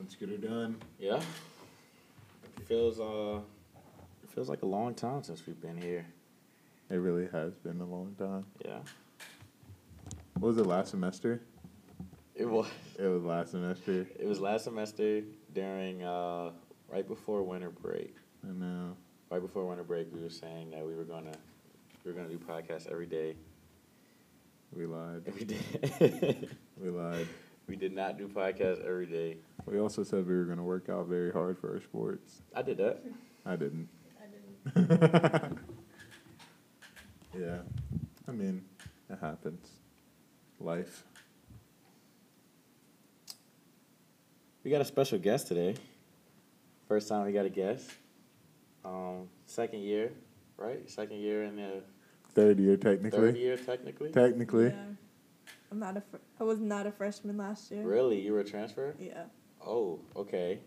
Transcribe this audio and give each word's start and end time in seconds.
Let's 0.00 0.14
get 0.14 0.28
her 0.30 0.36
done. 0.36 0.76
Yeah. 0.98 1.16
It 2.56 2.66
Feels 2.66 3.00
uh 3.00 3.40
it 4.22 4.30
feels 4.30 4.48
like 4.48 4.62
a 4.62 4.66
long 4.66 4.94
time 4.94 5.22
since 5.22 5.46
we've 5.46 5.60
been 5.60 5.76
here. 5.80 6.06
It 6.90 6.96
really 6.96 7.28
has 7.32 7.54
been 7.56 7.80
a 7.80 7.84
long 7.84 8.14
time. 8.18 8.46
Yeah. 8.64 8.78
What 10.34 10.48
was 10.48 10.58
it 10.58 10.66
last 10.66 10.90
semester? 10.90 11.40
It 12.34 12.46
was 12.48 12.66
It 12.98 13.06
was 13.06 13.22
last 13.24 13.50
semester. 13.50 14.06
it 14.18 14.26
was 14.26 14.40
last 14.40 14.64
semester 14.64 15.22
during 15.54 16.02
uh 16.04 16.50
right 16.88 17.06
before 17.06 17.42
winter 17.42 17.70
break. 17.70 18.14
I 18.48 18.52
know. 18.52 18.96
Right 19.30 19.42
before 19.42 19.66
winter 19.66 19.84
break 19.84 20.08
we 20.14 20.22
were 20.22 20.30
saying 20.30 20.70
that 20.70 20.86
we 20.86 20.94
were 20.94 21.04
gonna 21.04 21.32
we 22.04 22.12
were 22.12 22.16
gonna 22.16 22.28
do 22.32 22.38
podcasts 22.38 22.90
every 22.90 23.06
day. 23.06 23.34
We 24.72 24.86
lied. 24.86 25.22
We 25.38 25.44
did 25.44 26.48
We 26.80 26.90
lied. 26.90 27.26
we 27.66 27.76
did 27.76 27.92
not 27.94 28.16
do 28.18 28.28
podcasts 28.28 28.86
every 28.86 29.06
day. 29.06 29.38
We 29.70 29.80
also 29.80 30.02
said 30.02 30.26
we 30.26 30.34
were 30.34 30.44
going 30.44 30.58
to 30.58 30.64
work 30.64 30.88
out 30.88 31.06
very 31.06 31.30
hard 31.30 31.58
for 31.58 31.74
our 31.74 31.80
sports. 31.80 32.42
I 32.54 32.62
did 32.62 32.78
that. 32.78 33.02
I 33.44 33.56
didn't. 33.56 33.88
I 34.74 34.76
didn't. 34.76 35.58
yeah. 37.38 37.58
I 38.26 38.32
mean, 38.32 38.64
it 39.10 39.18
happens. 39.20 39.66
Life. 40.60 41.04
We 44.64 44.70
got 44.70 44.80
a 44.80 44.84
special 44.84 45.18
guest 45.18 45.48
today. 45.48 45.74
First 46.88 47.08
time 47.08 47.26
we 47.26 47.32
got 47.32 47.46
a 47.46 47.50
guest. 47.50 47.90
Um, 48.84 49.28
second 49.44 49.80
year, 49.80 50.12
right? 50.56 50.88
Second 50.90 51.18
year 51.18 51.44
in 51.44 51.56
the 51.56 51.82
Third 52.34 52.58
year, 52.60 52.76
technically. 52.76 53.18
third 53.18 53.36
year, 53.36 53.56
technically. 53.56 54.12
Technically. 54.12 54.66
Yeah. 54.66 54.84
I'm 55.70 55.78
not 55.78 55.96
a. 55.96 56.00
Fr- 56.00 56.16
I 56.40 56.44
was 56.44 56.58
not 56.60 56.86
a 56.86 56.92
freshman 56.92 57.36
last 57.36 57.70
year. 57.70 57.82
Really, 57.82 58.20
you 58.20 58.32
were 58.32 58.40
a 58.40 58.44
transfer? 58.44 58.94
Yeah. 58.98 59.24
Oh, 59.66 60.00
okay. 60.16 60.60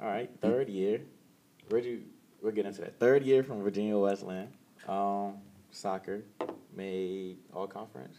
All 0.00 0.08
right, 0.08 0.30
third 0.40 0.68
year. 0.68 1.00
Where'd 1.68 1.84
you? 1.84 2.02
We'll 2.42 2.52
get 2.52 2.66
into 2.66 2.80
that. 2.82 2.98
Third 2.98 3.24
year 3.24 3.42
from 3.42 3.62
Virginia 3.62 3.98
Wesleyan. 3.98 4.48
Um, 4.86 5.34
soccer 5.70 6.22
made 6.74 7.38
all 7.52 7.66
conference. 7.66 8.16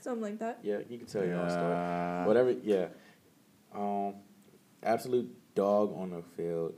Something 0.00 0.22
like 0.22 0.38
that. 0.38 0.60
Yeah, 0.62 0.78
you 0.88 0.98
can 0.98 1.06
tell 1.06 1.24
your 1.24 1.40
own 1.40 1.50
story. 1.50 2.26
Whatever. 2.26 2.52
Yeah. 2.62 2.86
Um, 3.74 4.14
absolute 4.82 5.28
dog 5.54 5.92
on 5.98 6.10
the 6.10 6.22
field, 6.36 6.74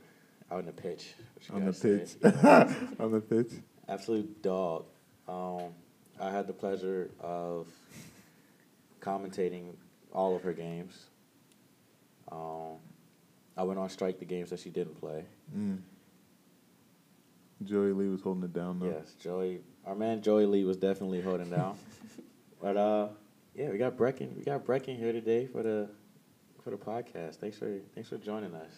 out 0.51 0.59
in 0.61 0.65
the 0.65 0.71
pitch. 0.71 1.13
On 1.53 1.59
the 1.59 1.65
guys 1.67 1.77
say. 1.77 1.99
pitch. 1.99 2.33
On 2.99 3.11
the 3.11 3.21
pitch. 3.21 3.51
absolute 3.87 4.41
dog. 4.41 4.85
Um, 5.27 5.69
I 6.19 6.31
had 6.31 6.47
the 6.47 6.53
pleasure 6.53 7.11
of 7.19 7.67
commentating 8.99 9.75
all 10.11 10.35
of 10.35 10.41
her 10.41 10.53
games. 10.53 11.08
Um, 12.31 12.77
I 13.57 13.63
went 13.63 13.79
on 13.79 13.89
strike 13.89 14.19
the 14.19 14.25
games 14.25 14.49
that 14.51 14.59
she 14.59 14.69
didn't 14.69 14.99
play. 14.99 15.25
Mm. 15.55 15.79
Joey 17.63 17.91
Lee 17.91 18.07
was 18.07 18.21
holding 18.21 18.43
it 18.43 18.53
down 18.53 18.79
though. 18.79 18.87
Yes, 18.87 19.13
Joey, 19.19 19.61
our 19.85 19.95
man 19.95 20.21
Joey 20.21 20.45
Lee 20.45 20.63
was 20.63 20.77
definitely 20.77 21.21
holding 21.21 21.49
down. 21.49 21.77
but 22.61 22.77
uh, 22.77 23.07
yeah, 23.53 23.69
we 23.69 23.77
got 23.77 23.97
Brecken. 23.97 24.37
We 24.37 24.43
got 24.43 24.65
Brecken 24.65 24.97
here 24.97 25.11
today 25.11 25.45
for 25.47 25.63
the 25.63 25.89
for 26.63 26.69
the 26.69 26.77
podcast. 26.77 27.35
Thanks 27.35 27.57
for 27.57 27.79
thanks 27.93 28.07
for 28.09 28.17
joining 28.17 28.53
us. 28.55 28.71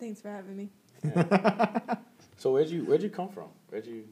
Thanks 0.00 0.20
for 0.20 0.30
having 0.30 0.56
me. 0.56 0.70
So 2.38 2.52
where'd 2.52 2.68
you 2.68 2.84
where'd 2.84 3.02
you 3.02 3.08
come 3.08 3.28
from? 3.30 3.48
Where'd 3.70 3.86
you 3.86 4.04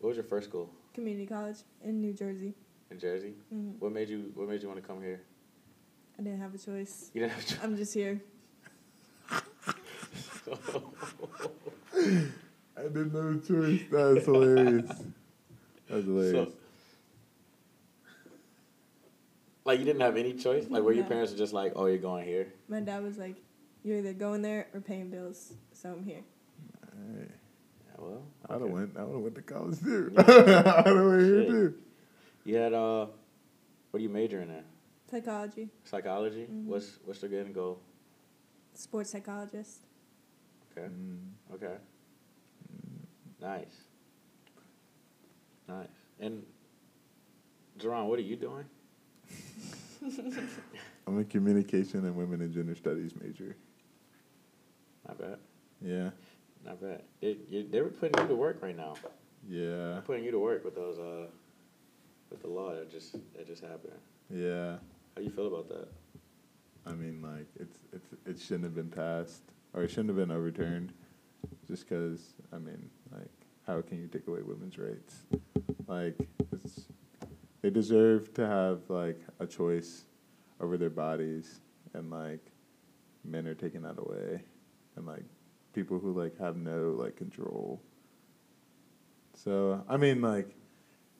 what 0.00 0.08
was 0.08 0.16
your 0.16 0.24
first 0.24 0.48
school 0.48 0.70
Community 0.92 1.26
college 1.26 1.56
in 1.82 2.00
New 2.00 2.12
Jersey. 2.12 2.54
in 2.90 2.98
Jersey? 2.98 3.34
hmm 3.50 3.70
What 3.78 3.92
made 3.92 4.08
you 4.08 4.30
What 4.34 4.48
made 4.48 4.60
you 4.62 4.68
want 4.68 4.80
to 4.80 4.86
come 4.86 5.00
here? 5.00 5.22
I 6.20 6.22
didn't 6.22 6.40
have 6.40 6.54
a 6.54 6.58
choice. 6.58 7.10
You 7.14 7.22
didn't 7.22 7.32
have 7.32 7.60
a 7.62 7.64
I'm 7.64 7.76
just 7.78 7.94
here. 7.94 8.20
I 12.76 12.82
didn't 12.82 13.14
know 13.14 13.32
the 13.32 13.40
choice. 13.46 13.80
That's 13.90 14.26
hilarious. 14.26 14.86
That's 15.88 16.04
hilarious. 16.04 16.48
So, 16.48 16.52
like 19.64 19.78
you 19.78 19.86
didn't 19.86 20.02
have 20.02 20.18
any 20.18 20.34
choice. 20.34 20.66
Like 20.68 20.82
where 20.82 20.92
your 20.92 21.04
No. 21.04 21.08
parents 21.08 21.32
were 21.32 21.38
just 21.38 21.54
like, 21.54 21.72
"Oh, 21.74 21.86
you're 21.86 21.96
going 21.96 22.26
here." 22.26 22.52
My 22.68 22.80
dad 22.80 23.02
was 23.02 23.16
like, 23.16 23.36
"You're 23.82 23.98
either 23.98 24.12
going 24.12 24.42
there 24.42 24.68
or 24.74 24.80
paying 24.82 25.08
bills." 25.08 25.54
So 25.72 25.90
I'm 25.92 26.04
here. 26.04 26.20
Hey, 27.16 27.28
Yeah, 27.86 27.94
well, 27.98 28.22
I'd 28.46 28.52
have 28.52 28.62
okay. 28.62 28.72
went. 28.72 28.96
I 28.98 29.04
would 29.04 29.14
have 29.14 29.22
went 29.22 29.34
to 29.36 29.42
college 29.42 29.80
too. 29.80 30.12
Yeah. 30.14 30.20
I'd 30.76 30.86
have 30.86 30.96
went 30.96 31.22
here 31.22 31.40
Shit. 31.40 31.48
too. 31.48 31.74
You 32.44 32.56
had 32.56 32.74
uh, 32.74 33.06
what 33.90 34.00
are 34.00 34.02
you 34.02 34.10
majoring 34.10 34.50
in? 34.50 34.64
There? 35.10 35.20
Psychology, 35.20 35.68
Psychology. 35.84 36.46
Mhm. 36.50 36.66
What's 36.66 36.98
What's 37.04 37.20
the 37.20 37.38
end 37.38 37.54
goal? 37.54 37.80
sports 38.74 39.10
psychologist. 39.10 39.80
Okay. 40.70 40.86
Mm. 40.88 41.54
Okay. 41.54 41.76
Nice. 43.40 43.84
Nice. 45.68 45.88
And 46.20 46.44
Jerron, 47.78 48.06
what 48.06 48.18
are 48.18 48.22
you 48.22 48.36
doing? 48.36 48.64
I'm 51.06 51.18
a 51.18 51.24
communication 51.24 52.04
and 52.06 52.14
women 52.14 52.40
and 52.42 52.52
gender 52.52 52.74
studies 52.74 53.12
major. 53.20 53.56
Not 55.06 55.18
bad. 55.18 55.38
Yeah. 55.80 56.10
Not 56.64 56.80
bad. 56.80 57.02
They, 57.20 57.36
you, 57.48 57.66
they 57.68 57.80
were 57.80 57.88
putting 57.88 58.20
you 58.22 58.28
to 58.28 58.36
work 58.36 58.62
right 58.62 58.76
now. 58.76 58.94
Yeah. 59.48 59.92
They're 59.94 60.02
putting 60.06 60.24
you 60.24 60.30
to 60.30 60.38
work 60.38 60.64
with 60.64 60.74
those 60.74 60.98
uh, 60.98 61.26
with 62.30 62.42
the 62.42 62.48
law 62.48 62.74
that 62.74 62.90
just 62.90 63.12
that 63.34 63.46
just 63.46 63.62
happened. 63.62 63.98
Yeah. 64.30 64.76
How 65.20 65.24
you 65.24 65.32
feel 65.32 65.48
about 65.48 65.68
that? 65.68 65.88
I 66.86 66.94
mean, 66.94 67.20
like 67.20 67.46
it's 67.58 67.76
it's 67.92 68.08
it 68.24 68.40
shouldn't 68.40 68.64
have 68.64 68.74
been 68.74 68.88
passed 68.88 69.42
or 69.74 69.82
it 69.82 69.90
shouldn't 69.90 70.08
have 70.08 70.16
been 70.16 70.30
overturned, 70.30 70.94
just 71.68 71.86
because 71.86 72.32
I 72.54 72.56
mean, 72.56 72.88
like 73.12 73.28
how 73.66 73.82
can 73.82 74.00
you 74.00 74.06
take 74.06 74.26
away 74.28 74.40
women's 74.40 74.78
rights? 74.78 75.24
Like 75.86 76.16
it's 76.52 76.86
they 77.60 77.68
deserve 77.68 78.32
to 78.32 78.46
have 78.46 78.80
like 78.88 79.20
a 79.40 79.46
choice 79.46 80.04
over 80.58 80.78
their 80.78 80.88
bodies, 80.88 81.60
and 81.92 82.10
like 82.10 82.40
men 83.22 83.46
are 83.46 83.54
taking 83.54 83.82
that 83.82 83.98
away, 83.98 84.40
and 84.96 85.06
like 85.06 85.24
people 85.74 85.98
who 85.98 86.18
like 86.18 86.38
have 86.38 86.56
no 86.56 86.96
like 86.98 87.16
control. 87.16 87.78
So 89.34 89.84
I 89.86 89.98
mean, 89.98 90.22
like 90.22 90.56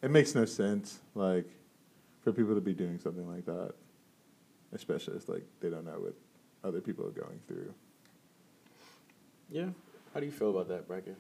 it 0.01 0.11
makes 0.11 0.35
no 0.35 0.47
sense 0.47 1.01
like 1.15 1.51
for 2.23 2.33
people 2.33 2.55
to 2.55 2.63
be 2.63 2.73
doing 2.73 2.99
something 2.99 3.29
like 3.29 3.45
that 3.45 3.75
especially 4.73 5.17
if 5.17 5.29
like 5.29 5.45
they 5.61 5.71
don't 5.71 5.85
know 5.85 5.99
what 5.99 6.15
other 6.65 6.81
people 6.81 7.07
are 7.07 7.11
going 7.11 7.41
through. 7.47 7.73
Yeah. 9.51 9.69
How 10.15 10.21
do 10.21 10.27
you 10.27 10.33
feel 10.33 10.51
about 10.51 10.69
that, 10.69 10.89
Brecken? 10.89 11.15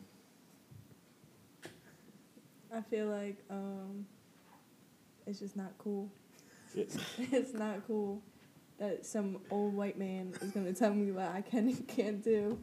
I 2.72 2.80
feel 2.82 3.06
like 3.06 3.36
um, 3.50 4.06
it's 5.26 5.40
just 5.40 5.56
not 5.56 5.72
cool. 5.78 6.08
Yeah. 6.74 6.84
it's 7.18 7.52
not 7.52 7.86
cool 7.86 8.22
that 8.78 9.04
some 9.04 9.38
old 9.50 9.74
white 9.74 9.98
man 9.98 10.32
is 10.40 10.50
gonna 10.52 10.72
tell 10.72 10.94
me 10.94 11.12
what 11.12 11.28
I 11.28 11.42
can 11.42 11.68
and 11.68 11.86
can't 11.86 12.22
do. 12.22 12.58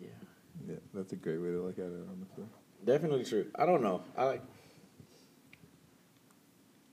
yeah. 0.00 0.08
Yeah, 0.68 0.76
that's 0.92 1.12
a 1.12 1.16
great 1.16 1.38
way 1.38 1.48
to 1.48 1.62
look 1.62 1.78
at 1.78 1.86
it, 1.86 2.06
honestly. 2.10 2.44
Definitely 2.84 3.24
true. 3.24 3.46
I 3.54 3.64
don't 3.64 3.82
know. 3.82 4.02
I 4.16 4.24
like. 4.24 4.42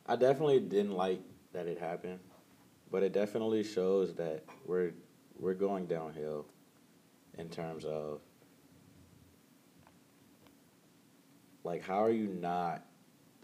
I 0.06 0.16
definitely 0.16 0.60
didn't 0.60 0.94
like 0.94 1.22
that 1.54 1.68
it 1.68 1.80
happened, 1.80 2.20
but 2.92 3.04
it 3.04 3.14
definitely 3.14 3.64
shows 3.64 4.14
that 4.16 4.44
we're 4.66 4.92
we're 5.38 5.54
going 5.54 5.86
downhill 5.86 6.46
in 7.38 7.50
terms 7.50 7.86
of 7.86 8.20
like 11.64 11.84
how 11.84 12.04
are 12.04 12.12
you 12.12 12.28
not 12.28 12.84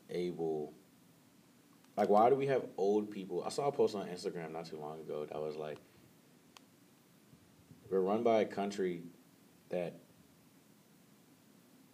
able 0.10 0.74
like 1.96 2.10
why 2.10 2.30
do 2.30 2.36
we 2.36 2.48
have 2.48 2.64
old 2.78 3.10
people? 3.10 3.44
I 3.46 3.50
saw 3.50 3.68
a 3.68 3.72
post 3.72 3.96
on 3.96 4.08
instagram 4.08 4.52
not 4.52 4.66
too 4.66 4.78
long 4.78 5.00
ago 5.00 5.26
that 5.26 5.42
was 5.42 5.56
like 5.56 5.78
we're 7.90 8.02
run 8.02 8.24
by 8.24 8.42
a 8.42 8.46
country 8.46 9.02
that 9.70 10.00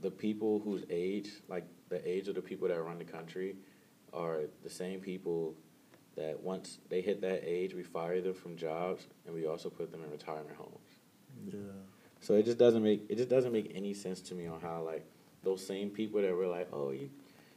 the 0.04 0.12
people 0.12 0.60
whose 0.60 0.84
age, 0.90 1.30
like 1.48 1.66
the 1.90 2.08
age 2.08 2.28
of 2.28 2.36
the 2.36 2.42
people 2.42 2.68
that 2.68 2.82
run 2.82 2.98
the 2.98 3.06
country, 3.06 3.56
are 4.12 4.42
the 4.64 4.70
same 4.70 5.00
people 5.00 5.56
that 6.16 6.42
once 6.42 6.80
they 6.90 7.02
hit 7.02 7.22
that 7.22 7.42
age, 7.44 7.74
we 7.74 7.84
fire 7.84 8.22
them 8.22 8.34
from 8.34 8.56
jobs 8.56 9.08
and 9.26 9.34
we 9.34 9.48
also 9.48 9.70
put 9.70 9.92
them 9.92 10.04
in 10.04 10.12
retirement 10.12 10.56
homes. 10.56 10.98
Yeah. 11.46 11.60
So 12.22 12.36
it 12.36 12.46
just 12.46 12.58
doesn't 12.58 12.84
make 12.84 13.06
it 13.10 13.18
just 13.18 13.30
doesn't 13.30 13.52
make 13.52 13.72
any 13.76 13.94
sense 13.94 14.22
to 14.22 14.36
me 14.36 14.48
on 14.48 14.62
how 14.62 14.82
like 14.82 15.06
those 15.44 15.66
same 15.66 15.90
people 15.90 16.22
that 16.22 16.34
were 16.34 16.48
like, 16.48 16.70
oh, 16.72 16.92
you 16.92 17.10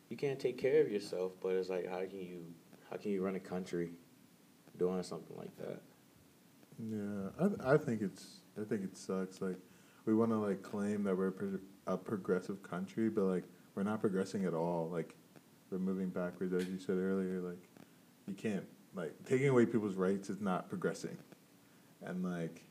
you 0.08 0.16
can't 0.16 0.38
take 0.38 0.58
care 0.58 0.80
of 0.80 0.90
yourself, 0.90 1.32
but 1.40 1.50
it's 1.50 1.68
like 1.68 1.88
how 1.88 1.98
can 1.98 2.18
you 2.18 2.44
how 2.90 2.96
can 2.96 3.12
you 3.12 3.22
run 3.22 3.36
a 3.36 3.40
country 3.40 3.90
doing 4.78 5.02
something 5.02 5.36
like 5.36 5.56
that? 5.58 5.80
Yeah, 6.78 7.48
I 7.64 7.74
I 7.74 7.76
think 7.76 8.02
it's 8.02 8.40
I 8.60 8.64
think 8.64 8.82
it 8.82 8.96
sucks. 8.96 9.40
Like 9.40 9.58
we 10.04 10.14
want 10.14 10.30
to 10.30 10.38
like 10.38 10.62
claim 10.62 11.04
that 11.04 11.16
we're 11.16 11.32
a 11.86 11.96
progressive 11.96 12.62
country, 12.62 13.08
but 13.08 13.24
like 13.24 13.44
we're 13.74 13.82
not 13.84 14.00
progressing 14.00 14.44
at 14.46 14.54
all. 14.54 14.88
Like 14.90 15.14
we're 15.70 15.78
moving 15.78 16.08
backwards, 16.08 16.52
as 16.54 16.66
you 16.68 16.78
said 16.78 16.96
earlier. 16.96 17.40
Like 17.40 17.62
you 18.26 18.34
can't 18.34 18.64
like 18.94 19.12
taking 19.24 19.48
away 19.48 19.66
people's 19.66 19.96
rights 19.96 20.30
is 20.30 20.40
not 20.40 20.68
progressing, 20.68 21.16
and 22.02 22.24
like, 22.24 22.62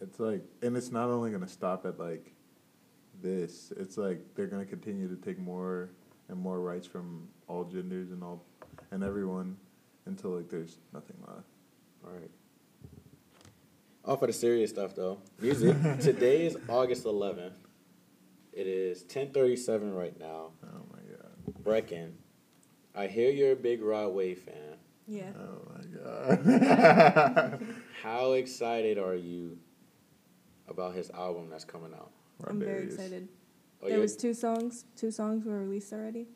it's 0.00 0.20
like, 0.20 0.44
and 0.62 0.76
it's 0.76 0.90
not 0.90 1.08
only 1.08 1.30
gonna 1.30 1.48
stop 1.48 1.84
at 1.86 1.98
like 1.98 2.32
this. 3.22 3.72
It's 3.76 3.96
like 3.96 4.20
they're 4.34 4.46
gonna 4.46 4.64
continue 4.64 5.08
to 5.08 5.16
take 5.16 5.38
more 5.38 5.90
and 6.28 6.38
more 6.38 6.60
rights 6.60 6.86
from 6.86 7.28
all 7.48 7.64
genders 7.64 8.10
and 8.10 8.22
all 8.22 8.44
and 8.90 9.02
everyone 9.02 9.56
until 10.06 10.30
like 10.30 10.48
there's 10.48 10.78
nothing 10.92 11.16
left. 11.26 11.46
All 12.04 12.12
right. 12.12 12.30
Off 14.04 14.22
of 14.22 14.28
the 14.28 14.32
serious 14.32 14.70
stuff 14.70 14.94
though, 14.94 15.18
music. 15.40 15.76
Today 16.00 16.46
is 16.46 16.56
August 16.68 17.04
11th. 17.04 17.52
It 18.52 18.66
is 18.66 19.04
10:37 19.04 19.96
right 19.96 20.18
now. 20.18 20.50
Oh 20.64 20.86
my 20.90 20.98
god. 21.16 21.62
Brecken, 21.62 22.12
I 22.94 23.06
hear 23.06 23.30
you're 23.30 23.52
a 23.52 23.56
big 23.56 23.82
Rod 23.82 24.08
Wave 24.14 24.38
fan. 24.40 24.76
Yeah. 25.06 25.30
Oh 25.38 25.72
my 25.72 25.84
god. 26.04 27.66
How 28.02 28.32
excited 28.32 28.98
are 28.98 29.14
you 29.14 29.58
about 30.68 30.94
his 30.94 31.10
album 31.10 31.48
that's 31.50 31.64
coming 31.64 31.92
out? 31.94 32.10
I'm 32.46 32.58
very 32.60 32.84
excited. 32.84 33.28
Oh, 33.82 33.86
there 33.88 33.96
you- 33.96 34.02
was 34.02 34.16
two 34.16 34.34
songs. 34.34 34.84
Two 34.96 35.10
songs 35.10 35.44
were 35.44 35.58
released 35.58 35.92
already. 35.92 36.28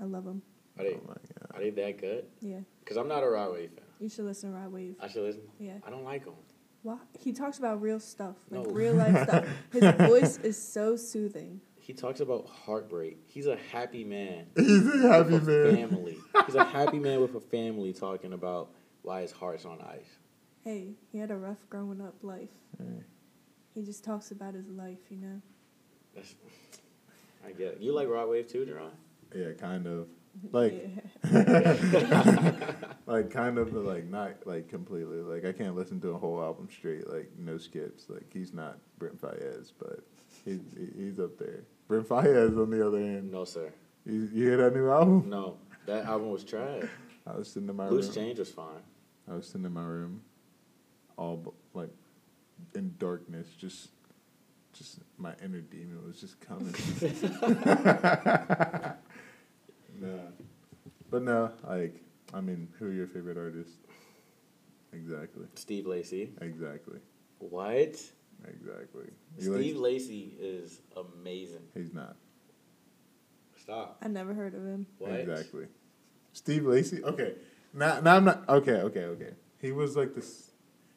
I 0.00 0.04
love 0.04 0.24
them. 0.24 0.42
are 0.78 0.84
they 0.84 0.94
Oh 0.94 1.00
my 1.06 1.14
god. 1.14 1.50
are 1.54 1.60
they 1.60 1.70
that 1.70 1.98
good? 1.98 2.24
Yeah. 2.40 2.60
Cause 2.84 2.96
I'm 2.96 3.08
not 3.08 3.22
a 3.22 3.28
Rod 3.28 3.52
Wave 3.52 3.70
fan. 3.70 3.84
You 4.00 4.08
should 4.08 4.24
listen 4.26 4.52
to 4.52 4.58
Rod 4.58 4.72
Wave. 4.72 4.96
I 5.00 5.08
should 5.08 5.22
listen. 5.22 5.42
Yeah. 5.58 5.74
I 5.86 5.90
don't 5.90 6.04
like 6.04 6.24
him. 6.24 6.34
Why? 6.82 6.98
He 7.18 7.32
talks 7.32 7.58
about 7.58 7.80
real 7.80 7.98
stuff, 8.00 8.36
like 8.50 8.66
No. 8.66 8.72
real 8.72 8.92
life 8.94 9.22
stuff. 9.26 9.46
His 9.72 9.84
voice 10.06 10.36
is 10.38 10.60
so 10.62 10.96
soothing. 10.96 11.60
He 11.84 11.92
talks 11.92 12.20
about 12.20 12.48
heartbreak. 12.48 13.18
He's 13.26 13.46
a 13.46 13.58
happy 13.70 14.04
man. 14.04 14.46
He's 14.56 14.86
a 14.86 15.06
happy 15.06 15.32
with 15.32 15.48
a 15.50 15.70
man. 15.70 15.88
family. 15.88 16.16
He's 16.46 16.54
a 16.54 16.64
happy 16.64 16.98
man 16.98 17.20
with 17.20 17.34
a 17.34 17.40
family 17.40 17.92
talking 17.92 18.32
about 18.32 18.70
why 19.02 19.20
his 19.20 19.32
heart's 19.32 19.66
on 19.66 19.82
ice. 19.82 20.08
Hey, 20.64 20.94
he 21.12 21.18
had 21.18 21.30
a 21.30 21.36
rough 21.36 21.58
growing 21.68 22.00
up 22.00 22.14
life. 22.22 22.48
Hey. 22.78 23.02
He 23.74 23.82
just 23.82 24.02
talks 24.02 24.30
about 24.30 24.54
his 24.54 24.66
life, 24.66 25.00
you 25.10 25.18
know. 25.18 25.42
That's, 26.14 26.34
I 27.46 27.50
get 27.50 27.74
it. 27.74 27.80
You 27.82 27.92
like 27.92 28.08
Rod 28.08 28.30
Wave 28.30 28.48
too, 28.48 28.64
Jerron? 28.64 28.92
Yeah, 29.38 29.52
kind 29.52 29.86
of. 29.86 30.08
Like 30.52 30.72
Yeah. 31.30 31.76
like 33.06 33.30
kind 33.30 33.56
of 33.56 33.72
but 33.72 33.84
like 33.84 34.06
not 34.06 34.46
like 34.46 34.68
completely. 34.68 35.18
Like 35.18 35.44
I 35.44 35.52
can't 35.52 35.76
listen 35.76 36.00
to 36.00 36.08
a 36.08 36.18
whole 36.18 36.42
album 36.42 36.68
straight, 36.72 37.06
like 37.08 37.30
no 37.38 37.56
skips. 37.58 38.06
Like 38.08 38.32
he's 38.32 38.52
not 38.54 38.78
Brent 38.98 39.20
Faiyaz, 39.20 39.72
but 39.78 40.00
he's 40.44 40.60
he's 40.96 41.20
up 41.20 41.38
there. 41.38 41.64
Brent 41.88 42.08
Faiyaz 42.08 42.56
on 42.60 42.70
the 42.70 42.86
other 42.86 42.98
hand. 42.98 43.30
No, 43.30 43.44
sir. 43.44 43.72
You, 44.06 44.28
you 44.32 44.46
hear 44.48 44.56
that 44.58 44.74
new 44.74 44.90
album? 44.90 45.28
No, 45.28 45.56
that 45.86 46.04
album 46.06 46.30
was 46.30 46.44
trash. 46.44 46.84
I 47.26 47.36
was 47.36 47.50
sitting 47.50 47.68
in 47.68 47.76
my 47.76 47.84
room. 47.84 47.94
Loose 47.94 48.06
room. 48.06 48.14
Change 48.14 48.38
was 48.38 48.50
fine. 48.50 48.82
I 49.30 49.34
was 49.34 49.46
sitting 49.46 49.64
in 49.64 49.72
my 49.72 49.84
room, 49.84 50.20
all 51.16 51.54
like 51.72 51.88
in 52.74 52.94
darkness, 52.98 53.48
just 53.58 53.88
just 54.74 54.98
my 55.16 55.32
inner 55.42 55.60
demon 55.60 56.04
was 56.06 56.20
just 56.20 56.38
coming. 56.40 56.74
nah, 60.00 60.08
but 61.10 61.22
no, 61.22 61.50
like 61.66 62.02
I 62.34 62.42
mean, 62.42 62.68
who 62.78 62.88
are 62.88 62.92
your 62.92 63.06
favorite 63.06 63.38
artists? 63.38 63.76
Exactly, 64.92 65.46
Steve 65.54 65.86
Lacy. 65.86 66.30
exactly, 66.40 66.98
What? 67.38 68.00
Exactly. 68.48 69.06
You 69.38 69.56
Steve 69.56 69.76
like, 69.76 69.92
Lacy 69.92 70.36
is 70.38 70.80
amazing. 70.96 71.62
he's 71.74 71.92
not 71.92 72.16
Stop. 73.64 73.98
I 74.02 74.08
never 74.08 74.34
heard 74.34 74.54
of 74.54 74.62
him. 74.62 74.86
What? 74.98 75.12
exactly. 75.12 75.66
Steve 76.34 76.66
Lacy. 76.66 77.02
Okay, 77.02 77.34
now 77.72 77.98
now 78.00 78.16
I'm 78.16 78.24
not. 78.24 78.46
Okay, 78.46 78.72
okay, 78.72 79.04
okay. 79.04 79.30
He 79.58 79.72
was 79.72 79.96
like 79.96 80.14
this. 80.14 80.50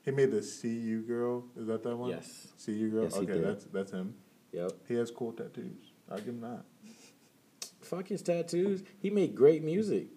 He 0.04 0.12
made 0.12 0.32
the 0.32 0.44
"See 0.44 0.78
You 0.78 1.02
Girl." 1.02 1.46
Is 1.56 1.68
that 1.68 1.84
that 1.84 1.96
one? 1.96 2.10
Yes. 2.10 2.48
See 2.58 2.74
You 2.74 2.90
Girl. 2.90 3.04
Yes, 3.04 3.16
he 3.16 3.22
okay, 3.22 3.34
did. 3.34 3.46
that's 3.46 3.66
that's 3.66 3.92
him. 3.92 4.16
Yep. 4.52 4.72
He 4.88 4.96
has 4.96 5.12
cool 5.12 5.32
tattoos. 5.32 5.94
I'll 6.12 6.18
give 6.18 6.28
him 6.28 6.42
that. 6.42 6.64
Fuck 7.82 8.10
his 8.10 8.22
tattoos. 8.22 8.84
He 9.00 9.10
made 9.10 9.34
great 9.34 9.64
music. 9.64 10.08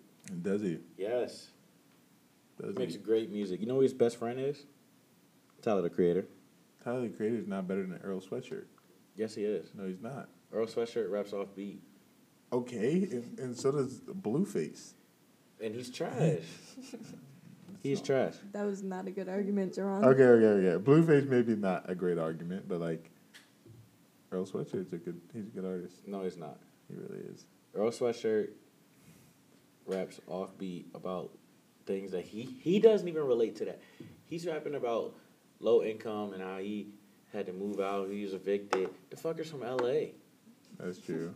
Does 0.43 0.63
he? 0.63 0.79
Yes. 0.99 1.51
Does 2.61 2.73
He 2.73 2.79
makes 2.79 2.97
great 2.97 3.31
music. 3.31 3.61
You 3.61 3.67
know 3.67 3.75
who 3.75 3.81
his 3.81 3.95
best 3.95 4.17
friend 4.17 4.41
is? 4.41 4.65
Tyler 5.63 5.83
the 5.83 5.91
Creator. 5.91 6.27
Tyler 6.83 7.03
the 7.03 7.09
Creator 7.09 7.37
is 7.37 7.47
not 7.47 7.69
better 7.69 7.83
than 7.83 8.01
Earl 8.03 8.21
Sweatshirt. 8.21 8.65
Yes, 9.17 9.35
he 9.35 9.45
is. 9.45 9.71
No, 9.75 9.87
he's 9.87 10.01
not. 10.01 10.29
Earl 10.53 10.67
Sweatshirt 10.67 11.11
raps 11.11 11.33
off 11.33 11.49
beat. 11.55 11.83
Okay, 12.53 13.09
and, 13.11 13.39
and 13.39 13.57
so 13.57 13.71
does 13.71 14.01
Blueface. 14.01 14.95
And 15.63 15.75
he's 15.75 15.91
trash. 15.91 16.43
he's 17.83 18.01
trash. 18.01 18.35
That 18.53 18.65
was 18.65 18.83
not 18.83 19.07
a 19.07 19.11
good 19.11 19.29
argument, 19.29 19.75
Jerron. 19.75 20.05
Okay, 20.05 20.23
okay, 20.23 20.69
okay. 20.69 20.83
Blueface 20.83 21.29
maybe 21.29 21.55
not 21.55 21.89
a 21.89 21.95
great 21.95 22.19
argument, 22.19 22.67
but 22.67 22.81
like 22.81 23.11
Earl 24.33 24.47
Sweatshirt's 24.47 24.93
a 24.93 24.97
good. 24.97 25.21
He's 25.33 25.47
a 25.47 25.51
good 25.51 25.65
artist. 25.65 26.07
No, 26.07 26.23
he's 26.23 26.37
not. 26.37 26.59
He 26.89 26.95
really 26.95 27.25
is. 27.27 27.45
Earl 27.75 27.91
Sweatshirt 27.91 28.49
raps 29.87 30.21
offbeat 30.29 30.87
about 30.95 31.31
things 31.87 32.13
that 32.13 32.25
he 32.25 32.57
he 32.61 32.79
doesn't 32.79 33.07
even 33.07 33.25
relate 33.25 33.57
to 33.57 33.65
that. 33.67 33.81
He's 34.25 34.47
rapping 34.47 34.75
about 34.75 35.15
low 35.61 35.83
income 35.83 36.33
and 36.33 36.43
how 36.43 36.59
he 36.59 36.89
had 37.33 37.47
to 37.47 37.53
move 37.53 37.81
out. 37.81 38.11
He 38.11 38.23
was 38.23 38.35
evicted. 38.35 38.91
The 39.11 39.17
fucker's 39.17 39.51
from 39.51 39.63
L.A. 39.63 40.15
That's 40.79 40.99
true. 40.99 41.35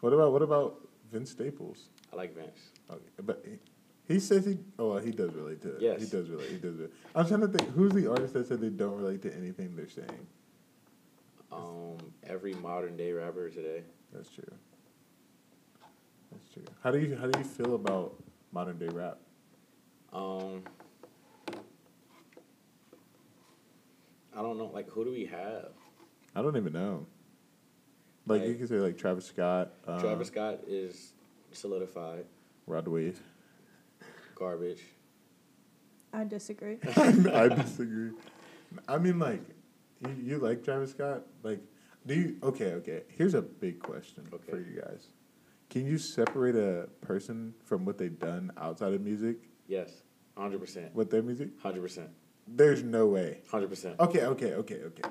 what 0.00 0.12
about 0.12 0.32
what 0.32 0.42
about 0.42 0.88
Vince 1.10 1.30
Staples? 1.30 1.88
I 2.12 2.16
like 2.16 2.34
Vince. 2.34 2.70
Okay, 2.90 3.02
but 3.24 3.44
he, 3.44 3.58
he 4.14 4.20
says 4.20 4.44
he. 4.44 4.58
Oh, 4.78 4.90
well, 4.90 4.98
he 4.98 5.10
does 5.10 5.32
relate 5.34 5.62
to 5.62 5.76
it. 5.76 5.82
Yes. 5.82 6.00
he 6.00 6.06
does 6.06 6.28
relate. 6.28 6.50
He 6.50 6.58
does. 6.58 6.76
Relate. 6.76 6.92
I'm 7.14 7.26
trying 7.26 7.40
to 7.40 7.48
think. 7.48 7.72
Who's 7.72 7.92
the 7.92 8.08
artist 8.10 8.34
that 8.34 8.46
said 8.46 8.60
they 8.60 8.68
don't 8.68 8.96
relate 8.96 9.22
to 9.22 9.34
anything 9.34 9.74
they're 9.74 9.88
saying? 9.88 10.26
Um, 11.50 11.96
every 12.24 12.54
modern 12.54 12.96
day 12.96 13.12
rapper 13.12 13.48
today. 13.50 13.82
That's 14.12 14.28
true. 14.28 14.44
That's 16.30 16.48
true. 16.52 16.64
How 16.82 16.90
do 16.90 16.98
you 16.98 17.16
how 17.16 17.26
do 17.26 17.38
you 17.38 17.44
feel 17.44 17.74
about 17.74 18.14
modern 18.52 18.78
day 18.78 18.88
rap? 18.88 19.18
Um, 20.12 20.62
I 24.36 24.42
don't 24.42 24.58
know. 24.58 24.70
Like, 24.72 24.88
who 24.90 25.04
do 25.04 25.10
we 25.10 25.24
have? 25.26 25.70
I 26.34 26.42
don't 26.42 26.56
even 26.56 26.72
know. 26.74 27.06
Like 28.26 28.42
you 28.42 28.48
Like- 28.48 28.58
can 28.58 28.66
say 28.68 28.74
like 28.76 28.98
Travis 28.98 29.24
Scott, 29.26 29.72
uh, 29.86 30.00
Travis 30.00 30.28
Scott 30.28 30.60
is 30.66 31.12
solidified. 31.52 32.26
Rod 32.66 32.86
Wave. 32.88 33.20
Garbage. 34.34 34.82
I 36.12 36.24
disagree. 36.24 36.78
I 36.96 37.48
disagree. 37.48 38.10
I 38.88 38.98
mean, 38.98 39.18
like, 39.18 39.42
you, 40.00 40.10
you 40.22 40.38
like 40.38 40.64
Travis 40.64 40.90
Scott? 40.90 41.22
Like, 41.42 41.60
do 42.04 42.14
you? 42.14 42.36
Okay, 42.42 42.72
okay. 42.74 43.02
Here's 43.08 43.34
a 43.34 43.42
big 43.42 43.78
question 43.80 44.26
for 44.28 44.36
Okay. 44.36 44.58
you 44.58 44.80
guys. 44.82 45.06
Can 45.70 45.86
you 45.86 45.96
separate 45.98 46.56
a 46.56 46.88
person 47.00 47.54
from 47.64 47.84
what 47.84 47.96
they've 47.98 48.18
done 48.18 48.50
outside 48.58 48.92
of 48.92 49.00
music 49.00 49.36
Yes. 49.68 50.02
100%. 50.36 50.92
with 50.94 51.10
their 51.10 51.22
music? 51.22 51.58
100%. 51.62 52.08
There's 52.46 52.82
no 52.82 53.06
way. 53.06 53.40
100%. 53.50 53.98
Okay, 53.98 54.22
okay, 54.22 54.54
okay, 54.54 54.80
okay. 54.84 55.02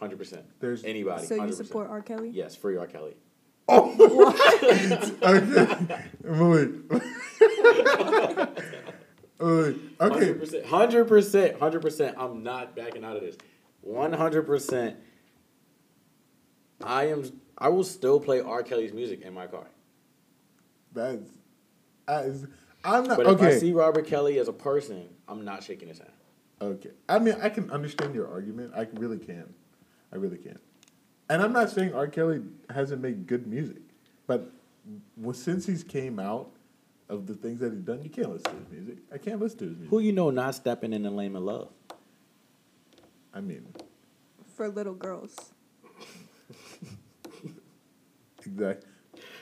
100%. 0.00 0.42
There's 0.60 0.84
Anybody. 0.84 1.26
so 1.26 1.34
you 1.34 1.42
100%. 1.42 1.54
support 1.54 1.90
R. 1.90 2.00
Kelly? 2.02 2.30
Yes, 2.30 2.56
free 2.56 2.76
R. 2.76 2.86
Kelly. 2.86 3.16
Oh! 3.68 4.32
okay, 5.22 5.46
Malik. 6.24 6.70
Malik. 9.38 9.76
Okay, 10.00 10.34
100%. 10.34 10.66
100%. 10.66 11.58
100%. 11.58 12.14
I'm 12.16 12.42
not 12.42 12.74
backing 12.74 13.04
out 13.04 13.16
of 13.16 13.22
this. 13.22 13.36
100%. 13.86 14.96
I 16.82 17.08
am. 17.08 17.24
I 17.58 17.68
will 17.68 17.84
still 17.84 18.18
play 18.18 18.40
R. 18.40 18.62
Kelly's 18.62 18.92
music 18.92 19.20
in 19.20 19.34
my 19.34 19.46
car. 19.46 19.66
that's. 20.92 21.30
That 22.06 22.24
is, 22.24 22.46
I'm 22.82 23.04
not 23.04 23.18
But 23.18 23.26
if 23.26 23.40
I 23.42 23.46
okay. 23.46 23.58
see 23.58 23.72
Robert 23.72 24.06
Kelly 24.06 24.38
as 24.38 24.48
a 24.48 24.52
person, 24.52 25.08
I'm 25.28 25.44
not 25.44 25.62
shaking 25.62 25.88
his 25.88 25.98
hand. 25.98 26.10
Okay. 26.60 26.90
I 27.08 27.18
mean, 27.18 27.36
I 27.40 27.48
can 27.48 27.70
understand 27.70 28.14
your 28.14 28.28
argument. 28.28 28.72
I 28.76 28.86
really 28.92 29.18
can. 29.18 29.54
I 30.12 30.16
really 30.16 30.36
can. 30.36 30.58
And 31.28 31.42
I'm 31.42 31.52
not 31.52 31.70
saying 31.70 31.94
R. 31.94 32.08
Kelly 32.08 32.42
hasn't 32.68 33.00
made 33.00 33.26
good 33.26 33.46
music, 33.46 33.82
but 34.26 34.50
well, 35.16 35.32
since 35.32 35.66
he's 35.66 35.84
came 35.84 36.18
out 36.18 36.50
of 37.08 37.26
the 37.26 37.34
things 37.34 37.60
that 37.60 37.72
he's 37.72 37.82
done, 37.82 38.02
you 38.02 38.10
can't 38.10 38.30
listen 38.30 38.52
to 38.52 38.58
his 38.58 38.68
music. 38.70 38.98
I 39.12 39.18
can't 39.18 39.40
listen 39.40 39.58
to 39.58 39.64
his 39.66 39.74
music. 39.74 39.90
Who 39.90 40.00
you 40.00 40.12
know 40.12 40.30
not 40.30 40.54
stepping 40.54 40.92
in 40.92 41.04
the 41.04 41.10
lane 41.10 41.36
of 41.36 41.42
love? 41.42 41.68
I 43.32 43.40
mean, 43.40 43.66
For 44.56 44.68
little 44.68 44.94
girls. 44.94 45.52
exactly. 48.44 48.88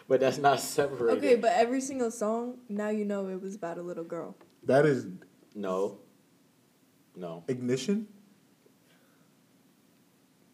But 0.07 0.21
that's 0.21 0.39
not 0.39 0.61
separated. 0.61 1.19
Okay, 1.19 1.37
but 1.37 1.53
every 1.53 1.81
single 1.81 2.11
song, 2.11 2.59
now 2.69 2.89
you 2.89 3.05
know 3.05 3.29
it 3.29 3.41
was 3.41 3.55
about 3.55 3.79
a 3.79 3.83
little 3.83 4.05
girl. 4.05 4.37
That 4.65 4.87
is 4.87 5.07
no, 5.55 5.99
no. 7.19 7.45
ignition. 7.49 8.07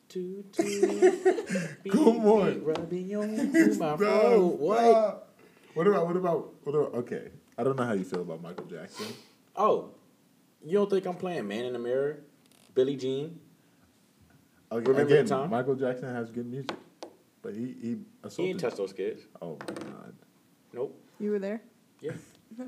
Toot, 0.09 0.53
toot, 0.53 1.83
Come 1.91 2.25
on. 2.27 2.63
Rubbing 2.65 3.17
on 3.17 3.37
through 3.53 3.67
my 3.71 3.73
Stop, 3.75 3.99
throat. 3.99 4.61
What? 4.61 4.79
stop. 4.79 5.31
What 5.75 5.87
about 5.89 6.07
what 6.07 6.17
about 6.17 6.55
what 6.63 6.75
about? 6.75 6.95
Okay, 7.01 7.29
I 7.59 7.65
don't 7.65 7.77
know 7.77 7.83
how 7.85 7.95
you 7.95 8.05
feel 8.05 8.21
about 8.21 8.41
Michael 8.41 8.67
Jackson. 8.67 9.07
Oh, 9.57 9.91
you 10.65 10.75
don't 10.75 10.89
think 10.89 11.05
I'm 11.07 11.17
playing 11.17 11.49
Man 11.49 11.65
in 11.65 11.73
the 11.73 11.81
Mirror, 11.81 12.21
Billie 12.77 12.97
Jean? 12.97 13.41
Okay, 14.71 14.89
Remember 14.89 15.13
again, 15.15 15.27
time? 15.27 15.51
Michael 15.51 15.75
Jackson 15.75 16.15
has 16.15 16.31
good 16.31 16.47
music, 16.47 16.71
but 17.43 17.55
he 17.55 17.61
he 17.81 17.89
He 17.89 17.99
assaulted. 18.23 18.51
ain't 18.51 18.61
touch 18.61 18.77
those 18.77 18.93
kids. 18.93 19.23
oh 19.43 19.59
my 19.69 19.75
god! 19.75 20.15
Nope. 20.73 21.01
You 21.19 21.33
were 21.33 21.39
there. 21.41 21.61
Yeah. 22.01 22.13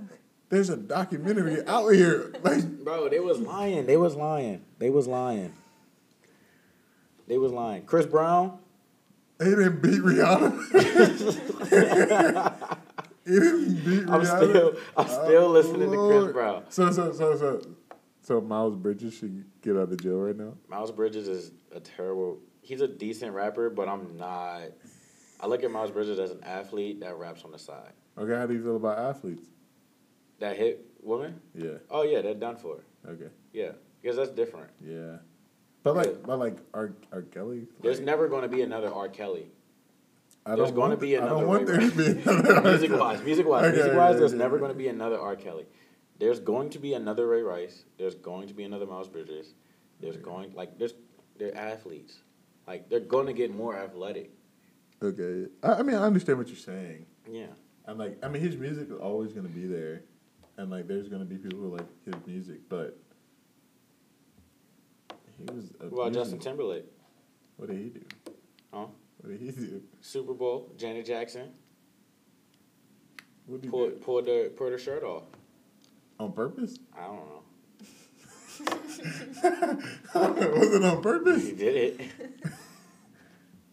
There's 0.49 0.71
a 0.71 0.76
documentary 0.76 1.67
out 1.67 1.88
here. 1.88 2.33
Like, 2.43 2.62
Bro, 2.85 3.09
they 3.09 3.19
was 3.21 3.38
lying. 3.41 3.87
They 3.87 3.97
was 3.97 4.15
lying. 4.15 4.65
They 4.79 4.91
was 4.91 5.07
lying. 5.09 5.53
They 7.26 7.38
was 7.38 7.53
lying. 7.53 7.83
Chris 7.85 8.07
Brown. 8.07 8.59
he 9.41 9.47
didn't 9.50 9.83
beat 9.83 10.00
Rihanna. 10.00 10.62
he 13.25 13.33
didn't 13.33 13.85
beat 13.85 14.09
I'm 14.09 14.23
Rihanna. 14.23 14.26
still, 14.50 14.69
I'm 14.97 15.07
oh, 15.09 15.25
still 15.25 15.45
Oh, 15.45 15.50
listening 15.50 15.91
to 15.91 16.09
Chris 16.09 16.33
Brown. 16.33 16.65
So 16.69 16.93
so 16.93 17.12
so 17.12 17.37
so 17.37 17.61
so 18.23 18.41
Miles 18.41 18.76
Bridges 18.76 19.15
should 19.15 19.45
get 19.62 19.76
out 19.76 19.91
of 19.91 20.00
jail 20.00 20.19
right 20.19 20.37
now. 20.37 20.55
Miles 20.69 20.93
Bridges 20.93 21.26
is 21.29 21.50
a 21.75 21.81
terrible. 21.81 22.38
He's 22.62 22.81
a 22.81 22.88
decent 22.88 23.33
rapper, 23.33 23.69
but 23.71 23.88
I'm 23.88 24.17
not. 24.17 24.62
I 25.41 25.47
look 25.47 25.62
at 25.65 25.71
Miles 25.71 25.91
Bridges 25.91 26.19
as 26.21 26.31
an 26.31 26.43
athlete 26.45 27.00
that 27.00 27.17
raps 27.17 27.45
on 27.45 27.50
the 27.53 27.59
side. 27.59 27.93
Okay, 28.17 28.35
how 28.35 28.47
do 28.47 28.55
you 28.55 28.62
feel 28.62 28.76
about 28.76 28.99
athletes? 28.99 29.47
That 30.38 30.57
hit 30.57 30.85
woman. 31.02 31.40
Yeah. 31.55 31.78
Oh 31.90 32.02
yeah, 32.02 32.21
they're 32.23 32.35
done 32.35 32.57
for. 32.57 32.78
Okay. 33.09 33.28
Yeah, 33.52 33.73
because 34.02 34.16
that's 34.16 34.31
different. 34.31 34.71
Yeah. 34.85 35.19
But 35.83 35.97
like, 35.97 36.07
Yeah. 36.07 36.12
but 36.25 36.38
like, 36.38 36.57
R. 36.75 36.93
R. 37.12 37.23
Kelly. 37.23 37.66
There's 37.81 38.00
never 38.00 38.28
going 38.28 38.43
to 38.43 38.49
be 38.49 38.62
another 38.62 38.93
R. 38.93 39.09
Kelly. 39.09 39.47
I 40.45 40.55
there's 40.57 40.71
gonna 40.71 40.88
want- 40.90 41.00
be 41.00 41.16
I 41.16 41.21
another 41.21 41.40
don't 41.40 41.49
want 41.49 41.66
there 41.66 41.81
to 41.81 41.90
be 41.90 42.07
another. 42.31 42.61
Music 42.62 42.90
wise, 42.93 43.23
music 43.23 43.47
wise, 43.49 43.64
Okay, 43.66 43.76
music 43.76 43.95
wise, 43.97 44.14
yeah, 44.14 44.19
there's 44.21 44.33
yeah, 44.33 44.38
never 44.38 44.57
yeah. 44.57 44.61
going 44.61 44.73
to 44.73 44.78
be 44.78 44.88
another 44.88 45.19
R. 45.19 45.37
Kelly. 45.37 45.66
There's 46.19 46.40
going 46.40 46.71
to 46.71 46.78
be 46.78 46.95
another 46.95 47.26
Ray 47.26 47.43
Rice. 47.43 47.85
There's 47.99 48.14
going 48.14 48.49
to 48.49 48.55
be 48.55 48.64
another 48.64 48.87
Miles 48.87 49.09
Bridges. 49.09 49.55
There's 50.00 50.16
Okay. 50.16 50.25
going 50.25 50.52
like 50.55 50.78
there's 50.78 50.95
they're 51.38 51.57
athletes. 51.57 52.19
Like 52.66 52.88
they're 52.88 53.00
going 53.00 53.26
to 53.26 53.33
get 53.33 53.55
more 53.55 53.76
athletic. 53.76 54.31
Okay. 55.02 55.47
I, 55.62 55.73
I 55.75 55.83
mean, 55.83 55.97
I 55.97 56.02
understand 56.05 56.38
what 56.38 56.49
you're 56.49 56.57
saying. 56.57 57.07
Yeah. 57.31 57.47
I'm 57.87 57.99
like, 57.99 58.19
I 58.25 58.28
mean, 58.28 58.43
his 58.43 58.57
music 58.57 58.88
is 58.90 58.97
always 58.99 59.33
gonna 59.33 59.49
be 59.49 59.66
there, 59.66 60.02
and 60.57 60.71
like, 60.71 60.87
there's 60.89 61.09
gonna 61.09 61.25
be 61.25 61.37
people 61.37 61.59
who 61.59 61.77
like 61.77 61.87
his 62.05 62.15
music, 62.27 62.61
but 62.69 62.99
he 65.39 65.45
was. 65.45 65.71
About 65.81 66.13
Justin 66.13 66.39
Timberlake? 66.39 66.85
What 67.57 67.69
did 67.69 67.79
he 67.79 67.89
do? 67.91 68.01
Huh? 68.73 68.87
What 69.19 69.31
did 69.31 69.41
he 69.41 69.51
do? 69.51 69.83
Super 70.01 70.35
Bowl, 70.35 70.73
Janet 70.77 71.07
Jackson 71.07 71.51
What 73.47 73.63
did 73.63 73.67
he 73.67 73.71
pulled 73.71 73.91
do? 73.91 73.97
pulled 74.05 74.27
the 74.27 74.53
pulled 74.57 74.73
her 74.73 74.79
shirt 74.79 75.03
off. 75.03 75.25
On 76.19 76.33
purpose? 76.33 76.79
I 76.97 77.07
don't 77.07 77.17
know. 77.17 77.43
was 80.15 80.73
it 80.75 80.85
on 80.85 81.03
purpose? 81.03 81.43
He 81.45 81.53
did 81.53 82.01
it. 82.01 82.01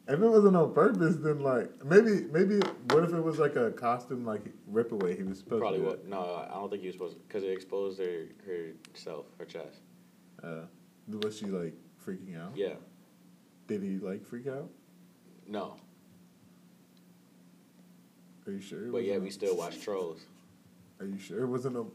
If 0.05 0.19
it 0.19 0.27
wasn't 0.27 0.57
on 0.57 0.74
purpose, 0.74 1.15
then 1.15 1.39
like 1.39 1.69
maybe 1.86 2.25
maybe 2.31 2.60
what 2.89 3.03
if 3.05 3.13
it 3.13 3.22
was 3.24 3.39
like 3.39 3.55
a 3.55 3.72
costume 3.72 4.25
like 4.25 4.41
rip 4.67 4.91
away? 4.91 5.15
He 5.15 5.24
was 5.24 5.39
supposed 5.39 5.62
Probably 5.62 5.79
to. 5.79 5.86
what? 5.86 6.07
No, 6.07 6.45
I 6.50 6.53
don't 6.55 6.69
think 6.69 6.81
he 6.81 6.88
was 6.88 6.95
supposed 6.95 7.17
because 7.25 7.43
it 7.43 7.51
exposed 7.51 8.00
her 8.00 8.25
herself, 8.45 9.27
her 9.39 9.45
chest. 9.45 9.79
Uh, 10.43 10.63
was 11.07 11.38
she 11.38 11.45
like 11.45 11.74
freaking 12.05 12.38
out? 12.38 12.51
Yeah. 12.55 12.74
Did 13.67 13.81
he 13.81 13.98
like 13.98 14.25
freak 14.25 14.48
out? 14.48 14.69
No. 15.48 15.77
Are 18.45 18.51
you 18.51 18.60
sure? 18.60 18.91
But 18.91 19.05
yeah, 19.05 19.19
we 19.19 19.29
still 19.29 19.55
watch 19.55 19.79
trolls. 19.79 20.25
Are 21.00 21.05
you 21.05 21.17
sure 21.17 21.43
it 21.43 21.48
wasn't 21.48 21.77
a 21.77 21.86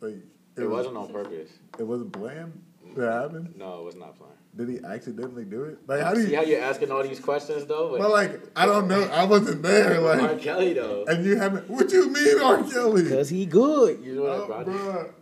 like? 0.00 0.24
It 0.56 0.62
was- 0.62 0.86
wasn't 0.86 0.96
on 0.96 1.12
purpose. 1.12 1.50
It 1.78 1.82
wasn't 1.82 2.12
planned. 2.12 2.62
That 2.96 3.12
happened. 3.12 3.54
No, 3.56 3.80
it 3.80 3.84
was 3.84 3.94
not 3.94 4.16
planned. 4.16 4.37
Did 4.58 4.68
he 4.70 4.78
accidentally 4.84 5.44
do 5.44 5.62
it? 5.64 5.78
Like 5.86 6.00
how 6.02 6.12
do 6.14 6.20
you 6.20 6.26
See 6.26 6.32
you? 6.32 6.36
how 6.38 6.42
you're 6.42 6.60
asking 6.60 6.90
all 6.90 7.02
these 7.04 7.20
questions 7.20 7.64
though? 7.66 7.96
Well, 7.96 8.10
like 8.10 8.40
I 8.56 8.66
don't 8.66 8.88
know. 8.88 9.04
I 9.04 9.24
wasn't 9.24 9.62
there. 9.62 10.00
R. 10.04 10.16
Like, 10.16 10.42
Kelly 10.42 10.72
though. 10.74 11.04
and 11.06 11.24
you 11.24 11.36
haven't. 11.36 11.70
What 11.70 11.88
do 11.88 11.96
you 11.96 12.10
mean, 12.12 12.40
R. 12.42 12.64
Kelly? 12.64 13.08
Cause 13.08 13.28
he 13.28 13.46
good. 13.46 14.00
You 14.04 14.16
know 14.16 14.22
what, 14.22 14.30
Oh, 14.40 14.64
bro? 14.64 14.74
bruh. 14.74 15.12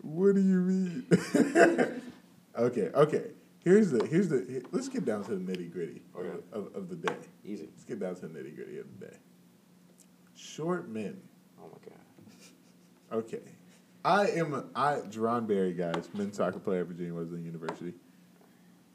What 0.00 0.34
do 0.34 0.40
you 0.40 0.58
mean? 0.60 1.06
okay, 2.58 2.88
okay. 2.94 3.24
Here's 3.62 3.90
the 3.90 4.06
here's 4.06 4.28
the. 4.28 4.46
here- 4.48 4.62
let's 4.72 4.88
get 4.88 5.04
down 5.04 5.24
to 5.24 5.36
the 5.36 5.52
nitty 5.52 5.70
gritty 5.70 6.00
Okay. 6.18 6.28
of, 6.52 6.68
of, 6.68 6.74
of 6.74 6.88
the 6.88 6.96
day. 6.96 7.14
Easy. 7.44 7.68
Let's 7.70 7.84
get 7.84 8.00
down 8.00 8.14
to 8.16 8.22
the 8.28 8.28
nitty 8.38 8.56
gritty 8.56 8.78
of 8.78 8.86
the 8.98 9.06
day. 9.08 9.16
Short 10.34 10.88
men. 10.88 11.20
Oh 11.62 11.66
my 11.70 11.78
god. 11.90 13.18
Okay. 13.24 13.40
I 14.04 14.28
am 14.30 14.54
a, 14.54 14.64
I 14.74 14.94
Jerron 15.10 15.46
Berry, 15.46 15.74
guys, 15.74 16.08
men's 16.14 16.36
soccer 16.36 16.58
player 16.58 16.80
at 16.80 16.86
Virginia 16.88 17.14
Wesleyan 17.14 17.44
University. 17.44 17.92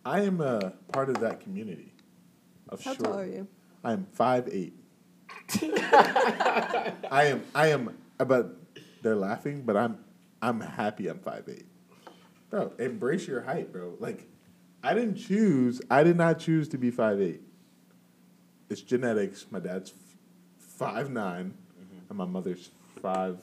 I 0.08 0.22
am 0.22 0.40
a 0.40 0.72
part 0.94 1.10
of 1.10 1.20
that 1.20 1.42
community 1.42 1.92
of 2.70 2.82
sure. 2.82 2.94
How 2.94 2.98
short. 2.98 3.10
tall 3.10 3.20
are 3.20 3.26
you? 3.26 3.48
I 3.84 3.92
am 3.92 4.08
five 4.14 4.48
eight. 4.50 4.74
I 5.62 6.94
am 7.12 7.44
I 7.54 7.68
am 7.68 7.94
but 8.18 8.56
they're 9.02 9.18
laughing, 9.18 9.64
but 9.64 9.76
I'm 9.76 10.00
I'm 10.42 10.62
happy 10.62 11.10
I'm 11.10 11.20
five 11.20 11.44
eight. 11.50 11.66
Bro, 12.50 12.72
embrace 12.80 13.28
your 13.28 13.42
height, 13.42 13.74
bro. 13.74 13.96
Like 14.00 14.30
I 14.82 14.94
didn't 14.94 15.16
choose 15.16 15.82
I 15.92 16.04
did 16.04 16.16
not 16.16 16.40
choose 16.40 16.70
to 16.70 16.78
be 16.78 16.90
five 16.90 17.20
eight. 17.20 17.42
It's 18.70 18.80
genetics. 18.80 19.48
My 19.52 19.60
dad's 19.60 19.94
five 20.58 21.10
nine, 21.10 21.54
mm-hmm. 21.78 22.00
and 22.08 22.18
my 22.18 22.26
mother's 22.26 22.72
five 23.02 23.40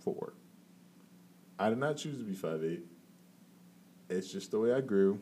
four. 0.00 0.34
I 1.58 1.70
did 1.70 1.78
not 1.78 1.96
choose 1.96 2.18
to 2.18 2.24
be 2.24 2.34
five 2.34 2.62
eight. 2.62 2.84
It's 4.10 4.30
just 4.30 4.50
the 4.50 4.60
way 4.60 4.74
I 4.74 4.82
grew. 4.82 5.20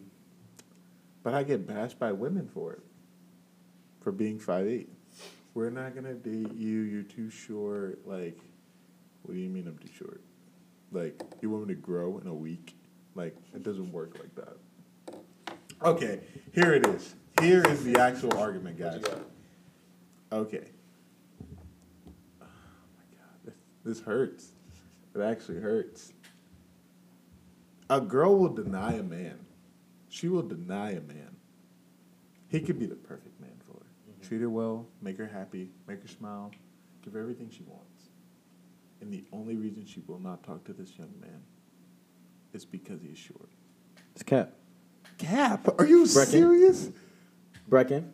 But 1.25 1.35
I 1.35 1.43
get 1.43 1.66
bashed 1.66 1.99
by 1.99 2.12
women 2.12 2.47
for 2.47 2.75
it. 2.75 2.83
For 4.02 4.12
being 4.12 4.38
five 4.38 4.69
eight. 4.69 4.90
We're 5.54 5.71
not 5.71 5.95
gonna 5.95 6.14
date 6.14 6.52
you, 6.54 6.81
you're 6.81 7.02
too 7.02 7.31
short. 7.31 8.07
Like, 8.07 8.38
what 9.23 9.35
do 9.35 9.40
you 9.40 9.49
mean 9.49 9.66
I'm 9.66 9.78
too 9.78 9.93
short? 9.97 10.21
Like, 10.93 11.21
you 11.40 11.50
want 11.50 11.66
me 11.66 11.75
to 11.75 11.81
grow 11.81 12.19
in 12.19 12.26
a 12.28 12.35
week? 12.35 12.76
Like, 13.14 13.37
it 13.54 13.62
doesn't 13.62 13.90
work 13.90 14.19
like 14.19 14.35
that. 14.35 14.59
Okay, 15.83 16.21
here 16.52 16.75
it 16.75 16.87
is. 16.87 17.14
Here 17.40 17.62
is 17.69 17.83
the 17.85 17.99
actual 17.99 18.37
argument, 18.37 18.78
guys. 18.78 19.02
Okay. 20.33 20.64
Oh 22.40 22.47
my 22.97 23.04
god, 23.16 23.38
this, 23.45 23.54
this 23.85 24.00
hurts. 24.00 24.52
It 25.14 25.21
actually 25.21 25.61
hurts. 25.61 26.12
A 27.88 28.00
girl 28.00 28.37
will 28.37 28.52
deny 28.52 28.95
a 28.95 29.02
man. 29.02 29.38
She 30.14 30.28
will 30.28 30.42
deny 30.42 30.92
a 30.92 31.00
man. 31.00 31.35
He 32.47 32.61
could 32.61 32.78
be 32.78 32.87
the 32.87 32.94
perfect 32.94 33.40
man 33.40 33.50
for 33.66 33.73
her. 33.73 33.87
Mm-hmm. 34.12 34.28
Treat 34.28 34.40
her 34.42 34.49
well, 34.49 34.87
make 35.02 35.18
her 35.18 35.26
happy, 35.26 35.73
make 35.88 36.02
her 36.02 36.06
smile, 36.06 36.52
give 37.02 37.14
her 37.14 37.21
everything 37.21 37.50
she 37.50 37.64
wants. 37.64 38.11
And 39.00 39.12
the 39.12 39.25
only 39.33 39.56
reason 39.56 39.85
she 39.85 40.04
will 40.06 40.21
not 40.21 40.44
talk 40.44 40.62
to 40.66 40.73
this 40.73 40.97
young 40.97 41.12
man 41.21 41.42
is 42.52 42.64
because 42.64 43.02
he 43.02 43.09
is 43.09 43.18
short. 43.18 43.49
It's 44.12 44.23
Cap. 44.23 44.52
Cap, 45.18 45.68
are 45.80 45.85
you 45.85 46.04
Brecken. 46.04 46.26
serious? 46.26 46.90
Brecken. 47.68 48.04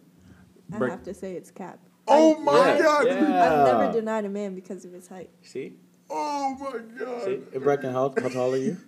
I 0.73 0.79
Break- 0.79 0.91
have 0.93 1.03
to 1.03 1.13
say 1.13 1.35
it's 1.35 1.51
Cap. 1.51 1.81
Oh 2.09 2.35
I- 2.35 2.39
my 2.41 2.53
Yeah, 2.77 2.83
god! 2.83 3.07
yeah. 3.09 3.45
I've 3.69 3.79
never 3.79 3.93
denied 3.93 4.25
a 4.25 4.31
man 4.31 4.55
because 4.55 4.87
of 4.87 4.93
his 4.95 5.07
height. 5.07 5.29
See? 5.43 5.75
Oh 6.09 6.57
my 6.59 6.79
god! 6.99 7.25
See? 7.27 7.59
Brecken, 7.59 7.93
how, 7.93 8.15
how 8.19 8.29
tall 8.31 8.55
are 8.55 8.57
you? 8.57 8.79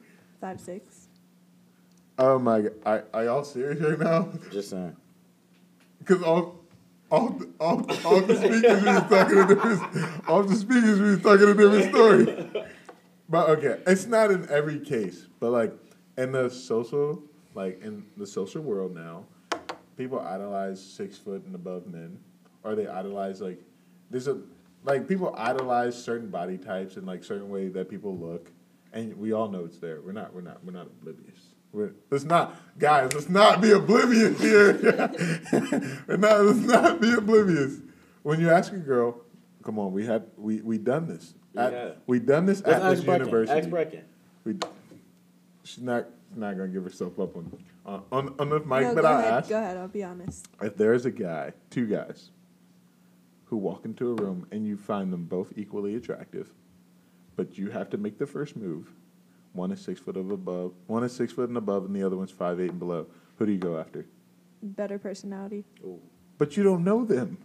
Five 0.41 0.59
six. 0.63 0.92
Oh 2.25 2.39
my 2.39 2.61
god! 2.61 2.73
Are, 2.87 3.05
are 3.13 3.25
y'all 3.25 3.43
serious 3.43 3.81
right 3.81 3.99
now? 3.99 4.29
Just 4.53 4.71
saying. 4.71 4.95
Because 5.99 6.23
all, 6.23 6.61
all, 7.11 7.31
the- 7.31 7.49
all, 7.59 7.85
all 8.07 8.21
the 8.21 8.37
speakers 8.37 8.85
was 8.85 9.03
talking 9.11 9.39
a 9.39 9.47
different. 9.49 10.29
All 10.29 10.43
the 10.45 10.55
speakers 10.55 11.01
was 11.01 11.21
talking 11.21 11.49
a 11.49 11.55
different 11.55 11.91
story. 11.93 12.65
But 13.29 13.49
okay, 13.51 13.81
it's 13.89 14.07
not 14.07 14.31
in 14.31 14.49
every 14.51 14.79
case, 14.79 15.27
but 15.41 15.51
like 15.51 15.73
in 16.17 16.31
the 16.31 16.49
social, 16.49 17.21
like 17.57 17.83
in 17.83 18.05
the 18.17 18.27
social 18.27 18.63
world 18.63 18.95
now, 18.95 19.25
people 19.97 20.21
idolize 20.21 20.81
six 20.81 21.19
foot 21.19 21.45
and 21.45 21.57
above 21.57 21.89
men, 21.89 22.21
or 22.63 22.77
they 22.77 22.87
idolize 22.87 23.41
like 23.41 23.61
there's 24.11 24.29
a 24.29 24.39
like 24.85 25.09
people 25.09 25.35
idolize 25.37 26.01
certain 26.01 26.29
body 26.31 26.57
types 26.57 26.97
and 26.97 27.05
like 27.05 27.25
certain 27.25 27.49
way 27.49 27.67
that 27.67 27.89
people 27.91 28.17
look, 28.17 28.53
and 28.93 29.13
we 29.17 29.33
all 29.33 29.49
know 29.49 29.65
it's 29.65 29.79
there. 29.79 30.01
We're 30.01 30.13
not. 30.13 30.33
We're 30.33 30.43
not. 30.43 30.65
We're 30.65 30.71
not 30.73 30.87
oblivious. 30.87 31.52
We're, 31.73 31.93
let's 32.11 32.25
not, 32.25 32.55
guys. 32.79 33.13
Let's 33.15 33.29
not 33.31 33.61
be 33.63 33.71
oblivious 33.73 34.39
here. 34.41 34.75
we're 36.07 36.17
not. 36.19 36.45
Let's 36.45 36.59
not 36.59 37.01
be 37.01 37.13
oblivious. 37.13 37.79
When 38.23 38.41
you 38.41 38.51
ask 38.51 38.73
a 38.73 38.77
girl, 38.77 39.23
come 39.65 39.79
on, 39.79 39.93
we 39.93 40.05
had 40.05 40.27
we 40.37 40.61
we 40.61 40.77
done 40.79 41.07
this. 41.07 41.35
We 41.55 41.61
At- 41.63 41.73
have. 41.73 41.97
we 42.07 42.19
done 42.19 42.47
this 42.47 42.63
Let's 42.65 42.77
at 42.77 42.83
ask 42.83 42.97
this 42.97 43.05
Brecken. 43.07 43.19
university. 43.21 43.59
Ask 43.59 43.69
Brecken. 43.71 44.03
We, 44.45 44.55
she's 45.65 45.83
not 45.83 46.07
not 46.37 46.57
gonna 46.57 46.69
give 46.69 46.85
herself 46.85 47.19
up 47.19 47.37
on 47.37 47.51
on 47.87 48.03
on, 48.13 48.35
on 48.39 48.49
the 48.51 48.61
mic, 48.61 48.83
no, 48.83 48.95
but 48.95 49.03
go 49.03 49.09
I 49.09 49.21
ahead. 49.21 49.33
asked 49.33 49.49
Go 49.49 49.59
ahead. 49.59 49.77
I'll 49.79 49.89
be 49.89 50.05
honest. 50.05 50.47
if 50.61 50.77
there's 50.77 51.07
a 51.07 51.11
guy, 51.11 51.53
two 51.71 51.87
guys, 51.87 52.31
who 53.47 53.57
walk 53.57 53.87
into 53.87 54.11
a 54.11 54.15
room 54.15 54.47
and 54.51 54.67
you 54.67 54.77
find 54.77 55.11
them 55.13 55.25
both 55.25 55.53
equally 55.57 55.95
attractive, 55.95 56.49
but 57.35 57.57
you 57.57 57.71
have 57.71 57.89
to 57.91 57.97
make 57.97 58.19
the 58.19 58.27
first 58.27 58.57
move. 58.57 58.93
One 59.53 59.71
is 59.71 59.81
six 59.81 60.01
foot 60.01 60.17
of 60.17 60.31
above, 60.31 60.73
one 60.87 61.05
is 61.05 61.15
six 61.15 61.33
foot 61.33 61.49
and 61.49 61.59
above, 61.59 61.85
and 61.85 61.95
the 61.95 62.03
other 62.03 62.17
one's 62.17 62.31
five 62.31 62.61
eight 62.61 62.71
and 62.71 62.79
below. 62.79 63.07
Who 63.37 63.47
do 63.47 63.53
you 63.53 63.59
go 63.59 63.79
after? 63.79 64.07
Better 64.63 64.99
personality. 64.99 65.65
Ooh. 65.85 66.01
But 66.39 66.57
you 66.57 66.63
don't 66.63 66.85
know 66.85 67.05
them. 67.05 67.39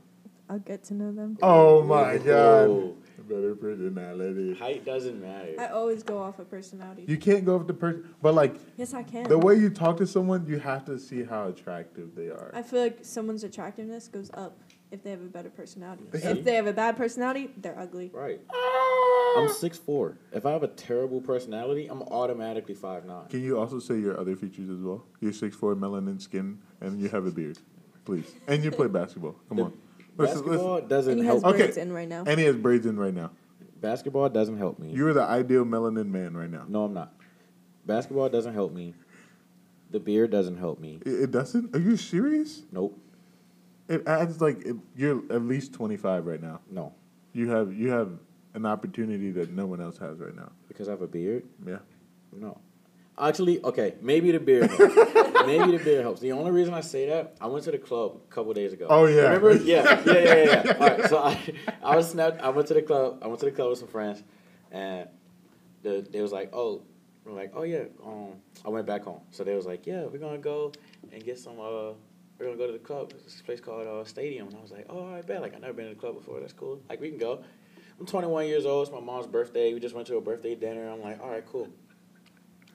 I'll 0.50 0.60
get 0.60 0.84
to 0.86 0.94
know 0.94 1.12
them. 1.12 1.38
Oh 1.42 1.84
my 1.84 2.18
god! 2.18 2.70
Ooh. 2.70 2.98
Better 3.28 3.56
personality. 3.56 4.54
Height 4.54 4.86
doesn't 4.86 5.22
matter. 5.22 5.56
I 5.60 5.68
always 5.68 6.02
go 6.02 6.20
off 6.20 6.40
of 6.40 6.50
personality. 6.50 7.04
You 7.10 7.18
can't 7.18 7.44
go 7.44 7.58
off 7.58 7.68
the 7.68 7.74
person, 7.74 8.08
but 8.22 8.34
like 8.34 8.56
yes, 8.78 8.94
I 8.94 9.04
can. 9.04 9.28
the 9.28 9.38
way 9.38 9.56
you 9.56 9.70
talk 9.70 9.98
to 9.98 10.08
someone, 10.08 10.46
you 10.48 10.60
have 10.60 10.86
to 10.86 10.98
see 10.98 11.24
how 11.24 11.50
attractive 11.50 12.16
they 12.16 12.28
are. 12.28 12.52
I 12.54 12.62
feel 12.62 12.82
like 12.82 13.00
someone's 13.02 13.44
attractiveness 13.44 14.08
goes 14.08 14.32
up 14.34 14.58
if 14.92 15.04
they 15.04 15.12
have 15.12 15.22
a 15.22 15.26
better 15.26 15.50
personality. 15.50 16.04
See? 16.14 16.20
If 16.28 16.44
they 16.44 16.56
have 16.56 16.68
a 16.68 16.74
bad 16.74 16.98
personality, 16.98 17.52
they're 17.58 17.78
ugly. 17.78 18.10
Right. 18.14 18.42
Ah! 18.52 19.40
I'm 19.40 19.50
six 19.50 19.78
four. 19.78 20.18
If 20.32 20.46
I 20.46 20.52
have 20.52 20.64
a 20.64 20.68
terrible 20.70 21.22
personality, 21.22 21.88
I'm 21.88 22.02
automatically 22.04 22.74
five 22.74 23.06
nine. 23.06 23.28
Can 23.30 23.44
you 23.44 23.60
also 23.60 23.80
say 23.80 24.00
your 24.00 24.20
other 24.20 24.36
features 24.36 24.70
as 24.70 24.80
well? 24.80 25.06
You're 25.20 25.34
six 25.34 25.56
four, 25.56 25.76
melanin 25.76 26.22
skin, 26.22 26.60
and 26.82 27.00
you 27.00 27.10
have 27.10 27.26
a 27.26 27.32
beard, 27.32 27.60
please. 28.06 28.32
And 28.48 28.64
you 28.64 28.72
play 28.72 28.88
basketball. 28.88 29.36
Come 29.50 29.60
on. 29.60 29.74
Listen, 30.18 30.36
Basketball 30.42 30.74
listen. 30.76 30.88
doesn't 30.90 31.12
And 31.14 31.22
he 31.22 31.28
has 31.28 31.42
help. 31.44 31.54
Okay. 31.54 31.64
braids 31.66 31.78
in 31.78 31.94
right 31.94 32.08
now. 32.10 32.24
And 32.26 32.40
he 32.40 32.46
has 32.48 32.56
braids 32.56 32.86
in 32.88 32.98
right 33.00 33.14
now. 33.14 33.32
Basketball 33.80 34.30
doesn't 34.30 34.58
help 34.58 34.80
me. 34.80 34.90
You're 34.92 35.14
the 35.14 35.22
ideal 35.22 35.64
melanin 35.64 36.08
man 36.10 36.36
right 36.36 36.50
now. 36.50 36.66
no, 36.68 36.86
I'm 36.86 36.94
not. 36.94 37.14
Basketball 37.86 38.28
doesn't 38.28 38.54
help 38.56 38.74
me. 38.74 38.96
The 39.92 40.00
beard 40.00 40.32
doesn't 40.32 40.58
help 40.58 40.80
me. 40.80 41.00
It, 41.06 41.10
it 41.22 41.32
doesn't. 41.32 41.76
Are 41.76 41.80
you 41.80 41.96
serious? 41.96 42.64
Nope. 42.72 43.00
It 43.90 44.08
adds 44.08 44.42
like 44.42 44.66
it, 44.66 44.76
you're 44.96 45.24
at 45.32 45.42
least 45.44 45.74
25 45.74 46.26
right 46.26 46.42
now. 46.42 46.60
No. 46.70 46.94
You 47.34 47.50
have 47.50 47.74
you 47.74 47.90
have 47.90 48.12
an 48.54 48.66
opportunity 48.66 49.32
that 49.32 49.52
no 49.52 49.66
one 49.66 49.82
else 49.82 49.98
has 50.00 50.20
right 50.20 50.36
now. 50.36 50.52
Because 50.68 50.88
I 50.88 50.92
have 50.92 51.02
a 51.02 51.08
beard? 51.08 51.44
Yeah. 51.66 51.78
No. 52.34 52.60
Actually, 53.20 53.64
okay, 53.64 53.96
maybe 54.00 54.30
the 54.32 54.40
beard 54.40 54.70
helps. 54.70 54.96
maybe 55.48 55.76
the 55.76 55.82
beard 55.84 56.04
helps. 56.04 56.22
The 56.22 56.34
only 56.34 56.52
reason 56.52 56.76
I 56.76 56.82
say 56.82 57.08
that, 57.10 57.36
I 57.42 57.48
went 57.48 57.64
to 57.64 57.72
the 57.72 57.80
club 57.80 58.20
a 58.30 58.32
couple 58.32 58.54
days 58.54 58.74
ago. 58.74 58.86
Oh, 58.90 59.06
yeah. 59.06 59.22
Remember? 59.22 59.54
Yeah, 59.64 60.04
yeah, 60.06 60.14
yeah, 60.14 60.36
yeah. 60.36 60.62
yeah. 60.66 60.74
All 60.74 60.88
right, 60.88 61.10
so 61.10 61.18
I, 61.18 61.54
I 61.82 61.96
was 61.96 62.12
snapped. 62.12 62.42
I 62.42 62.50
went 62.50 62.68
to 62.68 62.76
the 62.76 62.84
club. 62.84 63.20
I 63.24 63.28
went 63.28 63.40
to 63.40 63.46
the 63.46 63.52
club 63.52 63.70
with 63.70 63.80
some 63.80 63.88
friends, 63.88 64.22
and 64.72 65.08
the, 65.82 66.08
they 66.12 66.22
was 66.22 66.32
like, 66.32 66.52
"Oh, 66.54 66.84
we're 67.26 67.34
like, 67.34 67.54
oh 67.56 67.64
yeah." 67.64 67.86
Um, 68.06 68.34
I 68.64 68.70
went 68.70 68.86
back 68.86 69.04
home, 69.04 69.22
so 69.32 69.44
they 69.44 69.56
was 69.56 69.66
like, 69.66 69.88
"Yeah, 69.88 70.04
we're 70.04 70.20
gonna 70.20 70.38
go 70.38 70.72
and 71.12 71.24
get 71.24 71.40
some. 71.40 71.60
Uh, 71.60 71.94
we're 72.40 72.46
gonna 72.46 72.58
go 72.58 72.68
to 72.68 72.74
the 72.74 72.80
club. 72.80 73.12
It's 73.16 73.24
this 73.24 73.42
place 73.42 73.60
called 73.60 73.88
uh, 73.88 74.04
Stadium." 74.06 74.48
And 74.48 74.58
I 74.58 74.62
was 74.62 74.72
like, 74.72 74.86
"Oh, 74.90 75.14
I 75.14 75.22
bet. 75.22 75.42
Like, 75.42 75.56
I 75.56 75.60
never 75.60 75.74
been 75.74 75.88
to 75.90 75.94
the 75.94 76.00
club 76.00 76.16
before. 76.16 76.40
That's 76.40 76.54
cool. 76.54 76.82
Like, 76.90 77.02
we 77.02 77.10
can 77.10 77.18
go." 77.18 77.44
I'm 78.00 78.06
21 78.06 78.46
years 78.48 78.66
old. 78.66 78.88
It's 78.88 78.94
my 78.94 79.00
mom's 79.00 79.26
birthday. 79.26 79.74
We 79.74 79.80
just 79.80 79.96
went 79.96 80.06
to 80.08 80.18
a 80.18 80.22
birthday 80.22 80.54
dinner. 80.56 80.88
I'm 80.90 81.02
like, 81.02 81.20
"All 81.22 81.30
right, 81.32 81.46
cool." 81.46 81.68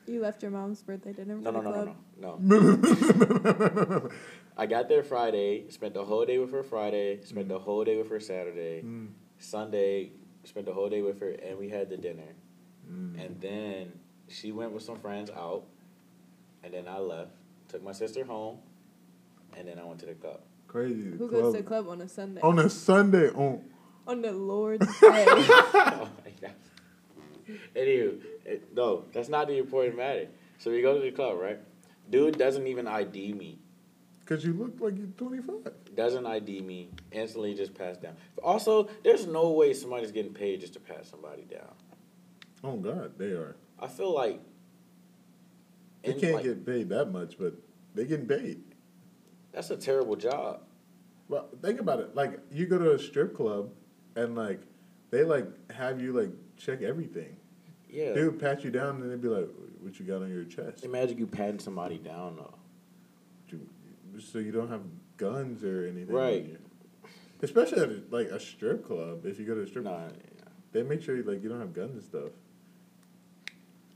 You 0.07 0.21
left 0.21 0.42
your 0.42 0.50
mom's 0.50 0.83
birthday 0.83 1.12
dinner 1.12 1.37
No, 1.37 1.52
for 1.52 1.62
no, 1.62 1.73
the 1.73 1.78
no, 1.78 1.85
club. 1.85 1.97
no, 2.19 2.59
no, 2.59 3.85
no. 4.00 4.11
I 4.57 4.66
got 4.66 4.88
there 4.88 5.04
Friday, 5.04 5.71
spent 5.71 5.95
the 5.95 6.04
whole 6.04 6.26
day 6.26 6.38
with 6.38 6.50
her 6.50 6.64
Friday, 6.64 7.23
spent 7.25 7.49
the 7.49 7.59
whole 7.61 7.85
day 7.85 7.97
with 7.97 8.11
her 8.11 8.19
Saturday. 8.19 8.83
Mm. 8.83 9.11
Sunday, 9.38 10.11
spent 10.45 10.66
the 10.66 10.73
whole 10.73 10.88
day 10.88 11.02
with 11.02 11.21
her, 11.21 11.31
and 11.31 11.57
we 11.57 11.69
had 11.69 11.88
the 11.88 11.97
dinner. 11.97 12.35
Mm. 12.90 13.25
And 13.25 13.40
then 13.40 13.92
she 14.28 14.50
went 14.50 14.73
with 14.73 14.83
some 14.83 14.99
friends 14.99 15.31
out, 15.31 15.64
and 16.64 16.75
then 16.75 16.88
I 16.88 16.99
left, 16.99 17.31
took 17.69 17.83
my 17.83 17.92
sister 17.92 18.25
home, 18.25 18.59
and 19.56 19.68
then 19.68 19.78
I 19.78 19.85
went 19.85 20.00
to 20.00 20.06
the 20.06 20.14
club. 20.14 20.40
Crazy. 20.68 21.11
Who 21.11 21.28
club. 21.28 21.30
goes 21.30 21.54
to 21.54 21.59
the 21.62 21.66
club 21.66 21.88
on 21.88 22.00
a 22.00 22.09
Sunday? 22.09 22.40
on 22.40 22.59
a 22.59 22.68
Sunday? 22.71 23.28
Oh, 23.28 23.62
on 24.06 24.23
the 24.23 24.32
Lord's 24.32 24.87
day. 25.00 25.26
oh 25.28 26.09
my 26.25 26.30
god. 26.40 26.54
Anywho, 27.76 28.21
it, 28.44 28.75
no, 28.75 29.04
that's 29.12 29.28
not 29.28 29.49
the 29.49 29.59
important 29.59 29.97
matter. 29.97 30.28
So 30.59 30.71
we 30.71 30.80
go 30.82 30.94
to 30.94 31.00
the 31.00 31.11
club, 31.11 31.38
right? 31.38 31.59
Dude 32.09 32.38
doesn't 32.38 32.66
even 32.66 32.87
ID 32.87 33.32
me. 33.35 33.59
because 34.21 34.45
you 34.45 34.52
look 34.54 34.75
like 34.80 34.97
you're 34.97 35.06
25. 35.17 35.73
doesn't 35.95 36.25
ID 36.26 36.60
me, 36.62 36.88
instantly 37.10 37.54
just 37.54 37.75
pass 37.75 37.97
down. 37.97 38.15
Also, 38.43 38.88
there's 39.04 39.26
no 39.26 39.50
way 39.52 39.73
somebody's 39.75 40.12
getting 40.12 40.32
paid 40.34 40.60
just 40.60 40.73
to 40.75 40.80
pass 40.80 41.08
somebody 41.08 41.43
down. 41.43 41.73
Oh 42.65 42.76
God, 42.76 43.19
they 43.19 43.32
are. 43.32 43.56
I 43.78 43.88
feel 43.88 44.15
like 44.15 44.41
They 46.04 46.15
can't 46.15 46.34
like, 46.34 46.45
get 46.45 46.65
paid 46.67 46.88
that 46.91 47.06
much, 47.12 47.36
but 47.38 47.54
they 47.95 48.04
getting 48.04 48.26
paid. 48.26 48.62
That's 49.52 49.71
a 49.71 49.76
terrible 49.76 50.17
job. 50.17 50.60
Well, 51.28 51.49
think 51.62 51.80
about 51.80 52.00
it. 52.00 52.15
Like 52.15 52.38
you 52.50 52.67
go 52.67 52.78
to 52.78 52.93
a 52.93 52.99
strip 52.99 53.34
club, 53.34 53.71
and 54.17 54.34
like 54.34 54.60
they 55.10 55.25
like 55.25 55.47
have 55.71 56.00
you 56.00 56.12
like 56.12 56.30
check 56.56 56.82
everything. 56.82 57.36
Yeah. 57.88 58.12
They 58.12 58.25
would 58.25 58.41
pat 58.41 58.65
you 58.65 58.71
down, 58.71 59.02
and 59.02 59.10
they'd 59.10 59.21
be 59.21 59.28
like, 59.28 59.49
"What 59.80 59.99
you 59.99 60.06
got 60.06 60.23
on 60.23 60.30
your 60.30 60.45
chest?" 60.45 60.84
Imagine 60.84 61.19
you 61.19 61.26
patting 61.26 61.58
somebody 61.58 61.99
down 61.99 62.36
though. 62.36 62.54
So 64.21 64.38
you 64.38 64.52
don't 64.52 64.69
have 64.69 64.82
guns 65.17 65.65
or 65.65 65.86
anything. 65.86 66.15
Right. 66.15 66.58
Especially 67.41 67.80
at 67.80 67.88
a, 67.88 68.02
like 68.10 68.28
a 68.28 68.38
strip 68.38 68.86
club. 68.86 69.25
If 69.25 69.38
you 69.38 69.47
go 69.47 69.54
to 69.54 69.62
a 69.62 69.67
strip, 69.67 69.84
Nah, 69.84 69.97
club, 69.97 70.12
they 70.73 70.82
make 70.82 71.02
sure 71.02 71.17
like 71.23 71.43
you 71.43 71.49
don't 71.49 71.60
have 71.60 71.73
guns 71.73 71.95
and 71.95 72.04
stuff. 72.04 72.30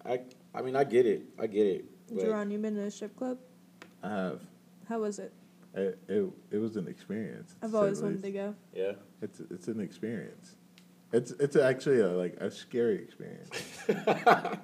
I 0.04 0.20
I 0.54 0.62
mean 0.62 0.76
I 0.76 0.84
get 0.84 1.06
it. 1.06 1.22
I 1.38 1.46
get 1.46 1.66
it. 1.66 1.84
But 2.08 2.24
Jerron, 2.24 2.50
you 2.50 2.58
been 2.58 2.74
to 2.76 2.82
a 2.82 2.90
strip 2.90 3.16
club? 3.16 3.38
I 4.02 4.08
have. 4.08 4.40
How 4.88 5.00
was 5.00 5.18
it? 5.18 5.32
It 5.76 5.98
it, 6.08 6.30
it 6.50 6.58
was 6.58 6.76
an 6.76 6.88
experience. 6.88 7.54
I've 7.62 7.74
always 7.74 8.00
wanted 8.00 8.22
to 8.22 8.30
go. 8.30 8.54
yeah. 8.74 8.92
It's 9.20 9.40
it's 9.50 9.68
an 9.68 9.80
experience. 9.80 10.56
It's 11.12 11.30
it's 11.32 11.54
actually 11.56 12.00
a 12.00 12.08
like 12.08 12.36
a 12.40 12.50
scary 12.50 12.96
experience. 12.96 13.50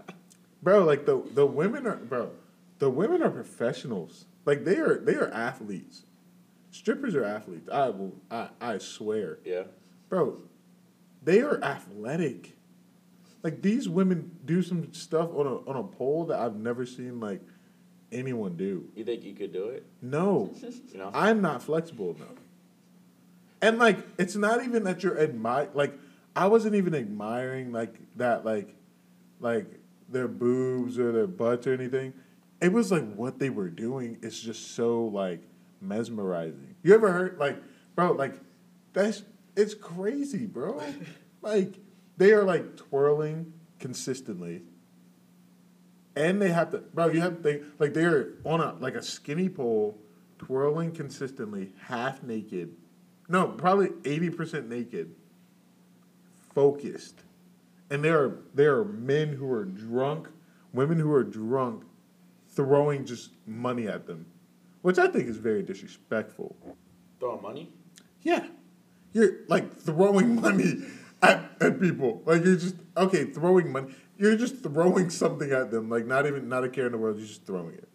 bro, 0.63 0.85
like 0.85 1.05
the 1.07 1.23
the 1.35 1.47
women 1.47 1.87
are 1.87 1.97
bro, 1.97 2.31
the 2.79 2.91
women 2.91 3.23
are 3.23 3.31
professionals. 3.31 4.25
Like 4.47 4.65
they 4.65 4.77
are 4.77 4.97
they 4.99 5.15
are 5.15 5.29
athletes. 5.29 6.05
Strippers 6.71 7.15
are 7.15 7.25
athletes. 7.25 7.69
I 7.71 7.91
will 7.91 8.15
I, 8.31 8.49
I 8.61 8.79
swear. 8.79 9.39
Yeah. 9.45 9.65
Bro, 10.09 10.39
they 11.23 11.43
are 11.43 11.63
athletic. 11.63 12.57
Like 13.43 13.61
these 13.61 13.89
women 13.89 14.39
do 14.45 14.63
some 14.63 14.93
stuff 14.95 15.31
on 15.35 15.47
a 15.47 15.57
on 15.69 15.77
a 15.77 15.85
pole 15.85 16.25
that 16.27 16.41
I've 16.41 16.57
never 16.57 16.87
seen 16.87 17.21
like 17.21 17.43
anyone 18.13 18.57
do. 18.57 18.89
You 18.95 19.05
think 19.05 19.25
you 19.25 19.35
could 19.35 19.53
do 19.53 19.69
it? 19.69 19.85
No. 20.01 20.53
You 20.61 20.99
know? 20.99 21.11
I'm 21.15 21.41
not 21.41 21.63
flexible 21.63 22.15
enough. 22.17 22.39
And 23.61 23.79
like, 23.79 23.99
it's 24.19 24.37
not 24.37 24.65
even 24.65 24.85
that 24.85 25.03
you're 25.03 25.19
admire. 25.19 25.69
Like, 25.75 25.99
I 26.35 26.47
wasn't 26.47 26.75
even 26.75 26.95
admiring 26.95 27.73
like 27.73 27.95
that, 28.17 28.45
like, 28.45 28.75
like 29.41 29.67
their 30.09 30.29
boobs 30.29 30.99
or 30.99 31.13
their 31.13 31.27
butts 31.27 31.67
or 31.67 31.73
anything. 31.73 32.13
It 32.61 32.73
was 32.73 32.93
like 32.93 33.15
what 33.15 33.39
they 33.39 33.51
were 33.51 33.69
doing 33.69 34.19
is 34.23 34.41
just 34.41 34.75
so 34.75 35.05
like 35.05 35.43
mesmerizing. 35.81 36.77
You 36.83 36.95
ever 36.95 37.11
heard 37.11 37.39
like, 37.39 37.61
bro, 37.95 38.13
like 38.13 38.35
that's 38.93 39.23
it's 39.57 39.75
crazy, 39.75 40.47
bro. 40.47 40.81
like 41.43 41.75
they 42.17 42.33
are 42.33 42.45
like 42.45 42.77
twirling 42.77 43.53
consistently 43.79 44.63
and 46.17 46.41
they 46.41 46.51
have 46.51 46.71
to, 46.73 46.79
bro. 46.79 47.09
You 47.09 47.21
have 47.21 47.37
to 47.37 47.43
think 47.43 47.63
like 47.79 47.95
they're 47.95 48.31
on 48.45 48.61
a 48.61 48.75
like 48.81 48.95
a 48.95 49.03
skinny 49.03 49.49
pole, 49.49 49.99
twirling 50.39 50.93
consistently, 50.93 51.73
half 51.81 52.23
naked. 52.23 52.75
No, 53.29 53.49
probably 53.49 53.91
eighty 54.05 54.31
percent 54.31 54.69
naked. 54.69 55.15
Focused, 56.55 57.23
and 57.91 58.05
there 58.05 58.23
are 58.23 58.43
there 58.55 58.79
are 58.79 58.85
men 58.85 59.29
who 59.29 59.51
are 59.51 59.65
drunk, 59.65 60.29
women 60.73 60.99
who 60.99 61.13
are 61.13 61.25
drunk, 61.25 61.85
throwing 62.51 63.07
just 63.07 63.31
money 63.47 63.89
at 63.89 64.07
them, 64.07 64.27
which 64.83 64.99
I 64.99 65.09
think 65.09 65.29
is 65.29 65.39
very 65.39 65.63
disrespectful. 65.63 66.55
Throwing 67.19 67.43
money? 67.43 67.73
Yeah. 68.23 68.47
You're 69.15 69.39
like 69.49 69.77
throwing 69.79 70.37
money 70.41 70.83
at, 71.23 71.51
at 71.61 71.81
people. 71.81 72.23
Like 72.25 72.45
you're 72.45 72.57
just 72.57 72.77
okay, 72.97 73.25
throwing 73.25 73.71
money. 73.73 73.95
You're 74.19 74.37
just 74.37 74.63
throwing 74.63 75.11
something 75.11 75.51
at 75.53 75.71
them, 75.71 75.89
like 75.89 76.07
not 76.07 76.27
even 76.27 76.49
not 76.49 76.65
a 76.65 76.69
care 76.69 76.87
in 76.87 76.93
the 76.93 76.99
world, 76.99 77.19
you're 77.19 77.27
just 77.27 77.47
throwing 77.47 77.75
it. 77.75 77.89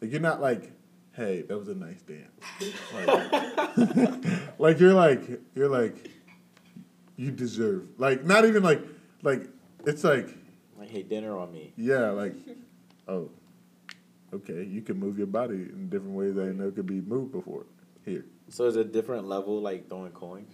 Like 0.00 0.10
you're 0.10 0.20
not 0.20 0.40
like, 0.40 0.72
hey, 1.12 1.42
that 1.42 1.58
was 1.58 1.68
a 1.68 1.74
nice 1.74 2.02
dance. 2.02 2.40
Like, 2.94 4.48
like 4.58 4.80
you're 4.80 4.94
like 4.94 5.22
you're 5.54 5.68
like 5.68 6.10
you 7.16 7.30
deserve. 7.30 7.88
Like 7.98 8.24
not 8.24 8.44
even 8.44 8.62
like 8.62 8.82
like 9.22 9.48
it's 9.86 10.04
like, 10.04 10.28
Like, 10.78 10.90
hey, 10.90 11.02
dinner 11.02 11.36
on 11.38 11.52
me. 11.52 11.72
yeah, 11.76 12.10
like 12.10 12.34
oh. 13.06 13.30
Okay, 14.30 14.62
you 14.64 14.82
can 14.82 14.98
move 14.98 15.16
your 15.16 15.26
body 15.26 15.54
in 15.54 15.88
different 15.88 16.12
ways 16.14 16.34
that 16.34 16.42
I 16.42 16.52
know 16.52 16.70
could 16.70 16.84
be 16.84 17.00
moved 17.00 17.32
before. 17.32 17.64
Here. 18.04 18.26
So 18.50 18.66
is 18.66 18.76
a 18.76 18.84
different 18.84 19.26
level 19.26 19.58
like 19.62 19.88
throwing 19.88 20.12
coins? 20.12 20.52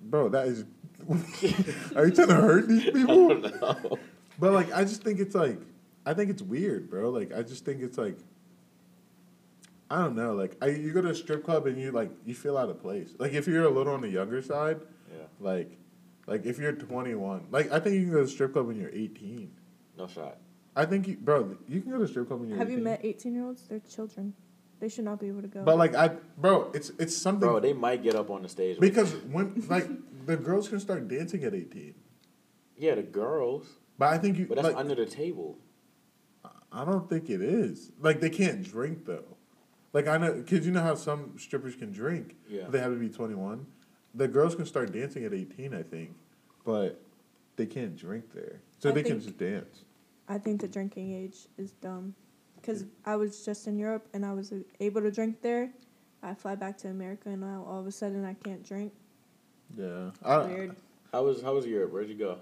Bro, 0.00 0.28
that 0.28 0.46
is. 0.46 0.64
Are 1.96 2.06
you 2.06 2.12
trying 2.14 2.28
to 2.28 2.34
hurt 2.34 2.68
these 2.68 2.86
I 2.88 2.90
people? 2.90 3.28
don't 3.28 3.60
know. 3.60 3.98
But 4.38 4.52
like, 4.52 4.72
I 4.72 4.82
just 4.84 5.02
think 5.02 5.20
it's 5.20 5.34
like, 5.34 5.58
I 6.06 6.14
think 6.14 6.30
it's 6.30 6.42
weird, 6.42 6.90
bro. 6.90 7.10
Like, 7.10 7.32
I 7.32 7.42
just 7.42 7.64
think 7.64 7.82
it's 7.82 7.98
like, 7.98 8.16
I 9.90 9.98
don't 10.02 10.16
know. 10.16 10.34
Like, 10.34 10.56
I, 10.60 10.66
you 10.68 10.92
go 10.92 11.00
to 11.00 11.08
a 11.10 11.14
strip 11.14 11.44
club 11.44 11.66
and 11.66 11.78
you 11.80 11.90
like 11.92 12.10
you 12.26 12.34
feel 12.34 12.56
out 12.58 12.68
of 12.68 12.80
place. 12.82 13.10
Like, 13.18 13.32
if 13.32 13.46
you're 13.46 13.64
a 13.64 13.70
little 13.70 13.94
on 13.94 14.00
the 14.02 14.08
younger 14.08 14.42
side, 14.42 14.80
Yeah. 15.10 15.24
like, 15.40 15.70
Like 16.26 16.44
if 16.44 16.58
you're 16.58 16.72
21, 16.72 17.46
like 17.50 17.72
I 17.72 17.80
think 17.80 17.94
you 17.96 18.02
can 18.02 18.10
go 18.12 18.18
to 18.18 18.24
a 18.24 18.28
strip 18.28 18.52
club 18.52 18.66
when 18.66 18.76
you're 18.78 18.90
18. 18.92 19.50
No 19.96 20.06
shot. 20.06 20.36
I 20.76 20.84
think 20.84 21.08
you, 21.08 21.16
bro, 21.16 21.56
you 21.68 21.80
can 21.80 21.90
go 21.90 21.98
to 21.98 22.04
a 22.04 22.08
strip 22.08 22.28
club 22.28 22.40
when 22.40 22.50
you're. 22.50 22.58
Have 22.58 22.70
you 22.70 22.78
met 22.78 23.00
18 23.02 23.34
year 23.34 23.44
olds? 23.44 23.62
They're 23.66 23.80
children. 23.80 24.34
They 24.78 24.88
should 24.88 25.04
not 25.04 25.18
be 25.18 25.26
able 25.28 25.42
to 25.42 25.48
go. 25.48 25.64
But 25.64 25.76
like 25.78 25.94
I, 25.96 26.10
bro, 26.36 26.70
it's 26.74 26.90
it's 27.00 27.16
something 27.16 27.48
Bro, 27.48 27.60
they 27.60 27.72
might 27.72 28.02
get 28.02 28.14
up 28.14 28.30
on 28.30 28.42
the 28.42 28.48
stage. 28.48 28.78
because 28.78 29.12
when 29.32 29.64
like 29.68 29.88
the 30.28 30.36
girls 30.36 30.68
can 30.68 30.78
start 30.78 31.08
dancing 31.08 31.42
at 31.44 31.54
18. 31.54 31.94
yeah, 32.76 32.94
the 32.94 33.02
girls, 33.02 33.66
But 33.98 34.12
I 34.12 34.18
think 34.18 34.38
you 34.38 34.46
but 34.46 34.56
that's 34.56 34.68
like 34.68 34.76
under 34.76 34.94
the 34.94 35.06
table. 35.06 35.58
I 36.70 36.84
don't 36.84 37.08
think 37.08 37.30
it 37.30 37.40
is. 37.40 37.90
Like 37.98 38.20
they 38.20 38.30
can't 38.30 38.62
drink 38.62 39.06
though. 39.06 39.36
Like 39.92 40.06
I 40.06 40.18
know 40.18 40.42
cuz 40.42 40.66
you 40.66 40.72
know 40.72 40.82
how 40.82 40.94
some 40.94 41.38
strippers 41.38 41.74
can 41.76 41.90
drink. 41.92 42.36
Yeah. 42.48 42.64
But 42.64 42.72
they 42.72 42.78
have 42.80 42.92
to 42.92 42.98
be 42.98 43.08
21. 43.08 43.66
The 44.14 44.28
girls 44.28 44.54
can 44.54 44.66
start 44.66 44.92
dancing 44.92 45.24
at 45.24 45.32
18, 45.32 45.74
I 45.74 45.82
think. 45.82 46.14
But 46.64 47.00
they 47.56 47.66
can't 47.66 47.96
drink 47.96 48.32
there. 48.34 48.60
So 48.78 48.90
I 48.90 48.92
they 48.92 49.02
can 49.02 49.20
just 49.20 49.38
dance. 49.38 49.84
I 50.28 50.36
think 50.38 50.60
the 50.60 50.68
drinking 50.68 51.14
age 51.14 51.48
is 51.56 51.72
dumb. 51.72 52.14
Because 52.56 52.84
I 53.06 53.16
was 53.16 53.44
just 53.44 53.66
in 53.66 53.78
Europe 53.78 54.06
and 54.12 54.26
I 54.26 54.32
was 54.34 54.52
able 54.80 55.00
to 55.00 55.10
drink 55.10 55.40
there. 55.40 55.72
I 56.22 56.34
fly 56.34 56.54
back 56.54 56.76
to 56.78 56.88
America 56.88 57.30
and 57.30 57.40
now 57.40 57.64
all 57.66 57.80
of 57.80 57.86
a 57.86 57.92
sudden 57.92 58.24
I 58.24 58.34
can't 58.34 58.62
drink. 58.62 58.92
Yeah. 59.76 60.10
I, 60.24 60.38
Weird. 60.46 60.76
How 61.12 61.24
was 61.24 61.42
how 61.42 61.54
was 61.54 61.66
Europe? 61.66 61.92
Where'd 61.92 62.08
you 62.08 62.14
go? 62.14 62.38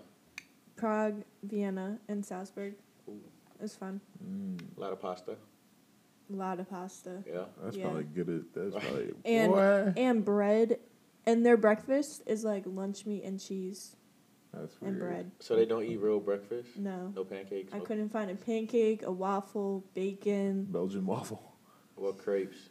Prague, 0.77 1.23
Vienna, 1.43 1.99
and 2.09 2.25
Salzburg. 2.25 2.75
Ooh. 3.09 3.21
It 3.59 3.63
was 3.63 3.75
fun. 3.77 4.01
Mm, 4.23 4.61
A 4.77 4.81
lot 4.81 4.93
of 4.93 5.01
pasta. 5.01 5.33
A 6.33 6.37
lot 6.37 6.61
of 6.61 6.69
pasta. 6.69 7.23
Yeah. 7.27 7.45
that's 7.63 7.77
Yeah. 7.77 7.85
probably 7.85 8.05
good 8.05 8.29
at 8.29 8.55
that's 8.73 8.75
probably 8.85 9.15
And- 9.25 9.53
Boy. 9.53 9.93
And 9.97 10.25
bread. 10.25 10.79
And 11.25 11.45
their 11.45 11.57
breakfast 11.57 12.23
is 12.27 12.45
like 12.45 12.65
lunch 12.67 13.05
meat 13.07 13.25
and 13.25 13.41
cheese 13.41 13.97
That's 14.53 14.81
weird. 14.81 14.93
and 14.93 15.01
bread. 15.01 15.31
So 15.41 15.57
they 15.57 15.65
don't 15.65 15.83
eat 15.85 15.97
real 16.01 16.21
breakfast. 16.21 16.77
No. 16.77 17.13
No 17.17 17.25
pancakes. 17.25 17.73
I 17.73 17.79
no- 17.79 17.85
couldn't 17.85 18.11
find 18.11 18.31
a 18.31 18.35
pancake, 18.37 19.03
a 19.05 19.11
waffle, 19.11 19.85
bacon. 19.95 20.67
Belgian 20.71 21.05
waffle. 21.07 21.55
What 21.97 22.19
crepes? 22.19 22.69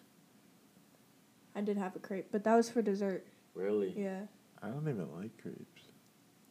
I 1.55 1.61
did 1.61 1.77
have 1.77 1.95
a 1.95 1.99
crepe, 1.99 2.27
but 2.31 2.43
that 2.43 2.55
was 2.55 2.69
for 2.69 2.81
dessert. 2.81 3.25
Really? 3.55 3.93
Yeah. 3.97 4.21
I 4.61 4.67
don't 4.67 4.87
even 4.87 5.07
like 5.15 5.41
crepes. 5.41 5.83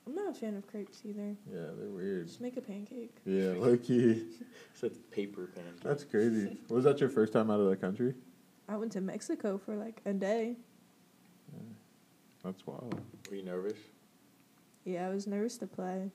I'm 0.06 0.14
not 0.14 0.30
a 0.30 0.34
fan 0.34 0.54
of 0.56 0.66
crepes 0.66 1.00
either. 1.04 1.34
Yeah, 1.50 1.68
they're 1.78 1.88
weird. 1.88 2.26
Just 2.26 2.40
make 2.40 2.56
a 2.56 2.60
pancake. 2.60 3.16
Yeah, 3.24 3.54
low 3.56 3.76
key. 3.76 4.26
It's 4.72 4.82
a 4.82 4.90
paper 4.90 5.50
pancake. 5.54 5.80
That's 5.82 6.04
crazy. 6.04 6.58
Was 6.68 6.84
that 6.84 7.00
your 7.00 7.08
first 7.08 7.32
time 7.32 7.50
out 7.50 7.60
of 7.60 7.70
the 7.70 7.76
country? 7.76 8.14
I 8.68 8.76
went 8.76 8.92
to 8.92 9.00
Mexico 9.00 9.56
for 9.56 9.76
like 9.76 10.00
a 10.04 10.12
day. 10.12 10.56
That's 12.42 12.66
wild. 12.66 13.00
Were 13.30 13.36
you 13.36 13.44
nervous? 13.44 13.78
Yeah, 14.84 15.06
I 15.06 15.08
was 15.10 15.26
nervous 15.26 15.56
to 15.58 15.66
play. 15.66 16.10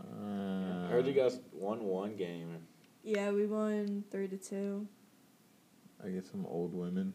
Uh, 0.00 0.84
I 0.84 0.88
heard 0.88 1.06
you 1.06 1.12
guys 1.12 1.40
won 1.52 1.82
one 1.84 2.14
game. 2.14 2.48
Yeah, 3.02 3.32
we 3.32 3.46
won 3.46 4.04
three 4.12 4.28
to 4.28 4.36
two. 4.36 4.86
I 6.04 6.10
get 6.10 6.26
some 6.26 6.46
old 6.46 6.72
women. 6.72 7.12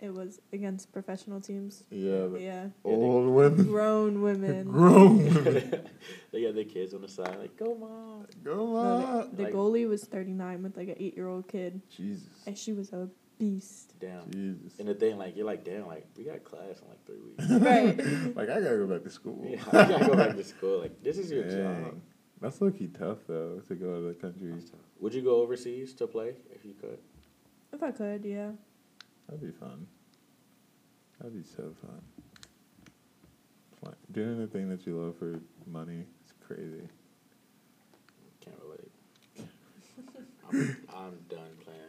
It 0.00 0.14
was 0.14 0.40
against 0.52 0.92
professional 0.92 1.40
teams. 1.42 1.84
Yeah, 1.90 2.26
the 2.26 2.38
Yeah, 2.40 2.66
old 2.84 3.28
women. 3.34 3.66
grown 3.66 4.22
women. 4.22 4.68
Grown 4.72 5.18
women. 5.18 5.88
they 6.32 6.42
got 6.42 6.54
their 6.54 6.64
kids 6.64 6.94
on 6.94 7.02
the 7.02 7.08
side, 7.08 7.36
like, 7.38 7.56
go 7.58 7.74
mom. 7.74 8.26
Go 8.42 8.54
No, 8.56 8.76
on. 8.76 9.30
the, 9.32 9.36
the 9.36 9.42
Like- 9.44 9.52
goalie 9.52 9.86
was 9.88 10.04
39 10.04 10.62
with 10.62 10.76
like 10.76 10.88
an 10.88 10.96
eight 10.98 11.16
year 11.16 11.28
old 11.28 11.48
kid, 11.48 11.82
Jesus. 11.90 12.26
and 12.46 12.56
she 12.56 12.72
was 12.72 12.92
a 12.94 13.10
beast. 13.38 13.92
Damn. 14.00 14.30
Jesus. 14.30 14.78
And 14.78 14.88
the 14.88 14.94
thing, 14.94 15.18
like, 15.18 15.36
you're 15.36 15.44
like, 15.46 15.64
damn, 15.64 15.86
like, 15.86 16.06
we 16.16 16.24
got 16.24 16.44
class 16.44 16.80
in 16.80 16.88
like 16.88 17.04
three 17.04 17.20
weeks. 17.20 17.50
Right. 17.50 18.34
like 18.36 18.48
I 18.48 18.60
gotta 18.60 18.78
go 18.78 18.86
back 18.86 19.02
to 19.04 19.10
school. 19.10 19.44
yeah, 19.46 19.62
I 19.70 19.84
gotta 19.86 20.06
go 20.06 20.16
back 20.16 20.34
to 20.36 20.44
school. 20.44 20.80
Like, 20.80 21.02
this 21.02 21.18
is 21.18 21.30
your 21.30 21.44
job. 21.44 22.00
That's 22.40 22.58
low 22.62 22.70
key 22.70 22.88
tough 22.88 23.18
though 23.28 23.60
to 23.68 23.74
go 23.74 23.96
to 23.96 24.08
the 24.08 24.14
country. 24.14 24.50
That's 24.50 24.70
tough. 24.70 24.80
Would 25.00 25.12
you 25.12 25.20
go 25.20 25.42
overseas 25.42 25.92
to 25.94 26.06
play 26.06 26.36
if 26.54 26.64
you 26.64 26.72
could? 26.80 26.98
If 27.72 27.82
I 27.82 27.90
could, 27.90 28.24
yeah. 28.24 28.52
That'd 29.30 29.46
be 29.46 29.56
fun. 29.56 29.86
That'd 31.18 31.40
be 31.40 31.48
so 31.48 31.72
fun. 31.80 32.02
Doing 34.12 34.40
the 34.40 34.48
thing 34.48 34.68
that 34.68 34.84
you 34.86 35.00
love 35.00 35.16
for 35.18 35.38
money 35.68 36.00
is 36.24 36.32
crazy. 36.44 36.88
Can't 38.40 38.56
relate. 38.60 39.48
I'm, 40.48 40.76
I'm 40.92 41.18
done 41.28 41.52
playing. 41.64 41.80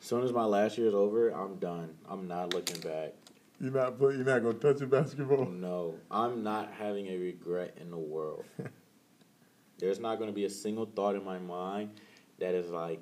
As 0.00 0.06
soon 0.08 0.24
as 0.24 0.32
my 0.32 0.44
last 0.44 0.78
year 0.78 0.88
is 0.88 0.94
over, 0.94 1.28
I'm 1.28 1.58
done. 1.58 1.94
I'm 2.10 2.26
not 2.26 2.52
looking 2.52 2.80
back. 2.80 3.12
You're 3.60 3.70
not 3.70 3.98
play, 3.98 4.16
You're 4.16 4.24
not 4.24 4.42
gonna 4.42 4.54
touch 4.54 4.80
a 4.80 4.86
basketball. 4.86 5.46
No, 5.46 5.94
I'm 6.10 6.42
not 6.42 6.72
having 6.76 7.06
a 7.06 7.16
regret 7.16 7.76
in 7.80 7.92
the 7.92 7.98
world. 7.98 8.44
There's 9.78 10.00
not 10.00 10.18
going 10.18 10.30
to 10.30 10.34
be 10.34 10.44
a 10.44 10.50
single 10.50 10.86
thought 10.86 11.16
in 11.16 11.24
my 11.24 11.38
mind 11.38 11.90
that 12.38 12.54
is 12.54 12.70
like, 12.70 13.00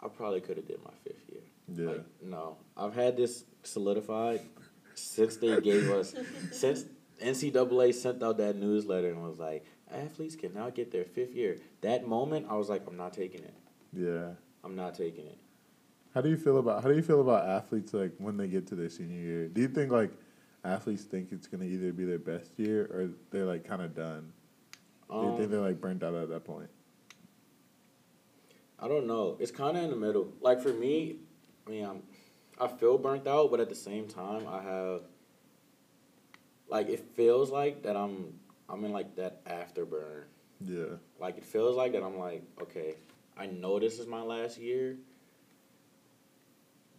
I 0.00 0.06
probably 0.06 0.40
could 0.40 0.56
have 0.58 0.68
did 0.68 0.78
my 0.84 0.92
fifth. 1.02 1.25
Yeah. 1.74 1.86
Like, 1.88 2.04
no, 2.22 2.56
I've 2.76 2.94
had 2.94 3.16
this 3.16 3.44
solidified 3.62 4.40
since 4.94 5.36
they 5.36 5.60
gave 5.60 5.90
us, 5.90 6.14
since 6.52 6.84
NCAA 7.20 7.94
sent 7.94 8.22
out 8.22 8.38
that 8.38 8.56
newsletter 8.56 9.08
and 9.08 9.22
was 9.22 9.38
like, 9.38 9.64
athletes 9.90 10.36
can 10.36 10.54
now 10.54 10.70
get 10.70 10.90
their 10.92 11.04
fifth 11.04 11.34
year. 11.34 11.58
That 11.80 12.06
moment, 12.06 12.46
I 12.48 12.54
was 12.54 12.68
like, 12.68 12.82
I'm 12.86 12.96
not 12.96 13.12
taking 13.12 13.42
it. 13.42 13.54
yeah. 13.92 14.30
I'm 14.64 14.74
not 14.74 14.94
taking 14.96 15.26
it. 15.26 15.38
How 16.12 16.20
do 16.22 16.28
you 16.28 16.36
feel 16.36 16.58
about 16.58 16.82
how 16.82 16.88
do 16.88 16.96
you 16.96 17.02
feel 17.02 17.20
about 17.20 17.46
athletes 17.46 17.94
like 17.94 18.10
when 18.18 18.36
they 18.36 18.48
get 18.48 18.66
to 18.68 18.74
their 18.74 18.88
senior 18.88 19.20
year? 19.20 19.48
Do 19.48 19.60
you 19.60 19.68
think 19.68 19.92
like 19.92 20.10
athletes 20.64 21.04
think 21.04 21.30
it's 21.30 21.46
gonna 21.46 21.66
either 21.66 21.92
be 21.92 22.04
their 22.04 22.18
best 22.18 22.58
year 22.58 22.86
or 22.90 23.10
they're 23.30 23.44
like 23.44 23.64
kind 23.64 23.82
of 23.82 23.94
done? 23.94 24.32
Do 25.08 25.16
you 25.18 25.30
think 25.36 25.44
Um, 25.44 25.50
they're 25.50 25.60
like 25.60 25.80
burnt 25.80 26.02
out 26.02 26.14
at 26.14 26.28
that 26.30 26.44
point? 26.44 26.68
I 28.80 28.88
don't 28.88 29.06
know. 29.06 29.36
It's 29.38 29.50
kind 29.52 29.76
of 29.76 29.84
in 29.84 29.90
the 29.90 29.96
middle. 29.96 30.32
Like 30.40 30.60
for 30.60 30.72
me, 30.72 31.16
I 31.66 31.70
mean, 31.70 31.84
I'm, 31.84 32.02
I 32.60 32.68
feel 32.68 32.98
burnt 32.98 33.26
out, 33.26 33.50
but 33.50 33.60
at 33.60 33.68
the 33.68 33.74
same 33.74 34.06
time, 34.06 34.46
I 34.48 34.62
have, 34.62 35.02
like, 36.68 36.88
it 36.88 37.00
feels 37.14 37.50
like 37.50 37.82
that 37.82 37.96
I'm, 37.96 38.34
I'm 38.68 38.84
in 38.84 38.92
like 38.92 39.16
that 39.16 39.44
afterburn. 39.44 40.24
Yeah. 40.64 40.96
Like 41.20 41.36
it 41.36 41.44
feels 41.44 41.76
like 41.76 41.92
that 41.92 42.02
I'm 42.02 42.18
like, 42.18 42.42
okay, 42.62 42.94
I 43.36 43.46
know 43.46 43.78
this 43.78 43.98
is 43.98 44.06
my 44.06 44.22
last 44.22 44.58
year, 44.58 44.96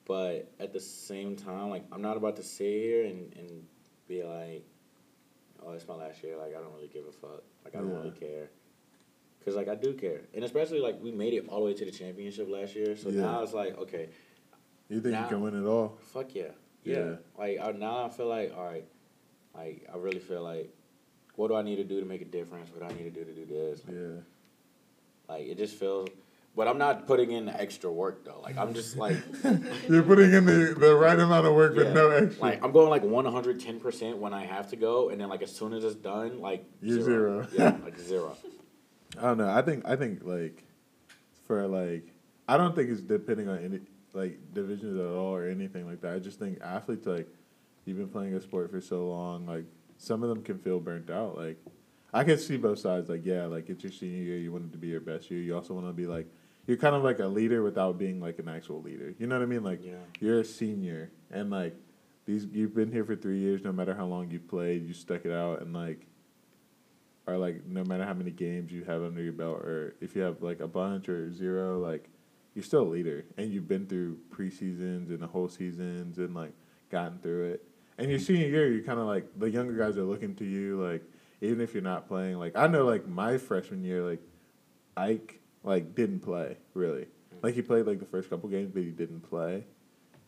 but 0.05 0.51
at 0.59 0.73
the 0.73 0.79
same 0.79 1.35
time, 1.35 1.69
like 1.69 1.83
I'm 1.91 2.01
not 2.01 2.17
about 2.17 2.35
to 2.37 2.43
sit 2.43 2.65
here 2.67 3.05
and, 3.05 3.33
and 3.35 3.63
be 4.07 4.23
like, 4.23 4.63
oh, 5.65 5.71
it's 5.73 5.87
my 5.87 5.95
last 5.95 6.23
year. 6.23 6.37
Like 6.37 6.55
I 6.55 6.61
don't 6.61 6.73
really 6.73 6.87
give 6.87 7.05
a 7.07 7.11
fuck. 7.11 7.43
Like 7.65 7.75
I 7.75 7.79
don't 7.79 7.89
Yeah. 7.89 7.97
really 7.97 8.11
care. 8.11 8.49
Cause 9.43 9.55
like 9.55 9.69
I 9.69 9.75
do 9.75 9.93
care, 9.93 10.21
and 10.33 10.43
especially 10.43 10.79
like 10.81 11.01
we 11.01 11.09
made 11.11 11.33
it 11.33 11.47
all 11.47 11.59
the 11.61 11.65
way 11.67 11.73
to 11.73 11.85
the 11.85 11.91
championship 11.91 12.49
last 12.49 12.75
year. 12.75 12.95
So 12.97 13.09
Yeah. 13.09 13.21
now 13.21 13.43
it's 13.43 13.53
like, 13.53 13.77
okay, 13.77 14.09
You 14.89 15.01
think 15.01 15.13
Now- 15.13 15.23
you 15.23 15.27
can 15.29 15.41
win 15.41 15.55
it 15.61 15.67
all? 15.67 15.97
fuck 16.13 16.33
yeah, 16.33 16.43
yeah. 16.83 16.97
Yeah. 16.97 17.15
Like 17.37 17.59
I, 17.61 17.71
now 17.71 18.05
I 18.05 18.09
feel 18.09 18.27
like, 18.27 18.53
all 18.57 18.63
right, 18.65 18.85
like 19.55 19.87
I 19.93 19.97
really 19.97 20.19
feel 20.19 20.43
like, 20.43 20.73
what 21.35 21.49
do 21.49 21.55
I 21.55 21.61
need 21.61 21.75
to 21.77 21.83
do 21.83 21.99
to 21.99 22.05
make 22.05 22.21
a 22.21 22.25
difference? 22.25 22.69
What 22.73 22.87
do 22.87 22.93
I 22.93 22.97
need 22.97 23.13
to 23.13 23.23
do 23.23 23.25
to 23.25 23.33
do 23.33 23.45
this? 23.45 23.81
Like, 23.85 23.95
Yeah. 23.95 24.21
like 25.29 25.47
it 25.47 25.57
just 25.57 25.75
feels, 25.75 26.09
but 26.55 26.67
I'm 26.67 26.77
not 26.77 27.05
putting 27.05 27.31
in 27.31 27.45
the 27.45 27.59
extra 27.59 27.91
work 27.91 28.23
though. 28.23 28.39
Like 28.41 28.57
I'm 28.57 28.73
just 28.73 28.95
like, 28.97 29.17
You're 29.89 30.03
putting 30.03 30.33
in 30.33 30.45
the, 30.45 30.75
the 30.79 30.95
right 30.95 31.19
amount 31.19 31.45
of 31.45 31.53
work 31.53 31.73
yeah, 31.75 31.83
with 31.83 31.93
no 31.93 32.09
extra. 32.11 32.41
like 32.41 32.63
I'm 32.63 32.71
going 32.71 32.89
like 32.89 33.03
110 33.03 33.79
percent 33.81 34.17
when 34.17 34.33
I 34.33 34.45
have 34.45 34.69
to 34.69 34.75
go, 34.77 35.09
and 35.09 35.19
then 35.19 35.27
like 35.29 35.41
as 35.41 35.53
soon 35.53 35.73
as 35.73 35.83
it's 35.83 35.95
done, 35.95 36.39
like 36.39 36.65
You're 36.81 37.01
zero. 37.01 37.47
zero. 37.47 37.47
yeah, 37.53 37.77
like 37.83 37.99
zero. 38.11 38.37
I 39.17 39.21
don't 39.23 39.37
know. 39.37 39.49
I 39.49 39.61
think 39.61 39.85
I 39.85 39.95
think 39.97 40.23
like 40.23 40.63
for 41.45 41.67
like 41.67 42.07
I 42.47 42.55
don't 42.57 42.73
think 42.75 42.89
it's 42.89 43.01
depending 43.01 43.49
on 43.49 43.57
any 43.59 43.79
like 44.17 44.39
divisions 44.53 44.99
at 44.99 45.05
all 45.05 45.33
or 45.35 45.47
anything 45.47 45.85
like 45.85 46.01
that. 46.01 46.13
I 46.15 46.19
just 46.19 46.39
think 46.39 46.59
athletes 46.61 47.05
like 47.07 47.27
you've 47.85 47.97
been 47.97 48.09
playing 48.09 48.33
a 48.33 48.41
sport 48.41 48.71
for 48.71 48.81
so 48.81 49.07
long, 49.07 49.45
like 49.45 49.65
some 49.97 50.23
of 50.23 50.29
them 50.29 50.43
can 50.43 50.57
feel 50.59 50.79
burnt 50.79 51.09
out. 51.09 51.37
Like 51.37 51.57
I 52.13 52.23
can 52.23 52.37
see 52.37 52.57
both 52.57 52.79
sides. 52.79 53.09
Like 53.09 53.25
yeah, 53.25 53.45
like 53.45 53.69
it's 53.69 53.83
your 53.83 53.91
senior 53.91 54.23
year, 54.23 54.37
you 54.37 54.51
want 54.51 54.65
it 54.65 54.71
to 54.73 54.77
be 54.77 54.87
your 54.87 54.99
best 55.01 55.29
year. 55.31 55.41
You 55.41 55.55
also 55.55 55.73
want 55.73 55.87
to 55.87 55.93
be 55.93 56.07
like 56.07 56.27
you're 56.65 56.77
kind 56.77 56.95
of 56.95 57.03
like 57.03 57.19
a 57.19 57.25
leader 57.27 57.63
without 57.63 57.97
being 57.97 58.19
like 58.19 58.39
an 58.39 58.49
actual 58.49 58.81
leader. 58.81 59.13
You 59.19 59.27
know 59.27 59.35
what 59.37 59.43
I 59.43 59.45
mean? 59.47 59.63
Like 59.63 59.83
Yeah. 59.85 59.93
you're 60.19 60.39
a 60.41 60.45
senior 60.45 61.11
and 61.31 61.49
like 61.49 61.75
these 62.25 62.45
you've 62.51 62.75
been 62.75 62.91
here 62.91 63.05
for 63.05 63.15
three 63.15 63.39
years. 63.39 63.63
No 63.63 63.71
matter 63.71 63.93
how 63.95 64.05
long 64.05 64.29
you 64.31 64.39
played, 64.39 64.85
you 64.85 64.93
stuck 64.93 65.23
it 65.25 65.31
out 65.31 65.61
and 65.61 65.73
like 65.73 66.05
or 67.25 67.37
like 67.37 67.65
no 67.65 67.83
matter 67.83 68.05
how 68.05 68.13
many 68.13 68.31
games 68.31 68.71
you 68.71 68.83
have 68.85 69.03
under 69.03 69.21
your 69.21 69.33
belt 69.33 69.59
or 69.59 69.95
if 70.01 70.15
you 70.15 70.21
have 70.21 70.41
like 70.41 70.59
a 70.61 70.67
bunch 70.67 71.09
or 71.09 71.31
zero 71.31 71.77
like 71.79 72.09
you're 72.57 72.63
still 72.63 72.81
a 72.81 72.89
leader 72.89 73.23
and 73.37 73.53
you've 73.53 73.67
been 73.67 73.85
through 73.85 74.17
preseasons 74.35 75.09
and 75.09 75.19
the 75.19 75.27
whole 75.27 75.47
seasons 75.47 76.17
and 76.17 76.33
like 76.33 76.53
gotten 76.89 77.19
through 77.19 77.51
it. 77.51 77.63
And 77.99 78.09
your 78.09 78.17
mm-hmm. 78.17 78.25
senior 78.25 78.47
year 78.47 78.71
you're 78.73 78.83
kind 78.83 78.99
of 78.99 79.05
like 79.05 79.27
the 79.37 79.47
younger 79.47 79.73
guys 79.73 79.95
are 79.95 80.03
looking 80.03 80.33
to 80.37 80.43
you 80.43 80.81
like 80.83 81.03
even 81.39 81.61
if 81.61 81.75
you're 81.75 81.83
not 81.83 82.07
playing 82.07 82.39
like 82.39 82.55
i 82.55 82.65
know 82.65 82.83
like 82.83 83.07
my 83.07 83.37
freshman 83.37 83.83
year 83.83 84.01
like 84.01 84.21
ike 84.95 85.39
like 85.63 85.93
didn't 85.93 86.21
play 86.21 86.57
really. 86.73 87.03
Mm. 87.03 87.43
Like 87.43 87.53
he 87.53 87.61
played 87.61 87.85
like 87.85 87.99
the 87.99 88.07
first 88.07 88.27
couple 88.27 88.49
games 88.49 88.71
but 88.73 88.81
he 88.81 88.89
didn't 88.89 89.21
play 89.21 89.63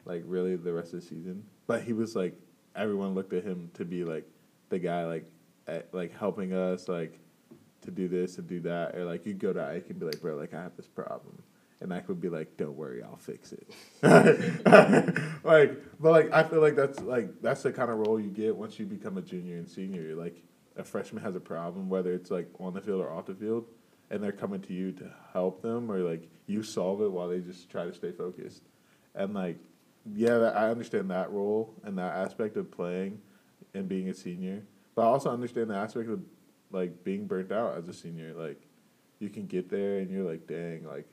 like 0.06 0.22
really 0.28 0.56
the 0.56 0.72
rest 0.72 0.94
of 0.94 1.02
the 1.02 1.08
season. 1.08 1.44
But 1.66 1.82
he 1.82 1.94
was 1.94 2.16
like 2.16 2.40
everyone 2.76 3.16
looked 3.16 3.34
at 3.34 3.44
him 3.44 3.72
to 3.74 3.86
be 3.86 4.04
like 4.04 4.30
the 4.70 4.78
guy 4.78 5.06
like 5.06 5.26
at, 5.68 5.92
like 5.94 6.16
helping 6.16 6.54
us 6.54 6.88
like 6.88 7.20
to 7.82 7.92
do 7.92 8.08
this 8.08 8.38
and 8.38 8.48
do 8.48 8.60
that, 8.62 8.96
or 8.96 9.06
like 9.06 9.26
you 9.26 9.34
go 9.34 9.54
to 9.54 9.64
Ike 9.64 9.86
and 9.90 10.00
be 10.00 10.06
like, 10.06 10.22
bro, 10.22 10.36
like 10.36 10.54
I 10.54 10.62
have 10.62 10.76
this 10.76 10.88
problem, 10.88 11.42
and 11.82 11.94
Ike 11.94 12.10
would 12.10 12.20
be 12.20 12.30
like, 12.30 12.58
don't 12.58 12.76
worry, 12.76 13.02
I'll 13.02 13.18
fix 13.18 13.54
it. 13.54 13.70
like, 15.44 15.78
but 16.00 16.12
like 16.12 16.34
I 16.34 16.44
feel 16.44 16.62
like 16.62 16.76
that's 16.76 17.00
like 17.00 17.42
that's 17.42 17.64
the 17.64 17.72
kind 17.72 17.90
of 17.90 17.98
role 17.98 18.20
you 18.20 18.30
get 18.30 18.56
once 18.56 18.80
you 18.80 18.86
become 18.86 19.18
a 19.18 19.22
junior 19.22 19.58
and 19.58 19.68
senior. 19.68 20.16
Like 20.16 20.44
a 20.76 20.84
freshman 20.84 21.24
has 21.24 21.36
a 21.36 21.40
problem, 21.40 21.90
whether 21.90 22.14
it's 22.14 22.32
like 22.32 22.50
on 22.60 22.74
the 22.74 22.82
field 22.82 23.02
or 23.02 23.10
off 23.10 23.28
the 23.28 23.36
field, 23.36 23.66
and 24.10 24.22
they're 24.22 24.32
coming 24.32 24.62
to 24.62 24.74
you 24.74 24.92
to 24.94 25.10
help 25.32 25.62
them, 25.62 25.90
or 25.90 26.00
like 26.00 26.30
you 26.48 26.64
solve 26.64 27.02
it 27.02 27.12
while 27.12 27.30
they 27.30 27.40
just 27.40 27.70
try 27.70 27.86
to 27.86 27.94
stay 27.94 28.12
focused. 28.12 28.64
And 29.16 29.34
like, 29.34 29.58
yeah, 30.06 30.38
I 30.38 30.70
understand 30.70 31.10
that 31.12 31.32
role 31.32 31.74
and 31.84 31.98
that 31.98 32.16
aspect 32.16 32.58
of 32.58 32.72
playing 32.72 33.22
and 33.74 33.88
being 33.88 34.10
a 34.10 34.14
senior, 34.14 34.64
but 34.96 35.04
I 35.04 35.06
also 35.06 35.30
understand 35.30 35.70
the 35.70 35.76
aspect 35.76 36.10
of 36.10 36.22
like 36.72 37.04
being 37.06 37.26
burnt 37.26 37.52
out 37.52 37.78
as 37.78 37.88
a 37.88 37.94
senior. 37.94 38.34
Like, 38.34 38.62
you 39.20 39.30
can 39.30 39.48
get 39.48 39.70
there 39.70 40.00
and 40.00 40.10
you're 40.10 40.30
like, 40.30 40.48
dang, 40.48 40.86
like 40.86 41.08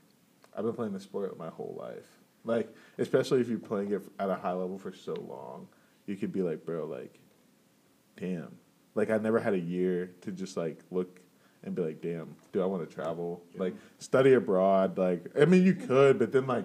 I've 0.56 0.64
been 0.64 0.72
playing 0.72 0.92
the 0.92 1.00
sport 1.00 1.36
my 1.38 1.48
whole 1.48 1.76
life. 1.78 2.06
Like, 2.44 2.74
especially 2.98 3.40
if 3.40 3.48
you're 3.48 3.58
playing 3.58 3.92
it 3.92 4.02
at 4.18 4.30
a 4.30 4.36
high 4.36 4.52
level 4.52 4.78
for 4.78 4.92
so 4.92 5.14
long, 5.14 5.66
you 6.06 6.16
could 6.16 6.32
be 6.32 6.42
like, 6.42 6.64
bro, 6.64 6.86
like, 6.86 7.18
damn. 8.16 8.56
Like, 8.94 9.10
I 9.10 9.18
never 9.18 9.40
had 9.40 9.54
a 9.54 9.58
year 9.58 10.12
to 10.22 10.32
just 10.32 10.56
like 10.56 10.78
look 10.90 11.20
and 11.64 11.74
be 11.74 11.82
like, 11.82 12.00
damn, 12.00 12.36
do 12.52 12.62
I 12.62 12.66
want 12.66 12.88
to 12.88 12.94
travel? 12.94 13.42
Yeah. 13.52 13.64
Like, 13.64 13.74
study 13.98 14.34
abroad. 14.34 14.96
Like, 14.96 15.26
I 15.38 15.44
mean, 15.44 15.64
you 15.64 15.74
could, 15.74 16.18
but 16.18 16.32
then 16.32 16.46
like, 16.46 16.64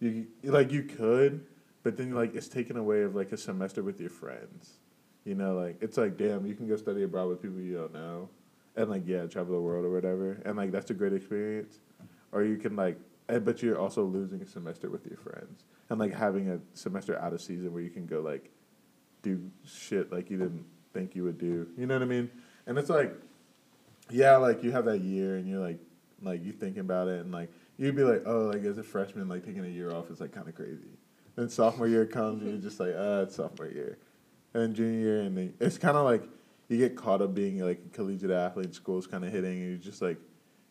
you 0.00 0.26
like 0.44 0.72
you 0.72 0.82
could, 0.82 1.46
but 1.82 1.96
then 1.96 2.12
like 2.12 2.34
it's 2.34 2.48
taken 2.48 2.76
away 2.76 3.02
of 3.02 3.14
like 3.14 3.32
a 3.32 3.36
semester 3.36 3.82
with 3.82 4.00
your 4.00 4.10
friends. 4.10 4.78
You 5.24 5.34
know, 5.36 5.54
like 5.54 5.78
it's 5.80 5.96
like, 5.96 6.16
damn, 6.16 6.44
you 6.44 6.54
can 6.54 6.66
go 6.66 6.76
study 6.76 7.04
abroad 7.04 7.28
with 7.28 7.42
people 7.42 7.60
you 7.60 7.74
don't 7.74 7.92
know, 7.92 8.28
and 8.76 8.90
like 8.90 9.02
yeah, 9.06 9.26
travel 9.26 9.54
the 9.54 9.60
world 9.60 9.84
or 9.84 9.90
whatever, 9.90 10.42
and 10.44 10.56
like 10.56 10.72
that's 10.72 10.90
a 10.90 10.94
great 10.94 11.12
experience. 11.12 11.78
Or 12.32 12.42
you 12.42 12.56
can 12.56 12.74
like 12.74 12.98
but 13.38 13.62
you're 13.62 13.78
also 13.78 14.04
losing 14.04 14.42
a 14.42 14.46
semester 14.46 14.90
with 14.90 15.06
your 15.06 15.16
friends 15.18 15.64
and 15.90 15.98
like 15.98 16.14
having 16.14 16.48
a 16.50 16.58
semester 16.74 17.18
out 17.18 17.32
of 17.32 17.40
season 17.40 17.72
where 17.72 17.82
you 17.82 17.90
can 17.90 18.06
go 18.06 18.20
like 18.20 18.50
do 19.22 19.50
shit 19.64 20.12
like 20.12 20.30
you 20.30 20.38
didn't 20.38 20.64
think 20.92 21.14
you 21.14 21.24
would 21.24 21.38
do. 21.38 21.68
You 21.76 21.86
know 21.86 21.94
what 21.94 22.02
I 22.02 22.06
mean? 22.06 22.30
And 22.66 22.78
it's 22.78 22.90
like, 22.90 23.14
yeah, 24.10 24.36
like 24.36 24.62
you 24.62 24.72
have 24.72 24.84
that 24.86 25.00
year 25.00 25.36
and 25.36 25.48
you're 25.48 25.60
like, 25.60 25.78
like 26.22 26.44
you 26.44 26.52
thinking 26.52 26.80
about 26.80 27.08
it 27.08 27.20
and 27.20 27.32
like 27.32 27.50
you'd 27.78 27.96
be 27.96 28.04
like, 28.04 28.22
oh, 28.26 28.50
like 28.52 28.64
as 28.64 28.78
a 28.78 28.82
freshman, 28.82 29.28
like 29.28 29.44
taking 29.44 29.64
a 29.64 29.68
year 29.68 29.92
off 29.92 30.10
is 30.10 30.20
like 30.20 30.32
kind 30.32 30.48
of 30.48 30.54
crazy. 30.54 30.98
Then 31.36 31.48
sophomore 31.48 31.88
year 31.88 32.04
comes 32.04 32.42
and 32.42 32.50
you're 32.50 32.60
just 32.60 32.78
like, 32.78 32.94
ah, 32.96 33.22
it's 33.22 33.36
sophomore 33.36 33.68
year. 33.68 33.98
And 34.54 34.62
then 34.62 34.74
junior 34.74 34.98
year 34.98 35.20
and 35.22 35.36
then 35.36 35.54
it's 35.60 35.78
kind 35.78 35.96
of 35.96 36.04
like 36.04 36.24
you 36.68 36.78
get 36.78 36.96
caught 36.96 37.22
up 37.22 37.34
being 37.34 37.58
like 37.58 37.80
a 37.84 37.96
collegiate 37.96 38.30
athlete, 38.30 38.74
school's 38.74 39.06
kind 39.06 39.24
of 39.24 39.32
hitting, 39.32 39.60
and 39.60 39.68
you're 39.68 39.78
just 39.78 40.02
like, 40.02 40.18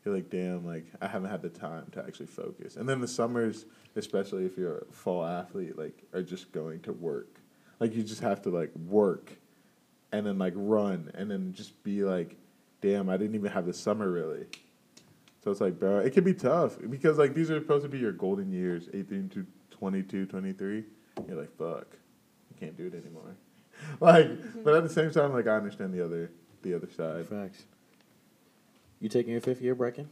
you're 0.04 0.16
like, 0.16 0.30
damn, 0.30 0.66
like 0.66 0.86
I 1.02 1.08
haven't 1.08 1.30
had 1.30 1.42
the 1.42 1.50
time 1.50 1.86
to 1.92 2.04
actually 2.04 2.28
focus. 2.28 2.76
And 2.76 2.88
then 2.88 3.02
the 3.02 3.08
summers, 3.08 3.66
especially 3.96 4.46
if 4.46 4.58
you're 4.58 4.80
a 4.80 4.86
fall 4.92 5.26
athlete, 5.26 5.78
like 5.78 6.04
are 6.14 6.24
just 6.24 6.52
going 6.52 6.80
to 6.82 6.94
work. 6.94 7.40
Like 7.80 7.96
you 7.96 8.04
just 8.04 8.22
have 8.22 8.42
to 8.44 8.50
like 8.50 8.72
work, 8.88 9.32
and 10.12 10.26
then 10.26 10.38
like 10.38 10.54
run, 10.56 11.12
and 11.16 11.30
then 11.30 11.54
just 11.54 11.82
be 11.84 12.04
like, 12.04 12.36
damn, 12.82 13.10
I 13.10 13.18
didn't 13.18 13.36
even 13.36 13.52
have 13.52 13.66
the 13.66 13.74
summer 13.74 14.10
really. 14.10 14.46
So 15.44 15.50
it's 15.50 15.62
like, 15.62 15.80
bro, 15.80 16.00
it 16.00 16.14
can 16.14 16.24
be 16.24 16.34
tough 16.34 16.78
because 16.90 17.18
like 17.18 17.34
these 17.34 17.50
are 17.50 17.60
supposed 17.60 17.84
to 17.84 17.90
be 17.90 17.98
your 17.98 18.12
golden 18.12 18.52
years, 18.52 18.90
18 18.94 19.30
to 19.30 19.46
22, 19.72 20.28
23. 20.28 20.84
You're 21.28 21.38
like, 21.38 21.56
fuck, 21.58 21.88
I 22.56 22.60
can't 22.60 22.78
do 22.78 22.88
it 22.88 22.94
anymore. 22.94 23.36
like, 24.00 24.64
but 24.64 24.76
at 24.76 24.84
the 24.84 24.90
same 24.90 25.12
time, 25.12 25.34
like 25.34 25.48
I 25.48 25.56
understand 25.56 25.94
the 25.94 26.04
other 26.04 26.32
the 26.62 26.76
other 26.76 26.90
side. 26.96 27.28
Facts. 27.28 27.64
You 29.02 29.10
taking 29.10 29.32
your 29.32 29.42
fifth 29.42 29.62
year, 29.62 29.76
Brecken? 29.76 30.06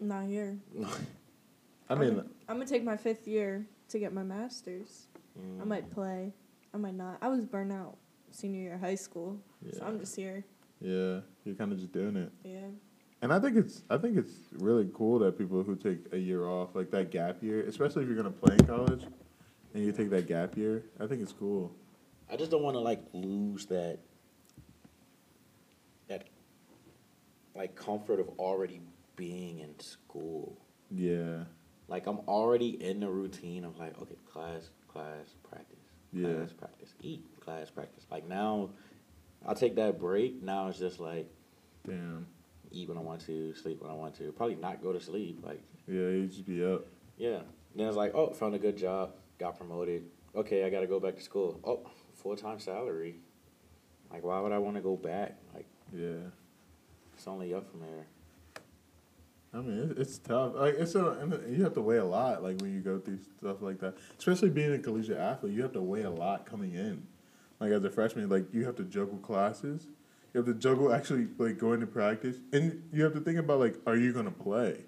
Not 0.00 0.24
here. 0.26 0.56
I 1.90 1.94
mean, 1.94 2.22
I'm 2.48 2.56
gonna 2.56 2.66
take 2.66 2.82
my 2.84 2.96
fifth 2.96 3.28
year 3.28 3.66
to 3.90 3.98
get 3.98 4.12
my 4.12 4.22
master's. 4.22 5.06
I 5.36 5.62
Mm. 5.62 5.66
might 5.66 5.90
play. 5.90 6.32
I 6.74 6.78
might 6.78 6.94
not. 6.94 7.18
I 7.22 7.28
was 7.28 7.44
burnt 7.44 7.70
out 7.72 7.96
senior 8.30 8.60
year 8.60 8.74
of 8.74 8.80
high 8.80 8.94
school, 8.96 9.38
so 9.72 9.84
I'm 9.84 9.98
just 10.00 10.16
here. 10.16 10.44
yeah, 10.80 11.20
you're 11.44 11.54
kind 11.56 11.70
of 11.72 11.78
just 11.78 11.92
doing 11.92 12.16
it. 12.16 12.32
Yeah. 12.44 12.66
And 13.22 13.32
I 13.32 13.38
think 13.40 13.56
it's 13.56 13.82
I 13.90 13.98
think 13.98 14.16
it's 14.16 14.32
really 14.58 14.88
cool 14.94 15.18
that 15.20 15.36
people 15.38 15.62
who 15.62 15.76
take 15.76 15.98
a 16.12 16.18
year 16.18 16.46
off, 16.46 16.74
like 16.74 16.90
that 16.92 17.10
gap 17.10 17.42
year, 17.42 17.62
especially 17.62 18.02
if 18.02 18.08
you're 18.08 18.16
gonna 18.16 18.30
play 18.30 18.54
in 18.58 18.66
college, 18.66 19.04
and 19.74 19.84
you 19.84 19.92
take 19.92 20.10
that 20.10 20.26
gap 20.26 20.56
year. 20.56 20.84
I 21.00 21.06
think 21.06 21.20
it's 21.22 21.32
cool. 21.32 21.72
I 22.30 22.36
just 22.36 22.50
don't 22.50 22.62
want 22.62 22.74
to 22.74 22.80
like 22.80 23.02
lose 23.12 23.66
that 23.66 23.98
that 23.98 23.98
like 27.58 27.74
comfort 27.74 28.20
of 28.20 28.28
already 28.38 28.80
being 29.16 29.58
in 29.58 29.78
school. 29.80 30.56
Yeah, 30.90 31.44
Like 31.88 32.06
I'm 32.06 32.20
already 32.20 32.82
in 32.82 33.00
the 33.00 33.10
routine 33.10 33.64
of 33.64 33.76
like, 33.78 34.00
okay, 34.00 34.14
class, 34.32 34.70
class, 34.86 35.34
practice, 35.50 35.76
Yeah. 36.12 36.32
class, 36.34 36.52
practice, 36.52 36.94
eat, 37.02 37.24
class, 37.40 37.68
practice. 37.68 38.06
Like 38.10 38.26
now, 38.26 38.70
I'll 39.44 39.54
take 39.56 39.74
that 39.76 39.98
break. 39.98 40.42
Now 40.42 40.68
it's 40.68 40.78
just 40.78 40.98
like 41.00 41.28
damn. 41.86 42.26
eat 42.70 42.88
when 42.88 42.96
I 42.96 43.00
want 43.02 43.20
to, 43.26 43.52
sleep 43.54 43.82
when 43.82 43.90
I 43.90 43.94
want 43.94 44.14
to. 44.18 44.32
Probably 44.32 44.54
not 44.56 44.80
go 44.82 44.92
to 44.92 45.00
sleep. 45.00 45.40
Like 45.44 45.60
Yeah, 45.86 46.08
you 46.08 46.26
just 46.28 46.46
be 46.46 46.64
up. 46.64 46.86
yeah. 47.18 47.40
Then 47.74 47.86
it's 47.88 47.96
like, 47.96 48.14
oh, 48.14 48.30
found 48.32 48.54
a 48.54 48.58
good 48.58 48.76
job, 48.78 49.10
got 49.38 49.56
promoted. 49.58 50.04
Okay, 50.34 50.64
I 50.64 50.70
got 50.70 50.80
to 50.80 50.86
go 50.86 50.98
back 51.00 51.16
to 51.16 51.22
school. 51.22 51.60
Oh, 51.64 51.90
full 52.14 52.36
time 52.36 52.60
salary. 52.60 53.16
Like 54.10 54.22
why 54.24 54.40
would 54.40 54.52
I 54.52 54.58
want 54.58 54.76
to 54.76 54.82
go 54.82 54.96
back? 54.96 55.36
Like 55.54 55.66
Yeah. 55.92 56.30
It's 57.18 57.26
only 57.26 57.52
up 57.52 57.68
from 57.68 57.80
here. 57.80 58.06
I 59.52 59.56
mean, 59.58 59.90
it- 59.90 59.98
it's 59.98 60.18
tough. 60.18 60.54
Like 60.54 60.74
it's 60.74 60.94
a, 60.94 61.44
you 61.48 61.64
have 61.64 61.74
to 61.74 61.80
weigh 61.80 61.96
a 61.96 62.04
lot. 62.04 62.42
Like 62.44 62.60
when 62.60 62.72
you 62.72 62.80
go 62.80 62.98
through 63.00 63.18
stuff 63.38 63.60
like 63.60 63.80
that, 63.80 63.96
especially 64.18 64.50
being 64.50 64.72
a 64.72 64.78
collegiate 64.78 65.18
athlete, 65.18 65.52
you 65.54 65.62
have 65.62 65.72
to 65.72 65.82
weigh 65.82 66.02
a 66.02 66.10
lot 66.10 66.46
coming 66.46 66.74
in. 66.74 67.02
Like 67.58 67.72
as 67.72 67.82
a 67.82 67.90
freshman, 67.90 68.28
like 68.28 68.46
you 68.54 68.64
have 68.66 68.76
to 68.76 68.84
juggle 68.84 69.18
classes. 69.18 69.86
You 70.32 70.38
have 70.38 70.46
to 70.46 70.54
juggle 70.54 70.92
actually 70.92 71.26
like 71.38 71.58
going 71.58 71.80
to 71.80 71.86
practice, 71.88 72.36
and 72.52 72.82
you 72.92 73.02
have 73.02 73.14
to 73.14 73.20
think 73.20 73.38
about 73.38 73.58
like, 73.58 73.74
are 73.86 73.96
you 73.96 74.12
gonna 74.12 74.30
play? 74.30 74.82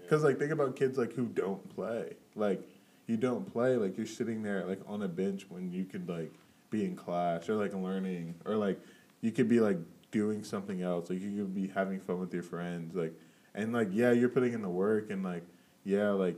Because 0.00 0.22
like 0.24 0.38
think 0.38 0.52
about 0.52 0.76
kids 0.76 0.96
like 0.96 1.12
who 1.12 1.26
don't 1.26 1.68
play. 1.74 2.14
Like 2.36 2.62
you 3.06 3.16
don't 3.18 3.52
play, 3.52 3.76
like 3.76 3.98
you're 3.98 4.06
sitting 4.06 4.42
there 4.42 4.64
like 4.64 4.80
on 4.86 5.02
a 5.02 5.08
bench 5.08 5.44
when 5.50 5.70
you 5.72 5.84
could 5.84 6.08
like 6.08 6.32
be 6.70 6.84
in 6.84 6.96
class 6.96 7.48
or 7.50 7.56
like 7.56 7.74
learning 7.74 8.34
or 8.46 8.54
like 8.56 8.80
you 9.20 9.30
could 9.32 9.48
be 9.48 9.58
like 9.60 9.76
doing 10.16 10.42
something 10.42 10.80
else. 10.80 11.10
Like 11.10 11.20
you 11.20 11.30
could 11.30 11.54
be 11.54 11.68
having 11.68 12.00
fun 12.00 12.18
with 12.18 12.32
your 12.32 12.42
friends. 12.42 12.96
Like 12.96 13.12
and 13.54 13.74
like 13.74 13.88
yeah, 13.92 14.12
you're 14.12 14.30
putting 14.30 14.54
in 14.54 14.62
the 14.62 14.68
work 14.70 15.10
and 15.10 15.22
like 15.22 15.42
yeah, 15.84 16.08
like 16.10 16.36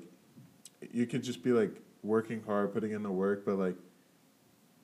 you 0.92 1.06
could 1.06 1.22
just 1.22 1.44
be 1.44 1.52
like 1.52 1.70
working 2.02 2.42
hard, 2.44 2.74
putting 2.74 2.90
in 2.90 3.04
the 3.04 3.10
work, 3.10 3.44
but 3.44 3.56
like 3.56 3.76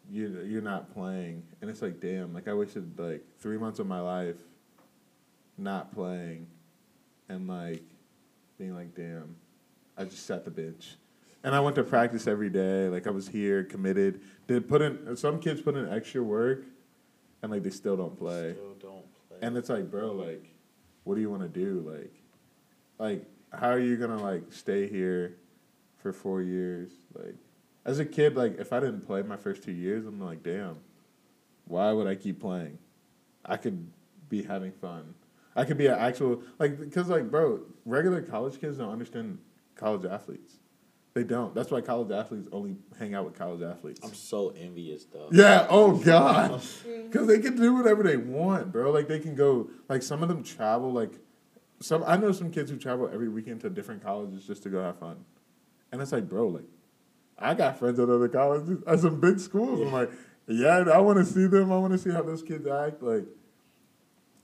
you 0.09 0.45
you're 0.47 0.63
not 0.63 0.95
playing, 0.95 1.43
and 1.61 1.69
it's 1.69 1.83
like 1.83 2.01
damn, 2.01 2.33
like 2.33 2.47
I 2.47 2.55
wasted 2.55 2.97
like 2.97 3.25
three 3.41 3.59
months 3.59 3.81
of 3.81 3.89
my 3.89 4.01
life 4.01 4.37
not 5.59 5.93
playing, 5.93 6.47
and 7.29 7.49
like 7.49 7.83
being 8.59 8.77
like 8.77 8.95
damn, 8.95 9.35
I 9.99 10.05
just 10.05 10.25
sat 10.25 10.45
the 10.45 10.53
bench, 10.53 10.95
and 11.43 11.53
I 11.53 11.59
went 11.59 11.75
to 11.77 11.83
practice 11.83 12.29
every 12.29 12.51
day. 12.51 12.89
Like 12.89 13.09
I 13.09 13.11
was 13.11 13.27
here, 13.27 13.65
committed. 13.65 14.21
Did 14.47 14.69
put 14.69 14.83
in 14.83 15.17
some 15.17 15.41
kids 15.41 15.61
put 15.61 15.75
in 15.75 15.89
extra 15.89 16.23
work, 16.23 16.63
and 17.45 17.53
like 17.53 17.63
they 17.63 17.71
still 17.71 17.97
don't 17.97 18.19
play. 18.19 18.55
Still 18.55 18.75
don't 18.81 19.29
play. 19.29 19.39
And 19.43 19.55
it's 19.57 19.69
like, 19.69 19.91
bro, 19.91 20.13
like, 20.13 20.51
what 21.05 21.15
do 21.15 21.21
you 21.21 21.29
want 21.29 21.43
to 21.43 21.49
do? 21.49 21.85
Like, 21.87 22.15
like, 22.99 23.27
how 23.53 23.69
are 23.69 23.79
you 23.79 23.99
gonna 23.99 24.21
like 24.21 24.45
stay 24.51 24.89
here 24.89 25.37
for 25.99 26.11
four 26.13 26.41
years? 26.41 26.91
Like, 27.15 27.35
as 27.85 27.99
a 27.99 28.07
kid, 28.07 28.35
like, 28.35 28.59
if 28.59 28.73
I 28.73 28.81
didn't 28.81 29.03
play 29.03 29.21
my 29.23 29.37
first 29.37 29.63
two 29.63 29.73
years, 29.73 30.07
I'm 30.07 30.21
like, 30.21 30.43
damn, 30.43 30.79
why 31.67 31.93
would 31.93 32.07
I 32.07 32.15
keep 32.15 32.41
playing? 32.41 32.79
I 33.45 33.59
could 33.59 33.91
be 34.31 34.43
having 34.43 34.73
fun. 34.73 35.15
I 35.55 35.65
could 35.67 35.77
be 35.77 35.87
an 35.87 35.99
actual 35.99 36.43
like, 36.59 36.81
because 36.81 37.09
like, 37.09 37.31
bro, 37.31 37.61
regular 37.85 38.23
college 38.23 38.59
kids 38.59 38.79
don't 38.79 38.91
understand 38.91 39.39
college 39.77 40.07
athletes. 40.07 40.55
They 41.15 41.23
don't. 41.23 41.55
That's 41.55 41.71
why 41.71 41.81
college 41.81 42.11
athletes 42.11 42.49
only 42.51 42.77
hang 42.99 43.15
out 43.15 43.25
with 43.25 43.39
college 43.39 43.63
athletes. 43.63 44.01
I'm 44.03 44.15
so 44.15 44.53
envious 44.59 45.05
though. 45.05 45.29
Yeah. 45.31 45.67
Oh 45.71 45.97
God. 45.97 46.61
Because 46.85 47.29
they 47.29 47.39
can 47.39 47.55
do 47.55 47.75
whatever 47.75 48.03
they 48.03 48.17
want, 48.17 48.73
bro. 48.73 48.91
Like 48.91 49.07
they 49.07 49.21
can 49.21 49.37
go. 49.37 49.71
Like 49.89 50.03
some 50.03 50.25
of 50.25 50.29
them 50.29 50.43
travel. 50.43 50.93
Like 50.93 51.13
some. 51.79 52.03
I 52.05 52.17
know 52.17 52.33
some 52.33 52.51
kids 52.51 52.73
who 52.73 52.77
travel 52.77 53.09
every 53.13 53.29
weekend 53.29 53.61
to 53.61 53.71
different 53.71 54.03
colleges 54.03 54.45
just 54.45 54.65
to 54.65 54.69
go 54.69 54.83
have 54.83 54.99
fun. 54.99 55.25
And 55.93 56.03
it's 56.03 56.11
like, 56.11 56.29
bro, 56.29 56.49
like 56.49 56.65
I 57.39 57.55
got 57.55 57.79
friends 57.79 58.01
at 58.01 58.11
other 58.11 58.29
colleges 58.29 58.83
at 58.85 58.99
some 58.99 59.21
big 59.21 59.39
schools. 59.39 59.81
I'm 59.81 59.93
like, 59.93 60.11
yeah, 60.49 60.79
I 60.93 60.99
want 60.99 61.19
to 61.19 61.25
see 61.25 61.47
them. 61.47 61.71
I 61.71 61.79
want 61.79 61.93
to 61.93 61.99
see 61.99 62.11
how 62.11 62.23
those 62.23 62.43
kids 62.43 62.67
act. 62.67 63.01
Like, 63.01 63.27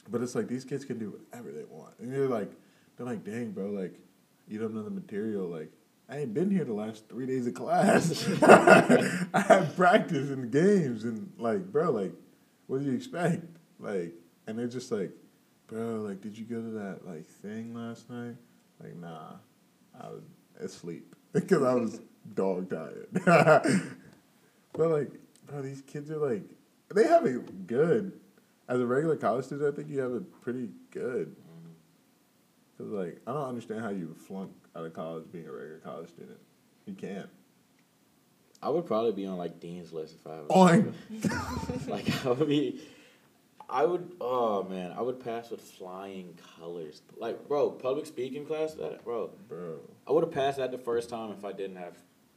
but 0.08 0.22
it's 0.22 0.36
like 0.36 0.46
these 0.46 0.64
kids 0.64 0.84
can 0.84 1.00
do 1.00 1.18
whatever 1.18 1.50
they 1.50 1.64
want, 1.64 1.94
and 1.98 2.12
you're 2.12 2.28
like, 2.28 2.52
they're 2.96 3.06
like, 3.06 3.24
dang, 3.24 3.50
bro, 3.50 3.70
like 3.70 3.98
you 4.46 4.60
don't 4.60 4.72
know 4.72 4.84
the 4.84 4.90
material, 4.90 5.48
like. 5.48 5.72
I 6.10 6.18
ain't 6.18 6.34
been 6.34 6.50
here 6.50 6.64
the 6.64 6.72
last 6.72 7.08
three 7.08 7.26
days 7.26 7.46
of 7.46 7.54
class. 7.54 8.28
I 8.42 9.40
had 9.40 9.76
practice 9.76 10.30
and 10.30 10.50
games 10.50 11.04
and 11.04 11.32
like, 11.38 11.70
bro, 11.70 11.92
like, 11.92 12.12
what 12.66 12.80
do 12.80 12.86
you 12.86 12.96
expect? 12.96 13.44
Like, 13.78 14.12
and 14.48 14.58
they're 14.58 14.66
just 14.66 14.90
like, 14.90 15.12
bro, 15.68 16.00
like, 16.00 16.20
did 16.20 16.36
you 16.36 16.44
go 16.44 16.56
to 16.56 16.70
that 16.70 17.06
like 17.06 17.26
thing 17.26 17.74
last 17.74 18.10
night? 18.10 18.34
Like, 18.82 18.96
nah, 18.96 19.34
I 20.02 20.08
was 20.08 20.24
asleep 20.58 21.14
because 21.32 21.62
I 21.62 21.74
was 21.74 22.00
dog 22.34 22.70
tired. 22.70 23.06
but 24.72 24.88
like, 24.88 25.12
bro, 25.46 25.62
these 25.62 25.82
kids 25.82 26.10
are 26.10 26.18
like, 26.18 26.42
they 26.92 27.06
have 27.06 27.24
it 27.24 27.68
good. 27.68 28.18
As 28.68 28.80
a 28.80 28.86
regular 28.86 29.16
college 29.16 29.44
student, 29.44 29.72
I 29.72 29.76
think 29.76 29.88
you 29.88 30.00
have 30.00 30.12
it 30.12 30.42
pretty 30.42 30.70
good. 30.90 31.36
Mm-hmm. 31.36 32.78
Cause 32.78 32.88
like, 32.88 33.20
I 33.28 33.32
don't 33.32 33.48
understand 33.48 33.82
how 33.82 33.90
you 33.90 34.16
flunk 34.26 34.50
out 34.76 34.84
of 34.86 34.92
college 34.94 35.24
being 35.32 35.46
a 35.46 35.52
regular 35.52 35.78
college 35.78 36.08
student. 36.10 36.38
You 36.86 36.94
can't. 36.94 37.28
I 38.62 38.68
would 38.68 38.86
probably 38.86 39.12
be 39.12 39.26
on 39.26 39.38
like 39.38 39.58
Dean's 39.60 39.92
list 39.92 40.16
if 40.20 40.26
I 40.26 40.40
was. 40.40 40.48
Oink. 40.50 41.88
like 41.88 42.26
I 42.26 42.30
would 42.32 42.48
be. 42.48 42.80
I 43.68 43.84
would. 43.86 44.12
Oh 44.20 44.64
man, 44.64 44.92
I 44.96 45.00
would 45.00 45.20
pass 45.22 45.50
with 45.50 45.60
flying 45.60 46.36
colors. 46.58 47.02
Like, 47.16 47.46
bro, 47.48 47.70
public 47.70 48.06
speaking 48.06 48.44
class. 48.44 48.74
That, 48.74 49.04
bro, 49.04 49.30
Bro. 49.48 49.78
I 50.06 50.12
would 50.12 50.24
have 50.24 50.32
passed 50.32 50.58
that 50.58 50.72
the 50.72 50.78
first 50.78 51.08
time 51.08 51.30
if 51.38 51.44
I 51.44 51.52
didn't 51.52 51.76
have 51.76 51.96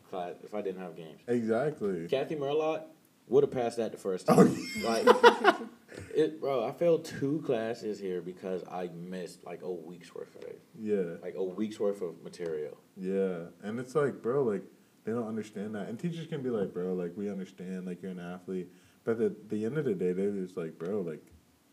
class. 0.10 0.36
If 0.44 0.54
I 0.54 0.62
didn't 0.62 0.82
have 0.82 0.96
games. 0.96 1.20
Exactly. 1.28 2.08
Kathy 2.08 2.36
Merlot 2.36 2.84
would 3.28 3.44
have 3.44 3.52
passed 3.52 3.78
that 3.78 3.92
the 3.92 3.98
first 3.98 4.26
Oh, 4.30 4.36
time. 4.36 4.68
like, 4.84 5.06
it, 6.16 6.40
bro. 6.40 6.66
I 6.66 6.72
failed 6.72 7.06
two 7.06 7.42
classes 7.46 8.00
here 8.00 8.22
because 8.22 8.64
I 8.72 8.90
missed 8.94 9.44
like 9.46 9.62
a 9.64 9.72
week's 9.72 10.14
worth 10.14 10.36
of 10.36 10.44
it. 10.44 10.62
Yeah. 10.80 11.18
Like 11.22 11.36
a 11.36 11.44
week's 11.44 11.80
worth 11.80 12.02
of 12.02 12.22
material. 12.24 12.78
Yeah. 12.96 13.46
And 13.62 13.80
it's 13.80 13.96
like, 13.96 14.22
bro, 14.22 14.44
like, 14.44 14.64
they 15.04 15.12
don't 15.12 15.28
understand 15.28 15.76
that. 15.76 15.90
And 15.90 16.00
teachers 16.00 16.28
can 16.28 16.42
be 16.42 16.50
like, 16.50 16.74
bro, 16.74 16.94
like, 16.94 17.12
we 17.18 17.30
understand, 17.30 17.86
like, 17.86 18.02
you're 18.02 18.12
an 18.12 18.20
athlete. 18.20 18.70
But 19.04 19.20
at 19.20 19.50
the 19.50 19.66
end 19.66 19.78
of 19.78 19.86
the 19.86 19.94
day, 19.94 20.14
they're 20.14 20.32
just 20.32 20.56
like, 20.56 20.80
bro, 20.80 21.02
like, 21.02 21.22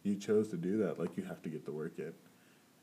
you 0.03 0.17
chose 0.17 0.49
to 0.49 0.57
do 0.57 0.79
that. 0.79 0.99
Like, 0.99 1.17
you 1.17 1.23
have 1.25 1.41
to 1.43 1.49
get 1.49 1.65
the 1.65 1.73
work 1.73 1.99
in. 1.99 2.13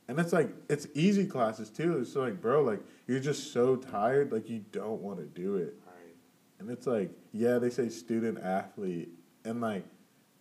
And 0.07 0.17
it's 0.19 0.31
like, 0.31 0.49
it's 0.69 0.87
easy 0.93 1.25
classes 1.25 1.69
too. 1.69 1.97
It's 1.97 2.15
like, 2.15 2.39
bro, 2.39 2.63
like, 2.63 2.79
you're 3.07 3.19
just 3.19 3.51
so 3.51 3.75
tired, 3.75 4.31
like, 4.31 4.49
you 4.49 4.63
don't 4.71 5.01
want 5.01 5.19
to 5.19 5.25
do 5.25 5.57
it. 5.57 5.75
Right. 5.85 6.15
And 6.59 6.69
it's 6.69 6.87
like, 6.87 7.11
yeah, 7.33 7.59
they 7.59 7.69
say 7.69 7.89
student 7.89 8.39
athlete, 8.39 9.09
and 9.43 9.59
like, 9.59 9.83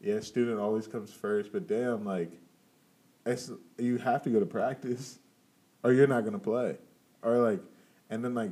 yeah, 0.01 0.21
student 0.21 0.59
always 0.61 0.87
comes 0.87 1.13
first, 1.13 1.53
but 1.53 1.67
damn, 1.67 2.05
like, 2.05 2.31
it's 3.25 3.51
you 3.79 3.99
have 3.99 4.23
to 4.23 4.31
go 4.31 4.41
to 4.41 4.47
practice, 4.47 5.19
or 5.83 5.93
you're 5.93 6.07
not 6.07 6.25
gonna 6.25 6.39
play, 6.39 6.77
or 7.23 7.39
like, 7.39 7.61
and 8.11 8.25
then 8.25 8.35
like, 8.35 8.51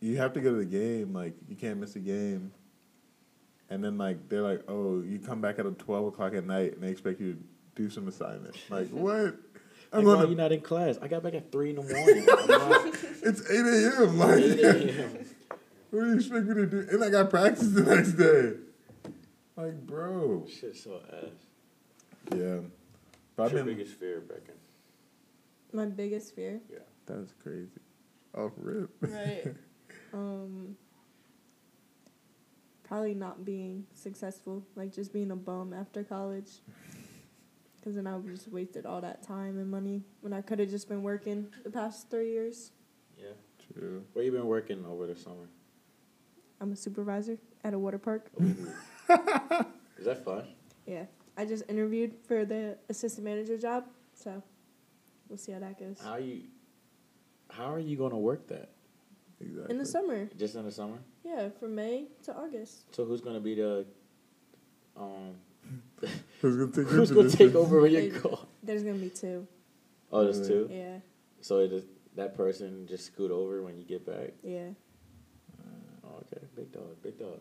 you 0.00 0.16
have 0.18 0.32
to 0.34 0.40
go 0.40 0.50
to 0.50 0.56
the 0.58 0.64
game, 0.64 1.12
like, 1.14 1.34
you 1.48 1.56
can't 1.56 1.78
miss 1.80 1.96
a 1.96 2.00
game. 2.00 2.52
And 3.70 3.82
then 3.82 3.96
like 3.96 4.28
they're 4.28 4.42
like, 4.42 4.62
oh, 4.68 5.00
you 5.00 5.18
come 5.18 5.40
back 5.40 5.58
at 5.58 5.78
twelve 5.78 6.06
o'clock 6.06 6.34
at 6.34 6.44
night, 6.46 6.74
and 6.74 6.82
they 6.82 6.88
expect 6.90 7.18
you 7.20 7.32
to 7.32 7.38
do 7.74 7.88
some 7.90 8.06
assignment. 8.08 8.54
Like 8.68 8.88
what? 8.90 9.36
I'm 9.92 10.04
Like, 10.04 10.06
why 10.06 10.14
gonna. 10.16 10.28
you 10.28 10.34
not 10.36 10.52
in 10.52 10.60
class? 10.60 10.98
I 11.00 11.08
got 11.08 11.22
back 11.22 11.34
at 11.34 11.50
three 11.50 11.70
in 11.70 11.76
the 11.76 11.82
morning. 11.82 12.26
Not- 12.26 12.94
It's 13.26 13.50
eight 13.50 13.64
a.m. 13.64 14.18
Like, 14.18 14.36
8 14.38 14.60
a.m. 14.60 15.18
what 15.90 16.00
do 16.02 16.06
you 16.10 16.16
expect 16.16 16.44
me 16.46 16.54
to 16.56 16.66
do? 16.66 16.86
And 16.90 17.02
I 17.02 17.08
got 17.08 17.30
practice 17.30 17.68
the 17.70 17.82
next 17.82 18.12
day. 18.12 18.52
Like, 19.56 19.86
bro. 19.86 20.46
Shit, 20.48 20.76
so 20.76 21.00
ass. 21.12 21.30
Yeah. 22.34 22.58
But 23.36 23.42
What's 23.44 23.52
I 23.52 23.56
your 23.56 23.64
biggest 23.64 23.94
fear, 23.94 24.22
Brecken? 24.26 24.56
My 25.72 25.86
biggest 25.86 26.34
fear. 26.34 26.60
Yeah. 26.70 26.78
That's 27.06 27.32
crazy. 27.42 27.68
Off 28.36 28.52
rip. 28.56 28.90
Right. 29.00 29.54
um. 30.12 30.76
Probably 32.84 33.14
not 33.14 33.44
being 33.44 33.86
successful, 33.94 34.62
like 34.76 34.92
just 34.92 35.12
being 35.12 35.30
a 35.30 35.36
bum 35.36 35.72
after 35.72 36.04
college. 36.04 36.50
Because 37.76 37.96
then 37.96 38.06
I 38.06 38.16
would 38.16 38.34
just 38.34 38.48
wasted 38.48 38.86
all 38.86 39.00
that 39.00 39.22
time 39.22 39.58
and 39.58 39.70
money 39.70 40.02
when 40.20 40.32
I 40.32 40.42
could 40.42 40.58
have 40.58 40.68
just 40.68 40.88
been 40.88 41.02
working 41.02 41.48
the 41.64 41.70
past 41.70 42.10
three 42.10 42.30
years. 42.30 42.72
Yeah. 43.18 43.32
True. 43.72 44.04
Where 44.12 44.24
you 44.24 44.32
been 44.32 44.46
working 44.46 44.84
over 44.86 45.06
the 45.06 45.16
summer? 45.16 45.48
I'm 46.60 46.72
a 46.72 46.76
supervisor 46.76 47.38
at 47.62 47.74
a 47.74 47.78
water 47.78 47.98
park. 47.98 48.30
Is 49.98 50.04
that 50.06 50.24
fun? 50.24 50.44
Yeah. 50.86 51.04
I 51.36 51.44
just 51.44 51.64
interviewed 51.68 52.14
for 52.26 52.44
the 52.44 52.76
assistant 52.88 53.24
manager 53.24 53.58
job, 53.58 53.84
so 54.14 54.42
we'll 55.28 55.38
see 55.38 55.52
how 55.52 55.58
that 55.60 55.78
goes. 55.78 55.98
How 56.02 56.16
you? 56.16 56.42
How 57.50 57.72
are 57.72 57.78
you 57.80 57.96
gonna 57.96 58.18
work 58.18 58.46
that? 58.48 58.70
Exactly. 59.40 59.70
In 59.74 59.78
the 59.78 59.84
summer, 59.86 60.28
Just 60.38 60.54
in 60.54 60.64
the 60.64 60.70
summer? 60.70 60.98
yeah, 61.24 61.48
from 61.58 61.74
May 61.74 62.06
to 62.24 62.34
August. 62.36 62.94
So 62.94 63.04
who's 63.04 63.20
gonna 63.20 63.40
be 63.40 63.56
the? 63.56 63.84
Um, 64.96 65.34
Who's 66.40 66.56
gonna 66.56 66.70
take 66.72 66.86
who's 66.92 67.10
gonna 67.10 67.30
take 67.30 67.54
over 67.54 67.80
when 67.80 67.90
you 67.90 68.10
go? 68.22 68.38
There's 68.62 68.82
gonna 68.84 68.98
be 68.98 69.08
two. 69.10 69.46
Oh, 70.12 70.22
there's 70.24 70.46
two. 70.46 70.68
Yeah, 70.70 70.98
So 71.40 71.58
it 71.60 71.72
is, 71.72 71.84
that 72.14 72.36
person 72.36 72.86
just 72.86 73.06
scoot 73.06 73.30
over 73.32 73.62
when 73.62 73.76
you 73.76 73.82
get 73.84 74.06
back. 74.06 74.34
yeah. 74.44 74.68
Oh, 76.04 76.16
okay, 76.32 76.44
big 76.54 76.70
dog, 76.70 77.02
big 77.02 77.18
dog. 77.18 77.40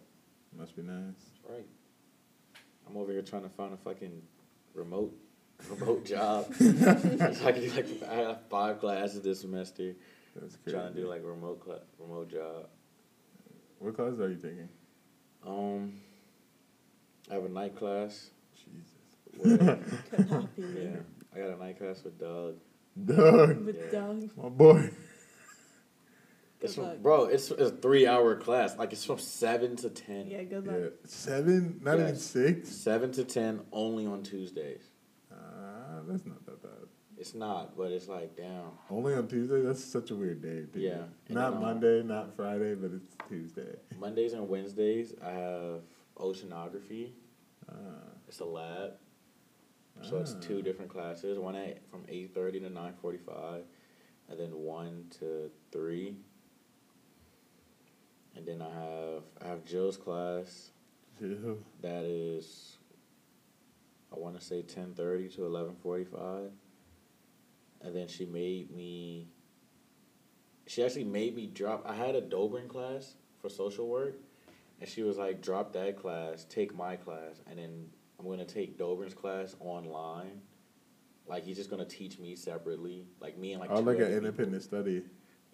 Must 0.58 0.76
be 0.76 0.82
nice. 0.82 1.33
That's 1.44 1.54
right. 1.56 1.66
I'm 2.88 2.98
over 2.98 3.12
here 3.12 3.22
trying 3.22 3.44
to 3.44 3.50
find 3.50 3.74
a 3.74 3.78
fucking 3.78 4.22
remote 4.74 5.14
remote 5.70 6.06
job. 6.14 6.54
so 6.56 6.66
I 7.46 7.52
can 7.52 7.62
do 7.62 7.72
like 7.76 8.04
I 8.10 8.14
have 8.16 8.40
five 8.50 8.80
classes 8.80 9.22
this 9.22 9.42
semester. 9.42 9.94
That's 10.36 10.56
crazy. 10.58 10.78
Trying 10.78 10.94
to 10.94 11.02
do 11.02 11.08
like 11.08 11.22
a 11.22 11.26
remote 11.28 11.60
cla 11.64 11.80
remote 12.00 12.30
job. 12.32 12.68
What 13.80 13.96
classes 13.96 14.20
are 14.20 14.30
you 14.30 14.36
taking? 14.36 14.70
Um, 15.46 15.94
I 17.30 17.36
have 17.36 17.46
a 17.46 17.50
night 17.50 17.76
class. 17.78 18.30
Jesus. 18.56 18.92
With, 19.38 20.10
Could 20.12 20.30
not 20.30 20.56
be 20.56 20.62
me. 20.62 20.84
yeah, 20.84 20.98
I 21.36 21.40
got 21.40 21.58
a 21.58 21.64
night 21.64 21.78
class 21.78 22.04
with 22.04 22.20
Doug. 22.20 22.56
Doug, 23.06 23.66
With 23.66 23.76
Yeah. 23.92 24.00
Doug. 24.00 24.30
my 24.38 24.50
boy. 24.50 24.90
It's 26.64 26.76
Good 26.76 26.86
from, 26.94 27.02
bro. 27.02 27.26
It's, 27.26 27.52
it's 27.52 27.62
a 27.62 27.70
three 27.72 28.08
hour 28.08 28.36
class. 28.38 28.78
Like 28.78 28.94
it's 28.94 29.04
from 29.04 29.20
seven 29.20 29.76
to 29.78 29.90
ten. 29.90 30.28
Yeah, 30.28 30.44
good 30.44 30.66
luck. 30.66 30.76
Yeah. 30.80 30.88
Seven? 31.06 31.82
Not 31.84 32.00
even 32.00 32.16
six? 32.16 32.70
Seven 32.70 33.12
to 33.14 33.26
ten 33.26 33.62
only 33.74 34.06
on 34.06 34.24
Tuesdays. 34.24 34.84
Ah, 35.32 36.00
that's 36.08 36.26
not 36.26 36.46
that 36.46 36.64
bad. 36.64 36.72
It's 37.18 37.36
not, 37.36 37.76
but 37.78 37.92
it's 37.92 38.08
like 38.08 38.36
damn. 38.38 38.72
Only 38.90 39.14
on 39.14 39.28
Tuesday? 39.28 39.62
That's 39.62 39.84
such 39.84 40.12
a 40.12 40.16
weird 40.16 40.42
day. 40.42 40.62
Dude. 40.72 40.82
Yeah. 40.82 40.98
Not 41.30 41.52
then, 41.52 41.58
uh, 41.58 41.66
Monday, 41.66 42.04
not 42.04 42.36
Friday, 42.36 42.76
but 42.76 42.92
it's 42.94 43.10
Tuesday. 43.28 43.76
Mondays 44.00 44.32
and 44.34 44.48
Wednesdays 44.48 45.14
I 45.22 45.32
have 45.32 45.82
oceanography. 46.18 47.12
Ah. 47.70 47.76
It's 48.28 48.40
a 48.40 48.46
lab. 48.46 48.94
So 50.02 50.18
it's 50.18 50.34
Ah. 50.38 50.42
two 50.42 50.62
different 50.62 50.90
classes. 50.92 51.38
One 51.38 51.56
at 51.56 51.86
from 51.90 52.06
eight 52.08 52.34
thirty 52.34 52.60
to 52.62 52.70
nine 52.70 52.94
forty 53.02 53.18
five, 53.20 53.64
and 54.30 54.40
then 54.40 54.52
one 54.56 55.08
to 55.20 55.52
three. 55.74 56.16
And 58.36 58.46
then 58.46 58.62
I 58.62 58.70
have 58.70 59.24
I 59.42 59.48
have 59.48 59.64
Jill's 59.66 59.98
class 59.98 60.72
Chill. 61.20 61.58
that 61.82 62.04
is 62.04 62.78
I 64.14 64.20
want 64.20 64.40
to 64.40 64.46
say 64.46 64.62
ten 64.62 64.94
thirty 64.94 65.30
to 65.30 65.46
eleven 65.46 65.76
forty 65.82 66.06
five. 66.06 66.52
And 67.82 67.96
then 67.96 68.08
she 68.08 68.26
made 68.26 68.72
me. 68.72 69.28
She 70.68 70.84
actually 70.84 71.04
made 71.04 71.36
me 71.36 71.48
drop. 71.48 71.84
I 71.86 71.94
had 71.94 72.16
a 72.16 72.22
Dobrin 72.22 72.70
class 72.70 73.16
for 73.42 73.50
social 73.50 73.90
work, 73.90 74.16
and 74.80 74.90
she 74.90 75.04
was 75.04 75.18
like, 75.18 75.42
"Drop 75.42 75.74
that 75.74 75.98
class, 75.98 76.46
take 76.46 76.74
my 76.74 76.96
class, 76.96 77.42
and 77.50 77.60
then 77.60 77.88
I'm 78.20 78.30
gonna 78.30 78.46
take 78.46 78.78
Dobrin's 78.78 79.14
class 79.14 79.56
online. 79.60 80.42
Like 81.28 81.44
he's 81.44 81.58
just 81.58 81.70
gonna 81.70 81.84
teach 81.86 82.20
me 82.20 82.36
separately, 82.36 83.06
like 83.20 83.38
me 83.38 83.52
and 83.54 83.60
like 83.62 83.70
oh, 83.72 83.80
like 83.80 83.98
an 83.98 84.06
people. 84.06 84.18
independent 84.18 84.64
study. 84.64 85.04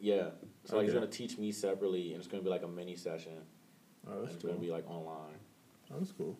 Yeah, 0.01 0.29
so 0.65 0.77
like 0.77 0.85
he's 0.85 0.93
gonna 0.93 1.07
teach 1.07 1.37
me 1.37 1.51
separately, 1.51 2.11
and 2.13 2.19
it's 2.19 2.27
gonna 2.27 2.43
be 2.43 2.49
like 2.49 2.63
a 2.63 2.67
mini 2.67 2.95
session, 2.95 3.33
Oh, 4.07 4.21
that's 4.21 4.33
it's 4.35 4.41
cool. 4.41 4.51
gonna 4.51 4.61
be 4.61 4.71
like 4.71 4.89
online. 4.89 5.37
Oh, 5.91 5.95
that's 5.99 6.11
cool. 6.13 6.37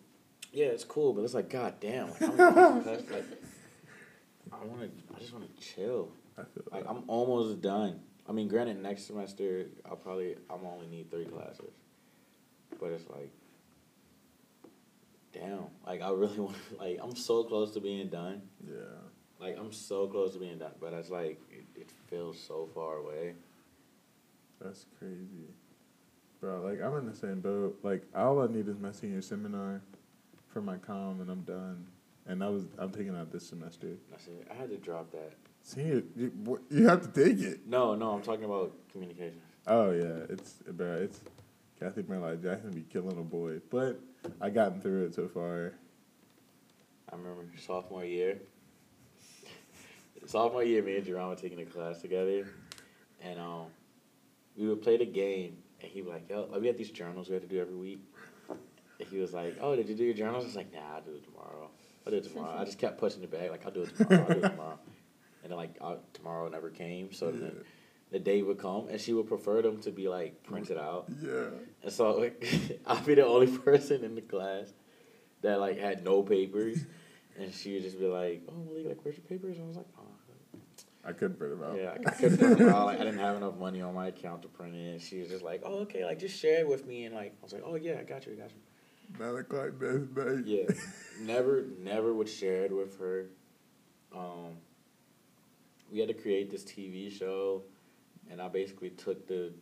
Yeah, 0.52 0.66
it's 0.66 0.84
cool, 0.84 1.12
but 1.12 1.22
it's 1.22 1.34
like, 1.34 1.48
god 1.50 1.74
damn, 1.80 2.08
like, 2.08 2.18
how 2.36 2.70
many 2.84 2.84
like, 2.86 3.24
I 4.52 4.64
wanna, 4.64 4.88
I 5.14 5.18
just 5.20 5.32
wanna 5.32 5.46
chill. 5.60 6.10
I 6.38 6.42
feel 6.42 6.64
Like 6.72 6.84
that. 6.84 6.90
I'm 6.90 7.04
almost 7.06 7.60
done. 7.60 8.00
I 8.28 8.32
mean, 8.32 8.48
granted, 8.48 8.82
next 8.82 9.06
semester 9.06 9.66
I'll 9.88 9.96
probably 9.96 10.36
I'm 10.48 10.64
only 10.64 10.86
need 10.86 11.10
three 11.10 11.26
classes, 11.26 11.72
but 12.80 12.90
it's 12.92 13.08
like, 13.10 13.30
damn. 15.32 15.64
Like 15.86 16.02
I 16.02 16.10
really 16.10 16.38
want. 16.40 16.56
to 16.70 16.76
Like 16.78 16.98
I'm 17.02 17.14
so 17.14 17.44
close 17.44 17.72
to 17.74 17.80
being 17.80 18.08
done. 18.08 18.42
Yeah. 18.66 18.76
Like 19.40 19.56
I'm 19.58 19.72
so 19.72 20.06
close 20.06 20.32
to 20.34 20.38
being 20.38 20.58
done, 20.58 20.72
but 20.80 20.92
it's 20.92 21.10
like 21.10 21.40
it, 21.50 21.64
it 21.74 21.90
feels 22.08 22.38
so 22.40 22.68
far 22.74 22.96
away. 22.96 23.34
That's 24.60 24.86
crazy. 24.98 25.48
Bro, 26.40 26.62
like 26.62 26.80
I'm 26.82 26.96
in 26.98 27.06
the 27.06 27.16
same 27.16 27.40
boat. 27.40 27.78
Like 27.82 28.02
all 28.14 28.42
I 28.42 28.46
need 28.46 28.68
is 28.68 28.78
my 28.78 28.92
senior 28.92 29.22
seminar 29.22 29.82
for 30.48 30.60
my 30.60 30.76
com 30.76 31.20
and 31.20 31.30
I'm 31.30 31.42
done. 31.42 31.86
And 32.26 32.44
I 32.44 32.48
was 32.48 32.66
I'm 32.78 32.90
taking 32.90 33.16
out 33.16 33.32
this 33.32 33.46
semester. 33.46 33.96
I 34.14 34.18
said 34.18 34.46
I 34.50 34.54
had 34.54 34.70
to 34.70 34.76
drop 34.76 35.10
that. 35.12 35.32
Senior 35.62 36.02
you, 36.16 36.60
you 36.70 36.86
have 36.88 37.02
to 37.02 37.08
take 37.08 37.40
it. 37.40 37.66
No, 37.66 37.94
no, 37.94 38.12
I'm 38.12 38.22
talking 38.22 38.44
about 38.44 38.72
communication. 38.92 39.40
Oh 39.66 39.90
yeah, 39.90 40.26
it's 40.28 40.54
bro, 40.66 40.94
it's 40.94 41.20
Kathy 41.78 42.02
Merlot 42.02 42.42
Jackson 42.42 42.70
be 42.72 42.82
killing 42.82 43.18
a 43.18 43.22
boy. 43.22 43.60
But 43.70 44.00
I 44.40 44.50
gotten 44.50 44.80
through 44.80 45.06
it 45.06 45.14
so 45.14 45.28
far. 45.28 45.72
I 47.10 47.16
remember 47.16 47.44
sophomore 47.58 48.04
year. 48.04 48.38
sophomore 50.26 50.62
year, 50.62 50.82
me 50.82 50.96
and 50.96 51.04
Jerome 51.04 51.30
were 51.30 51.36
taking 51.36 51.60
a 51.60 51.64
class 51.64 52.00
together, 52.00 52.46
and 53.22 53.40
um, 53.40 53.66
we 54.60 54.68
would 54.68 54.82
play 54.82 54.96
the 54.98 55.06
game, 55.06 55.56
and 55.80 55.90
he 55.90 56.02
was 56.02 56.12
like, 56.12 56.28
"Yo, 56.28 56.46
like 56.52 56.60
we 56.60 56.66
had 56.66 56.76
these 56.78 56.90
journals 56.90 57.28
we 57.28 57.34
had 57.34 57.42
to 57.42 57.48
do 57.48 57.60
every 57.60 57.74
week." 57.74 58.00
And 58.48 59.08
he 59.08 59.18
was 59.18 59.32
like, 59.32 59.56
"Oh, 59.60 59.74
did 59.74 59.88
you 59.88 59.94
do 59.94 60.04
your 60.04 60.14
journals?" 60.14 60.44
I 60.44 60.46
was 60.48 60.56
like, 60.56 60.72
"Nah, 60.72 60.96
I'll 60.96 61.00
do 61.00 61.12
it 61.12 61.24
tomorrow. 61.24 61.70
I'll 62.06 62.10
do 62.10 62.18
it 62.18 62.24
tomorrow." 62.24 62.58
I 62.58 62.64
just 62.64 62.78
kept 62.78 62.98
pushing 62.98 63.22
it 63.22 63.30
back, 63.30 63.50
like, 63.50 63.64
"I'll 63.64 63.72
do 63.72 63.82
it 63.82 63.96
tomorrow. 63.96 64.26
I'll 64.28 64.34
do 64.34 64.40
it 64.44 64.50
tomorrow." 64.50 64.78
And 65.42 65.50
then 65.50 65.56
like 65.56 65.78
uh, 65.80 65.96
tomorrow 66.12 66.48
never 66.48 66.68
came, 66.68 67.12
so 67.12 67.30
then 67.30 67.64
the 68.10 68.18
day 68.18 68.42
would 68.42 68.58
come, 68.58 68.88
and 68.88 69.00
she 69.00 69.14
would 69.14 69.26
prefer 69.26 69.62
them 69.62 69.80
to 69.82 69.90
be 69.90 70.08
like 70.08 70.42
printed 70.42 70.76
out. 70.76 71.06
Yeah. 71.22 71.46
And 71.82 71.90
so 71.90 72.18
like, 72.18 72.46
I'd 72.86 73.06
be 73.06 73.14
the 73.14 73.26
only 73.26 73.46
person 73.58 74.04
in 74.04 74.14
the 74.14 74.20
class 74.20 74.72
that 75.40 75.58
like 75.60 75.78
had 75.78 76.04
no 76.04 76.22
papers, 76.22 76.84
and 77.38 77.54
she 77.54 77.72
would 77.74 77.82
just 77.82 77.98
be 77.98 78.06
like, 78.06 78.42
"Oh, 78.50 78.64
Malik, 78.66 78.86
like, 78.86 78.98
where's 79.02 79.16
your 79.16 79.24
papers?" 79.24 79.56
And 79.56 79.64
I 79.64 79.68
was 79.68 79.76
like, 79.78 79.88
"Oh." 79.98 80.09
I 81.10 81.12
couldn't 81.12 81.36
print 81.38 81.58
them 81.58 81.68
out. 81.68 81.76
Yeah, 81.76 81.94
I 82.06 82.10
couldn't 82.14 82.38
print 82.38 82.58
them 82.58 82.68
out. 82.70 82.86
Like, 82.86 83.00
I 83.00 83.04
didn't 83.04 83.18
have 83.20 83.36
enough 83.36 83.56
money 83.56 83.82
on 83.82 83.94
my 83.94 84.08
account 84.08 84.42
to 84.42 84.48
print 84.48 84.74
it. 84.74 84.92
And 84.92 85.00
she 85.02 85.20
was 85.20 85.28
just 85.28 85.44
like, 85.44 85.62
"Oh, 85.64 85.80
okay, 85.80 86.04
like 86.04 86.18
just 86.18 86.38
share 86.38 86.60
it 86.60 86.68
with 86.68 86.86
me." 86.86 87.04
And 87.04 87.14
like, 87.14 87.34
I 87.40 87.42
was 87.44 87.52
like, 87.52 87.62
"Oh 87.64 87.74
yeah, 87.76 87.98
I 88.00 88.04
got 88.04 88.26
you, 88.26 88.32
I 88.32 88.36
got 88.36 88.50
you." 88.50 88.60
Nine 89.18 89.36
o'clock 89.40 89.80
next 89.80 90.16
night. 90.16 90.46
Yeah, 90.46 90.64
never, 91.22 91.64
never 91.80 92.14
would 92.14 92.28
share 92.28 92.64
it 92.64 92.74
with 92.74 92.98
her. 93.00 93.26
Um, 94.16 94.56
we 95.90 95.98
had 95.98 96.08
to 96.08 96.14
create 96.14 96.50
this 96.50 96.64
TV 96.64 97.10
show, 97.10 97.62
and 98.30 98.40
I 98.40 98.48
basically 98.48 98.90
took 98.90 99.26
the 99.26 99.52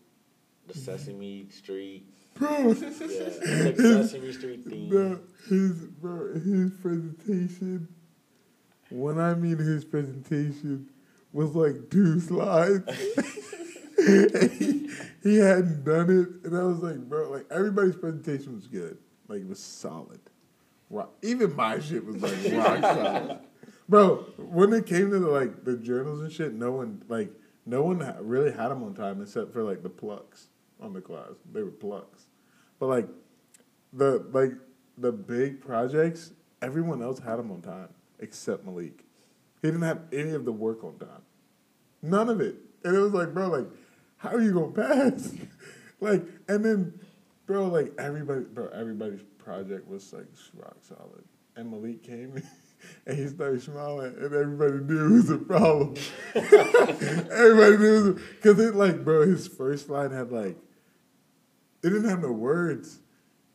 the 0.67 0.75
Sesame 0.79 1.49
Street. 1.51 2.07
Bro, 2.35 2.75
Yeah, 2.79 2.91
Sesame 2.93 4.33
Street 4.33 4.65
theme. 4.65 4.89
bro, 4.91 5.19
his 5.49 5.73
bro, 5.87 6.35
his 6.35 6.71
presentation. 6.81 7.89
When 8.91 9.19
I 9.19 9.35
mean 9.35 9.59
his 9.59 9.85
presentation 9.85 10.89
was 11.33 11.55
like 11.55 11.91
two 11.91 12.21
slides. 12.21 12.85
he, 13.97 14.91
he 15.23 15.37
hadn't 15.37 15.85
done 15.85 16.11
it, 16.11 16.47
and 16.47 16.57
I 16.57 16.63
was 16.63 16.81
like, 16.81 16.99
bro, 17.09 17.31
like 17.31 17.47
everybody's 17.51 17.97
presentation 17.97 18.55
was 18.55 18.67
good, 18.67 18.99
like 19.29 19.41
it 19.41 19.49
was 19.49 19.59
solid. 19.59 20.21
Rock, 20.91 21.13
even 21.23 21.55
my 21.55 21.79
shit 21.81 22.05
was 22.05 22.17
like 22.23 22.33
rock 22.55 22.81
solid, 22.81 23.39
bro. 23.89 24.17
When 24.39 24.73
it 24.73 24.87
came 24.87 25.11
to 25.11 25.19
the, 25.19 25.29
like 25.29 25.65
the 25.65 25.77
journals 25.77 26.21
and 26.21 26.33
shit, 26.33 26.55
no 26.55 26.73
one 26.73 27.03
like 27.09 27.31
no 27.67 27.83
one 27.83 28.15
really 28.21 28.51
had 28.51 28.69
them 28.69 28.83
on 28.83 28.95
time 28.95 29.21
except 29.21 29.53
for 29.53 29.63
like 29.63 29.83
the 29.83 29.91
plucks 29.91 30.49
on 30.81 30.93
the 30.93 31.01
class. 31.01 31.33
They 31.53 31.63
were 31.63 31.71
plucks, 31.71 32.25
but 32.79 32.87
like 32.87 33.09
the 33.93 34.25
like 34.33 34.53
the 34.97 35.13
big 35.13 35.61
projects, 35.61 36.33
everyone 36.63 37.03
else 37.03 37.19
had 37.19 37.37
them 37.37 37.51
on 37.51 37.61
time 37.63 37.89
except 38.19 38.65
Malik. 38.65 39.05
He 39.63 39.69
didn't 39.69 39.83
have 39.83 40.01
any 40.13 40.31
of 40.33 40.45
the 40.45 40.53
work 40.53 40.85
on 40.85 40.99
time, 40.99 41.23
none 42.03 42.29
of 42.29 42.41
it, 42.41 42.57
and 42.85 42.95
it 42.95 42.99
was 43.01 43.13
like, 43.13 43.35
bro, 43.35 43.49
like, 43.49 43.67
how 44.17 44.31
are 44.31 44.41
you 44.41 44.53
gonna 44.53 44.73
pass? 44.73 45.35
like, 46.01 46.25
and 46.49 46.65
then, 46.65 47.01
bro, 47.47 47.67
like 47.67 47.93
everybody, 47.99 48.43
bro, 48.45 48.69
everybody's 48.69 49.23
project 49.39 49.89
was 49.89 50.13
like 50.13 50.27
rock 50.55 50.77
solid, 50.83 51.25
and 51.57 51.71
Malik 51.71 52.03
came. 52.03 52.43
And 53.07 53.19
he 53.19 53.27
started 53.27 53.61
smiling, 53.61 54.15
and 54.19 54.33
everybody 54.33 54.75
knew 54.85 55.07
it 55.07 55.11
was 55.11 55.31
a 55.31 55.37
problem. 55.37 55.97
everybody 56.37 57.77
knew 57.77 58.15
because 58.15 58.59
it, 58.61 58.77
like, 58.77 59.05
bro, 59.05 59.27
his 59.27 59.49
first 59.49 59.89
line 59.91 60.13
had 60.13 60.31
like, 60.31 60.57
it 61.83 61.89
didn't 61.91 62.09
have 62.09 62.23
no 62.23 62.31
words 62.31 63.01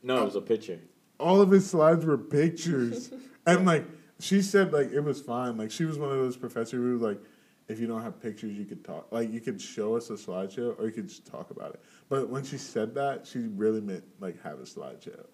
No, 0.03 0.21
it 0.21 0.25
was 0.25 0.35
a 0.35 0.41
picture. 0.41 0.81
all 1.21 1.39
of 1.41 1.51
his 1.51 1.69
slides 1.69 2.05
were 2.05 2.17
pictures. 2.17 3.11
and 3.45 3.65
like 3.65 3.85
she 4.23 4.41
said 4.41 4.71
like 4.71 4.91
it 4.91 5.01
was 5.01 5.19
fine. 5.19 5.57
Like 5.57 5.71
she 5.71 5.85
was 5.85 5.97
one 5.97 6.09
of 6.09 6.17
those 6.17 6.37
professors 6.37 6.71
who 6.71 6.93
was 6.93 7.01
like, 7.01 7.19
if 7.67 7.79
you 7.79 7.87
don't 7.87 8.01
have 8.01 8.21
pictures 8.21 8.53
you 8.53 8.65
could 8.65 8.83
talk 8.83 9.07
like 9.11 9.31
you 9.31 9.39
could 9.39 9.61
show 9.61 9.95
us 9.95 10.09
a 10.09 10.13
slideshow 10.13 10.77
or 10.77 10.85
you 10.85 10.91
could 10.91 11.07
just 11.07 11.25
talk 11.25 11.51
about 11.51 11.73
it. 11.73 11.81
But 12.09 12.29
when 12.29 12.43
she 12.43 12.57
said 12.57 12.95
that, 12.95 13.27
she 13.27 13.39
really 13.39 13.81
meant 13.81 14.03
like 14.19 14.41
have 14.43 14.59
a 14.59 14.63
slideshow 14.63 15.25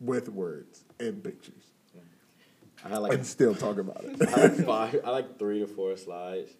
with 0.00 0.28
words 0.28 0.84
and 0.98 1.22
pictures. 1.22 1.70
I 2.84 2.96
like 2.96 3.12
and 3.12 3.24
still 3.24 3.54
talk 3.54 3.78
about 3.78 4.04
it. 4.04 4.20
I 4.28 4.46
like 4.46 4.56
five. 4.66 5.00
I 5.04 5.10
like 5.10 5.38
three 5.38 5.60
to 5.60 5.68
four 5.68 5.96
slides, 5.96 6.50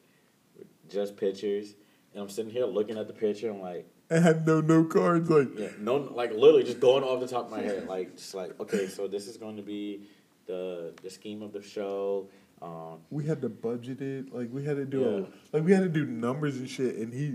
just 0.88 1.16
pictures, 1.16 1.74
and 2.14 2.22
I'm 2.22 2.28
sitting 2.28 2.52
here 2.52 2.64
looking 2.64 2.96
at 2.96 3.08
the 3.08 3.12
picture. 3.12 3.50
I'm 3.50 3.60
like, 3.60 3.88
I 4.08 4.20
had 4.20 4.46
no 4.46 4.60
no 4.60 4.84
cards 4.84 5.28
like 5.28 5.48
yeah, 5.58 5.70
no, 5.80 5.96
like 5.96 6.30
literally 6.30 6.62
just 6.62 6.78
going 6.78 7.02
off 7.02 7.18
the 7.18 7.26
top 7.26 7.46
of 7.46 7.50
my 7.50 7.60
head, 7.60 7.88
like 7.88 8.16
just 8.16 8.34
like 8.34 8.58
okay, 8.60 8.86
so 8.86 9.08
this 9.08 9.26
is 9.26 9.36
going 9.36 9.56
to 9.56 9.62
be 9.62 10.06
the 10.46 10.92
the 11.02 11.10
scheme 11.10 11.42
of 11.42 11.52
the 11.52 11.62
show. 11.62 12.28
Um, 12.60 12.98
we 13.10 13.24
had 13.26 13.42
to 13.42 13.48
budget 13.48 14.00
it. 14.00 14.32
Like 14.34 14.48
we 14.52 14.64
had 14.64 14.76
to 14.76 14.84
do 14.84 15.00
Yeah. 15.00 15.06
a, 15.52 15.56
like 15.56 15.64
we 15.64 15.72
had 15.72 15.82
to 15.82 15.88
do 15.88 16.06
numbers 16.06 16.56
and 16.58 16.70
shit. 16.70 16.94
And 16.96 17.12
he, 17.12 17.34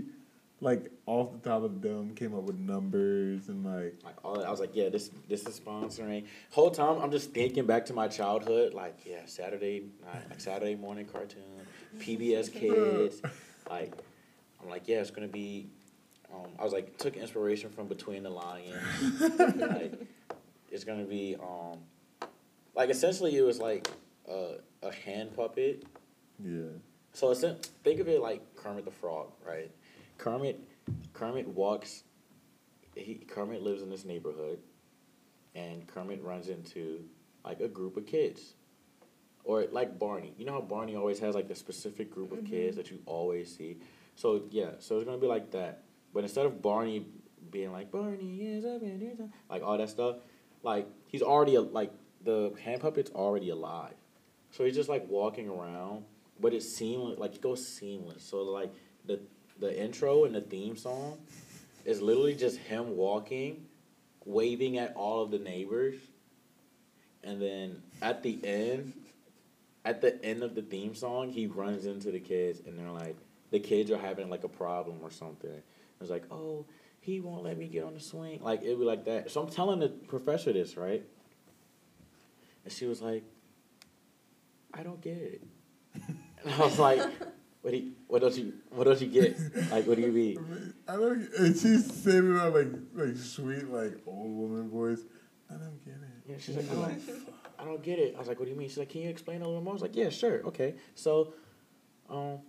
like 0.60 0.90
off 1.06 1.32
the 1.32 1.38
top 1.38 1.62
of 1.62 1.80
the 1.82 1.88
dome, 1.88 2.14
came 2.14 2.34
up 2.34 2.44
with 2.44 2.58
numbers 2.58 3.48
and 3.48 3.64
like 3.64 3.96
like 4.04 4.24
all 4.24 4.38
that. 4.38 4.46
I 4.46 4.50
was 4.50 4.58
like, 4.60 4.74
yeah, 4.74 4.88
this 4.88 5.10
this 5.28 5.46
is 5.46 5.60
sponsoring. 5.60 6.24
Whole 6.50 6.70
time 6.70 7.00
I'm 7.02 7.10
just 7.10 7.32
thinking 7.32 7.66
back 7.66 7.84
to 7.86 7.92
my 7.92 8.08
childhood, 8.08 8.72
like 8.74 9.00
yeah, 9.04 9.20
Saturday 9.26 9.84
night, 10.04 10.30
like 10.30 10.40
Saturday 10.40 10.74
morning 10.76 11.04
cartoon, 11.04 11.42
PBS 11.98 12.50
Kids, 12.60 13.20
like 13.68 13.92
I'm 14.62 14.70
like 14.70 14.88
yeah, 14.88 15.00
it's 15.00 15.10
gonna 15.10 15.28
be. 15.28 15.68
Um, 16.32 16.50
I 16.58 16.64
was 16.64 16.72
like 16.72 16.96
took 16.98 17.16
inspiration 17.16 17.70
from 17.70 17.86
Between 17.86 18.22
the 18.22 18.30
Lions. 18.30 19.20
like 19.60 19.94
it's 20.70 20.84
gonna 20.84 21.04
be 21.04 21.36
um, 21.36 21.78
like 22.78 22.90
essentially 22.90 23.36
it 23.36 23.42
was 23.42 23.58
like 23.58 23.88
a, 24.28 24.54
a 24.82 24.92
hand 24.92 25.34
puppet 25.36 25.84
yeah. 26.42 26.68
so 27.12 27.34
think 27.34 28.00
of 28.00 28.08
it 28.08 28.20
like 28.22 28.40
Kermit 28.54 28.84
the 28.84 28.90
Frog, 28.90 29.32
right? 29.46 29.70
Kermit 30.16 30.60
Kermit 31.12 31.48
walks 31.48 32.04
he 32.94 33.16
Kermit 33.16 33.62
lives 33.62 33.82
in 33.82 33.90
this 33.90 34.04
neighborhood 34.04 34.60
and 35.54 35.86
Kermit 35.86 36.22
runs 36.22 36.48
into 36.48 37.04
like 37.44 37.60
a 37.60 37.68
group 37.68 37.96
of 37.96 38.06
kids. 38.06 38.54
Or 39.44 39.64
like 39.72 39.98
Barney. 39.98 40.34
You 40.36 40.44
know 40.44 40.52
how 40.52 40.60
Barney 40.60 40.94
always 40.94 41.18
has 41.20 41.34
like 41.34 41.48
the 41.48 41.54
specific 41.54 42.10
group 42.10 42.32
of 42.32 42.44
kids 42.44 42.72
mm-hmm. 42.72 42.76
that 42.76 42.90
you 42.90 43.00
always 43.06 43.54
see? 43.56 43.78
So 44.14 44.42
yeah, 44.50 44.72
so 44.78 44.96
it's 44.96 45.04
gonna 45.04 45.18
be 45.18 45.26
like 45.26 45.50
that. 45.52 45.84
But 46.12 46.24
instead 46.24 46.44
of 46.44 46.60
Barney 46.60 47.06
being 47.50 47.72
like 47.72 47.90
Barney 47.90 48.42
is 48.42 48.64
up 48.66 48.82
in 48.82 49.00
here," 49.00 49.14
like 49.48 49.62
all 49.62 49.78
that 49.78 49.88
stuff, 49.88 50.16
like 50.62 50.86
he's 51.06 51.22
already 51.22 51.54
a, 51.54 51.62
like 51.62 51.92
the 52.24 52.52
hand 52.62 52.80
puppet's 52.80 53.10
already 53.12 53.50
alive. 53.50 53.94
So 54.50 54.64
he's 54.64 54.74
just 54.74 54.88
like 54.88 55.06
walking 55.08 55.48
around, 55.48 56.04
but 56.40 56.52
it's 56.52 56.68
seamless. 56.68 57.18
Like 57.18 57.34
it 57.34 57.40
goes 57.40 57.66
seamless. 57.66 58.22
So 58.22 58.42
like 58.42 58.72
the 59.04 59.20
the 59.58 59.78
intro 59.78 60.24
and 60.24 60.34
the 60.34 60.40
theme 60.40 60.76
song 60.76 61.18
is 61.84 62.00
literally 62.00 62.34
just 62.34 62.58
him 62.58 62.96
walking, 62.96 63.66
waving 64.24 64.78
at 64.78 64.94
all 64.94 65.22
of 65.22 65.30
the 65.30 65.38
neighbors, 65.38 65.96
and 67.24 67.40
then 67.40 67.82
at 68.00 68.22
the 68.22 68.38
end, 68.44 68.92
at 69.84 70.00
the 70.00 70.22
end 70.24 70.42
of 70.42 70.54
the 70.54 70.62
theme 70.62 70.94
song, 70.94 71.30
he 71.30 71.46
runs 71.46 71.86
into 71.86 72.10
the 72.10 72.20
kids, 72.20 72.60
and 72.66 72.78
they're 72.78 72.90
like, 72.90 73.16
the 73.50 73.60
kids 73.60 73.90
are 73.90 73.98
having 73.98 74.28
like 74.28 74.44
a 74.44 74.48
problem 74.48 74.98
or 75.02 75.10
something. 75.10 75.62
It's 76.00 76.10
like, 76.10 76.24
oh, 76.30 76.66
he 77.00 77.20
won't 77.20 77.42
let 77.42 77.56
me 77.56 77.66
get 77.66 77.84
on 77.84 77.94
the 77.94 78.00
swing. 78.00 78.40
Like 78.42 78.62
it 78.62 78.70
would 78.70 78.80
be 78.80 78.84
like 78.84 79.04
that. 79.06 79.30
So 79.30 79.42
I'm 79.42 79.50
telling 79.50 79.80
the 79.80 79.88
professor 79.88 80.52
this, 80.52 80.76
right? 80.76 81.02
And 82.68 82.76
she 82.76 82.84
was 82.84 83.00
like, 83.00 83.24
I 84.74 84.82
don't 84.82 85.00
get 85.00 85.16
it. 85.16 85.42
And 86.44 86.54
I 86.54 86.58
was 86.66 86.78
like, 86.78 87.00
what 87.62 87.70
do 87.70 87.78
you, 87.78 87.92
what 88.06 88.20
don't 88.20 88.36
you 88.36 88.52
what 88.68 88.84
don't 88.84 89.00
you 89.00 89.06
get? 89.06 89.38
Like 89.72 89.86
what 89.86 89.96
do 89.96 90.02
you 90.02 90.12
mean? 90.12 90.74
I 90.86 90.92
don't. 90.92 91.28
And 91.38 91.56
she's 91.56 91.90
saying 92.02 92.36
it 92.36 92.54
like 92.54 92.68
like 92.94 93.16
sweet 93.16 93.68
like 93.70 93.94
old 94.06 94.36
woman 94.36 94.68
voice. 94.68 95.00
I 95.50 95.54
don't 95.54 95.82
get 95.82 95.94
it. 95.94 96.30
Yeah, 96.30 96.36
she's 96.38 96.56
like, 96.56 96.70
I 96.70 96.74
don't, 96.74 97.02
I 97.58 97.64
don't 97.64 97.82
get 97.82 97.98
it. 97.98 98.14
I 98.14 98.18
was 98.18 98.28
like, 98.28 98.38
what 98.38 98.44
do 98.44 98.52
you 98.52 98.58
mean? 98.58 98.68
She's 98.68 98.76
like, 98.76 98.90
can 98.90 99.00
you 99.00 99.08
explain 99.08 99.40
a 99.40 99.46
little 99.46 99.62
more? 99.62 99.72
I 99.72 99.76
was 99.76 99.82
like, 99.82 99.96
yeah, 99.96 100.10
sure, 100.10 100.42
okay. 100.44 100.74
So, 100.94 101.32
um, 102.10 102.40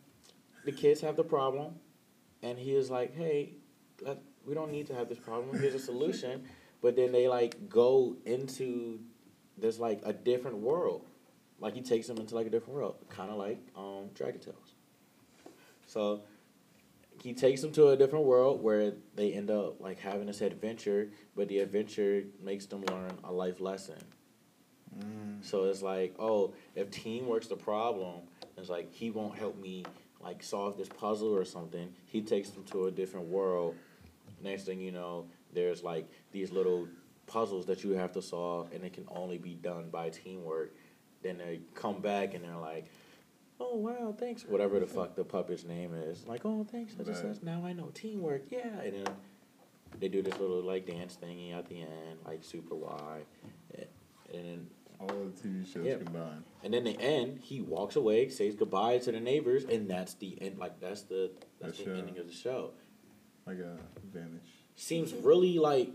the 0.65 0.73
kids 0.73 0.99
have 0.99 1.15
the 1.15 1.23
problem, 1.23 1.75
and 2.43 2.59
he 2.59 2.75
is 2.75 2.91
like, 2.91 3.15
hey, 3.15 3.53
let, 4.01 4.19
we 4.45 4.53
don't 4.53 4.71
need 4.71 4.87
to 4.87 4.95
have 4.95 5.07
this 5.07 5.17
problem. 5.19 5.57
Here's 5.57 5.75
a 5.75 5.79
solution. 5.79 6.43
But 6.81 6.95
then 6.95 7.11
they 7.11 7.27
like 7.27 7.69
go 7.69 8.17
into 8.25 8.99
this 9.59 9.79
like 9.79 10.01
a 10.03 10.13
different 10.13 10.57
world. 10.57 11.05
Like 11.59 11.73
he 11.73 11.81
takes 11.81 12.07
them 12.07 12.17
into 12.17 12.35
like 12.35 12.47
a 12.47 12.49
different 12.49 12.75
world, 12.75 12.95
kind 13.09 13.29
of 13.29 13.37
like 13.37 13.59
um, 13.75 14.09
Dragon 14.13 14.39
Tales. 14.39 14.73
So 15.85 16.21
he 17.21 17.33
takes 17.33 17.61
them 17.61 17.71
to 17.73 17.89
a 17.89 17.97
different 17.97 18.25
world 18.25 18.63
where 18.63 18.93
they 19.15 19.33
end 19.33 19.51
up 19.51 19.81
like 19.81 19.99
having 19.99 20.27
this 20.27 20.41
adventure, 20.41 21.09
but 21.35 21.47
the 21.49 21.59
adventure 21.59 22.23
makes 22.41 22.65
them 22.65 22.83
learn 22.85 23.11
a 23.23 23.31
life 23.31 23.59
lesson. 23.59 23.97
So 25.41 25.65
it's 25.65 25.81
like, 25.81 26.15
oh, 26.19 26.53
if 26.75 26.91
teamwork's 26.91 27.47
the 27.47 27.55
problem, 27.55 28.21
it's 28.57 28.69
like 28.69 28.93
he 28.93 29.11
won't 29.11 29.37
help 29.37 29.57
me 29.59 29.85
like 30.19 30.43
solve 30.43 30.77
this 30.77 30.89
puzzle 30.89 31.33
or 31.33 31.45
something. 31.45 31.93
He 32.05 32.21
takes 32.21 32.49
them 32.49 32.63
to 32.65 32.87
a 32.87 32.91
different 32.91 33.27
world. 33.27 33.75
Next 34.41 34.63
thing 34.63 34.81
you 34.81 34.91
know, 34.91 35.27
there's 35.53 35.83
like 35.83 36.09
these 36.31 36.51
little 36.51 36.87
puzzles 37.29 37.65
that 37.67 37.83
you 37.83 37.91
have 37.91 38.11
to 38.13 38.21
solve, 38.21 38.71
and 38.73 38.83
it 38.83 38.93
can 38.93 39.05
only 39.09 39.37
be 39.37 39.53
done 39.53 39.89
by 39.89 40.09
teamwork. 40.09 40.75
Then 41.21 41.37
they 41.37 41.61
come 41.75 42.01
back 42.01 42.33
and 42.33 42.43
they're 42.43 42.57
like, 42.57 42.87
"Oh 43.59 43.75
wow, 43.77 44.15
thanks." 44.17 44.43
Whatever 44.45 44.79
the 44.79 44.87
fuck 44.87 45.15
the 45.15 45.23
puppet's 45.23 45.63
name 45.63 45.93
is, 45.93 46.25
like, 46.27 46.41
"Oh 46.45 46.65
thanks, 46.69 46.95
such 46.97 47.07
and 47.07 47.15
such." 47.15 47.43
Now 47.43 47.65
I 47.65 47.73
know 47.73 47.91
teamwork. 47.93 48.43
Yeah, 48.49 48.67
and 48.83 48.93
then 49.05 49.13
they 49.99 50.07
do 50.07 50.21
this 50.21 50.37
little 50.39 50.61
like 50.61 50.85
dance 50.85 51.17
thingy 51.21 51.53
at 51.57 51.67
the 51.67 51.81
end, 51.81 52.19
like 52.25 52.43
Super 52.43 52.75
Why, 52.75 53.21
and 53.77 53.87
then 54.45 54.67
All 55.01 55.07
the 55.07 55.31
TV 55.41 55.65
shows 55.65 55.85
Yeah. 55.85 55.95
combined. 55.95 56.43
and 56.61 56.73
then 56.73 56.83
the 56.83 56.99
end, 56.99 57.39
he 57.39 57.61
walks 57.61 57.95
away, 57.95 58.27
says 58.27 58.53
goodbye 58.55 58.97
to 58.97 59.13
the 59.13 59.19
neighbors, 59.21 59.63
and 59.63 59.89
that's 59.89 60.13
the 60.15 60.37
end. 60.41 60.57
Like 60.59 60.79
that's 60.81 61.03
the 61.03 61.31
that's 61.59 61.77
The 61.77 61.85
the 61.85 61.95
ending 61.97 62.17
of 62.17 62.27
the 62.27 62.33
show. 62.33 62.71
Like 63.47 63.59
a 63.59 63.77
vanish. 64.03 64.43
Seems 64.75 65.13
really 65.13 65.57
like 65.57 65.91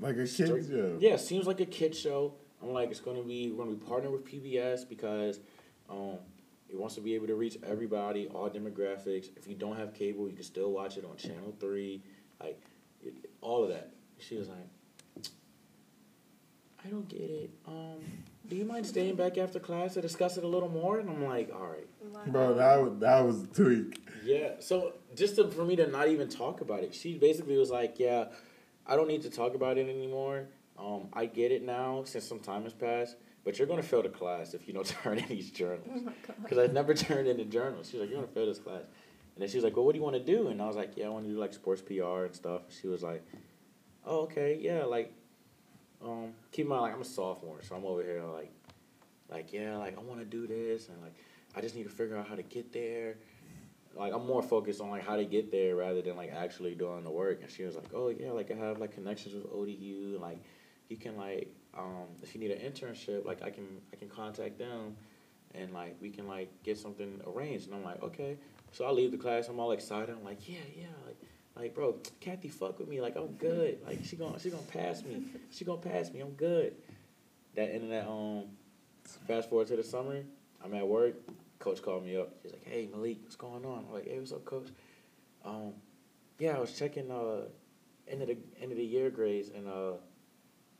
Like 0.00 0.16
a 0.16 0.26
kids 0.26 0.68
show. 0.68 0.96
Yeah, 1.00 1.16
seems 1.16 1.46
like 1.46 1.60
a 1.60 1.66
kid 1.66 1.94
show. 1.94 2.34
I'm 2.62 2.72
like, 2.72 2.90
it's 2.90 3.00
gonna 3.00 3.22
be 3.22 3.50
we're 3.50 3.64
gonna 3.64 3.76
be 3.76 3.84
partnering 3.84 4.12
with 4.12 4.24
PBS 4.24 4.88
because 4.88 5.40
um, 5.90 6.18
it 6.68 6.78
wants 6.78 6.94
to 6.96 7.00
be 7.00 7.14
able 7.14 7.26
to 7.26 7.34
reach 7.34 7.58
everybody, 7.66 8.28
all 8.28 8.48
demographics. 8.48 9.28
If 9.36 9.48
you 9.48 9.54
don't 9.54 9.76
have 9.76 9.94
cable, 9.94 10.28
you 10.28 10.34
can 10.34 10.44
still 10.44 10.70
watch 10.72 10.96
it 10.96 11.04
on 11.04 11.16
Channel 11.16 11.54
Three, 11.58 12.02
like 12.40 12.60
it, 13.02 13.14
all 13.40 13.64
of 13.64 13.70
that. 13.70 13.92
She 14.18 14.36
was 14.36 14.48
like, 14.48 15.28
I 16.84 16.88
don't 16.88 17.08
get 17.08 17.22
it. 17.22 17.50
Um, 17.66 18.00
do 18.48 18.56
you 18.56 18.64
mind 18.64 18.86
staying 18.86 19.16
back 19.16 19.36
after 19.36 19.58
class 19.60 19.94
to 19.94 20.00
discuss 20.00 20.36
it 20.36 20.44
a 20.44 20.48
little 20.48 20.68
more? 20.68 20.98
And 20.98 21.10
I'm 21.10 21.24
like, 21.24 21.50
all 21.52 21.66
right. 21.66 22.32
Bro, 22.32 22.54
that 22.54 22.82
was, 22.82 22.98
that 23.00 23.20
was 23.20 23.42
a 23.42 23.46
tweak. 23.48 24.00
Yeah. 24.24 24.52
So 24.60 24.94
just 25.14 25.36
to, 25.36 25.50
for 25.50 25.64
me 25.64 25.76
to 25.76 25.86
not 25.86 26.08
even 26.08 26.28
talk 26.28 26.60
about 26.60 26.82
it, 26.82 26.94
she 26.94 27.18
basically 27.18 27.56
was 27.58 27.70
like, 27.70 27.98
"Yeah, 27.98 28.26
I 28.88 28.96
don't 28.96 29.08
need 29.08 29.22
to 29.22 29.30
talk 29.30 29.54
about 29.54 29.76
it 29.76 29.88
anymore. 29.88 30.46
Um, 30.78 31.08
I 31.12 31.26
get 31.26 31.52
it 31.52 31.62
now 31.62 32.02
since 32.04 32.24
some 32.24 32.40
time 32.40 32.62
has 32.64 32.72
passed, 32.72 33.16
but 33.44 33.58
you're 33.58 33.68
gonna 33.68 33.82
fail 33.82 34.02
the 34.02 34.08
class 34.08 34.54
if 34.54 34.66
you 34.66 34.72
don't 34.72 34.86
turn 35.02 35.18
in 35.18 35.28
these 35.28 35.50
journals 35.50 36.02
Oh 36.06 36.12
because 36.42 36.58
I 36.58 36.72
never 36.72 36.94
turned 37.06 37.28
in 37.28 37.36
the 37.36 37.44
journals." 37.44 37.90
She 37.90 37.98
was 37.98 38.02
like, 38.02 38.10
"You're 38.10 38.20
gonna 38.20 38.32
fail 38.32 38.46
this 38.46 38.58
class," 38.58 38.82
and 39.34 39.42
then 39.42 39.48
she 39.48 39.56
was 39.56 39.64
like, 39.64 39.76
"Well, 39.76 39.84
what 39.84 39.92
do 39.92 39.98
you 39.98 40.04
want 40.04 40.16
to 40.16 40.24
do?" 40.24 40.48
And 40.48 40.62
I 40.62 40.66
was 40.66 40.76
like, 40.76 40.96
"Yeah, 40.96 41.06
I 41.06 41.08
want 41.10 41.26
to 41.26 41.30
do 41.30 41.38
like 41.38 41.52
sports 41.52 41.82
PR 41.82 42.24
and 42.24 42.34
stuff." 42.34 42.62
She 42.80 42.88
was 42.88 43.02
like, 43.02 43.22
"Oh, 44.06 44.20
okay, 44.22 44.58
yeah, 44.60 44.84
like." 44.84 45.12
Um, 46.00 46.34
keep 46.52 46.66
in 46.66 46.68
mind, 46.68 46.82
like 46.82 46.94
I'm 46.94 47.00
a 47.00 47.04
sophomore, 47.04 47.60
so 47.60 47.74
I'm 47.74 47.84
over 47.84 48.04
here 48.04 48.22
like, 48.22 48.52
like 49.28 49.52
yeah, 49.52 49.76
like 49.78 49.98
I 49.98 50.00
want 50.00 50.20
to 50.20 50.24
do 50.24 50.46
this, 50.46 50.88
and 50.88 51.02
like 51.02 51.14
I 51.56 51.60
just 51.60 51.74
need 51.74 51.82
to 51.82 51.90
figure 51.90 52.16
out 52.16 52.28
how 52.28 52.36
to 52.36 52.42
get 52.44 52.72
there 52.72 53.16
like 53.94 54.12
I'm 54.12 54.26
more 54.26 54.42
focused 54.42 54.80
on 54.80 54.90
like 54.90 55.04
how 55.04 55.16
to 55.16 55.24
get 55.24 55.50
there 55.50 55.76
rather 55.76 56.02
than 56.02 56.16
like 56.16 56.32
actually 56.32 56.74
doing 56.74 57.04
the 57.04 57.10
work. 57.10 57.40
And 57.42 57.50
she 57.50 57.64
was 57.64 57.76
like, 57.76 57.90
"Oh 57.94 58.08
yeah, 58.08 58.30
like 58.30 58.50
I 58.50 58.54
have 58.54 58.78
like 58.78 58.92
connections 58.92 59.34
with 59.34 59.46
ODU, 59.52 60.18
like 60.20 60.38
you 60.88 60.96
can 60.96 61.16
like 61.16 61.54
um 61.76 62.06
if 62.22 62.34
you 62.34 62.40
need 62.40 62.50
an 62.50 62.70
internship, 62.70 63.24
like 63.24 63.42
I 63.42 63.50
can 63.50 63.66
I 63.92 63.96
can 63.96 64.08
contact 64.08 64.58
them, 64.58 64.96
and 65.54 65.72
like 65.72 65.96
we 66.00 66.10
can 66.10 66.28
like 66.28 66.50
get 66.62 66.78
something 66.78 67.20
arranged." 67.26 67.66
And 67.66 67.74
I'm 67.74 67.84
like, 67.84 68.02
"Okay." 68.02 68.36
So 68.72 68.84
I 68.84 68.90
leave 68.90 69.10
the 69.10 69.18
class. 69.18 69.48
I'm 69.48 69.58
all 69.58 69.72
excited. 69.72 70.10
I'm 70.10 70.24
like, 70.24 70.48
"Yeah, 70.48 70.58
yeah, 70.76 70.86
like." 71.06 71.16
Like 71.56 71.74
bro, 71.74 71.96
Kathy 72.20 72.46
fuck 72.46 72.78
with 72.78 72.86
me. 72.86 73.00
Like 73.00 73.16
I'm 73.16 73.32
good. 73.32 73.80
Like 73.84 74.04
she 74.04 74.14
gonna 74.14 74.38
she 74.38 74.48
gonna 74.48 74.62
pass 74.62 75.02
me. 75.02 75.24
She 75.50 75.64
gonna 75.64 75.80
pass 75.80 76.12
me. 76.12 76.20
I'm 76.20 76.30
good. 76.34 76.74
That 77.56 77.74
of 77.74 77.88
that 77.88 78.06
um. 78.06 78.44
Fast 79.26 79.48
forward 79.48 79.66
to 79.68 79.76
the 79.76 79.82
summer. 79.82 80.22
I'm 80.64 80.72
at 80.74 80.86
work. 80.86 81.16
Coach 81.58 81.82
called 81.82 82.04
me 82.04 82.16
up. 82.16 82.30
He's 82.42 82.52
like, 82.52 82.64
"Hey 82.64 82.88
Malik, 82.90 83.18
what's 83.22 83.36
going 83.36 83.64
on?" 83.64 83.84
I'm 83.88 83.92
like, 83.92 84.06
"Hey, 84.06 84.18
what's 84.18 84.32
up, 84.32 84.44
Coach?" 84.44 84.68
Um, 85.44 85.72
yeah, 86.38 86.56
I 86.56 86.60
was 86.60 86.72
checking 86.78 87.10
uh 87.10 87.46
end 88.06 88.22
of 88.22 88.28
the 88.28 88.38
end 88.60 88.70
of 88.72 88.78
the 88.78 88.84
year 88.84 89.10
grades, 89.10 89.50
and 89.50 89.66
uh, 89.68 89.92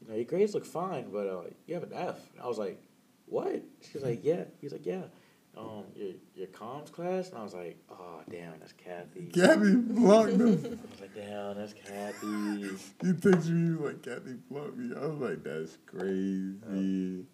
you 0.01 0.09
know 0.09 0.15
your 0.15 0.25
grades 0.25 0.55
look 0.55 0.65
fine, 0.65 1.11
but 1.11 1.27
uh, 1.27 1.43
you 1.67 1.75
have 1.75 1.83
an 1.83 1.93
F. 1.93 2.19
And 2.33 2.43
I 2.43 2.47
was 2.47 2.59
like, 2.59 2.81
"What?" 3.27 3.63
She 3.83 3.95
was 3.95 4.05
like, 4.05 4.21
"Yeah." 4.23 4.45
He's 4.61 4.73
like, 4.73 4.87
"Yeah." 4.87 5.03
Um, 5.57 5.85
your 5.97 6.13
your 6.37 6.47
comms 6.49 6.93
class, 6.93 7.31
and 7.31 7.39
I 7.39 7.43
was 7.43 7.55
like, 7.55 7.77
"Oh 7.91 8.21
damn, 8.31 8.61
that's 8.61 8.73
Kathy." 8.73 9.27
Kathy 9.35 9.75
blocked 9.75 10.33
him. 10.33 10.79
I 10.87 10.91
was 10.91 11.01
like, 11.01 11.15
"Damn, 11.15 11.57
that's 11.57 11.73
Kathy." 11.73 12.63
he 13.03 13.13
texted 13.13 13.51
me, 13.51 13.85
like, 13.85 14.03
Kathy 14.03 14.35
blocked 14.49 14.77
me. 14.77 14.95
I 14.97 15.07
was 15.07 15.19
like, 15.19 15.43
that's 15.43 15.79
crazy. 15.87 17.27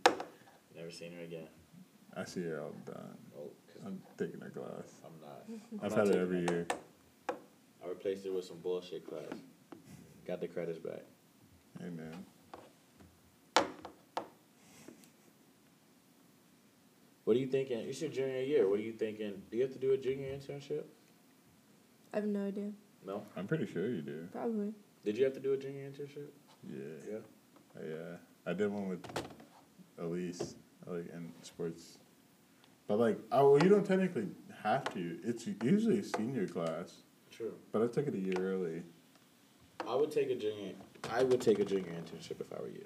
Never 0.75 0.91
seen 0.91 1.13
her 1.13 1.23
again. 1.23 1.49
I 2.17 2.25
see 2.25 2.45
her 2.45 2.63
all 2.63 2.75
the 2.85 2.93
time. 2.93 3.24
Cause 3.85 3.93
I'm 3.93 4.01
taking 4.17 4.43
a 4.43 4.51
class. 4.51 5.01
I'm 5.05 5.21
not. 5.21 5.45
I'm 5.49 5.81
I've 5.83 5.97
not 5.97 6.07
had 6.07 6.17
it 6.17 6.21
every 6.21 6.41
year. 6.41 6.67
I 7.29 7.89
replaced 7.89 8.25
it 8.25 8.33
with 8.33 8.45
some 8.45 8.59
bullshit 8.59 9.07
class. 9.07 9.39
Got 10.27 10.41
the 10.41 10.49
credits 10.49 10.79
back. 10.79 11.03
Hey, 11.79 11.91
man. 11.91 12.25
What 17.25 17.37
are 17.37 17.41
you 17.41 17.47
thinking? 17.47 17.79
It's 17.79 18.01
your 18.01 18.11
junior 18.11 18.41
year. 18.41 18.69
What 18.69 18.79
are 18.79 18.83
you 18.83 18.93
thinking? 18.93 19.43
Do 19.51 19.57
you 19.57 19.63
have 19.63 19.73
to 19.73 19.79
do 19.79 19.93
a 19.93 19.97
junior 19.97 20.29
internship? 20.29 20.85
I 22.13 22.19
have 22.19 22.27
no 22.27 22.47
idea. 22.47 22.71
No. 23.07 23.23
I'm 23.37 23.47
pretty 23.47 23.67
sure 23.67 23.89
you 23.89 24.03
do. 24.03 24.29
Probably. 24.33 24.73
Did 25.05 25.19
you 25.19 25.25
have 25.25 25.35
to 25.35 25.41
do 25.41 25.53
a 25.53 25.57
junior 25.57 25.91
internship? 25.91 26.29
Yeah. 26.71 27.11
Yeah. 27.11 27.19
I, 27.77 27.81
uh, 27.81 28.17
I 28.47 28.53
did 28.53 28.71
one 28.71 28.89
with 28.89 29.05
Elise, 29.99 30.55
like 30.87 31.11
in 31.13 31.33
sports. 31.43 31.99
But 32.87 32.99
like, 32.99 33.19
oh, 33.33 33.53
well, 33.53 33.63
you 33.63 33.69
don't 33.69 33.85
technically 33.87 34.29
have 34.63 34.85
to. 34.95 35.19
It's 35.25 35.47
usually 35.63 36.01
a 36.01 36.05
senior 36.05 36.47
class, 36.47 36.99
True. 37.31 37.55
but 37.73 37.83
I 37.83 37.87
took 37.87 38.07
it 38.07 38.15
a 38.15 38.19
year 38.19 38.37
early. 38.39 38.83
I 39.89 39.95
would 39.95 40.11
take 40.11 40.31
a 40.31 40.35
junior. 40.35 40.73
I 41.11 41.23
would 41.23 41.41
take 41.41 41.59
a 41.59 41.65
junior 41.65 41.93
internship 41.93 42.41
if 42.41 42.53
I 42.53 42.61
were 42.61 42.69
you. 42.69 42.85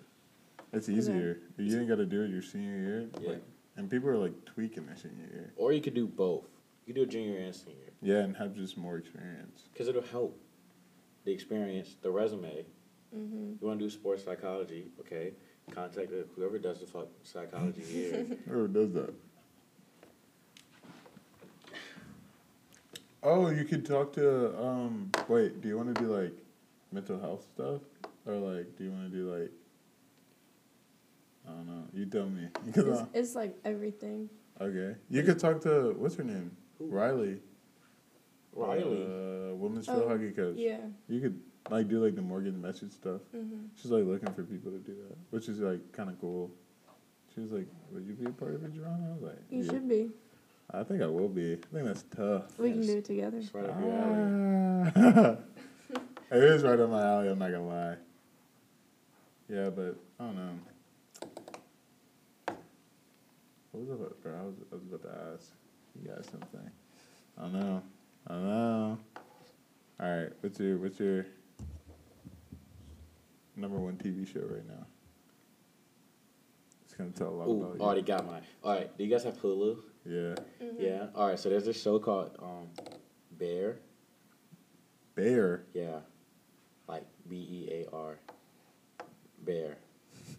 It's 0.72 0.88
Okay. 0.88 0.98
easier. 0.98 1.40
You 1.56 1.78
ain't 1.78 1.88
got 1.88 1.96
to 1.96 2.06
do 2.06 2.22
it 2.22 2.30
your 2.30 2.42
senior 2.42 2.76
year. 2.76 3.08
Yeah. 3.20 3.28
Like, 3.30 3.42
and 3.76 3.90
people 3.90 4.08
are 4.08 4.16
like 4.18 4.44
tweaking 4.44 4.86
their 4.86 4.96
senior 4.96 5.26
year. 5.32 5.52
Or 5.56 5.72
you 5.72 5.80
could 5.80 5.94
do 5.94 6.06
both. 6.06 6.46
You 6.86 6.94
could 6.94 7.00
do 7.00 7.02
a 7.02 7.06
junior 7.06 7.38
and 7.38 7.54
senior 7.54 7.92
Yeah, 8.02 8.18
and 8.18 8.36
have 8.36 8.54
just 8.54 8.76
more 8.76 8.96
experience. 8.98 9.68
because 9.72 9.88
it'll 9.88 10.02
help. 10.02 10.38
The 11.24 11.32
experience, 11.32 11.96
the 12.02 12.10
resume. 12.10 12.64
Mm-hmm. 13.14 13.52
You 13.60 13.66
want 13.66 13.78
to 13.78 13.84
do 13.86 13.90
sports 13.90 14.24
psychology? 14.24 14.90
Okay. 15.00 15.32
Contact 15.70 16.10
whoever 16.34 16.58
does 16.58 16.80
the 16.80 16.86
fuck 16.86 17.08
psychology 17.22 17.82
here. 17.82 18.26
Whoever 18.46 18.68
does 18.68 18.92
that. 18.94 19.12
Oh, 23.22 23.50
you 23.50 23.64
could 23.64 23.84
talk 23.84 24.12
to. 24.14 24.56
Um, 24.62 25.10
wait, 25.28 25.60
do 25.60 25.68
you 25.68 25.76
want 25.76 25.94
to 25.94 26.00
do 26.02 26.14
like 26.14 26.32
mental 26.92 27.18
health 27.18 27.46
stuff, 27.54 27.80
or 28.26 28.34
like, 28.34 28.76
do 28.76 28.84
you 28.84 28.90
want 28.90 29.10
to 29.10 29.16
do 29.16 29.32
like? 29.32 29.50
I 31.46 31.50
don't 31.52 31.66
know. 31.66 31.84
You 31.94 32.06
tell 32.06 32.26
me. 32.26 32.48
It's, 32.74 33.02
it's 33.14 33.34
like 33.34 33.56
everything. 33.64 34.28
okay, 34.60 34.94
you 35.10 35.22
could 35.22 35.38
talk 35.38 35.60
to 35.62 35.94
what's 35.98 36.14
her 36.16 36.24
name, 36.24 36.50
Who? 36.78 36.86
Riley. 36.86 37.38
Riley. 38.52 39.04
uh, 39.04 39.54
women's 39.54 39.86
field 39.86 40.02
Oh, 40.06 40.08
hockey 40.08 40.30
coach. 40.30 40.56
Yeah. 40.56 40.78
You 41.08 41.20
could 41.20 41.40
like 41.70 41.88
do 41.88 42.04
like 42.04 42.14
the 42.16 42.22
Morgan 42.22 42.60
message 42.60 42.92
stuff. 42.92 43.20
Mm-hmm. 43.34 43.66
She's 43.80 43.90
like 43.90 44.04
looking 44.04 44.32
for 44.32 44.42
people 44.42 44.70
to 44.72 44.78
do 44.78 44.94
that, 45.08 45.16
which 45.30 45.48
is 45.48 45.58
like 45.58 45.90
kind 45.92 46.08
of 46.10 46.20
cool. 46.20 46.50
She 47.34 47.40
was 47.40 47.52
like, 47.52 47.66
"Would 47.92 48.06
you 48.06 48.14
be 48.14 48.26
a 48.26 48.30
part 48.30 48.54
of 48.54 48.64
it, 48.64 48.74
Jerron?" 48.74 49.06
I 49.08 49.12
was 49.12 49.22
like, 49.22 49.38
You 49.50 49.62
"Yeah." 49.64 49.70
should 49.72 49.88
be. 49.88 50.10
I 50.70 50.82
think 50.82 51.02
I 51.02 51.06
will 51.06 51.28
be. 51.28 51.54
I 51.54 51.74
think 51.74 51.86
that's 51.86 52.04
tough. 52.14 52.58
We 52.58 52.72
can 52.72 52.82
do 52.86 52.98
it 52.98 53.04
together. 53.04 53.38
It's 53.38 53.54
right 53.54 53.70
up 53.70 53.80
your 53.80 53.92
alley. 53.92 54.92
Ah. 54.96 55.36
it 56.36 56.44
is 56.44 56.62
right 56.62 56.78
up 56.78 56.90
my 56.90 57.02
alley. 57.06 57.28
I'm 57.28 57.38
not 57.38 57.50
gonna 57.50 57.66
lie. 57.66 57.96
Yeah, 59.48 59.70
but 59.70 59.96
I 60.20 60.24
don't 60.24 60.36
know. 60.36 60.58
What 63.72 63.80
was 63.80 63.90
I 63.90 63.94
about? 63.94 64.22
Bro, 64.22 64.32
I 64.38 64.42
was, 64.42 64.54
I 64.70 64.74
was 64.74 64.84
about 64.84 65.02
to 65.02 65.32
ask 65.34 65.52
you 65.94 66.08
guys 66.10 66.26
something. 66.30 66.70
I 67.38 67.42
don't 67.42 67.52
know. 67.54 67.82
I 68.26 68.32
don't 68.34 68.44
know. 68.46 68.98
All 70.00 70.16
right, 70.16 70.32
what's 70.42 70.60
your 70.60 70.76
what's 70.76 71.00
your 71.00 71.26
number 73.56 73.78
one 73.78 73.94
TV 73.96 74.30
show 74.30 74.40
right 74.40 74.66
now? 74.68 74.86
It's 76.84 76.94
gonna 76.94 77.10
tell 77.10 77.28
a 77.28 77.30
lot 77.30 77.48
Ooh, 77.48 77.62
about 77.62 77.76
you. 77.76 77.80
already 77.80 78.02
got 78.02 78.26
mine. 78.26 78.42
All 78.62 78.74
right. 78.74 78.96
Do 78.98 79.04
you 79.04 79.10
guys 79.10 79.24
have 79.24 79.38
Hulu? 79.40 79.78
Yeah, 80.08 80.34
Yeah. 80.78 81.06
All 81.14 81.28
right. 81.28 81.38
So 81.38 81.48
there's 81.50 81.64
this 81.66 81.80
show 81.80 81.98
called 81.98 82.30
um, 82.42 82.68
Bear. 83.32 83.78
Bear. 85.14 85.64
Yeah. 85.74 85.98
Like 86.88 87.04
B 87.28 87.36
E 87.36 87.84
A 87.84 87.94
R. 87.94 88.18
Bear. 89.44 89.76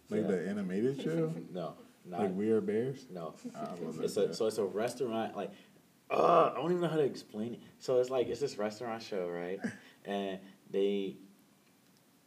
Like 0.08 0.22
Yeah. 0.22 0.26
the 0.26 0.48
animated 0.48 1.00
show. 1.04 1.32
No. 1.52 1.74
Not. 2.04 2.20
like 2.20 2.34
We 2.34 2.50
Are 2.50 2.60
Bears. 2.60 3.06
no. 3.10 3.34
I 3.54 3.60
love 3.80 4.00
It's 4.02 4.16
a, 4.16 4.34
so 4.34 4.46
it's 4.46 4.58
a 4.58 4.64
restaurant 4.64 5.36
like 5.36 5.52
uh, 6.10 6.50
I 6.52 6.56
don't 6.56 6.70
even 6.72 6.80
know 6.80 6.88
how 6.88 6.96
to 6.96 7.04
explain 7.04 7.52
it. 7.54 7.60
So 7.78 8.00
it's 8.00 8.10
like 8.10 8.26
it's 8.28 8.40
this 8.40 8.58
restaurant 8.58 9.02
show, 9.02 9.28
right? 9.28 9.60
And 10.06 10.38
they 10.70 11.16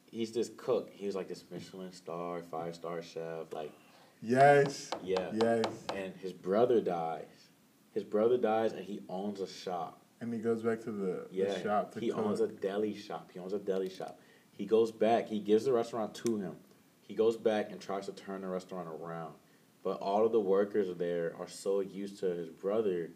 he's 0.05 0.31
this 0.31 0.49
cook. 0.55 0.91
He 0.93 1.07
was 1.07 1.15
like 1.15 1.27
this 1.27 1.43
Michelin 1.51 1.91
star, 1.91 2.43
five 2.51 2.75
star 2.75 3.01
chef, 3.01 3.51
like 3.51 3.71
Yes. 4.24 4.89
yeah. 5.03 5.30
Yes. 5.34 5.65
And 5.93 6.13
his 6.15 6.32
brother 6.34 6.80
dies. 6.80 7.49
His 7.93 8.03
brother 8.03 8.38
dies 8.38 8.71
and 8.71 8.84
he 8.86 9.01
owns 9.09 9.41
a 9.41 9.47
shop. 9.47 10.01
And 10.21 10.34
he 10.34 10.39
goes 10.39 10.63
back 10.63 10.80
to 10.82 10.91
the, 10.91 11.28
Yeah. 11.32 11.53
the 11.53 11.61
shop 11.61 11.91
to 11.93 11.99
he 11.99 12.07
cook. 12.09 12.19
owns 12.19 12.39
a 12.39 12.47
deli 12.47 12.95
shop. 12.95 13.30
He 13.34 13.39
owns 13.39 13.51
a 13.53 13.59
deli 13.59 13.89
shop. 13.89 14.19
He 14.51 14.65
goes 14.65 14.91
back, 14.91 15.28
he 15.28 15.39
gives 15.39 15.65
the 15.65 15.74
restaurant 15.74 16.13
to 16.15 16.38
him. 16.38 16.55
He 17.01 17.15
goes 17.15 17.36
back 17.36 17.71
and 17.71 17.82
tries 17.82 18.05
to 18.05 18.13
turn 18.13 18.41
the 18.41 18.47
restaurant 18.47 18.88
around. 18.88 19.34
but 19.84 19.99
all 19.99 20.26
of 20.26 20.32
the 20.32 20.39
workers 20.39 20.88
there 20.97 21.34
are 21.38 21.47
so 21.49 21.82
used 21.82 22.17
to 22.21 22.26
his 22.28 22.47
brother 22.49 23.09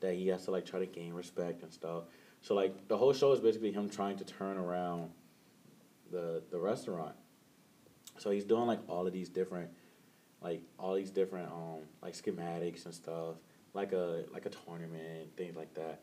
that 0.00 0.14
he 0.14 0.28
has 0.28 0.42
to 0.46 0.50
like 0.50 0.64
try 0.64 0.78
to 0.80 0.86
gain 0.86 1.12
respect 1.12 1.62
and 1.62 1.70
stuff. 1.70 2.04
So 2.40 2.54
like 2.54 2.88
the 2.88 2.96
whole 2.96 3.12
show 3.12 3.32
is 3.32 3.40
basically 3.40 3.72
him 3.72 3.90
trying 3.90 4.16
to 4.16 4.24
turn 4.24 4.56
around 4.56 5.10
the 6.10 6.42
the 6.50 6.58
restaurant. 6.58 7.14
So 8.16 8.30
he's 8.30 8.44
doing 8.46 8.66
like 8.66 8.80
all 8.88 9.06
of 9.06 9.12
these 9.12 9.28
different 9.28 9.68
like 10.44 10.60
all 10.78 10.94
these 10.94 11.10
different 11.10 11.50
um 11.50 11.80
like 12.02 12.12
schematics 12.12 12.84
and 12.84 12.94
stuff, 12.94 13.36
like 13.72 13.92
a 13.92 14.24
like 14.32 14.44
a 14.44 14.50
tournament, 14.50 15.34
things 15.36 15.56
like 15.56 15.72
that. 15.74 16.02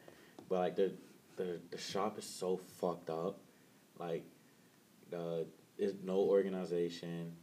But 0.49 0.59
like 0.59 0.75
the 0.75 0.91
the 1.37 1.59
the 1.69 1.77
shop 1.77 2.17
is 2.17 2.25
so 2.25 2.57
fucked 2.57 3.11
up. 3.11 3.39
Like 3.99 4.25
the 5.11 5.45
there's 5.77 5.93
no 6.03 6.17
organization. 6.17 7.33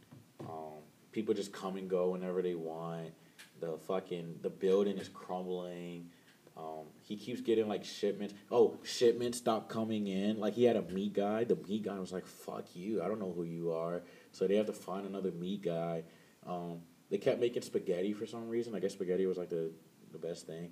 Um, 0.41 0.83
people 1.11 1.33
just 1.33 1.53
come 1.53 1.77
and 1.77 1.89
go 1.89 2.09
whenever 2.09 2.41
they 2.41 2.55
want. 2.55 3.13
The 3.61 3.77
fucking 3.77 4.39
the 4.41 4.49
building 4.49 4.97
is 4.97 5.07
crumbling. 5.07 6.09
Um, 6.57 6.87
he 7.03 7.15
keeps 7.15 7.39
getting 7.39 7.69
like 7.69 7.85
shipments. 7.85 8.33
Oh, 8.51 8.77
shipments 8.83 9.37
stop 9.37 9.69
coming 9.69 10.07
in. 10.07 10.37
Like 10.37 10.53
he 10.53 10.65
had 10.65 10.75
a 10.75 10.81
meat 10.81 11.13
guy. 11.13 11.45
The 11.45 11.55
meat 11.55 11.83
guy 11.83 11.97
was 11.97 12.11
like, 12.11 12.25
"Fuck 12.25 12.75
you! 12.75 13.01
I 13.01 13.07
don't 13.07 13.19
know 13.19 13.31
who 13.31 13.43
you 13.43 13.71
are." 13.71 14.01
So 14.33 14.47
they 14.47 14.57
have 14.57 14.65
to 14.65 14.73
find 14.73 15.07
another 15.07 15.31
meat 15.31 15.61
guy. 15.61 16.03
Um, 16.45 16.81
they 17.09 17.17
kept 17.17 17.39
making 17.39 17.61
spaghetti 17.63 18.13
for 18.13 18.25
some 18.25 18.47
reason. 18.49 18.75
I 18.75 18.79
guess 18.79 18.93
spaghetti 18.93 19.25
was 19.25 19.37
like 19.37 19.49
the 19.49 19.71
the 20.11 20.17
best 20.17 20.47
thing. 20.47 20.71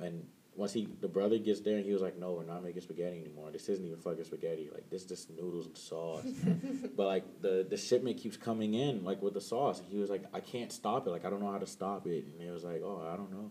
And 0.00 0.26
once 0.54 0.72
he 0.72 0.86
the 1.00 1.08
brother 1.08 1.38
gets 1.38 1.60
there, 1.60 1.76
and 1.76 1.84
he 1.84 1.92
was 1.92 2.02
like, 2.02 2.18
"No, 2.18 2.32
we're 2.32 2.44
not 2.44 2.62
making 2.62 2.82
spaghetti 2.82 3.20
anymore. 3.20 3.50
This 3.50 3.68
isn't 3.68 3.84
even 3.84 3.98
fucking 3.98 4.24
spaghetti. 4.24 4.68
Like 4.72 4.90
this 4.90 5.02
is 5.02 5.08
just 5.08 5.30
noodles 5.30 5.66
and 5.66 5.76
sauce." 5.76 6.26
but 6.96 7.06
like 7.06 7.24
the 7.40 7.66
the 7.68 7.76
shipment 7.76 8.18
keeps 8.18 8.36
coming 8.36 8.74
in 8.74 9.04
like 9.04 9.22
with 9.22 9.34
the 9.34 9.40
sauce. 9.40 9.80
And 9.80 9.88
he 9.88 9.98
was 9.98 10.10
like, 10.10 10.24
"I 10.32 10.40
can't 10.40 10.72
stop 10.72 11.06
it. 11.06 11.10
Like 11.10 11.24
I 11.24 11.30
don't 11.30 11.40
know 11.40 11.50
how 11.50 11.58
to 11.58 11.66
stop 11.66 12.06
it." 12.06 12.24
And 12.24 12.40
he 12.40 12.50
was 12.50 12.64
like, 12.64 12.82
"Oh, 12.84 13.06
I 13.10 13.16
don't 13.16 13.30
know." 13.30 13.50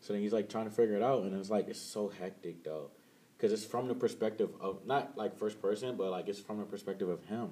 So 0.00 0.14
then 0.14 0.22
he's 0.22 0.32
like 0.32 0.48
trying 0.48 0.64
to 0.64 0.70
figure 0.70 0.96
it 0.96 1.02
out, 1.02 1.22
and 1.24 1.38
it's 1.38 1.50
like 1.50 1.68
it's 1.68 1.80
so 1.80 2.08
hectic 2.08 2.64
though, 2.64 2.90
because 3.36 3.52
it's 3.52 3.64
from 3.64 3.86
the 3.86 3.94
perspective 3.94 4.50
of 4.60 4.86
not 4.86 5.16
like 5.16 5.36
first 5.36 5.60
person, 5.60 5.96
but 5.96 6.10
like 6.10 6.28
it's 6.28 6.40
from 6.40 6.58
the 6.58 6.64
perspective 6.64 7.08
of 7.08 7.22
him. 7.24 7.50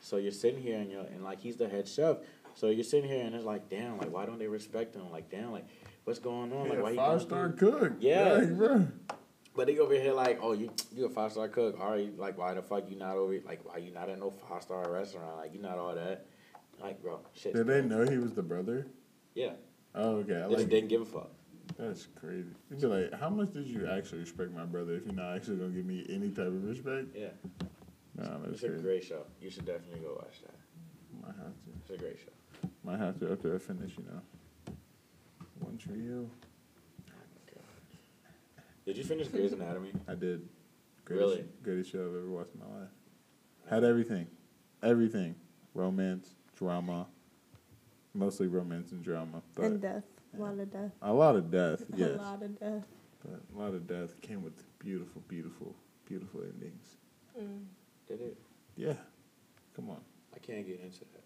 So 0.00 0.16
you're 0.16 0.32
sitting 0.32 0.62
here 0.62 0.78
and 0.78 0.90
you're 0.90 1.02
and 1.02 1.24
like 1.24 1.40
he's 1.40 1.56
the 1.56 1.68
head 1.68 1.88
chef. 1.88 2.18
So 2.54 2.68
you're 2.68 2.84
sitting 2.84 3.08
here 3.10 3.24
and 3.24 3.34
it's 3.34 3.44
like, 3.44 3.68
damn, 3.68 3.98
like 3.98 4.12
why 4.12 4.26
don't 4.26 4.38
they 4.38 4.46
respect 4.46 4.94
him? 4.94 5.10
Like 5.10 5.30
damn, 5.30 5.52
like 5.52 5.66
what's 6.04 6.18
going 6.18 6.52
on? 6.52 6.68
Like 6.68 6.82
why 6.82 6.96
five 6.96 7.22
star 7.22 7.50
cook. 7.50 7.94
Yeah. 8.00 8.44
Bro. 8.44 8.88
But 9.56 9.66
they 9.66 9.74
go 9.74 9.82
over 9.84 9.94
here 9.94 10.12
like, 10.12 10.38
oh, 10.42 10.52
you 10.52 10.70
you 10.94 11.06
a 11.06 11.10
five 11.10 11.32
star 11.32 11.48
cook? 11.48 11.78
All 11.80 11.90
right, 11.92 12.16
like 12.18 12.38
why 12.38 12.54
the 12.54 12.62
fuck 12.62 12.88
you 12.88 12.96
not 12.96 13.16
over? 13.16 13.34
Like 13.44 13.64
why 13.64 13.78
you 13.78 13.90
not 13.92 14.08
at 14.08 14.18
no 14.18 14.30
five 14.48 14.62
star 14.62 14.90
restaurant? 14.90 15.36
Like 15.36 15.52
you 15.52 15.60
not 15.60 15.78
all 15.78 15.94
that? 15.94 16.26
Like 16.80 17.02
bro, 17.02 17.20
shit. 17.34 17.54
Did 17.54 17.66
they 17.66 17.82
know 17.82 18.04
he 18.08 18.16
was 18.18 18.32
the 18.32 18.42
brother? 18.42 18.86
Yeah, 19.34 19.52
Oh, 19.94 20.16
okay. 20.16 20.36
I 20.42 20.48
they 20.48 20.56
like 20.56 20.68
didn't 20.68 20.88
give 20.88 21.02
a 21.02 21.04
fuck. 21.04 21.30
That's 21.78 22.08
crazy. 22.18 22.48
You'd 22.70 22.80
be 22.80 22.86
like, 22.86 23.12
how 23.20 23.28
much 23.28 23.52
did 23.52 23.66
you 23.66 23.86
actually 23.86 24.20
respect 24.20 24.52
my 24.52 24.64
brother 24.64 24.94
if 24.94 25.04
you're 25.04 25.14
not 25.14 25.36
actually 25.36 25.56
gonna 25.56 25.70
give 25.70 25.86
me 25.86 26.04
any 26.08 26.28
type 26.30 26.46
of 26.48 26.64
respect? 26.64 27.08
Yeah, 27.14 27.28
Nah, 28.16 28.38
that's 28.38 28.62
it's 28.62 28.64
a 28.64 28.68
great 28.82 29.04
show. 29.04 29.22
You 29.40 29.50
should 29.50 29.66
definitely 29.66 30.00
go 30.00 30.14
watch 30.14 30.42
that. 30.42 30.54
Might 31.22 31.36
have 31.36 31.54
to. 31.54 31.70
It's 31.80 31.90
a 31.90 31.96
great 31.96 32.18
show. 32.18 32.32
Might 32.84 32.98
have 32.98 33.18
to 33.20 33.32
after 33.32 33.54
I 33.54 33.58
finish, 33.58 33.92
you 33.98 34.04
know. 34.04 34.74
One 35.60 35.76
Tree 35.76 36.06
Hill. 36.06 36.28
Did 38.86 38.96
you 38.96 39.04
finish 39.04 39.28
Grey's 39.28 39.52
Anatomy? 39.52 39.92
I 40.08 40.14
did. 40.14 40.48
Really? 41.08 41.44
Greatest 41.62 41.92
show 41.92 42.00
I've 42.00 42.16
ever 42.16 42.30
watched 42.30 42.54
in 42.54 42.60
my 42.60 42.80
life. 42.80 42.88
Had 43.68 43.84
everything. 43.84 44.26
Everything. 44.82 45.34
Romance, 45.74 46.30
drama. 46.56 47.06
Mostly 48.14 48.46
romance 48.46 48.92
and 48.92 49.02
drama. 49.04 49.42
But 49.54 49.64
and 49.64 49.80
death. 49.80 50.04
A 50.36 50.40
lot 50.40 50.58
of 50.58 50.72
death. 50.72 50.92
a 51.02 51.12
lot 51.12 51.36
of 51.36 51.50
death, 51.50 51.84
Yes. 51.96 52.10
A 52.18 52.22
lot 52.22 52.42
of 52.42 52.58
death. 52.58 52.84
But 53.24 53.40
a 53.54 53.58
lot 53.58 53.74
of 53.74 53.86
death 53.86 54.20
came 54.22 54.42
with 54.42 54.54
beautiful, 54.78 55.22
beautiful, 55.28 55.74
beautiful 56.06 56.40
endings. 56.42 56.96
Mm. 57.38 57.64
Did 58.08 58.20
it? 58.20 58.38
Yeah. 58.76 58.94
Come 59.76 59.90
on. 59.90 60.00
I 60.34 60.38
can't 60.38 60.66
get 60.66 60.80
into 60.80 61.00
that. 61.00 61.19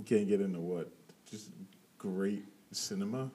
You 0.00 0.06
can't 0.16 0.26
get 0.26 0.40
into 0.40 0.60
what? 0.60 0.90
Just 1.30 1.50
great 1.98 2.44
cinema? 2.72 3.30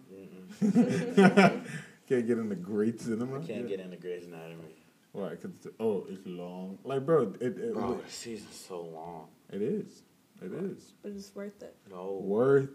Can't 0.61 2.27
get 2.27 2.37
into 2.39 2.55
great 2.55 2.99
cinema? 3.01 3.39
I 3.39 3.45
can't 3.45 3.67
get 3.67 3.79
into 3.79 3.97
Grey's 3.97 4.25
Anatomy. 4.25 4.75
Why? 5.11 5.29
Cause 5.35 5.51
it's, 5.63 5.67
oh, 5.79 6.05
it's 6.09 6.25
long. 6.25 6.77
Like, 6.83 7.05
bro, 7.05 7.33
it 7.39 7.41
it, 7.41 7.71
oh, 7.71 7.73
Bro, 7.73 8.01
the 8.05 8.11
season's 8.11 8.55
so 8.55 8.81
long. 8.81 9.27
it 9.51 9.61
is. 9.61 10.03
It 10.41 10.51
is 10.51 10.93
But 11.01 11.11
it's 11.13 11.33
worth 11.35 11.61
it. 11.63 11.75
No. 11.89 12.19
worth 12.21 12.69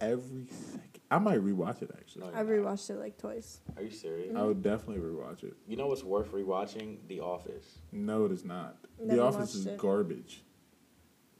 every 0.00 0.46
second. 0.48 1.00
I 1.10 1.18
might 1.18 1.40
rewatch 1.44 1.82
it 1.82 1.90
actually. 1.98 2.26
No. 2.32 2.38
I 2.38 2.42
rewatched 2.42 2.90
it 2.90 2.96
like 2.98 3.18
twice. 3.18 3.60
Are 3.76 3.82
you 3.82 3.90
serious? 3.90 4.34
I 4.36 4.42
would 4.42 4.62
definitely 4.62 5.02
rewatch 5.02 5.42
it. 5.44 5.54
You 5.66 5.76
know 5.76 5.88
what's 5.88 6.02
worth 6.04 6.32
rewatching? 6.32 6.96
The 7.08 7.20
Office. 7.20 7.78
No, 7.92 8.24
it 8.24 8.32
is 8.32 8.44
not. 8.44 8.76
the 9.00 9.20
Office 9.22 9.54
is 9.54 9.66
it. 9.66 9.78
garbage. 9.78 10.42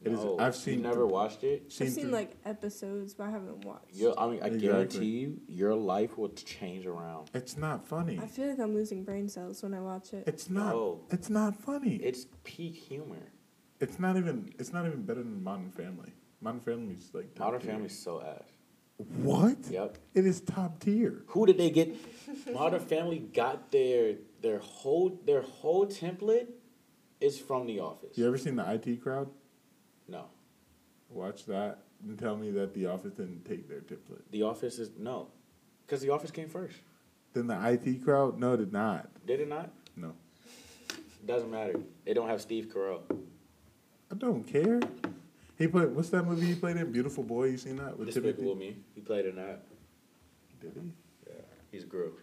It 0.05 0.11
is. 0.11 0.19
No, 0.23 0.37
I've 0.39 0.55
seen. 0.55 0.75
You 0.79 0.83
never 0.83 1.07
watched 1.07 1.43
it? 1.43 1.63
I've 1.67 1.71
seen 1.73 1.89
through- 1.91 2.11
like 2.11 2.35
episodes, 2.45 3.13
but 3.13 3.27
I 3.27 3.31
haven't 3.31 3.63
watched. 3.63 3.95
Your, 3.95 4.19
I 4.19 4.27
mean, 4.29 4.41
I 4.43 4.47
Exactly. 4.47 4.59
guarantee 4.67 5.05
you, 5.05 5.41
your 5.47 5.75
life 5.75 6.17
will 6.17 6.29
change 6.29 6.85
around. 6.85 7.29
It's 7.33 7.55
not 7.57 7.87
funny. 7.87 8.19
I 8.21 8.27
feel 8.27 8.49
like 8.49 8.59
I'm 8.59 8.73
losing 8.73 9.03
brain 9.03 9.29
cells 9.29 9.63
when 9.63 9.73
I 9.73 9.79
watch 9.79 10.13
it. 10.13 10.25
It's 10.27 10.49
not. 10.49 10.73
No. 10.73 11.01
It's 11.11 11.29
not 11.29 11.55
funny. 11.55 11.95
It's 11.97 12.25
peak 12.43 12.75
humor. 12.75 13.31
It's 13.79 13.97
not 13.99 14.17
even. 14.17 14.53
It's 14.59 14.73
not 14.73 14.85
even 14.85 15.03
better 15.03 15.23
than 15.23 15.43
Modern 15.43 15.71
Family. 15.71 16.13
Modern 16.41 16.59
Family's 16.61 17.09
like. 17.13 17.37
Modern 17.39 17.61
tier. 17.61 17.71
Family's 17.71 17.97
so 17.97 18.21
ass. 18.21 18.49
What? 18.97 19.57
Yep. 19.69 19.97
It 20.13 20.25
is 20.25 20.41
top 20.41 20.79
tier. 20.79 21.23
Who 21.27 21.45
did 21.45 21.57
they 21.57 21.69
get? 21.69 21.95
Modern 22.53 22.79
Family 22.81 23.19
got 23.19 23.71
their 23.71 24.15
their 24.41 24.59
whole 24.59 25.19
their 25.25 25.41
whole 25.41 25.85
template 25.87 26.47
is 27.19 27.39
from 27.39 27.65
The 27.67 27.79
Office. 27.79 28.17
You 28.17 28.27
ever 28.27 28.37
seen 28.37 28.55
the 28.57 28.69
IT 28.69 29.01
crowd? 29.01 29.29
No, 30.07 30.25
Watch 31.09 31.45
that 31.45 31.79
and 32.03 32.17
tell 32.17 32.35
me 32.35 32.49
that 32.51 32.73
The 32.73 32.87
Office 32.87 33.13
didn't 33.13 33.45
take 33.45 33.69
their 33.69 33.81
template. 33.81 34.21
The 34.31 34.41
Office 34.43 34.79
is 34.79 34.91
no, 34.97 35.27
because 35.85 36.01
The 36.01 36.09
Office 36.09 36.31
came 36.31 36.49
first. 36.49 36.75
Then 37.33 37.47
the 37.47 37.57
IT 37.71 38.03
crowd? 38.03 38.39
No, 38.39 38.55
did 38.55 38.71
not. 38.71 39.09
Did 39.25 39.39
it 39.39 39.49
not? 39.49 39.71
No. 39.95 40.13
Doesn't 41.25 41.49
matter. 41.49 41.79
They 42.05 42.13
don't 42.13 42.27
have 42.27 42.41
Steve 42.41 42.65
Carell. 42.73 43.01
I 44.11 44.15
don't 44.15 44.43
care. 44.43 44.79
He 45.57 45.67
played. 45.67 45.89
What's 45.95 46.09
that 46.09 46.23
movie 46.23 46.47
he 46.47 46.55
played 46.55 46.77
in? 46.77 46.91
Beautiful 46.91 47.23
Boy. 47.23 47.45
You 47.45 47.57
seen 47.57 47.77
that 47.77 47.97
with 47.97 48.07
Despicable 48.07 48.53
Timothy? 48.55 48.59
Me. 48.71 48.77
He 48.95 49.01
played 49.01 49.25
in 49.25 49.35
that. 49.37 49.63
Did 50.61 50.73
he? 50.75 50.91
Yeah, 51.27 51.41
he's 51.71 51.85
Gru. 51.85 52.13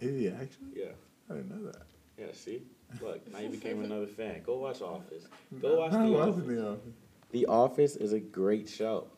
Is 0.00 0.20
he 0.20 0.28
actually? 0.28 0.68
Yeah, 0.74 0.92
I 1.30 1.34
didn't 1.34 1.50
know 1.50 1.70
that. 1.72 1.82
yeah. 2.18 2.26
See, 2.32 2.62
look, 3.02 3.30
now 3.32 3.38
you 3.40 3.48
became 3.50 3.82
another 3.84 4.06
fan. 4.06 4.42
Go 4.44 4.58
watch 4.58 4.80
Office. 4.82 5.24
Go 5.60 5.78
watch 5.78 5.92
I 5.92 6.04
The 6.06 6.10
watched 6.12 6.28
Office. 6.30 6.46
The 6.46 6.68
Office. 6.68 6.92
The 7.30 7.46
Office 7.46 7.96
is 7.96 8.12
a 8.12 8.20
great 8.20 8.68
show. 8.68 9.08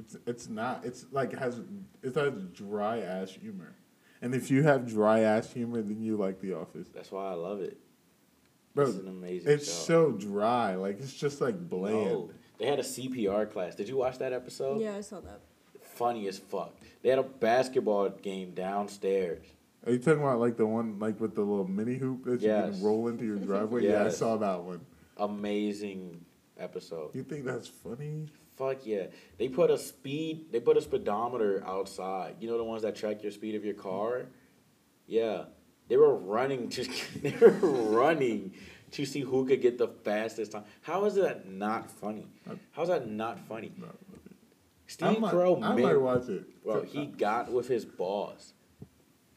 It's 0.00 0.16
it's 0.26 0.48
not. 0.48 0.84
It's 0.84 1.06
like 1.12 1.32
has 1.38 1.60
it 2.02 2.14
has 2.14 2.32
dry 2.54 3.00
ass 3.00 3.30
humor, 3.30 3.74
and 4.22 4.34
if 4.34 4.50
you 4.50 4.62
have 4.62 4.86
dry 4.88 5.20
ass 5.20 5.52
humor, 5.52 5.82
then 5.82 6.02
you 6.02 6.16
like 6.16 6.40
The 6.40 6.54
Office, 6.54 6.88
That's 6.94 7.12
why 7.12 7.30
I 7.30 7.34
love 7.34 7.60
it. 7.60 7.78
bro. 8.74 8.86
it's 8.88 8.96
an 8.98 9.08
amazing 9.08 9.50
It's 9.52 9.66
show. 9.66 10.10
so 10.10 10.12
dry. 10.12 10.74
Like 10.76 10.98
it's 10.98 11.12
just 11.14 11.40
like 11.40 11.68
bland. 11.68 11.94
No, 12.06 12.30
they 12.58 12.66
had 12.66 12.78
a 12.80 12.82
CPR 12.82 13.50
class. 13.50 13.74
Did 13.74 13.88
you 13.88 13.96
watch 13.98 14.18
that 14.18 14.32
episode? 14.32 14.80
yeah, 14.80 14.96
I 14.96 15.02
saw 15.02 15.20
that. 15.20 15.40
Funny 15.82 16.26
as 16.26 16.38
fuck. 16.38 16.74
They 17.02 17.10
had 17.10 17.18
a 17.18 17.22
basketball 17.24 18.08
game 18.08 18.52
downstairs. 18.54 19.44
Are 19.84 19.92
you 19.92 19.98
talking 19.98 20.22
about 20.22 20.38
like 20.38 20.56
the 20.56 20.66
one 20.66 20.98
like 20.98 21.20
with 21.20 21.34
the 21.34 21.42
little 21.42 21.66
mini 21.66 21.96
hoop 21.96 22.24
that 22.24 22.40
you 22.40 22.48
can 22.48 22.82
roll 22.82 23.08
into 23.08 23.24
your 23.24 23.36
driveway? 23.48 23.84
Yeah, 23.84 24.04
I 24.04 24.10
saw 24.10 24.36
that 24.36 24.62
one. 24.62 24.80
Amazing 25.16 26.24
episode. 26.58 27.14
You 27.14 27.22
think 27.22 27.44
that's 27.44 27.68
funny? 27.68 28.28
Fuck 28.56 28.86
yeah. 28.86 29.06
They 29.38 29.48
put 29.48 29.70
a 29.70 29.78
speed 29.78 30.52
they 30.52 30.60
put 30.60 30.76
a 30.76 30.82
speedometer 30.82 31.64
outside. 31.66 32.36
You 32.40 32.48
know 32.48 32.58
the 32.58 32.64
ones 32.64 32.82
that 32.82 32.94
track 32.94 33.22
your 33.22 33.32
speed 33.32 33.54
of 33.54 33.64
your 33.64 33.74
car? 33.74 34.26
Yeah. 35.06 35.44
They 35.88 35.96
were 35.96 36.14
running 36.14 36.68
to 36.70 36.88
they 37.22 37.34
were 37.40 37.50
running 37.50 38.54
to 38.92 39.04
see 39.04 39.20
who 39.20 39.46
could 39.46 39.62
get 39.62 39.78
the 39.78 39.88
fastest 39.88 40.52
time. 40.52 40.64
How 40.82 41.06
is 41.06 41.16
that 41.16 41.48
not 41.48 41.90
funny? 41.90 42.28
How's 42.72 42.88
that 42.88 43.08
not 43.08 43.40
funny? 43.48 43.72
No. 43.76 43.88
Steve 44.86 45.08
I 45.08 45.18
might, 45.18 45.32
Carell 45.32 45.64
I 45.64 45.74
might 45.74 46.00
watch 46.00 46.28
it. 46.28 46.62
Bro, 46.62 46.82
he 46.82 47.06
got 47.06 47.50
with 47.50 47.66
his 47.68 47.84
boss. 47.86 48.52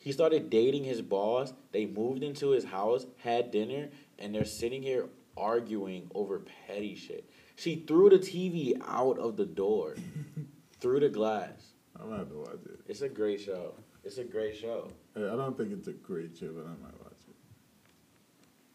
He 0.06 0.12
started 0.12 0.52
dating 0.52 0.84
his 0.84 1.02
boss. 1.02 1.52
They 1.72 1.88
moved 1.88 2.22
into 2.22 2.50
his 2.52 2.64
house, 2.64 3.08
had 3.18 3.50
dinner, 3.50 3.90
and 4.20 4.36
they're 4.36 4.46
sitting 4.46 4.84
here 4.84 5.10
arguing 5.36 6.12
over 6.14 6.44
petty 6.68 6.94
shit. 6.94 7.28
She 7.56 7.78
threw 7.88 8.12
the 8.12 8.20
TV 8.20 8.80
out 8.86 9.18
of 9.18 9.36
the 9.36 9.48
door, 9.48 9.96
through 10.80 11.00
the 11.00 11.10
glass. 11.10 11.74
I'm 12.00 12.06
gonna 12.10 12.20
have 12.20 12.30
to 12.30 12.38
watch 12.38 12.60
it. 12.66 12.82
It's 12.88 13.02
a 13.02 13.10
great 13.10 13.42
show. 13.42 13.74
It's 14.04 14.20
a 14.20 14.24
great 14.24 14.56
show. 14.56 14.90
I 15.16 15.22
I 15.22 15.36
don't 15.36 15.58
think 15.58 15.72
it's 15.72 15.88
a 15.88 15.94
great 15.94 16.38
show, 16.38 16.52
but 16.54 16.66
I 16.68 16.76
might 16.84 17.04
watch 17.04 17.22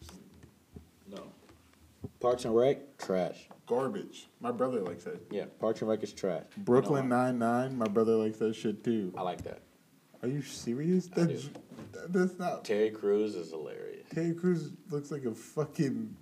it. 0.03 0.13
No. 1.07 1.23
Parks 2.19 2.45
and 2.45 2.57
Rec, 2.57 2.99
trash. 2.99 3.49
garbage. 3.69 4.27
My 4.41 4.51
brother 4.51 4.81
likes 4.81 5.05
that. 5.05 5.21
Yeah, 5.31 5.45
Parks 5.61 5.81
and 5.81 5.89
Rec 5.89 6.03
is 6.03 6.13
trash. 6.13 6.43
Brooklyn? 6.57 7.09
Nine 7.09 7.39
Nine. 7.39 7.79
My 7.79 7.87
brother 7.87 8.17
likes 8.17 8.39
that 8.39 8.57
shit 8.57 8.83
too. 8.83 9.13
I 9.17 9.23
like 9.23 9.45
that. 9.45 9.61
Are 10.23 10.29
you 10.29 10.43
serious? 10.43 11.09
I 11.17 11.21
That's 11.21 11.49
that's 12.09 12.39
not. 12.39 12.65
Terry 12.65 12.91
Crews 12.91 13.35
is 13.35 13.51
hilarious. 13.51 14.07
Terry 14.15 14.35
Crews 14.35 14.71
looks 14.91 15.11
like 15.11 15.25
a 15.25 15.35
fucking 15.35 16.15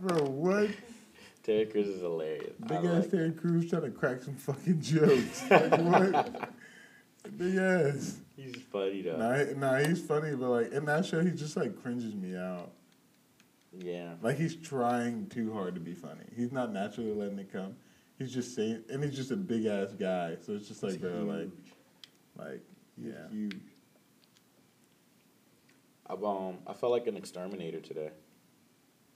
bro. 0.00 0.22
What? 0.24 0.70
Terry 1.42 1.66
Crews 1.66 1.86
is 1.86 2.00
hilarious. 2.00 2.54
I 2.64 2.66
Big 2.66 2.76
ass 2.78 3.02
like 3.02 3.10
Terry 3.10 3.32
Crews 3.32 3.70
trying 3.70 3.82
to 3.82 3.90
crack 3.90 4.22
some 4.22 4.34
fucking 4.34 4.80
jokes. 4.80 5.44
like 5.50 5.78
what? 5.78 6.50
Big 7.36 7.56
ass. 7.56 8.18
He's 8.36 8.56
funny 8.70 9.02
though. 9.02 9.16
Nah, 9.16 9.44
nah, 9.56 9.78
he's 9.86 10.00
funny, 10.04 10.34
but 10.34 10.50
like 10.50 10.72
in 10.72 10.84
that 10.86 11.06
show, 11.06 11.22
he 11.22 11.30
just 11.30 11.56
like 11.56 11.80
cringes 11.80 12.14
me 12.14 12.36
out. 12.36 12.72
Yeah. 13.78 14.14
Like 14.22 14.36
he's 14.36 14.56
trying 14.56 15.28
too 15.28 15.52
hard 15.52 15.74
to 15.74 15.80
be 15.80 15.94
funny. 15.94 16.24
He's 16.34 16.52
not 16.52 16.72
naturally 16.72 17.12
letting 17.12 17.38
it 17.38 17.52
come. 17.52 17.76
He's 18.18 18.32
just 18.32 18.54
saying, 18.54 18.84
and 18.90 19.04
he's 19.04 19.14
just 19.14 19.30
a 19.30 19.36
big 19.36 19.66
ass 19.66 19.92
guy. 19.92 20.36
So 20.40 20.52
it's 20.52 20.68
just 20.68 20.82
like, 20.82 21.00
bro, 21.00 21.24
like, 21.24 21.50
like, 22.38 22.62
He's 22.96 23.12
yeah. 23.12 23.28
huge. 23.30 23.60
I 26.08 26.12
um 26.12 26.58
I 26.66 26.72
felt 26.72 26.92
like 26.92 27.06
an 27.06 27.16
exterminator 27.16 27.80
today. 27.80 28.10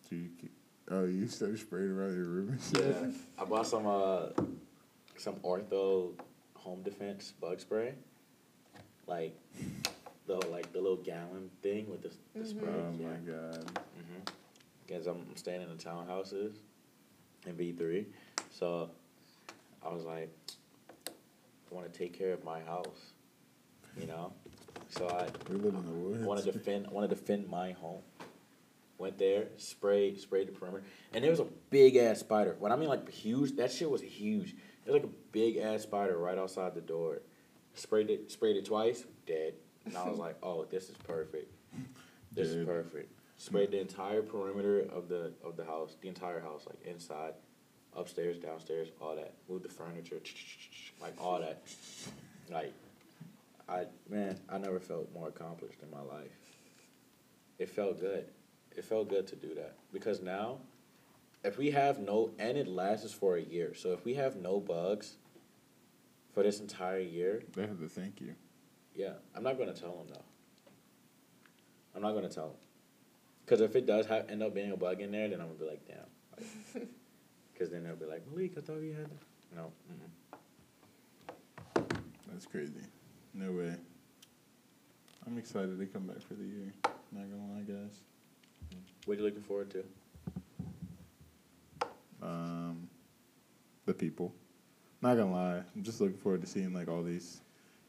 So 0.09 0.17
you 0.17 0.31
keep, 0.41 0.53
oh, 0.91 1.05
you 1.05 1.29
started 1.29 1.59
spraying 1.59 1.91
around 1.91 2.15
your 2.17 2.27
room 2.27 2.49
and 2.51 2.61
shit. 2.61 2.97
Yeah. 3.01 3.11
I 3.39 3.45
bought 3.45 3.67
some 3.67 3.87
uh 3.87 4.29
some 5.17 5.37
ortho 5.37 6.13
home 6.55 6.83
defense 6.83 7.33
bug 7.41 7.61
spray. 7.61 7.95
Like 9.07 9.37
the 10.27 10.37
like 10.49 10.73
the 10.73 10.81
little 10.81 10.97
gallon 10.97 11.51
thing 11.63 11.89
with 11.91 12.03
the, 12.03 12.11
the 12.39 12.47
spray. 12.47 12.69
Oh 12.69 12.93
yeah. 12.99 13.07
my 13.07 13.15
god. 13.17 13.65
Mm-hmm. 13.65 14.33
Because 14.87 15.07
I'm 15.07 15.25
staying 15.37 15.63
in 15.63 15.69
the 15.69 15.83
townhouses 15.83 16.55
in 17.47 17.55
B 17.55 17.73
three, 17.73 18.07
so 18.51 18.91
I 19.85 19.93
was 19.93 20.05
like, 20.05 20.31
I 21.09 21.75
want 21.75 21.91
to 21.91 21.97
take 21.97 22.13
care 22.13 22.33
of 22.33 22.43
my 22.45 22.61
house, 22.61 23.13
you 23.99 24.07
know. 24.07 24.33
So 24.89 25.09
I 25.09 25.27
We 25.49 25.57
live 25.57 25.75
in 25.75 25.85
the 25.87 25.93
woods. 25.93 26.25
wanted 26.25 26.45
to 26.45 26.53
defend, 26.53 26.89
wanted 26.91 27.11
to 27.11 27.15
defend 27.17 27.49
my 27.49 27.73
home. 27.73 28.03
Went 28.99 29.17
there, 29.19 29.47
sprayed, 29.57 30.21
sprayed 30.21 30.49
the 30.49 30.53
perimeter, 30.53 30.85
and 31.15 31.25
there 31.25 31.31
was 31.31 31.41
a 31.41 31.47
big 31.71 31.97
ass 31.97 32.21
spider. 32.21 32.57
When 32.59 32.71
I 32.71 32.77
mean 32.77 32.89
like 32.91 33.09
huge, 33.11 33.57
that 33.57 33.73
shit 33.73 33.91
was 33.91 34.03
huge. 34.03 34.55
There 34.85 34.93
was 34.93 35.03
like 35.03 35.11
a 35.11 35.15
big 35.33 35.57
ass 35.57 35.83
spider 35.83 36.19
right 36.19 36.37
outside 36.37 36.75
the 36.75 36.83
door. 36.83 37.23
Sprayed 37.75 38.11
it, 38.11 38.31
sprayed 38.31 38.57
it 38.57 38.67
twice, 38.67 39.05
dead. 39.27 39.55
And 39.87 39.97
I 39.97 40.07
was 40.07 40.19
like, 40.19 40.37
oh, 40.43 40.65
this 40.65 40.91
is 40.91 40.97
perfect. 41.07 41.51
This 42.33 42.49
is 42.49 42.67
perfect. 42.67 43.11
Sprayed 43.39 43.71
the 43.71 43.81
entire 43.81 44.21
perimeter 44.23 44.81
of 44.93 45.09
the 45.09 45.33
of 45.43 45.57
the 45.57 45.65
house, 45.65 45.97
the 46.03 46.09
entire 46.09 46.41
house, 46.41 46.65
like 46.67 46.85
inside, 46.85 47.33
upstairs, 47.97 48.37
downstairs, 48.39 48.89
all 49.01 49.17
that. 49.17 49.33
Moved 49.49 49.65
the 49.65 49.71
furniture, 49.71 50.21
like 51.01 51.15
all 51.19 51.41
that. 51.41 51.63
Like, 52.51 52.75
I 53.71 53.87
man, 54.09 54.39
I 54.49 54.59
never 54.59 54.81
felt 54.81 55.13
more 55.15 55.29
accomplished 55.29 55.81
in 55.83 55.91
my 55.91 56.03
life. 56.03 56.33
It 57.59 57.69
felt 57.71 58.01
good. 58.01 58.27
It 58.77 58.85
felt 58.85 59.09
good 59.09 59.27
to 59.29 59.37
do 59.37 59.55
that 59.55 59.77
because 59.93 60.21
now, 60.21 60.59
if 61.45 61.57
we 61.59 61.71
have 61.71 61.99
no, 61.99 62.31
and 62.39 62.57
it 62.59 62.67
lasts 62.67 63.13
for 63.13 63.37
a 63.37 63.43
year. 63.43 63.75
So 63.75 63.93
if 63.93 64.05
we 64.05 64.15
have 64.15 64.37
no 64.37 64.61
bugs 64.61 65.17
for 66.35 66.43
this 66.43 66.61
entire 66.61 67.01
year, 67.01 67.43
They 67.55 67.63
have 67.63 67.81
to 67.81 67.89
thank 67.89 68.21
you. 68.21 68.35
yeah, 68.95 69.15
I'm 69.35 69.43
not 69.43 69.59
gonna 69.59 69.73
tell 69.75 69.97
them 69.97 70.07
though. 70.09 70.25
I'm 71.95 72.03
not 72.03 72.13
gonna 72.13 72.29
tell 72.29 72.49
them, 72.49 72.57
because 73.45 73.61
if 73.61 73.75
it 73.77 73.87
does 73.87 74.07
have, 74.07 74.31
end 74.31 74.43
up 74.43 74.55
being 74.55 74.71
a 74.73 74.77
bug 74.77 75.01
in 75.01 75.11
there, 75.11 75.29
then 75.29 75.41
I'm 75.41 75.49
gonna 75.49 75.59
be 75.59 75.67
like, 75.67 75.87
damn. 75.87 76.87
Because 77.53 77.71
then 77.73 77.83
they'll 77.85 77.97
be 77.97 78.07
like, 78.07 78.25
Malik, 78.31 78.53
I 78.57 78.61
thought 78.61 78.81
you 78.81 78.95
had. 78.95 79.11
No. 79.55 79.73
Mm-mm. 79.93 80.11
That's 82.33 82.47
crazy. 82.47 82.73
No 83.35 83.53
way. 83.53 83.75
I'm 85.27 85.39
excited 85.39 85.79
to 85.79 85.87
come 85.87 86.07
back 86.07 86.21
for 86.23 86.35
the 86.35 86.45
year. 86.45 86.73
Not 87.13 87.25
gonna 87.31 87.53
lie, 87.55 87.63
guys. 87.63 88.01
What 89.05 89.15
are 89.15 89.21
you 89.21 89.25
looking 89.25 89.43
forward 89.43 89.71
to? 89.71 89.85
Um, 92.23 92.89
the 93.87 93.95
people. 93.95 94.33
Not 95.03 95.17
gonna 95.17 95.33
lie, 95.33 95.63
I'm 95.75 95.83
just 95.83 96.01
looking 96.01 96.19
forward 96.19 96.43
to 96.43 96.47
seeing 96.47 96.75
like 96.75 96.89
all 96.89 97.03
these 97.03 97.41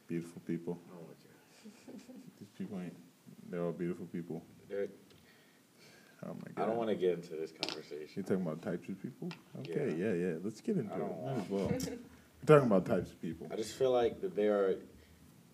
beautiful 0.08 0.40
people. 0.46 0.78
Oh 0.94 1.00
my 1.06 1.92
These 2.40 2.48
people 2.56 2.80
ain't. 2.80 2.96
They're 3.50 3.62
all 3.62 3.72
beautiful 3.72 4.06
people. 4.06 4.42
god. 4.70 4.88
Oh 6.24 6.34
my 6.34 6.52
god. 6.54 6.62
I 6.62 6.66
don't 6.66 6.76
want 6.76 6.88
to 6.88 6.94
get 6.96 7.14
into 7.14 7.34
this 7.36 7.52
conversation. 7.52 8.08
You're 8.14 8.24
talking 8.24 8.42
about 8.42 8.62
types 8.62 8.88
of 8.88 9.02
people? 9.02 9.28
Okay, 9.60 9.94
Yeah. 9.98 10.06
yeah, 10.06 10.12
yeah. 10.12 10.34
Let's 10.42 10.60
get 10.60 10.76
into 10.76 10.94
I 10.94 10.96
it. 10.96 11.24
Might 11.24 11.44
as 11.44 11.50
well. 11.50 11.68
We're 11.68 12.46
talking 12.46 12.66
about 12.66 12.86
types 12.86 13.10
of 13.10 13.20
people. 13.20 13.48
I 13.52 13.56
just 13.56 13.74
feel 13.74 13.90
like 13.90 14.20
that 14.22 14.34
they 14.34 14.46
are 14.46 14.76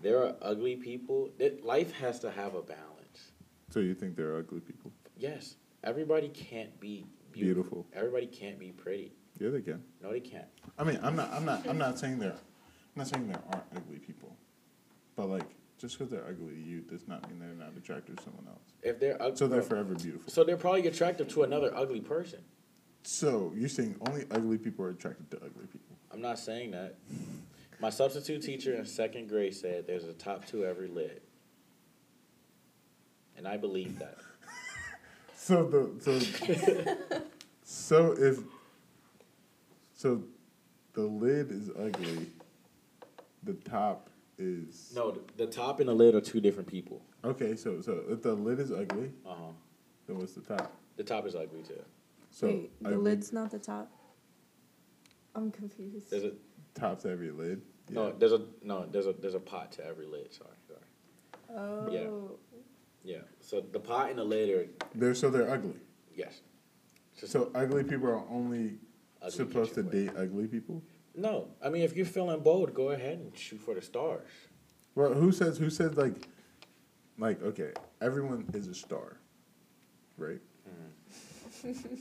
there 0.02 0.22
are 0.24 0.34
ugly 0.42 0.76
people. 0.76 1.30
That 1.38 1.64
life 1.64 1.92
has 1.92 2.18
to 2.20 2.30
have 2.30 2.54
a 2.54 2.62
balance. 2.62 3.32
So 3.70 3.80
you 3.80 3.94
think 3.94 4.16
they're 4.16 4.36
ugly 4.36 4.60
people? 4.60 4.92
Yes, 5.16 5.56
everybody 5.84 6.28
can't 6.28 6.78
be 6.80 7.04
beautiful. 7.32 7.82
Beautiful. 7.82 7.86
Everybody 7.94 8.26
can't 8.26 8.58
be 8.58 8.70
pretty. 8.72 9.12
Yeah, 9.38 9.50
they 9.50 9.60
can. 9.60 9.82
No, 10.02 10.10
they 10.10 10.20
can't. 10.20 10.46
I 10.78 10.84
mean, 10.84 10.98
I'm 11.02 11.14
not. 11.16 11.32
I'm 11.32 11.44
not. 11.44 11.66
I'm 11.68 11.78
not 11.78 11.98
saying 11.98 12.18
there. 12.18 12.32
I'm 12.32 12.96
not 12.96 13.08
saying 13.08 13.28
there 13.28 13.40
aren't 13.52 13.64
ugly 13.76 13.98
people, 13.98 14.36
but 15.16 15.26
like 15.28 15.44
just 15.78 15.96
because 15.96 16.10
they're 16.10 16.26
ugly 16.26 16.54
to 16.54 16.60
you 16.60 16.80
does 16.80 17.06
not 17.06 17.28
mean 17.30 17.38
they're 17.38 17.54
not 17.54 17.76
attractive 17.76 18.16
to 18.16 18.22
someone 18.24 18.46
else. 18.48 18.58
If 18.82 18.98
they're 18.98 19.20
ugly, 19.22 19.36
So 19.36 19.46
they're 19.46 19.62
forever 19.62 19.94
beautiful. 19.94 20.28
so 20.32 20.42
they're 20.42 20.56
probably 20.56 20.86
attractive 20.88 21.28
to 21.28 21.44
another 21.44 21.72
ugly 21.76 22.00
person. 22.00 22.40
So 23.04 23.52
you're 23.54 23.68
saying 23.68 23.94
only 24.08 24.24
ugly 24.32 24.58
people 24.58 24.84
are 24.84 24.90
attracted 24.90 25.30
to 25.30 25.36
ugly 25.36 25.66
people? 25.70 25.96
I'm 26.12 26.20
not 26.20 26.38
saying 26.40 26.72
that. 26.72 26.96
My 27.80 27.90
substitute 27.90 28.42
teacher 28.42 28.74
in 28.74 28.84
second 28.84 29.28
grade 29.28 29.54
said 29.54 29.86
there's 29.86 30.04
a 30.04 30.12
top 30.12 30.46
two 30.46 30.64
every 30.64 30.88
lit, 30.88 31.22
and 33.36 33.46
I 33.46 33.56
believe 33.56 33.98
that. 33.98 34.18
So 35.40 35.64
the 35.64 35.90
so 36.02 36.92
so 37.62 38.12
if 38.18 38.40
so 39.94 40.22
the 40.92 41.02
lid 41.02 41.50
is 41.50 41.70
ugly, 41.70 42.26
the 43.44 43.54
top 43.54 44.10
is 44.36 44.92
No, 44.94 45.12
the- 45.12 45.20
the 45.38 45.46
top 45.46 45.80
and 45.80 45.88
the 45.88 45.94
lid 45.94 46.14
are 46.14 46.20
two 46.20 46.40
different 46.40 46.68
people. 46.68 47.00
okay. 47.24 47.56
So 47.56 47.80
so 47.80 48.02
if 48.10 48.20
the 48.20 48.34
lid 48.34 48.58
is 48.60 48.72
ugly, 48.72 49.10
Uh 49.24 49.28
huh. 49.34 49.52
then 50.06 50.18
what's 50.18 50.32
the 50.34 50.42
top? 50.42 50.70
The 50.96 51.04
top 51.04 51.24
is 51.26 51.34
ugly 51.34 51.62
too. 51.62 51.80
So 52.30 52.48
Wait, 52.48 52.82
the 52.82 52.88
ugly- 52.90 53.02
lid's 53.12 53.32
not 53.32 53.50
the 53.50 53.58
top. 53.60 53.90
I'm 55.34 55.50
confused. 55.50 56.10
There's 56.10 56.24
a 56.24 56.32
top 56.78 57.00
to 57.02 57.10
every 57.10 57.30
lid. 57.30 57.62
no. 57.90 58.12
There's 58.12 58.32
a 58.32 58.42
no. 58.62 58.86
There's 58.86 59.06
a 59.06 59.12
there's 59.12 59.34
a 59.34 59.40
pot 59.40 59.72
to 59.72 59.84
every 59.86 60.06
lid. 60.06 60.32
Sorry, 60.32 60.50
sorry. 60.66 61.58
Oh. 61.58 61.88
Yeah. 63.04 63.14
Yeah. 63.16 63.22
So 63.40 63.60
the 63.60 63.80
pot 63.80 64.10
and 64.10 64.18
the 64.18 64.24
lid 64.24 64.50
are 64.50 64.66
They're 64.94 65.14
so 65.14 65.30
they're 65.30 65.50
ugly. 65.50 65.80
yes. 66.14 66.40
Just 67.18 67.32
So 67.32 67.50
ugly 67.54 67.84
people 67.84 68.08
are 68.08 68.22
only 68.30 68.78
supposed 69.28 69.74
to 69.74 69.82
get 69.82 69.92
way. 69.92 70.06
date 70.06 70.16
ugly 70.16 70.46
people. 70.46 70.82
No, 71.14 71.48
I 71.62 71.68
mean 71.68 71.82
if 71.82 71.96
you're 71.96 72.06
feeling 72.06 72.40
bold, 72.40 72.74
go 72.74 72.90
ahead 72.90 73.18
and 73.18 73.36
shoot 73.36 73.60
for 73.60 73.74
the 73.74 73.82
stars. 73.82 74.28
Well, 74.94 75.14
who 75.14 75.32
says 75.32 75.58
who 75.58 75.70
says 75.70 75.96
like 75.96 76.28
like 77.18 77.42
okay, 77.42 77.72
everyone 78.00 78.44
is 78.52 78.68
a 78.68 78.74
star, 78.74 79.16
right? 80.16 80.40
Mm-hmm. 80.68 81.94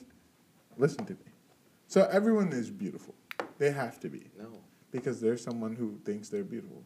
Listen 0.78 1.06
to 1.06 1.14
me. 1.14 1.20
So 1.88 2.08
everyone 2.12 2.52
is 2.52 2.70
beautiful. 2.70 3.16
They 3.58 3.72
have 3.72 4.00
to 4.02 4.10
be 4.10 4.30
No, 4.38 4.50
because 4.92 5.20
there's 5.22 5.44
someone 5.44 5.76
who 5.76 6.00
thinks 6.06 6.30
they're 6.30 6.44
beautiful. 6.44 6.84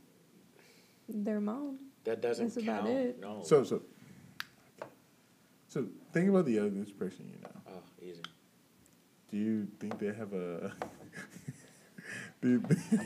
Their 1.09 1.41
mom. 1.41 1.77
that 2.05 2.21
doesn't 2.21 2.53
That's 2.53 2.63
about 2.63 2.85
count. 2.85 2.89
it. 2.97 3.19
No. 3.21 3.41
So 3.43 3.63
so 3.63 3.81
so 5.67 5.85
think 6.13 6.29
about 6.29 6.45
the 6.45 6.59
ugliest 6.59 6.97
person 6.97 7.29
you 7.31 7.39
know. 7.41 7.61
oh, 7.75 7.83
easy. 8.01 8.21
Do 9.29 9.37
you 9.37 9.67
think 9.79 9.99
they 9.99 10.07
have 10.13 10.33
a? 10.33 10.73
do 12.41 12.49
you 12.49 12.63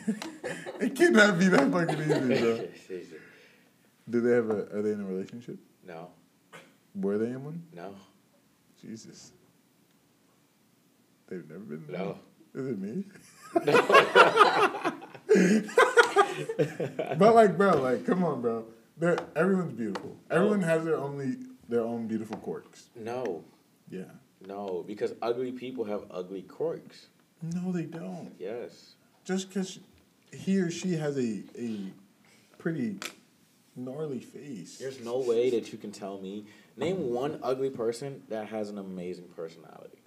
it 0.79 0.95
cannot 0.95 1.37
be 1.39 1.47
that 1.49 1.71
fucking 1.71 1.99
easy, 2.01 2.41
bro. 2.41 2.67
easy. 2.97 3.15
Do 4.09 4.21
they 4.21 4.31
have 4.35 4.49
a? 4.49 4.77
Are 4.77 4.81
they 4.81 4.91
in 4.91 5.01
a 5.01 5.05
relationship? 5.05 5.57
No, 5.87 6.09
Were 6.95 7.17
they 7.17 7.27
in 7.27 7.43
one? 7.43 7.63
no, 7.73 7.95
Jesus. 8.81 9.31
They've 11.27 11.47
never 11.49 11.59
been. 11.61 11.85
no. 11.91 12.19
Is 12.53 12.67
it 12.67 12.79
me? 12.79 13.03
but 17.17 17.35
like, 17.35 17.57
bro, 17.57 17.81
like, 17.81 18.05
come 18.05 18.23
on, 18.23 18.41
bro. 18.41 18.65
They're, 18.97 19.17
everyone's 19.35 19.73
beautiful. 19.73 20.15
Everyone 20.29 20.61
has 20.61 20.83
their 20.85 20.97
only 20.97 21.35
their 21.67 21.81
own 21.81 22.07
beautiful 22.07 22.37
quirks. 22.37 22.89
No, 22.95 23.43
Yeah. 23.89 24.03
no, 24.45 24.83
because 24.87 25.13
ugly 25.21 25.51
people 25.51 25.83
have 25.85 26.03
ugly 26.11 26.43
quirks. 26.43 27.07
No, 27.41 27.71
they 27.71 27.83
don't. 27.83 28.33
Yes. 28.39 28.95
Just 29.23 29.49
because 29.49 29.79
he 30.31 30.59
or 30.59 30.69
she 30.71 30.93
has 30.93 31.17
a 31.17 31.43
a 31.57 31.91
pretty 32.57 32.97
gnarly 33.75 34.19
face. 34.19 34.77
There's 34.77 34.99
no 35.01 35.19
way 35.19 35.49
that 35.51 35.71
you 35.71 35.77
can 35.77 35.91
tell 35.91 36.19
me. 36.19 36.45
Name 36.77 37.11
one 37.11 37.39
ugly 37.41 37.69
person 37.69 38.21
that 38.29 38.47
has 38.49 38.69
an 38.69 38.77
amazing 38.77 39.29
personality. 39.35 39.97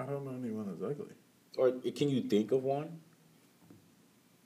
I 0.00 0.04
don't 0.06 0.24
know 0.24 0.32
anyone 0.32 0.66
that's 0.66 0.82
ugly. 0.82 1.14
Or 1.58 1.70
can 1.72 2.08
you 2.08 2.22
think 2.22 2.52
of 2.52 2.62
one? 2.64 3.00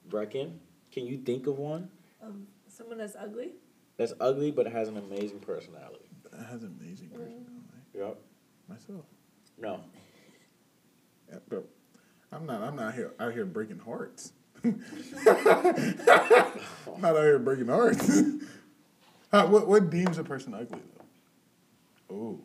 Brecken, 0.09 0.53
can 0.93 1.07
you 1.07 1.19
think 1.19 1.47
of 1.47 1.59
one 1.59 1.91
Um, 2.23 2.47
someone 2.69 2.99
that's 2.99 3.17
ugly. 3.17 3.53
that's 3.97 4.13
ugly 4.21 4.51
but 4.53 4.67
has 4.67 4.89
an 4.89 4.97
amazing 4.97 5.41
personality? 5.41 6.05
That 6.31 6.47
has 6.47 6.63
an 6.63 6.77
amazing 6.81 7.09
personality. 7.09 7.45
Yep. 7.95 8.19
Myself. 8.69 9.05
No. 9.59 9.81
Yeah, 11.29 11.39
bro. 11.49 11.65
I'm 12.31 12.47
not. 12.47 12.63
I'm 12.63 12.77
not 12.77 12.95
here 12.95 13.13
out 13.19 13.33
here 13.33 13.45
breaking 13.45 13.81
hearts. 13.81 14.33
I'm 14.63 14.81
not 15.27 17.17
out 17.17 17.23
here 17.25 17.41
breaking 17.41 17.67
hearts. 17.67 18.21
How, 19.33 19.49
what 19.49 19.67
what 19.67 19.91
deems 19.91 20.19
a 20.19 20.23
person 20.23 20.55
ugly 20.55 20.79
though? 22.09 22.15
Oh, 22.15 22.41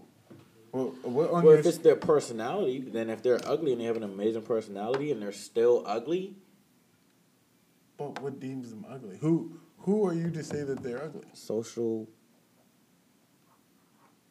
well, 0.71 0.93
what 1.03 1.27
on 1.31 1.43
Well, 1.43 1.53
your 1.53 1.59
if 1.59 1.65
it's 1.65 1.77
their 1.79 1.95
personality, 1.95 2.79
then 2.79 3.09
if 3.09 3.21
they're 3.21 3.39
ugly 3.45 3.71
and 3.73 3.81
they 3.81 3.85
have 3.85 3.97
an 3.97 4.03
amazing 4.03 4.43
personality 4.43 5.11
and 5.11 5.21
they're 5.21 5.31
still 5.31 5.83
ugly, 5.85 6.35
but 7.97 8.21
what 8.21 8.39
deems 8.39 8.69
them 8.69 8.85
ugly? 8.89 9.17
Who 9.19 9.59
who 9.79 10.05
are 10.07 10.13
you 10.13 10.29
to 10.31 10.43
say 10.43 10.63
that 10.63 10.81
they're 10.83 11.03
ugly? 11.03 11.27
social 11.33 12.07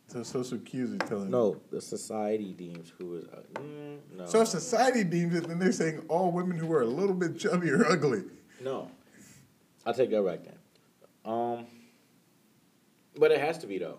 So 0.06 0.22
social 0.24 0.58
cues 0.58 0.92
are 0.92 0.98
telling. 1.06 1.30
no, 1.30 1.60
the 1.70 1.80
society 1.80 2.52
deems 2.52 2.90
who 2.98 3.16
is 3.16 3.24
ugly. 3.32 3.54
Mm, 3.62 3.98
no. 4.16 4.26
So 4.26 4.40
if 4.40 4.48
society 4.48 5.04
deems 5.04 5.34
it, 5.34 5.46
then 5.46 5.58
they're 5.58 5.70
saying 5.72 6.04
all 6.08 6.32
women 6.32 6.56
who 6.58 6.72
are 6.72 6.82
a 6.82 6.86
little 6.86 7.14
bit 7.14 7.38
chubby 7.38 7.70
are 7.70 7.86
ugly. 7.86 8.22
No, 8.60 8.90
I'll 9.86 9.94
take 9.94 10.10
that 10.10 10.24
back 10.24 10.40
then. 10.44 10.56
Um, 11.24 11.66
but 13.16 13.30
it 13.30 13.40
has 13.40 13.58
to 13.58 13.66
be 13.66 13.78
though. 13.78 13.98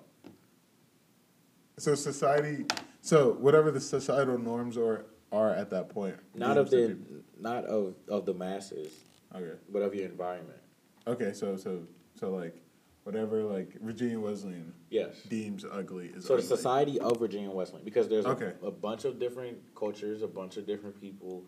So 1.81 1.95
society, 1.95 2.65
so 3.01 3.31
whatever 3.39 3.71
the 3.71 3.79
societal 3.81 4.37
norms 4.37 4.77
are 4.77 5.07
are 5.31 5.49
at 5.49 5.71
that 5.71 5.89
point. 5.89 6.15
Not 6.35 6.55
of 6.59 6.69
the, 6.69 6.89
people- 6.89 7.23
not 7.39 7.65
of 7.65 7.95
of 8.07 8.27
the 8.27 8.35
masses, 8.35 8.93
Okay. 9.33 9.53
but 9.67 9.81
of 9.81 9.95
your 9.95 10.05
environment. 10.05 10.59
Okay. 11.07 11.33
So 11.33 11.57
so 11.57 11.81
so 12.13 12.29
like 12.29 12.55
whatever 13.03 13.41
like 13.41 13.81
Virginia 13.81 14.19
Wesleyan 14.19 14.71
Yes. 14.91 15.23
deems 15.27 15.65
ugly 15.65 16.09
is 16.15 16.23
So 16.25 16.35
the 16.35 16.43
society 16.43 16.99
of 16.99 17.17
Virginia 17.17 17.49
Wesleyan, 17.49 17.83
because 17.83 18.07
there's 18.07 18.27
Okay. 18.27 18.53
a, 18.61 18.67
a 18.67 18.71
bunch 18.71 19.03
of 19.05 19.17
different 19.17 19.57
cultures, 19.73 20.21
a 20.21 20.27
bunch 20.27 20.57
of 20.57 20.67
different 20.67 21.01
people. 21.01 21.45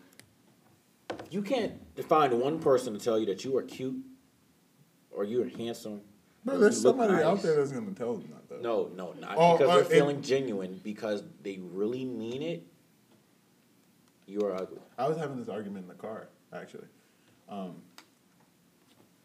You 1.30 1.42
can't 1.42 1.74
find 2.08 2.40
one 2.40 2.58
person 2.58 2.92
to 2.92 2.98
tell 2.98 3.20
you 3.20 3.26
that 3.26 3.44
you 3.44 3.56
are 3.56 3.62
cute, 3.62 4.02
or 5.12 5.22
you 5.22 5.44
are 5.44 5.48
handsome. 5.48 6.00
Bro, 6.44 6.56
or 6.56 6.58
there's 6.58 6.78
you 6.82 6.90
look 6.90 6.98
somebody 6.98 7.22
out 7.22 7.42
there 7.42 7.56
that's 7.56 7.72
gonna 7.72 7.92
tell 7.92 8.14
them 8.14 8.28
that 8.32 8.48
though. 8.48 8.60
No, 8.60 8.90
no, 8.94 9.12
not 9.20 9.36
Oh, 9.36 9.56
because 9.56 9.70
uh, 9.70 9.74
they're 9.76 9.84
it- 9.84 9.88
feeling 9.88 10.22
genuine. 10.22 10.80
Because 10.84 11.22
they 11.42 11.58
really 11.62 12.04
mean 12.04 12.42
it. 12.42 12.66
You 14.26 14.40
are 14.42 14.54
ugly. 14.54 14.78
I 14.98 15.08
was 15.08 15.16
having 15.18 15.38
this 15.38 15.48
argument 15.48 15.84
in 15.84 15.88
the 15.88 15.94
car 15.94 16.28
actually. 16.52 16.86
Um, 17.48 17.76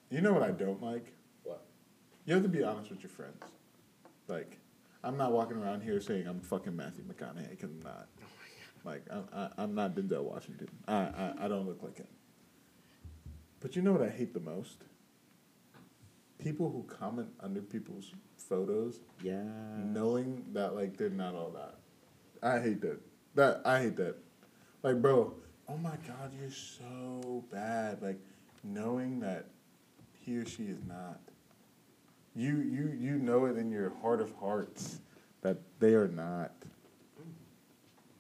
you 0.09 0.22
know 0.22 0.34
what 0.34 0.43
I 0.43 0.51
don't 0.51 0.82
like? 0.82 1.13
What? 1.43 1.61
You 2.26 2.34
have 2.34 2.43
to 2.43 2.49
be 2.49 2.63
honest 2.63 2.89
with 2.89 3.01
your 3.01 3.09
friends. 3.09 3.43
Like, 4.28 4.57
I'm 5.03 5.17
not 5.17 5.32
walking 5.32 5.57
around 5.57 5.82
here 5.82 5.99
saying 6.01 6.28
I'm 6.28 6.39
fucking 6.41 6.76
Matthew 6.76 7.03
McConaughey 7.03 7.49
because 7.51 7.70
I'm 7.72 7.82
not. 7.84 8.07
Like, 8.86 9.05
I'm, 9.11 9.26
I, 9.34 9.49
I'm 9.57 9.76
not 9.76 9.95
Denzel 9.95 10.24
Washington. 10.24 10.67
I, 10.88 10.93
I, 10.95 11.34
I 11.41 11.47
don't 11.47 11.67
look 11.67 11.84
like 11.84 11.97
him. 11.97 12.07
But 13.59 13.76
you 13.76 13.82
know 13.82 13.91
what 13.91 14.01
I 14.01 14.09
hate 14.09 14.34
the 14.34 14.39
most? 14.39 14.78
People 16.39 16.69
who 16.71 16.83
comment 16.83 17.27
under 17.41 17.61
people's 17.61 18.13
photos 18.37 19.01
Yeah. 19.21 19.43
knowing 19.77 20.45
that 20.53 20.73
like 20.75 20.95
they're 20.97 21.09
not 21.09 21.35
all 21.35 21.51
that. 21.51 21.75
I 22.41 22.59
hate 22.61 22.81
that. 22.81 22.99
That 23.35 23.61
I 23.65 23.81
hate 23.83 23.97
that. 23.97 24.15
Like, 24.81 25.01
bro, 25.01 25.33
oh 25.67 25.77
my 25.77 25.97
god, 26.07 26.31
you're 26.39 26.49
so 26.51 27.43
bad. 27.51 28.01
Like, 28.01 28.19
knowing 28.63 29.19
that 29.19 29.47
he 30.13 30.37
or 30.37 30.45
she 30.45 30.63
is 30.63 30.79
not. 30.87 31.19
You 32.35 32.57
you 32.57 32.95
you 32.97 33.17
know 33.17 33.45
it 33.45 33.57
in 33.57 33.69
your 33.69 33.91
heart 34.01 34.21
of 34.21 34.33
hearts 34.35 35.01
that 35.41 35.57
they 35.79 35.93
are 35.93 36.07
not. 36.07 36.53
Mm. 37.19 37.31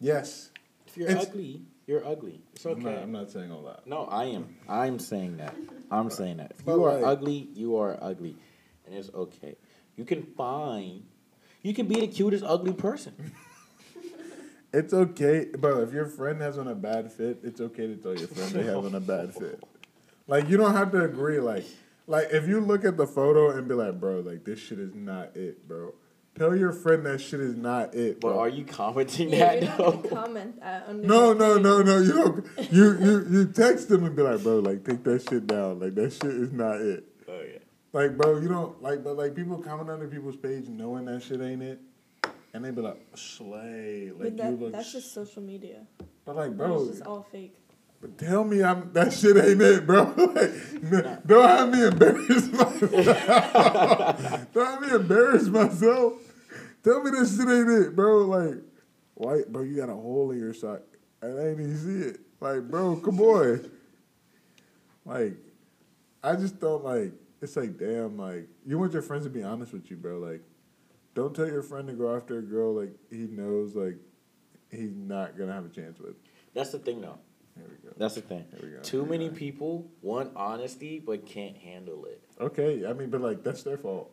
Yes. 0.01 0.51
If 0.87 0.97
you're 0.97 1.07
It's- 1.09 1.27
ugly, 1.27 1.61
you're 1.89 2.05
ugly. 2.05 2.39
It's 2.53 2.63
I'm 2.65 2.79
not, 2.79 2.93
okay. 2.93 3.01
I'm 3.01 3.11
not 3.11 3.31
saying 3.31 3.51
all 3.51 3.63
that. 3.63 3.87
No, 3.87 4.05
I 4.05 4.25
am. 4.25 4.55
I'm 4.69 4.99
saying 4.99 5.37
that. 5.37 5.55
I'm 5.89 6.11
saying 6.11 6.37
that. 6.37 6.51
If 6.51 6.63
But 6.63 6.75
you 6.75 6.83
are 6.83 6.93
like- 6.93 7.03
ugly, 7.03 7.49
you 7.55 7.77
are 7.77 7.97
ugly, 7.99 8.35
and 8.85 8.93
it's 8.93 9.09
okay. 9.11 9.55
You 9.97 10.05
can 10.05 10.21
find. 10.37 11.03
You 11.63 11.73
can 11.73 11.87
be 11.87 11.99
the 11.99 12.07
cutest 12.07 12.43
ugly 12.45 12.73
person. 12.73 13.13
It's 14.71 14.93
okay, 14.93 15.47
bro. 15.57 15.81
If 15.81 15.93
your 15.93 16.05
friend 16.05 16.39
has 16.41 16.59
on 16.59 16.67
a 16.67 16.75
bad 16.75 17.11
fit, 17.11 17.39
it's 17.41 17.59
okay 17.59 17.87
to 17.87 17.95
tell 17.95 18.15
your 18.15 18.27
friend 18.27 18.51
they 18.51 18.61
have 18.65 18.85
on 18.85 18.93
a 18.93 18.99
bad 18.99 19.33
fit. 19.39 19.63
Like 20.27 20.47
you 20.47 20.57
don't 20.57 20.75
have 20.75 20.91
to 20.91 21.03
agree. 21.05 21.39
Like, 21.39 21.65
like 22.05 22.27
if 22.31 22.47
you 22.47 22.59
look 22.61 22.85
at 22.85 22.95
the 22.95 23.07
photo 23.07 23.49
and 23.49 23.67
be 23.67 23.73
like, 23.73 23.99
bro, 23.99 24.19
like 24.19 24.45
this 24.45 24.59
shit 24.59 24.77
is 24.77 24.93
not 24.93 25.35
it, 25.35 25.67
bro. 25.67 25.95
Tell 26.37 26.55
your 26.55 26.71
friend 26.71 27.05
that 27.05 27.19
shit 27.19 27.41
is 27.41 27.55
not 27.55 27.93
it, 27.95 28.21
But 28.21 28.29
bro. 28.29 28.39
are 28.39 28.47
you 28.49 28.63
commenting 28.63 29.29
Yeah, 29.29 29.55
that 29.55 29.61
you're 29.61 29.69
not 29.91 30.03
though? 30.03 30.09
comment 30.09 30.59
that 30.61 30.85
under 30.87 31.05
no, 31.07 31.33
no, 31.33 31.57
no, 31.57 31.81
no. 31.81 31.97
You 31.97 32.13
don't. 32.13 32.45
You 32.71 32.97
you 32.99 33.25
you 33.29 33.45
text 33.47 33.89
them 33.89 34.05
and 34.05 34.15
be 34.15 34.21
like, 34.21 34.41
bro, 34.41 34.59
like 34.59 34.85
take 34.85 35.03
that 35.03 35.27
shit 35.29 35.47
down. 35.47 35.79
Like 35.79 35.95
that 35.95 36.13
shit 36.13 36.31
is 36.31 36.51
not 36.53 36.79
it. 36.79 37.03
Oh 37.27 37.41
yeah. 37.41 37.57
Like, 37.91 38.15
bro, 38.17 38.39
you 38.39 38.47
don't 38.47 38.81
like, 38.81 39.03
but 39.03 39.17
like 39.17 39.35
people 39.35 39.57
comment 39.57 39.89
under 39.89 40.07
people's 40.07 40.37
page 40.37 40.67
knowing 40.69 41.05
that 41.05 41.23
shit 41.23 41.41
ain't 41.41 41.61
it, 41.63 41.79
and 42.53 42.63
they 42.63 42.71
be 42.71 42.81
like, 42.81 43.01
slay, 43.15 44.11
like 44.13 44.19
But 44.19 44.37
that, 44.37 44.51
you 44.51 44.57
look. 44.57 44.71
that's 44.71 44.89
sh-" 44.89 44.93
just 44.93 45.13
social 45.13 45.41
media. 45.41 45.81
but 46.23 46.35
like, 46.35 46.55
Bro, 46.55 46.67
bro, 46.67 46.81
it's 46.83 46.91
just 46.99 47.01
all 47.07 47.25
fake. 47.31 47.55
But 48.01 48.17
tell 48.17 48.43
me 48.43 48.63
I'm 48.63 48.93
that 48.93 49.11
shit 49.11 49.35
ain't 49.35 49.61
it, 49.61 49.85
bro. 49.85 50.03
like, 50.17 51.27
don't 51.27 51.47
have 51.47 51.69
me 51.69 51.85
embarrass 51.85 52.47
myself. 52.51 52.91
don't 54.53 54.65
have 54.65 54.81
me 54.81 54.95
embarrass 54.95 55.47
myself. 55.47 56.13
Tell 56.83 57.03
me 57.03 57.11
this 57.11 57.35
shit 57.37 57.49
ain't 57.49 57.69
it, 57.69 57.95
bro. 57.95 58.19
Like, 58.19 58.55
white, 59.15 59.51
bro, 59.51 59.63
you 59.63 59.75
got 59.75 59.89
a 59.89 59.95
hole 59.95 60.31
in 60.31 60.39
your 60.39 60.53
sock. 60.53 60.81
And 61.21 61.37
I 61.37 61.47
ain't 61.49 61.59
even 61.59 61.77
see 61.77 62.07
it. 62.07 62.21
Like, 62.39 62.69
bro, 62.69 62.95
come 62.97 63.19
on. 63.19 63.69
Like, 65.05 65.33
I 66.23 66.35
just 66.35 66.59
don't 66.59 66.83
like. 66.83 67.11
It's 67.41 67.55
like, 67.55 67.77
damn, 67.77 68.17
like 68.17 68.47
you 68.65 68.77
want 68.77 68.93
your 68.93 69.01
friends 69.01 69.23
to 69.25 69.29
be 69.29 69.43
honest 69.43 69.73
with 69.73 69.89
you, 69.89 69.97
bro. 69.97 70.19
Like, 70.19 70.41
don't 71.15 71.35
tell 71.35 71.47
your 71.47 71.63
friend 71.63 71.87
to 71.87 71.93
go 71.93 72.15
after 72.15 72.39
a 72.39 72.41
girl 72.41 72.75
like 72.75 72.93
he 73.09 73.27
knows 73.27 73.75
like 73.75 73.97
he's 74.71 74.93
not 74.95 75.37
gonna 75.37 75.53
have 75.53 75.65
a 75.65 75.69
chance 75.69 75.99
with. 75.99 76.15
That's 76.53 76.71
the 76.71 76.79
thing 76.79 77.01
though. 77.01 77.19
Here 77.59 77.67
we 77.69 77.89
go. 77.89 77.93
That's 77.97 78.15
the 78.15 78.21
thing. 78.21 78.45
There 78.51 78.61
we 78.63 78.75
go. 78.77 78.81
Too 78.81 79.05
many 79.05 79.29
people 79.29 79.89
want 80.01 80.31
honesty 80.35 80.99
but 80.99 81.25
can't 81.25 81.57
handle 81.57 82.05
it. 82.05 82.21
Okay, 82.39 82.85
I 82.85 82.93
mean, 82.93 83.09
but 83.09 83.21
like 83.21 83.43
that's 83.43 83.63
their 83.63 83.77
fault. 83.77 84.11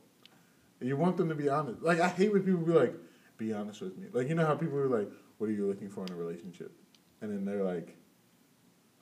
You 0.81 0.97
want 0.97 1.17
them 1.17 1.29
to 1.29 1.35
be 1.35 1.49
honest. 1.49 1.83
Like 1.83 2.01
I 2.01 2.09
hate 2.09 2.33
when 2.33 2.43
people 2.43 2.61
be 2.61 2.73
like, 2.73 2.95
"Be 3.39 3.53
honest 3.53 3.81
with 3.81 3.97
me." 3.97 4.09
Like 4.13 4.29
you 4.29 4.35
know 4.35 4.45
how 4.45 4.55
people 4.55 4.79
are 4.79 4.89
like, 4.89 5.11
"What 5.39 5.49
are 5.49 5.53
you 5.53 5.67
looking 5.67 5.89
for 5.89 6.05
in 6.05 6.13
a 6.13 6.17
relationship?" 6.17 6.73
And 7.21 7.31
then 7.31 7.45
they're 7.45 7.65
like, 7.65 7.97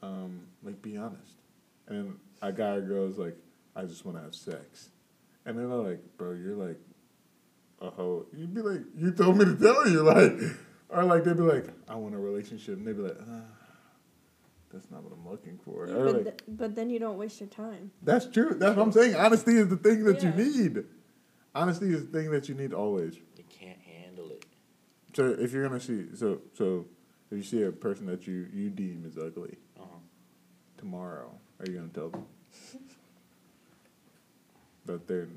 um, 0.03 0.43
"Like 0.63 0.81
be 0.83 0.97
honest." 0.97 1.33
And 1.89 1.99
then 1.99 2.15
a 2.43 2.53
guy 2.53 2.77
or 2.77 2.81
girl 2.83 3.09
is 3.09 3.19
like, 3.19 3.37
"I 3.75 3.85
just 3.85 4.05
want 4.05 4.19
to 4.19 4.23
have 4.23 4.35
sex," 4.35 4.91
and 5.47 5.59
then 5.59 5.69
they're 5.69 5.79
like, 5.79 6.17
"Bro, 6.17 6.33
you're 6.33 6.57
like 6.57 6.79
a 7.81 7.91
hoe." 7.91 8.27
You'd 8.37 8.55
be 8.55 8.63
like, 8.63 8.83
"You 8.97 9.11
told 9.13 9.39
me 9.39 9.47
to 9.47 9.57
tell 9.57 9.89
you," 9.89 10.03
like, 10.15 10.33
or 10.91 11.03
like 11.05 11.25
they'd 11.25 11.37
be 11.37 11.43
like, 11.43 11.67
"I 11.89 11.97
want 11.97 12.15
a 12.15 12.19
relationship," 12.19 12.77
and 12.77 12.87
they'd 12.87 12.97
be 12.97 13.03
like, 13.03 13.19
ah, 13.21 13.64
"That's 14.75 14.91
not 14.91 15.03
what 15.03 15.13
I'm 15.13 15.27
looking 15.27 15.59
for." 15.65 15.87
Yeah, 15.89 15.95
but, 15.95 16.15
like, 16.15 16.25
th- 16.25 16.41
but 16.49 16.75
then 16.75 16.91
you 16.91 16.99
don't 16.99 17.17
waste 17.17 17.41
your 17.41 17.49
time. 17.49 17.91
that's 18.03 18.27
true. 18.27 18.51
That's 18.59 18.77
what 18.77 18.83
I'm 18.83 18.93
saying. 18.93 19.15
Honesty 19.15 19.53
is 19.57 19.69
the 19.69 19.77
thing 19.79 20.05
that 20.05 20.23
Yeah. 20.23 20.37
you 20.37 20.45
need. 20.45 20.85
Honesty 21.55 21.87
is 21.95 22.07
the 22.07 22.13
thing 22.19 22.31
that 22.33 22.49
you 22.49 22.55
need 22.55 22.73
always. 22.75 23.17
You 23.37 23.45
can't 23.49 23.79
handle 23.81 24.31
it. 24.31 24.45
So 25.15 25.27
if 25.31 25.53
you're 25.53 25.67
gonna 25.67 25.81
see, 25.81 26.15
so 26.15 26.43
so 26.53 26.87
if 27.31 27.39
you 27.39 27.45
see 27.45 27.63
a 27.63 27.73
person 27.73 28.05
that 28.07 28.27
you 28.27 28.49
you 28.53 28.69
deem 28.71 29.05
is 29.07 29.17
ugly 29.17 29.57
Uh-huh. 29.79 29.99
tomorrow, 30.77 31.39
are 31.61 31.67
you 31.71 31.77
gonna 31.79 31.89
tell 31.89 32.11
them 32.11 32.27
that 34.87 35.07
they're? 35.07 35.29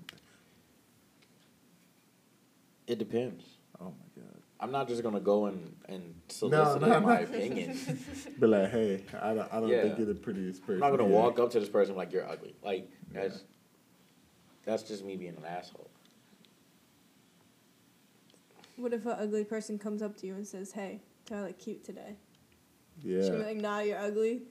It 2.87 2.97
depends. 2.99 3.43
Oh 3.79 3.91
my 3.91 4.21
god! 4.21 4.36
I'm 4.59 4.71
not 4.71 4.87
just 4.87 5.03
gonna 5.03 5.19
go 5.19 5.45
and 5.45 5.75
and 5.87 6.15
solicit 6.29 6.81
no, 6.81 6.99
my 6.99 7.17
no. 7.17 7.23
opinion. 7.23 7.77
Be 8.39 8.47
like, 8.47 8.71
hey, 8.71 9.03
I 9.21 9.33
don't, 9.35 9.53
I 9.53 9.59
don't 9.59 9.69
Yeah. 9.69 9.81
think 9.83 9.97
you're 9.99 10.07
the 10.07 10.15
prettiest 10.15 10.61
person. 10.65 10.81
I'm 10.83 10.91
not 10.91 10.97
gonna 10.97 11.09
here. 11.09 11.15
walk 11.19 11.37
up 11.39 11.51
to 11.51 11.59
this 11.59 11.69
person 11.69 11.95
like 11.95 12.11
you're 12.11 12.27
ugly. 12.27 12.55
Like 12.63 12.89
Yeah. 13.13 13.21
that's 13.23 13.43
that's 14.65 14.83
just 14.83 15.05
me 15.05 15.15
being 15.15 15.35
an 15.37 15.45
asshole. 15.45 15.89
What 18.77 18.93
if 18.93 19.05
an 19.05 19.15
ugly 19.19 19.43
person 19.43 19.77
comes 19.79 20.01
up 20.01 20.17
to 20.17 20.27
you 20.27 20.35
and 20.35 20.45
says, 20.47 20.71
"Hey, 20.71 21.01
do 21.25 21.35
I 21.35 21.41
look 21.43 21.57
cute 21.59 21.83
today?" 21.83 22.15
Yeah, 23.03 23.21
She'll 23.23 23.37
be 23.37 23.43
like, 23.43 23.57
"Nah, 23.57 23.79
you're 23.79 23.97
ugly." 23.99 24.41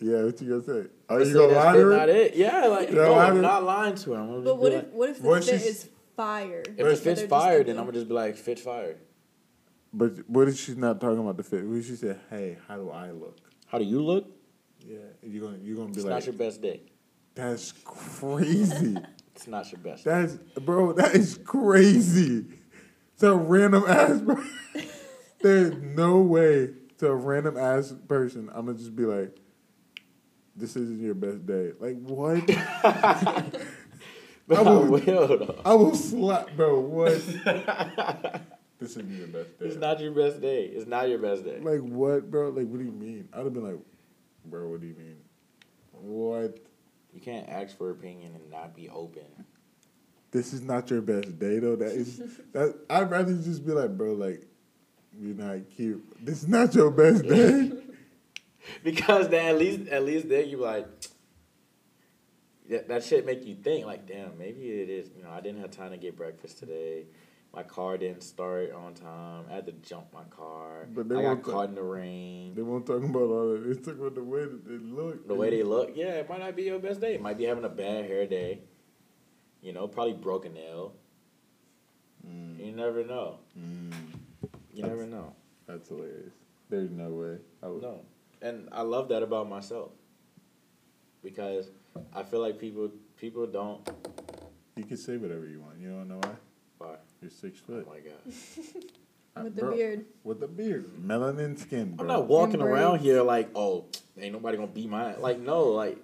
yeah. 0.00 0.22
What 0.24 0.40
you 0.40 0.48
gonna 0.50 0.62
say? 0.62 0.88
Are 1.08 1.18
But 1.18 1.26
you 1.26 1.34
gonna 1.34 1.52
lie 1.54 1.72
to 1.72 1.78
her? 1.80 1.90
not 1.96 2.08
it. 2.08 2.34
Yeah, 2.36 2.66
like 2.66 2.90
You 2.90 2.96
no, 2.96 3.02
gonna 3.06 3.16
lie 3.16 3.26
to 3.30 3.32
I'm 3.36 3.42
not 3.42 3.64
lying 3.64 3.94
to 3.96 4.12
her. 4.12 4.20
I'm 4.20 4.26
gonna 4.28 4.40
But 4.42 4.50
just 4.52 4.58
what 4.62 4.70
be 4.70 4.76
if 4.76 4.84
like, 4.84 4.92
what 4.92 5.08
if 5.10 5.18
the 5.22 5.28
What 5.28 5.44
fit 5.44 5.54
is 5.62 5.88
fire? 6.22 6.62
if 6.66 6.76
But 6.76 6.84
the 6.90 6.96
fit's 6.96 7.20
they're 7.20 7.28
fired, 7.28 7.66
then? 7.66 7.78
I'm 7.78 7.84
gonna 7.84 7.92
just 7.98 8.08
be 8.08 8.14
like, 8.14 8.36
fit 8.36 8.58
fired. 8.58 8.98
But 9.92 10.28
what 10.28 10.48
if 10.48 10.58
she's 10.58 10.76
not 10.76 11.00
talking 11.00 11.20
about 11.20 11.36
the 11.36 11.44
fit? 11.44 11.64
What 11.64 11.78
if 11.78 11.86
she 11.86 11.96
said, 11.96 12.20
"Hey, 12.28 12.58
how 12.66 12.76
do 12.76 12.90
I 12.90 13.10
look?" 13.12 13.38
How 13.66 13.78
do 13.78 13.84
you 13.84 14.02
look? 14.04 14.26
Yeah, 14.84 14.98
you're 15.22 15.44
gonna 15.46 15.58
you're 15.62 15.76
gonna 15.76 15.88
be 15.88 15.96
It's 16.00 16.04
like, 16.04 16.14
not 16.14 16.26
your 16.26 16.34
best 16.34 16.60
day. 16.60 16.82
"That's 17.34 17.72
crazy." 17.84 18.96
It's 19.38 19.46
not 19.46 19.70
your 19.70 19.78
best. 19.80 20.02
day. 20.04 20.10
That's 20.10 20.34
bro. 20.60 20.92
That 20.94 21.14
is 21.14 21.38
crazy. 21.44 22.44
To 23.20 23.30
a 23.30 23.36
random 23.36 23.84
ass. 23.86 24.20
per- 24.20 24.44
There's 25.40 25.74
no 25.80 26.18
way 26.22 26.70
to 26.98 27.06
a 27.06 27.14
random 27.14 27.56
ass 27.56 27.94
person. 28.08 28.50
I'm 28.52 28.66
gonna 28.66 28.76
just 28.76 28.96
be 28.96 29.04
like, 29.04 29.30
"This 30.56 30.74
isn't 30.74 31.00
your 31.00 31.14
best 31.14 31.46
day." 31.46 31.70
Like 31.78 31.96
what? 32.02 32.42
But 34.48 34.58
I 34.58 34.62
I 34.62 34.72
will- 34.72 34.86
will 34.86 35.00
though. 35.38 35.60
I 35.64 35.74
will 35.74 35.94
slap, 35.94 36.56
bro. 36.56 36.80
What? 36.80 37.12
this 38.78 38.90
isn't 38.96 39.10
your 39.10 39.26
best 39.28 39.58
day. 39.58 39.66
It's 39.66 39.76
not 39.76 40.00
your 40.00 40.12
best 40.12 40.40
day. 40.40 40.64
It's 40.64 40.86
not 40.88 41.08
your 41.08 41.18
best 41.18 41.44
day. 41.44 41.58
Like 41.60 41.80
what, 41.80 42.30
bro? 42.30 42.48
Like 42.48 42.66
what 42.66 42.78
do 42.78 42.84
you 42.84 42.90
mean? 42.92 43.28
I'd 43.32 43.44
have 43.44 43.52
been 43.54 43.64
like, 43.64 43.78
bro, 44.46 44.66
what 44.68 44.80
do 44.80 44.86
you 44.86 44.94
mean? 44.94 45.16
What? 45.92 46.58
You 47.12 47.20
can't 47.20 47.48
ask 47.48 47.76
for 47.76 47.90
opinion 47.90 48.34
and 48.34 48.50
not 48.50 48.74
be 48.74 48.88
open. 48.88 49.22
This 50.30 50.52
is 50.52 50.62
not 50.62 50.90
your 50.90 51.00
best 51.02 51.38
day 51.38 51.58
though. 51.58 51.76
That 51.76 51.92
is 51.92 52.18
that. 52.52 52.74
I'd 52.90 53.10
rather 53.10 53.34
just 53.34 53.64
be 53.66 53.72
like, 53.72 53.96
bro, 53.96 54.12
like 54.14 54.46
you're 55.18 55.34
not 55.34 55.58
cute. 55.74 56.04
This 56.24 56.42
is 56.42 56.48
not 56.48 56.74
your 56.74 56.90
best 56.90 57.26
day. 57.28 57.72
Because 58.84 59.30
then 59.30 59.46
at 59.48 59.58
least 59.58 59.88
at 59.88 60.04
least 60.04 60.28
then 60.28 60.46
you 60.46 60.58
like 60.58 60.86
that, 62.68 62.88
that 62.88 63.04
shit 63.04 63.24
make 63.26 63.44
you 63.44 63.54
think 63.54 63.86
like 63.86 64.06
damn 64.06 64.36
maybe 64.38 64.68
it 64.68 64.88
is 64.90 65.10
you 65.16 65.22
know 65.22 65.30
I 65.30 65.40
didn't 65.40 65.60
have 65.60 65.70
time 65.70 65.90
to 65.90 65.96
get 65.96 66.16
breakfast 66.16 66.58
today. 66.58 67.06
My 67.54 67.62
car 67.62 67.96
didn't 67.96 68.22
start 68.22 68.72
on 68.72 68.92
time. 68.92 69.46
I 69.50 69.54
had 69.54 69.66
to 69.66 69.72
jump 69.72 70.12
my 70.12 70.24
car. 70.24 70.86
But 70.92 71.08
they 71.08 71.16
I 71.16 71.22
got 71.22 71.42
caught 71.42 71.70
in 71.70 71.76
the 71.76 71.82
rain. 71.82 72.54
they 72.54 72.60
won't 72.60 72.84
talk 72.86 73.02
about 73.02 73.22
all 73.22 73.52
that. 73.54 73.64
They 73.66 73.74
talk 73.74 73.98
about 73.98 74.14
the 74.14 74.22
way 74.22 74.40
that 74.40 74.68
they 74.68 74.76
look. 74.76 75.26
the 75.26 75.34
way 75.34 75.50
they 75.50 75.62
look? 75.62 75.92
Yeah 75.94 76.14
it 76.14 76.28
might 76.28 76.40
not 76.40 76.54
be 76.54 76.64
your 76.64 76.78
best 76.78 77.00
day. 77.00 77.14
It 77.14 77.22
might 77.22 77.38
be 77.38 77.44
having 77.44 77.64
a 77.64 77.70
bad 77.70 78.04
hair 78.04 78.26
day. 78.26 78.60
You 79.62 79.72
know 79.72 79.88
probably 79.88 80.14
broken 80.14 80.54
nail. 80.54 80.94
Mm, 82.26 82.64
you 82.64 82.72
never 82.72 83.04
know. 83.04 83.38
Mm, 83.58 83.94
you 84.74 84.82
never 84.82 85.06
know. 85.06 85.34
that's 85.66 85.88
hilarious. 85.88 86.34
There's 86.68 86.90
no 86.90 87.08
way. 87.08 87.38
I 87.62 87.68
would. 87.68 87.82
no. 87.82 88.00
And 88.42 88.68
I 88.70 88.82
love 88.82 89.08
that 89.08 89.22
about 89.22 89.48
myself. 89.48 89.90
Because 91.22 91.70
I 92.14 92.22
feel 92.22 92.40
like 92.40 92.58
people 92.58 92.90
people 93.16 93.46
don't 93.46 93.88
You 94.76 94.84
can 94.84 94.96
say 94.96 95.16
whatever 95.16 95.46
you 95.46 95.60
want. 95.60 95.78
You 95.80 95.88
don't 95.90 96.08
know 96.08 96.20
why? 96.22 96.34
why 96.78 96.94
You're 97.20 97.30
six 97.30 97.58
foot. 97.60 97.86
Oh 97.88 97.92
my 97.92 98.00
god 98.00 98.22
Uh, 99.36 99.42
With 99.44 99.54
the 99.56 99.62
bro, 99.62 99.76
beard. 99.76 100.04
With 100.24 100.40
the 100.40 100.48
beard. 100.48 100.90
Melanin 101.00 101.56
skin, 101.58 101.92
bro. 101.94 102.02
I'm 102.04 102.08
not 102.08 102.26
walking 102.26 102.54
And 102.60 102.62
around 102.64 103.00
here 103.00 103.22
like, 103.22 103.50
oh, 103.54 103.84
ain't 104.18 104.32
nobody 104.32 104.56
gonna 104.56 104.66
beat 104.68 104.88
my 104.88 105.14
like. 105.16 105.38
No, 105.38 105.64
like 105.68 105.96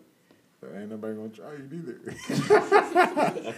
Ain't 0.62 0.89
nobody 0.91 1.14
gonna 1.14 1.28
try 1.30 1.53
you 1.53 1.68
neither. 1.70 2.01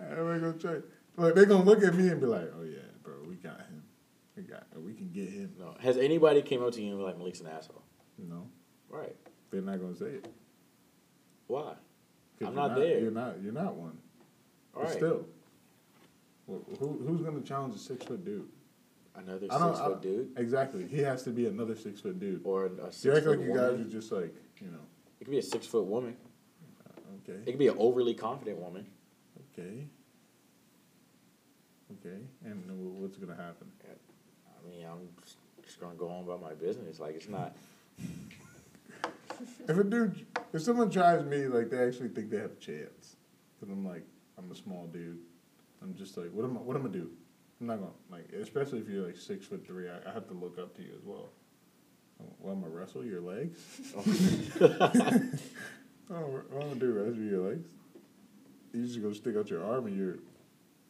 ain't 0.00 0.16
nobody 0.18 0.40
gonna 0.40 0.52
try. 0.54 0.76
Like 1.16 1.34
they 1.34 1.44
gonna 1.44 1.64
look 1.64 1.82
at 1.84 1.94
me 1.94 2.08
and 2.08 2.20
be 2.20 2.26
like, 2.26 2.50
"Oh 2.58 2.62
yeah, 2.64 2.78
bro, 3.02 3.14
we 3.28 3.36
got 3.36 3.58
him. 3.60 3.82
We 4.36 4.42
got. 4.42 4.66
We 4.76 4.94
can 4.94 5.10
get 5.12 5.28
him." 5.28 5.52
no. 5.58 5.74
Has 5.80 5.96
anybody 5.98 6.42
came 6.42 6.62
up 6.62 6.72
to 6.72 6.82
you 6.82 6.90
and 6.90 6.98
be 6.98 7.04
like, 7.04 7.18
Malik's 7.18 7.40
an 7.40 7.46
asshole? 7.48 7.82
No, 8.18 8.48
Right? 8.88 9.14
they're 9.50 9.60
not 9.62 9.80
gonna 9.80 9.94
say 9.96 10.06
it. 10.06 10.26
Why? 11.52 11.72
I'm 11.72 11.76
you're 12.40 12.50
not 12.52 12.74
there. 12.76 12.98
You're 12.98 13.10
not. 13.10 13.42
You're 13.42 13.52
not 13.52 13.74
one. 13.74 13.98
All 14.74 14.82
But 14.82 14.84
right. 14.84 14.92
Still, 14.92 15.26
wh- 16.48 16.78
who, 16.78 16.98
who's 17.06 17.20
gonna 17.20 17.42
challenge 17.42 17.74
a 17.74 17.78
six 17.78 18.06
foot 18.06 18.24
dude? 18.24 18.48
Another 19.14 19.46
I 19.50 19.58
six 19.68 19.80
I- 19.80 19.84
foot 19.86 20.00
dude 20.02 20.30
Exactly. 20.38 20.86
He 20.88 21.00
has 21.00 21.22
to 21.24 21.30
be 21.30 21.44
another 21.46 21.76
six 21.76 22.00
foot 22.00 22.18
dude. 22.18 22.40
or 22.44 22.66
a 22.66 22.90
six 22.90 23.04
You 23.04 23.16
act 23.16 23.26
like 23.26 23.40
you 23.40 23.54
guys 23.54 23.78
are 23.80 23.84
just 23.84 24.10
like, 24.10 24.34
you 24.62 24.68
know, 24.68 24.78
It 25.20 25.24
could 25.26 25.30
be 25.30 25.38
a 25.40 25.42
six 25.42 25.66
foot 25.66 25.84
woman. 25.84 26.16
Uh, 26.86 27.30
okay. 27.30 27.38
It 27.44 27.50
could 27.50 27.58
be 27.58 27.68
an 27.68 27.76
overly 27.78 28.14
confident 28.14 28.56
woman. 28.58 28.86
okay, 29.52 29.84
okay, 32.00 32.16
and 32.46 32.64
what's 32.98 33.18
gonna 33.18 33.36
happen? 33.36 33.70
I 33.84 34.66
mean, 34.70 34.86
I'm 34.90 35.06
just- 35.22 35.36
just 35.62 35.78
gonna 35.80 35.96
go 35.96 36.08
on 36.08 36.24
about 36.24 36.40
my 36.40 36.54
business. 36.54 36.98
Like 36.98 37.14
it's 37.16 37.28
not. 37.28 37.54
If 39.68 39.76
a 39.76 39.82
dude, 39.84 40.24
if 40.52 40.62
someone 40.62 40.90
tries 40.90 41.24
me, 41.24 41.46
like 41.46 41.70
they 41.70 41.78
actually 41.78 42.08
think 42.08 42.30
they 42.30 42.38
have 42.38 42.52
a 42.52 42.60
chance, 42.60 43.16
because 43.58 43.72
I'm 43.72 43.86
like, 43.86 44.04
I'm 44.38 44.50
a 44.50 44.54
small 44.54 44.86
dude. 44.86 45.18
I'm 45.82 45.94
just 45.94 46.16
like, 46.16 46.30
what 46.32 46.44
am 46.44 46.56
I? 46.56 46.60
What 46.60 46.76
am 46.76 46.86
I 46.86 46.90
do? 46.90 47.10
I'm 47.60 47.66
not 47.66 47.78
gonna 47.78 47.92
like, 48.10 48.32
especially 48.32 48.80
if 48.80 48.88
you're 48.88 49.06
like 49.06 49.16
six 49.16 49.46
foot 49.46 49.66
three. 49.66 49.88
I, 49.88 50.08
I 50.08 50.12
have 50.12 50.28
to 50.28 50.34
look 50.34 50.58
up 50.58 50.76
to 50.76 50.82
you 50.82 50.90
as 50.96 51.04
well. 51.04 51.30
Well, 52.38 52.54
I'm 52.54 52.60
gonna 52.60 52.72
wrestle 52.72 53.04
your 53.04 53.20
legs. 53.20 53.58
Oh, 56.10 56.26
what 56.26 56.44
oh, 56.52 56.60
I'm 56.60 56.68
gonna 56.68 56.74
do? 56.74 56.92
Wrestle 56.92 57.22
your 57.22 57.48
legs? 57.48 57.68
You 58.74 58.84
just 58.84 59.00
gonna 59.00 59.14
stick 59.14 59.36
out 59.36 59.48
your 59.48 59.64
arm 59.64 59.86
and 59.86 59.96
you're, 59.96 60.16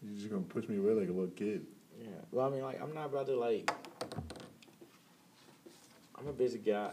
you 0.03 0.17
just 0.17 0.31
gonna 0.31 0.43
push 0.43 0.67
me 0.69 0.79
away 0.79 0.93
like 0.95 1.09
a 1.09 1.13
little 1.13 1.29
kid. 1.29 1.65
Yeah. 2.01 2.09
Well, 2.33 2.47
I 2.47 2.51
mean, 2.51 2.63
like 2.63 2.81
I'm 2.83 2.95
not 2.95 3.07
about 3.07 3.27
to 3.27 3.37
like. 3.37 3.71
I'm 6.19 6.27
a 6.27 6.33
busy 6.33 6.59
guy. 6.59 6.91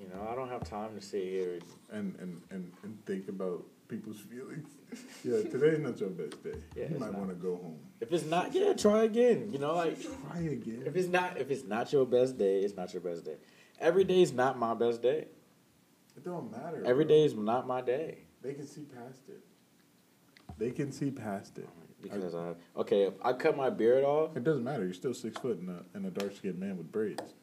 You 0.00 0.08
know, 0.08 0.28
I 0.30 0.34
don't 0.34 0.48
have 0.48 0.64
time 0.64 0.94
to 0.94 1.00
sit 1.00 1.22
here. 1.24 1.58
And 1.92 2.14
and 2.20 2.40
and, 2.50 2.72
and 2.82 3.04
think 3.06 3.28
about 3.28 3.64
people's 3.88 4.18
feelings. 4.20 4.68
Yeah, 5.24 5.42
today's 5.50 5.78
not 5.80 5.98
your 6.00 6.10
best 6.10 6.42
day. 6.42 6.54
Yeah, 6.76 6.86
you 6.92 6.98
might 6.98 7.14
want 7.14 7.28
to 7.30 7.34
go 7.34 7.56
home. 7.56 7.78
If 8.00 8.12
it's 8.12 8.24
not, 8.26 8.52
yeah, 8.54 8.72
try 8.74 9.04
again. 9.04 9.48
You 9.52 9.58
know, 9.58 9.74
like 9.74 9.96
Try 10.02 10.40
again. 10.40 10.82
if 10.86 10.96
it's 10.96 11.08
not 11.08 11.38
if 11.38 11.50
it's 11.50 11.64
not 11.64 11.92
your 11.92 12.06
best 12.06 12.36
day, 12.38 12.60
it's 12.60 12.76
not 12.76 12.92
your 12.92 13.02
best 13.02 13.24
day. 13.24 13.36
Every 13.80 14.04
day 14.04 14.22
is 14.22 14.32
not 14.32 14.58
my 14.58 14.74
best 14.74 15.02
day. 15.02 15.26
It 16.16 16.24
don't 16.24 16.50
matter. 16.50 16.82
Every 16.86 17.04
bro. 17.04 17.14
day 17.14 17.24
is 17.24 17.34
not 17.34 17.66
my 17.66 17.82
day 17.82 18.18
They 18.42 18.54
can 18.54 18.66
see 18.66 18.82
past 18.82 19.22
it. 19.28 19.42
They 20.58 20.70
can 20.70 20.90
see 20.92 21.10
past 21.10 21.58
it. 21.58 21.68
because 22.00 22.34
I 22.34 22.54
okay. 22.80 23.02
If 23.04 23.14
I 23.22 23.32
cut 23.34 23.56
my 23.56 23.68
beard 23.70 24.04
off, 24.04 24.36
It 24.36 24.44
doesn't 24.44 24.64
matter. 24.64 24.84
You're 24.84 24.94
still 24.94 25.14
six 25.14 25.36
foot 25.38 25.58
and 25.58 25.68
a, 25.70 25.84
and 25.94 26.06
a 26.06 26.10
dark 26.10 26.34
skinned 26.36 26.58
man 26.58 26.78
with 26.78 26.90
braids. 26.90 27.34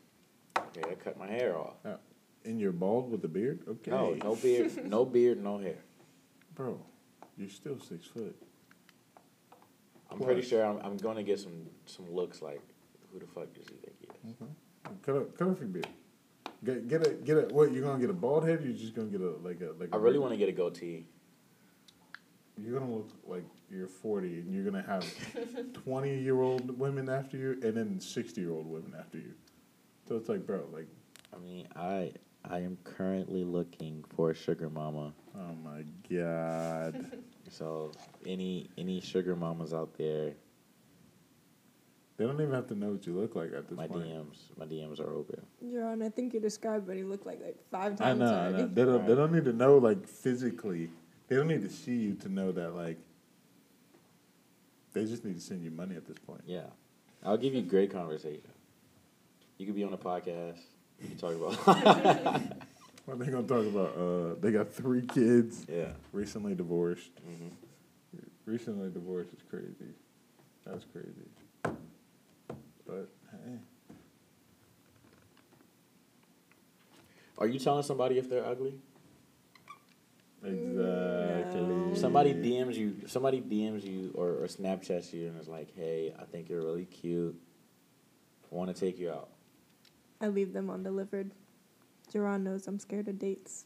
okay, 0.58 0.82
I 0.90 0.96
cut 0.96 1.18
my 1.20 1.28
hair 1.28 1.56
off. 1.58 1.76
Now, 1.86 1.98
and 2.46 2.60
you're 2.60 2.72
bald 2.72 3.12
with 3.12 3.24
a 3.26 3.28
beard? 3.28 3.62
Okay. 3.68 3.92
No, 3.92 4.14
no 4.14 4.36
beard, 4.36 4.86
no 4.86 5.06
beard, 5.06 5.44
no 5.44 5.58
hair. 5.58 5.78
Bro, 6.56 6.80
you're 7.38 7.50
still 7.50 7.80
six 7.80 8.06
foot. 8.06 8.36
I'm 10.12 10.20
pretty 10.20 10.44
sure 10.44 10.64
I'm, 10.64 10.80
I'm 10.84 10.98
gonna 10.98 11.24
get 11.24 11.40
some 11.40 11.68
some 11.86 12.12
looks 12.14 12.42
like 12.42 12.62
who 13.12 13.20
the 13.20 13.28
fuck 13.28 13.54
does 13.54 13.66
he 13.68 13.76
think 13.76 13.96
he 14.00 14.08
is? 14.30 14.36
Okay. 14.42 14.52
Cut 15.04 15.16
off, 15.16 15.28
cut 15.38 15.48
off 15.48 15.60
your 15.60 15.70
beard. 15.70 15.88
Get 16.64 16.88
get 16.88 17.08
a 17.08 17.12
get 17.12 17.38
a 17.38 17.54
what? 17.54 17.72
You're 17.72 17.84
gonna 17.84 18.00
get 18.00 18.10
a 18.10 18.14
bald 18.14 18.48
head? 18.48 18.60
Or 18.62 18.66
you're 18.66 18.78
just 18.78 18.96
gonna 18.96 19.08
get 19.08 19.22
a 19.22 19.36
like 19.44 19.62
a 19.62 19.72
like. 19.80 19.90
I 19.94 19.98
a 19.98 20.00
really 20.00 20.20
want 20.20 20.32
to 20.32 20.38
get 20.38 20.50
a 20.50 20.54
goatee. 20.54 21.06
You're 22.58 22.80
gonna 22.80 22.94
look 22.94 23.10
like 23.26 23.44
you're 23.72 23.88
40, 23.88 24.28
and 24.28 24.54
you're 24.54 24.64
gonna 24.64 24.84
have 24.84 25.04
20 25.74 26.20
year 26.20 26.40
old 26.42 26.78
women 26.78 27.10
after 27.10 27.38
you, 27.38 27.60
and 27.64 27.76
then 27.76 28.00
60 28.00 28.40
year 28.40 28.52
old 28.52 28.68
women 28.68 28.94
after 28.98 29.18
you. 29.18 29.34
So 30.08 30.16
it's 30.16 30.30
like, 30.30 30.46
bro, 30.46 30.68
like, 30.72 30.88
I 31.34 31.40
mean, 31.40 31.68
I 31.76 32.12
I 32.50 32.60
am 32.60 32.78
currently 32.84 33.44
looking 33.44 34.04
for 34.16 34.32
a 34.32 34.34
sugar 34.36 34.70
mama. 34.70 35.14
oh 35.36 35.56
my 35.64 35.84
god. 36.10 37.12
So 37.50 37.92
any 38.26 38.70
any 38.78 39.00
sugar 39.02 39.36
mamas 39.36 39.74
out 39.74 39.96
there, 39.98 40.34
they 42.18 42.26
don't 42.26 42.40
even 42.42 42.54
have 42.54 42.68
to 42.68 42.76
know 42.76 42.92
what 42.94 43.06
you 43.06 43.14
look 43.14 43.36
like 43.36 43.52
at 43.54 43.68
this 43.68 43.78
my 43.78 43.86
point. 43.86 44.06
DMs 44.06 44.38
my 44.58 44.66
DMs 44.66 45.00
are 45.00 45.14
open. 45.14 45.42
John, 45.72 46.02
I 46.02 46.10
think 46.10 46.34
you 46.34 46.40
described 46.40 46.88
what 46.88 46.96
he 46.96 47.04
looked 47.04 47.26
like 47.26 47.42
like 47.42 47.58
five 47.70 47.94
I 48.02 48.06
times 48.06 48.20
know, 48.22 48.34
I 48.34 48.52
know. 48.52 48.68
They 48.68 48.86
don't. 48.86 49.06
They 49.06 49.14
don't 49.14 49.32
need 49.34 49.44
to 49.46 49.54
know 49.54 49.78
like 49.78 50.08
physically. 50.08 50.90
They 51.28 51.36
don't 51.36 51.48
need 51.48 51.62
to 51.62 51.70
see 51.70 51.96
you 51.96 52.14
to 52.16 52.30
know 52.30 52.52
that 52.54 52.76
like. 52.76 52.98
They 54.94 55.06
just 55.06 55.26
need 55.26 55.36
to 55.36 55.42
send 55.42 55.64
you 55.64 55.72
money 55.72 55.96
at 55.96 56.08
this 56.08 56.18
point. 56.20 56.42
Yeah, 56.46 56.68
I'll 57.24 57.38
give 57.38 57.54
you 57.54 57.62
great 57.62 57.92
conversation. 57.92 58.50
You 59.58 59.66
could 59.66 59.76
be 59.76 59.84
on 59.84 59.94
a 59.94 59.98
podcast. 59.98 60.62
You 61.02 61.10
can 61.10 61.18
talk 61.18 61.34
about 61.36 62.42
What 63.06 63.20
they 63.20 63.26
gonna 63.26 63.46
talk 63.46 63.66
about? 63.66 63.98
Uh, 63.98 64.36
they 64.40 64.52
got 64.52 64.72
three 64.72 65.06
kids, 65.06 65.66
yeah. 65.70 65.88
recently 66.14 66.56
divorced. 66.56 67.12
Mm-hmm. 67.16 67.50
Recently 68.46 68.90
divorced 68.90 69.34
is 69.34 69.40
crazy. 69.50 69.94
That's 70.66 70.86
crazy. 70.86 71.28
But 72.88 73.10
hey, 73.32 73.58
Are 77.38 77.48
you 77.48 77.60
telling 77.60 77.84
somebody 77.84 78.18
if 78.18 78.30
they're 78.30 78.46
ugly? 78.46 78.76
exactly. 80.46 81.62
No. 81.62 81.94
Somebody 81.96 82.34
DMs 82.34 82.76
you. 82.76 82.96
Somebody 83.08 83.42
DMs 83.42 83.84
you 83.84 84.12
or, 84.14 84.30
or 84.30 84.48
Snapchats 84.48 85.12
you 85.14 85.28
and 85.28 85.40
is 85.40 85.48
like, 85.48 85.76
"Hey, 85.76 86.14
I 86.18 86.24
think 86.26 86.50
you're 86.50 86.62
really 86.62 86.86
cute. 86.86 87.36
I 88.52 88.56
want 88.56 88.74
to 88.74 88.80
take 88.80 89.00
you 89.00 89.10
out." 89.10 89.30
I 90.24 90.28
leave 90.30 90.54
them 90.54 90.70
undelivered. 90.70 91.32
Jerron 92.14 92.44
knows 92.44 92.66
I'm 92.68 92.80
scared 92.80 93.10
of 93.10 93.20
dates. 93.20 93.66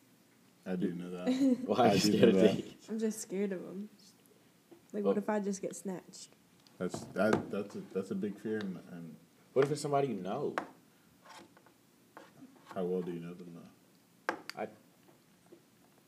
I 0.66 0.76
do 0.76 0.92
know 0.92 1.12
that. 1.12 1.58
Why 1.66 1.90
are 1.90 1.94
you 1.94 2.00
scared 2.00 2.30
of 2.30 2.36
dates? 2.42 2.90
I'm 2.90 2.98
just 3.00 3.22
scared 3.22 3.52
of 3.52 3.62
them. 3.62 3.90
Like, 4.92 5.04
what 5.06 5.18
Oh. 5.18 5.20
if 5.20 5.30
I 5.30 5.40
just 5.40 5.62
get 5.62 5.76
snatched? 5.76 6.30
That's 6.80 7.02
that. 7.14 7.52
That's 7.52 7.76
a, 7.76 7.80
that's 7.94 8.12
a 8.12 8.16
big 8.16 8.40
fear, 8.40 8.58
and, 8.58 8.80
and 8.92 9.16
What 9.54 9.66
if 9.66 9.72
it's 9.72 9.82
somebody 9.82 10.08
you 10.10 10.16
know? 10.16 10.56
How 12.74 12.84
well 12.84 13.02
do 13.02 13.12
you 13.12 13.20
know 13.20 13.34
them 13.34 13.56
though? 13.56 14.36
I 14.58 14.68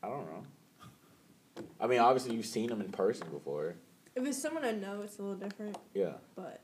I 0.02 0.08
don't 0.08 0.26
know. 0.26 1.62
I 1.80 1.86
mean, 1.86 2.00
obviously 2.00 2.34
you've 2.34 2.46
seen 2.46 2.68
them 2.68 2.80
in 2.80 2.90
person 2.90 3.28
before. 3.30 3.76
If 4.16 4.26
it's 4.26 4.40
someone 4.40 4.64
I 4.64 4.72
know, 4.72 5.02
it's 5.02 5.18
a 5.18 5.22
little 5.22 5.36
different. 5.36 5.78
Yeah. 5.94 6.14
But 6.34 6.60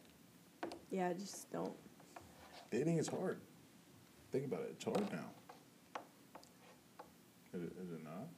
yeah, 0.90 1.08
I 1.08 1.12
just 1.14 1.50
don't. 1.52 1.72
Dating 2.70 2.98
is 2.98 3.08
hard. 3.08 3.38
Think 4.36 4.52
about 4.52 4.64
it. 4.64 4.72
It's 4.72 4.84
hard 4.84 5.10
now. 5.10 5.30
Is 7.54 7.62
it, 7.62 7.72
is 7.82 7.90
it 7.90 8.04
not? 8.04 8.28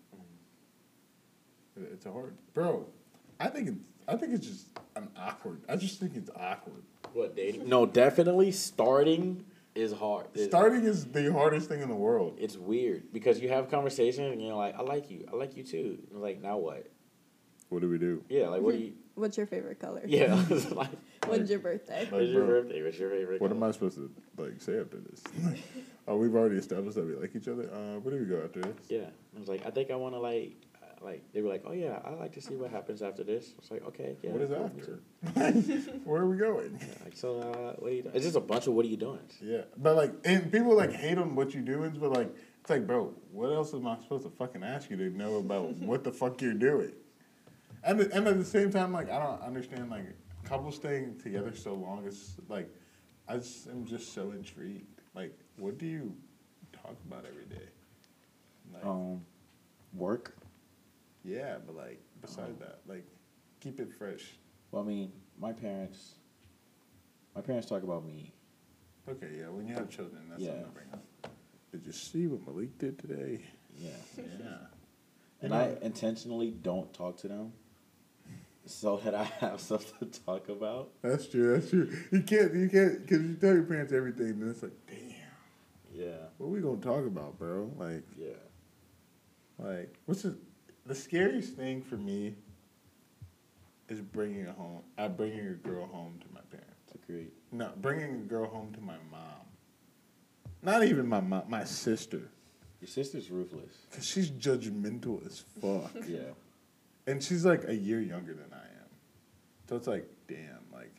It- 1.76 1.90
It's 1.94 2.06
a 2.06 2.12
hard, 2.12 2.36
bro. 2.54 2.86
I 3.40 3.48
think 3.48 3.66
it's. 3.68 3.78
I 4.06 4.14
think 4.16 4.32
it's 4.32 4.46
just 4.46 4.66
an 4.94 5.08
awkward. 5.16 5.60
I 5.68 5.74
just 5.74 5.98
think 5.98 6.12
it's 6.14 6.30
awkward. 6.36 6.84
What 7.14 7.34
dating? 7.34 7.68
No, 7.68 7.84
definitely 7.84 8.52
starting 8.52 9.44
is 9.74 9.92
hard. 9.92 10.26
It's, 10.34 10.44
Starting 10.44 10.84
is 10.84 11.04
the 11.06 11.32
hardest 11.32 11.68
thing 11.68 11.82
in 11.82 11.88
the 11.88 11.96
world. 11.96 12.36
it's 12.38 12.56
weird 12.56 13.12
because 13.12 13.40
you 13.40 13.48
have 13.48 13.68
conversations 13.68 14.32
and 14.32 14.40
you're 14.40 14.54
like, 14.54 14.78
I 14.78 14.82
like 14.82 15.10
you, 15.10 15.26
I 15.32 15.34
like 15.34 15.56
you 15.56 15.64
too. 15.64 15.98
And 16.12 16.22
like, 16.22 16.40
now 16.40 16.58
what? 16.58 16.86
What 17.70 17.82
do 17.82 17.88
we 17.90 17.98
do? 17.98 18.22
Yeah, 18.28 18.48
like 18.50 18.62
what 18.62 18.74
do 18.76 18.78
you? 18.80 18.92
What's 19.16 19.36
your 19.36 19.46
favorite 19.46 19.80
color? 19.80 20.02
Yeah, 20.06 20.44
like, 20.70 20.90
When's 21.30 21.50
your 21.50 21.58
birthday? 21.58 22.00
Like, 22.00 22.12
what's 22.12 22.28
your 22.28 22.44
bro, 22.44 22.62
birthday? 22.62 22.82
What's 22.82 22.98
your 22.98 23.10
favorite? 23.10 23.40
What 23.40 23.50
am? 23.50 23.62
I 23.62 23.70
supposed 23.70 23.96
to 23.96 24.10
like 24.36 24.60
say 24.60 24.80
after 24.80 24.98
this? 24.98 25.22
oh, 26.08 26.16
we've 26.16 26.34
already 26.34 26.56
established 26.56 26.96
that 26.96 27.06
we 27.06 27.14
like 27.14 27.34
each 27.34 27.48
other. 27.48 27.70
Uh, 27.72 28.00
where 28.00 28.14
do 28.14 28.20
we 28.20 28.26
go 28.26 28.42
after 28.44 28.60
this? 28.60 28.76
Yeah, 28.88 29.06
I 29.36 29.40
was 29.40 29.48
like, 29.48 29.66
I 29.66 29.70
think 29.70 29.90
I 29.90 29.96
want 29.96 30.14
to 30.14 30.20
like, 30.20 30.52
uh, 30.82 31.04
like 31.04 31.22
they 31.32 31.42
were 31.42 31.50
like, 31.50 31.64
oh 31.66 31.72
yeah, 31.72 31.98
I 32.04 32.10
like 32.10 32.32
to 32.32 32.40
see 32.40 32.54
what 32.54 32.70
happens 32.70 33.02
after 33.02 33.24
this. 33.24 33.50
I 33.50 33.60
was 33.60 33.70
like, 33.70 33.86
okay, 33.88 34.16
yeah. 34.22 34.30
what 34.30 34.40
is 34.40 34.50
cool, 34.50 34.64
after? 34.64 35.82
too. 35.82 36.00
Where 36.04 36.22
are 36.22 36.28
we 36.28 36.36
going? 36.36 36.78
Yeah, 36.80 36.86
like, 37.04 37.16
so 37.16 37.40
uh, 37.40 37.74
what 37.78 37.92
are 37.92 37.94
you 37.94 38.02
doing? 38.02 38.14
It's 38.14 38.24
just 38.24 38.36
a 38.36 38.40
bunch 38.40 38.66
of 38.66 38.74
what 38.74 38.84
are 38.84 38.88
you 38.88 38.96
doing? 38.96 39.20
Yeah, 39.42 39.62
but 39.76 39.96
like, 39.96 40.12
and 40.24 40.50
people 40.50 40.76
like 40.76 40.92
hate 40.92 41.18
on 41.18 41.34
what 41.34 41.52
you're 41.52 41.62
doing, 41.62 41.96
but 42.00 42.12
like, 42.12 42.34
it's 42.60 42.70
like, 42.70 42.86
bro, 42.86 43.14
what 43.32 43.52
else 43.52 43.74
am 43.74 43.86
I 43.86 43.96
supposed 44.02 44.24
to 44.24 44.30
fucking 44.30 44.62
ask 44.62 44.90
you 44.90 44.96
to 44.96 45.10
know 45.10 45.36
about 45.36 45.76
what 45.76 46.04
the 46.04 46.12
fuck 46.12 46.40
you're 46.40 46.54
doing? 46.54 46.92
And 47.84 48.00
and 48.00 48.26
at 48.26 48.38
the 48.38 48.44
same 48.44 48.70
time, 48.70 48.92
like, 48.92 49.10
I 49.10 49.18
don't 49.18 49.42
understand 49.42 49.90
like 49.90 50.04
couples 50.48 50.76
staying 50.76 51.18
together 51.18 51.54
so 51.54 51.74
long. 51.74 52.04
is 52.06 52.36
like, 52.48 52.68
I 53.28 53.36
just 53.36 53.68
am 53.68 53.84
just 53.84 54.12
so 54.14 54.32
intrigued. 54.32 55.00
Like, 55.14 55.38
what 55.58 55.78
do 55.78 55.86
you 55.86 56.14
talk 56.72 56.96
about 57.06 57.24
every 57.26 57.44
day? 57.44 57.68
Like, 58.72 58.84
Um, 58.84 59.24
work. 59.94 60.36
yeah, 61.24 61.58
but 61.64 61.76
like, 61.76 62.00
beside 62.20 62.58
that, 62.60 62.80
like, 62.86 63.04
keep 63.60 63.80
it 63.80 63.92
fresh. 63.92 64.34
Well, 64.70 64.82
I 64.82 64.86
mean, 64.86 65.12
my 65.38 65.52
parents, 65.52 66.14
my 67.34 67.40
parents 67.40 67.68
talk 67.68 67.82
about 67.82 68.04
me. 68.04 68.32
Okay, 69.08 69.38
yeah, 69.38 69.48
when 69.48 69.66
you 69.66 69.74
have 69.74 69.88
children, 69.88 70.28
that's 70.28 70.42
Yeah. 70.42 70.48
something 70.50 70.66
to 70.66 70.72
bring 70.72 70.92
up. 70.92 71.04
Did 71.72 71.86
you 71.86 71.92
see 71.92 72.26
what 72.26 72.46
Malik 72.46 72.76
did 72.78 72.98
today? 72.98 73.42
Yeah. 73.78 73.90
Yeah. 74.16 74.58
And 75.40 75.52
You 75.52 75.56
know- 75.56 75.64
I 75.64 75.84
intentionally 75.86 76.50
don't 76.50 76.92
talk 76.92 77.16
to 77.18 77.28
them 77.28 77.52
so 78.68 78.98
that 78.98 79.14
I 79.14 79.24
have 79.24 79.60
stuff 79.60 79.98
to 79.98 80.04
talk 80.06 80.48
about. 80.48 80.90
That's 81.02 81.26
true. 81.26 81.54
That's 81.54 81.70
true. 81.70 81.90
You 82.12 82.22
can't. 82.22 82.54
You 82.54 82.68
can't 82.68 83.00
because 83.06 83.22
you 83.22 83.34
tell 83.36 83.54
your 83.54 83.62
parents 83.64 83.92
everything, 83.92 84.30
and 84.40 84.50
it's 84.50 84.62
like, 84.62 84.72
damn, 84.86 85.14
Yeah. 85.92 86.16
what 86.38 86.50
we 86.50 86.60
gonna 86.60 86.80
talk 86.80 87.06
about, 87.06 87.38
bro? 87.38 87.72
Like, 87.76 88.04
Yeah. 88.16 88.28
like 89.58 89.94
what's 90.06 90.22
the 90.22 90.36
the 90.86 90.94
scariest 90.94 91.54
thing 91.54 91.82
for 91.82 91.96
me 91.96 92.36
is 93.88 94.00
bringing 94.00 94.46
a 94.46 94.52
home. 94.52 94.82
Uh, 94.96 95.08
bringing 95.08 95.46
a 95.48 95.52
girl 95.54 95.86
home 95.86 96.18
to 96.20 96.26
my 96.32 96.40
parents. 96.50 96.92
Agreed. 96.94 97.30
No, 97.52 97.72
bringing 97.80 98.14
a 98.14 98.24
girl 98.24 98.46
home 98.46 98.72
to 98.74 98.80
my 98.80 98.96
mom. 99.10 99.46
Not 100.62 100.84
even 100.84 101.06
my 101.06 101.20
mom, 101.20 101.44
my 101.48 101.64
sister, 101.64 102.30
Your 102.80 102.88
sister's 102.88 103.30
ruthless. 103.30 103.72
because 103.90 104.04
she's 104.12 104.30
judgmental 104.30 105.24
as 105.26 105.40
fuck. 105.60 105.92
Yeah. 106.06 106.32
And 107.08 107.22
she's 107.22 107.44
like 107.44 107.64
a 107.66 107.74
year 107.74 108.00
younger 108.00 108.34
than 108.34 108.52
I 108.52 108.64
am. 108.64 108.90
So 109.66 109.76
it's 109.76 109.86
like, 109.86 110.06
damn, 110.28 110.60
like 110.70 110.94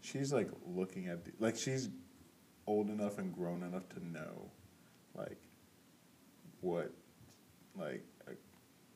she's 0.00 0.32
like 0.32 0.50
looking 0.66 1.06
at 1.06 1.24
the, 1.24 1.32
like 1.38 1.56
she's 1.56 1.88
old 2.66 2.90
enough 2.90 3.18
and 3.18 3.32
grown 3.32 3.62
enough 3.62 3.88
to 3.90 4.04
know, 4.04 4.50
like 5.14 5.38
what, 6.60 6.92
like 7.78 8.04
uh, 8.28 8.32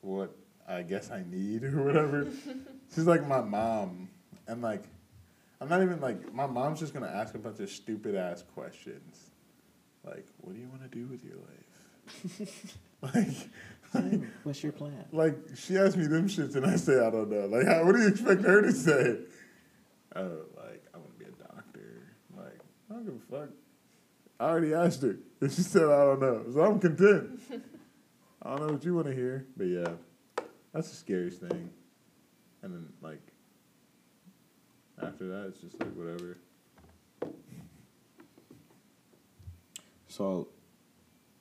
what 0.01 0.35
I 0.67 0.81
guess 0.81 1.09
I 1.09 1.23
need 1.25 1.63
or 1.73 1.83
whatever. 1.83 2.27
she's 2.93 3.07
like 3.07 3.25
my 3.25 3.41
mom, 3.41 4.09
and 4.45 4.61
like 4.61 4.83
I'm 5.61 5.69
not 5.69 5.81
even 5.81 6.01
like 6.01 6.33
my 6.33 6.47
mom's 6.47 6.81
just 6.81 6.93
gonna 6.93 7.07
ask 7.07 7.33
a 7.33 7.39
bunch 7.39 7.61
of 7.61 7.69
stupid 7.69 8.13
ass 8.13 8.43
questions, 8.53 9.31
like 10.05 10.27
what 10.41 10.53
do 10.53 10.59
you 10.59 10.67
want 10.67 10.83
to 10.83 10.89
do 10.89 11.07
with 11.07 11.23
your 11.23 11.37
life, 11.37 12.77
like. 13.15 13.49
What's 14.43 14.63
your 14.63 14.71
plan? 14.71 15.05
Like 15.11 15.37
she 15.55 15.77
asked 15.77 15.97
me 15.97 16.07
them 16.07 16.27
shits 16.27 16.55
and 16.55 16.65
I 16.65 16.75
say 16.75 16.93
I 16.93 17.09
don't 17.09 17.29
know. 17.29 17.45
Like 17.45 17.65
how, 17.65 17.85
what 17.85 17.95
do 17.95 18.01
you 18.01 18.07
expect 18.07 18.43
her 18.43 18.61
to 18.61 18.71
say? 18.71 19.17
Oh, 20.15 20.41
like 20.55 20.83
I 20.93 20.97
want 20.97 21.17
to 21.17 21.25
be 21.25 21.25
a 21.25 21.43
doctor. 21.43 22.15
Like 22.35 22.59
I 22.89 22.93
don't 22.93 23.05
give 23.05 23.15
a 23.15 23.39
fuck. 23.39 23.49
I 24.39 24.43
already 24.45 24.73
asked 24.73 25.01
her 25.01 25.17
and 25.41 25.51
she 25.51 25.61
said 25.61 25.83
I 25.83 26.03
don't 26.05 26.21
know, 26.21 26.45
so 26.53 26.61
I'm 26.61 26.79
content. 26.79 27.41
I 28.41 28.49
don't 28.49 28.67
know 28.67 28.73
what 28.73 28.83
you 28.85 28.95
want 28.95 29.07
to 29.07 29.13
hear, 29.13 29.45
but 29.57 29.65
yeah, 29.65 29.89
that's 30.73 30.89
the 30.89 30.95
scariest 30.95 31.41
thing. 31.41 31.69
And 32.61 32.73
then 32.73 32.87
like 33.01 33.21
after 35.01 35.27
that, 35.27 35.47
it's 35.49 35.59
just 35.59 35.79
like 35.79 35.93
whatever. 35.93 36.37
So, 40.07 40.47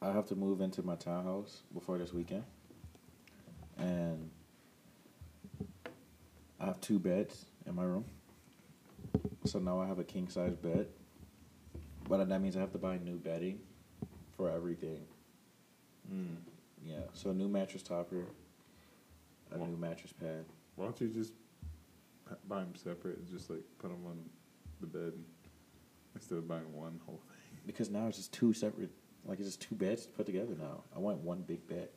I 0.02 0.12
have 0.12 0.26
to 0.26 0.34
move 0.36 0.60
into 0.60 0.82
my 0.82 0.94
townhouse 0.94 1.62
before 1.72 1.98
this 1.98 2.12
weekend, 2.12 2.44
and 3.78 4.30
I 6.60 6.66
have 6.66 6.80
two 6.80 6.98
beds 6.98 7.46
in 7.66 7.74
my 7.74 7.84
room. 7.84 8.04
So 9.46 9.58
now 9.58 9.80
I 9.80 9.86
have 9.86 9.98
a 9.98 10.04
king 10.04 10.28
size 10.28 10.54
bed, 10.56 10.88
but 12.08 12.28
that 12.28 12.40
means 12.40 12.56
I 12.56 12.60
have 12.60 12.72
to 12.72 12.78
buy 12.78 12.98
new 12.98 13.16
bedding 13.16 13.58
for 14.36 14.50
everything. 14.50 15.00
Mm. 16.12 16.36
Yeah, 16.84 17.00
so 17.14 17.30
a 17.30 17.34
new 17.34 17.48
mattress 17.48 17.82
topper, 17.82 18.26
a 19.52 19.58
Wow. 19.58 19.66
new 19.66 19.76
mattress 19.76 20.12
pad. 20.12 20.44
Why 20.76 20.84
don't 20.84 21.00
you 21.00 21.08
just 21.08 21.32
buy 22.48 22.60
them 22.60 22.74
separate 22.76 23.18
and 23.18 23.26
just 23.28 23.48
like 23.50 23.62
put 23.78 23.90
them 23.90 24.04
on 24.06 24.28
the 24.80 24.86
bed 24.86 25.12
instead 26.14 26.38
of 26.38 26.46
buying 26.46 26.72
one 26.72 27.00
whole 27.06 27.16
thing? 27.28 27.60
Because 27.66 27.88
now 27.90 28.06
it's 28.08 28.18
just 28.18 28.32
two 28.32 28.52
separate, 28.52 28.90
like 29.26 29.38
it's 29.38 29.48
just 29.48 29.60
two 29.60 29.74
beds 29.74 30.02
to 30.06 30.08
put 30.12 30.26
together 30.26 30.54
now. 30.58 30.82
I 30.94 30.98
want 30.98 31.18
one 31.18 31.42
big 31.42 31.66
bed. 31.68 31.88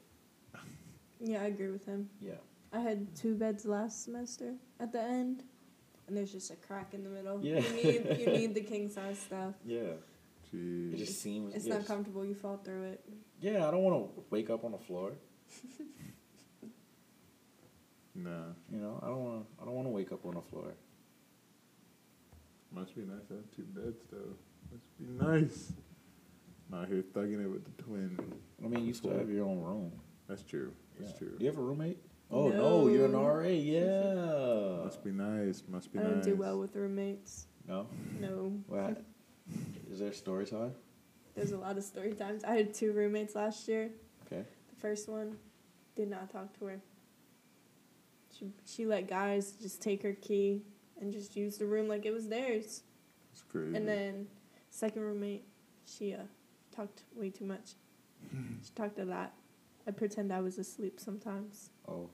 Yeah, 1.21 1.41
I 1.41 1.45
agree 1.45 1.69
with 1.69 1.85
him. 1.85 2.09
Yeah. 2.21 2.35
I 2.71 2.79
had 2.79 3.13
two 3.15 3.35
beds 3.35 3.65
last 3.65 4.03
semester 4.05 4.53
at 4.79 4.91
the 4.91 5.01
end, 5.01 5.43
and 6.07 6.15
there's 6.15 6.31
just 6.31 6.51
a 6.51 6.55
crack 6.55 6.93
in 6.93 7.03
the 7.03 7.09
middle. 7.09 7.39
Yeah. 7.43 7.59
You 7.59 7.73
need 7.83 8.19
you 8.19 8.25
need 8.39 8.55
the 8.55 8.61
king 8.61 8.89
size 8.89 9.19
stuff. 9.19 9.53
Yeah. 9.65 9.93
Jeez. 10.53 10.93
It 10.93 10.97
just 10.97 11.21
seems. 11.21 11.53
It's 11.53 11.65
yes. 11.67 11.77
not 11.77 11.87
comfortable. 11.87 12.25
You 12.25 12.35
fall 12.35 12.57
through 12.57 12.83
it. 12.83 13.03
Yeah, 13.41 13.67
I 13.67 13.71
don't 13.71 13.83
want 13.83 14.15
to 14.15 14.23
wake 14.29 14.49
up 14.49 14.63
on 14.63 14.71
the 14.71 14.77
floor. 14.77 15.11
Nah, 18.15 18.51
You 18.69 18.79
know, 18.79 18.99
I 19.01 19.07
don't 19.07 19.23
want. 19.23 19.45
to 19.45 19.61
I 19.61 19.65
don't 19.65 19.75
want 19.75 19.87
to 19.87 19.91
wake 19.91 20.11
up 20.11 20.25
on 20.25 20.33
the 20.35 20.41
floor. 20.41 20.73
must 22.73 22.93
be 22.95 23.03
nice 23.03 23.25
to 23.29 23.35
have 23.35 23.51
two 23.55 23.63
beds 23.63 24.03
though. 24.11 24.35
Must 24.71 24.97
be 24.99 25.25
nice. 25.25 25.71
I'm 26.71 26.79
out 26.81 26.87
here 26.87 27.03
thugging 27.13 27.43
it 27.43 27.47
with 27.47 27.63
the 27.65 27.83
twin. 27.83 28.17
I 28.63 28.67
mean, 28.67 28.85
you 28.85 28.93
still 28.93 29.17
have 29.17 29.29
your 29.29 29.45
own 29.45 29.59
room. 29.59 29.91
That's 30.27 30.43
true. 30.43 30.71
That's 30.99 31.11
Yeah. 31.13 31.17
true. 31.17 31.37
Do 31.37 31.45
you 31.45 31.49
have 31.49 31.57
a 31.59 31.61
roommate? 31.63 31.97
Oh 32.31 32.49
no, 32.49 32.87
you're 32.87 33.05
an 33.05 33.15
RA. 33.15 33.47
Yeah. 33.47 34.83
Must 34.83 35.03
be 35.03 35.11
nice. 35.11 35.63
Must 35.67 35.91
be 35.91 35.97
I 35.99 36.03
nice. 36.03 36.11
I 36.11 36.13
don't 36.15 36.23
do 36.23 36.35
well 36.35 36.59
with 36.59 36.75
roommates. 36.75 37.47
No. 37.67 37.87
No. 38.19 38.53
What? 38.67 39.03
Is 39.89 39.97
there 39.99 40.13
story 40.13 40.45
time? 40.45 40.75
There's 41.33 41.51
a 41.53 41.57
lot 41.57 41.77
of 41.77 41.83
story 41.83 42.13
times. 42.13 42.43
I 42.43 42.53
had 42.55 42.73
two 42.73 42.91
roommates 42.91 43.33
last 43.33 43.67
year. 43.67 43.89
Okay. 44.27 44.43
The 44.69 44.75
first 44.75 45.09
one 45.09 45.37
did 45.95 46.07
not 46.09 46.29
talk 46.29 46.53
to 46.59 46.65
her. 46.65 46.81
She 48.37 48.51
she 48.65 48.85
let 48.85 49.07
guys 49.07 49.53
just 49.53 49.81
take 49.81 50.03
her 50.03 50.13
key 50.13 50.61
and 51.01 51.11
just 51.11 51.35
use 51.35 51.57
the 51.57 51.65
room 51.65 51.87
like 51.87 52.05
it 52.05 52.11
was 52.11 52.27
theirs. 52.27 52.83
It's 53.31 53.41
crazy. 53.41 53.75
And 53.75 53.87
then 53.87 54.27
second 54.69 55.01
roommate, 55.01 55.45
she 55.85 56.13
uh 56.13 56.23
talked 56.75 57.03
way 57.15 57.29
too 57.29 57.45
much. 57.45 57.73
she 58.31 58.71
talked 58.75 58.99
a 58.99 59.05
lot. 59.05 59.33
I 59.87 59.91
pretend 59.91 60.31
I 60.31 60.41
was 60.41 60.57
asleep 60.57 60.99
sometimes. 60.99 61.69
Oh. 61.87 62.09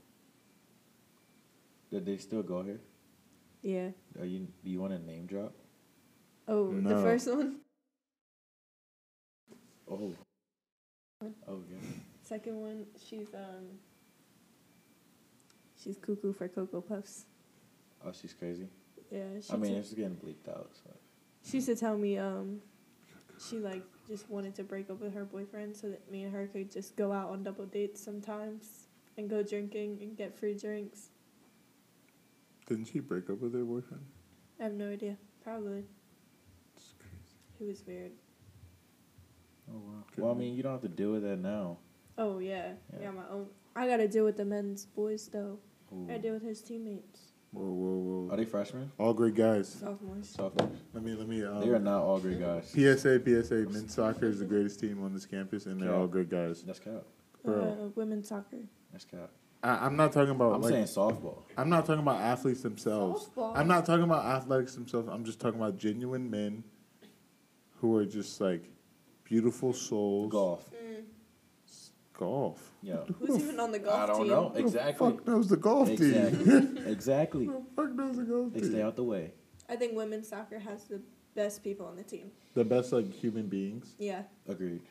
Did 1.91 2.06
they 2.06 2.18
still 2.18 2.44
go 2.44 2.64
here? 2.64 2.80
Yeah. 3.61 3.90
Are 4.19 4.26
you? 4.26 4.48
Do 4.64 4.69
you 4.69 4.80
want 4.80 4.94
to 4.94 4.99
name 4.99 5.26
drop? 5.26 5.53
Oh, 6.48 6.72
the 6.80 6.98
first 7.02 7.27
one. 7.27 7.57
Oh. 9.90 10.14
Oh 11.48 11.60
yeah. 11.72 11.77
Second 12.22 12.60
one, 12.61 12.86
she's 13.07 13.34
um 13.34 13.80
she's 15.82 15.98
cuckoo 15.98 16.34
for 16.34 16.48
Cocoa 16.48 16.82
Puffs. 16.82 17.26
Oh, 18.06 18.11
she's 18.11 18.34
crazy. 18.34 18.68
Yeah, 19.11 19.22
she 19.41 19.53
I 19.53 19.57
mean, 19.57 19.72
took- 19.72 19.80
it's 19.80 19.94
getting 19.94 20.15
bleeped 20.15 20.49
out. 20.49 20.69
So. 20.84 20.91
She 21.44 21.57
used 21.57 21.68
to 21.68 21.76
tell 21.76 21.98
me 21.98 22.18
um, 22.18 22.61
she 23.40 23.60
like 23.60 23.84
just 24.07 24.30
wanted 24.30 24.56
to 24.56 24.64
break 24.64 24.90
up 24.90 25.02
with 25.02 25.14
her 25.14 25.26
boyfriend 25.26 25.76
so 25.76 25.90
that 25.90 26.10
me 26.11 26.23
and 26.23 26.34
her 26.34 26.48
could 26.48 26.72
just 26.72 26.95
go 26.95 27.11
out 27.11 27.30
on 27.30 27.44
double 27.44 27.65
dates 27.65 28.02
sometimes 28.02 28.88
and 29.18 29.30
go 29.30 29.41
drinking 29.41 29.98
and 30.02 30.18
get 30.18 30.38
free 30.38 30.53
drinks. 30.53 31.10
Didn't 32.68 32.86
she 32.86 32.99
break 32.99 33.30
up 33.30 33.40
with 33.40 33.53
her 33.53 33.64
boyfriend? 33.64 34.03
I 34.60 34.64
have 34.64 34.73
no 34.73 34.90
idea. 34.90 35.18
Probably. 35.44 35.84
It's 36.76 36.94
crazy. 36.99 37.36
He 37.60 37.65
was 37.65 37.84
weird. 37.86 38.11
Oh 39.69 39.77
wow. 39.77 40.03
Well, 40.18 40.32
I 40.32 40.36
mean, 40.36 40.56
you 40.56 40.64
don't 40.64 40.73
have 40.73 40.82
to 40.82 40.88
deal 40.88 41.11
with 41.11 41.23
that 41.23 41.38
now. 41.38 41.77
Oh 42.18 42.40
yeah. 42.40 42.73
Yeah. 42.94 42.99
Yeah, 43.03 43.11
my 43.11 43.23
own. 43.32 43.48
I 43.76 43.88
gotta 43.88 44.07
deal 44.07 44.26
with 44.26 44.38
the 44.38 44.45
men's 44.45 44.86
boys 44.86 45.27
though. 45.27 45.60
Ooh. 45.94 46.06
I 46.06 46.07
gotta 46.07 46.22
deal 46.22 46.34
with 46.34 46.44
his 46.44 46.61
teammates. 46.61 47.24
Whoa, 47.56 47.64
whoa, 47.64 48.26
whoa! 48.27 48.34
Are 48.34 48.38
they 48.38 48.44
freshmen? 48.44 48.91
All 48.98 49.14
great 49.14 49.34
guys. 49.36 49.69
Sophomores. 49.69 50.30
Sophomores? 50.30 50.77
Let 50.94 51.03
me, 51.03 51.14
let 51.15 51.27
me. 51.30 51.44
Um, 51.45 51.61
they 51.61 51.69
are 51.69 51.80
not 51.80 52.03
all 52.03 52.19
great 52.19 52.40
guys. 52.40 52.68
PSA, 52.69 53.22
PSA. 53.23 53.56
Men's 53.72 53.94
soccer 53.94 54.26
is 54.26 54.40
the 54.40 54.45
greatest 54.45 54.80
team 54.82 55.02
on 55.03 55.14
this 55.14 55.26
campus, 55.26 55.65
and 55.65 55.80
they're 55.82 55.90
Yeah. 55.91 55.95
all 55.95 56.07
good 56.07 56.30
guys. 56.30 56.64
That's 56.64 56.80
cap. 56.80 57.03
Bro. 57.45 57.61
Uh, 57.64 57.88
women's 57.95 58.27
soccer. 58.27 58.57
That's 58.91 59.06
cap. 59.06 59.30
I, 59.64 59.86
I'm 59.86 59.95
not 59.95 60.11
talking 60.11 60.32
about. 60.32 60.56
I'm 60.56 60.61
like, 60.61 60.73
saying 60.73 60.84
softball. 60.86 61.44
I'm 61.57 61.69
not 61.69 61.86
talking 61.86 62.02
about 62.02 62.19
athletes 62.19 62.61
themselves. 62.61 63.30
Softball. 63.36 63.53
I'm 63.56 63.69
not 63.69 63.86
talking 63.86 64.03
about 64.03 64.26
athletics 64.26 64.76
themselves. 64.76 65.07
I'm 65.10 65.23
just 65.23 65.40
talking 65.40 65.60
about 65.60 65.77
genuine 65.77 66.30
men 66.30 66.64
who 67.80 67.95
are 67.95 68.06
just 68.06 68.41
like 68.41 68.69
beautiful 69.23 69.72
souls. 69.72 70.32
Golf. 70.32 70.69
Golf. 72.18 72.72
Yeah. 72.82 72.98
Who's 73.20 73.38
even 73.44 73.60
on 73.60 73.72
the 73.72 73.80
golf 73.80 73.96
team? 73.96 74.04
I 74.04 74.08
don't 74.08 74.18
team? 74.20 74.28
know. 74.28 74.48
Who 74.50 74.54
the 74.54 74.60
Exactly. 74.60 75.12
fuck 75.12 75.28
knows 75.28 75.48
the 75.50 75.58
golf 75.58 75.88
team? 75.90 76.14
Exactly. 76.14 76.84
exactly. 76.92 77.46
Who 77.46 77.54
the 77.54 77.66
fuck 77.76 77.92
knows 77.96 78.16
the 78.18 78.24
golf 78.24 78.54
They 78.54 78.62
team? 78.62 78.70
stay 78.72 78.82
out 78.82 78.96
the 78.96 79.04
way. 79.04 79.32
I 79.68 79.76
think 79.76 79.96
women's 79.96 80.28
soccer 80.30 80.60
has 80.60 80.84
the 80.86 81.02
best 81.36 81.64
people 81.64 81.86
on 81.86 81.96
the 81.96 82.04
team. 82.04 82.32
The 82.54 82.64
best 82.64 82.94
like 82.94 83.12
human 83.12 83.48
beings. 83.48 83.96
Yeah. 84.00 84.24
Agreed. 84.48 84.82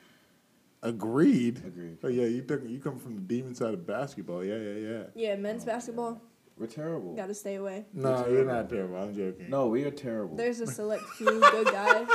Agreed. 0.83 1.63
Agreed. 1.65 1.99
Oh 2.05 2.09
yeah, 2.09 2.27
you 2.27 2.43
took, 2.43 2.69
you 2.69 2.79
come 2.79 2.99
from 2.99 3.15
the 3.15 3.23
demon 3.23 3.55
side 3.55 3.73
of 3.73 3.87
basketball. 3.87 4.45
Yeah, 4.45 4.57
yeah, 4.59 4.75
yeah. 4.75 5.03
Yeah, 5.15 5.37
men's 5.37 5.63
oh, 5.63 5.67
basketball, 5.67 6.21
We're 6.59 6.67
terrible. 6.67 7.15
gotta 7.15 7.35
stay 7.35 7.55
away. 7.55 7.87
No, 7.95 8.27
you're 8.27 8.45
not 8.45 8.69
terrible. 8.69 8.97
I'm 8.97 9.15
joking. 9.15 9.49
No, 9.49 9.69
we 9.69 9.85
are 9.85 9.91
terrible. 9.91 10.37
There's 10.37 10.61
a 10.61 10.67
select 10.67 11.05
few 11.17 11.41
good 11.41 11.67
guys. 11.69 12.07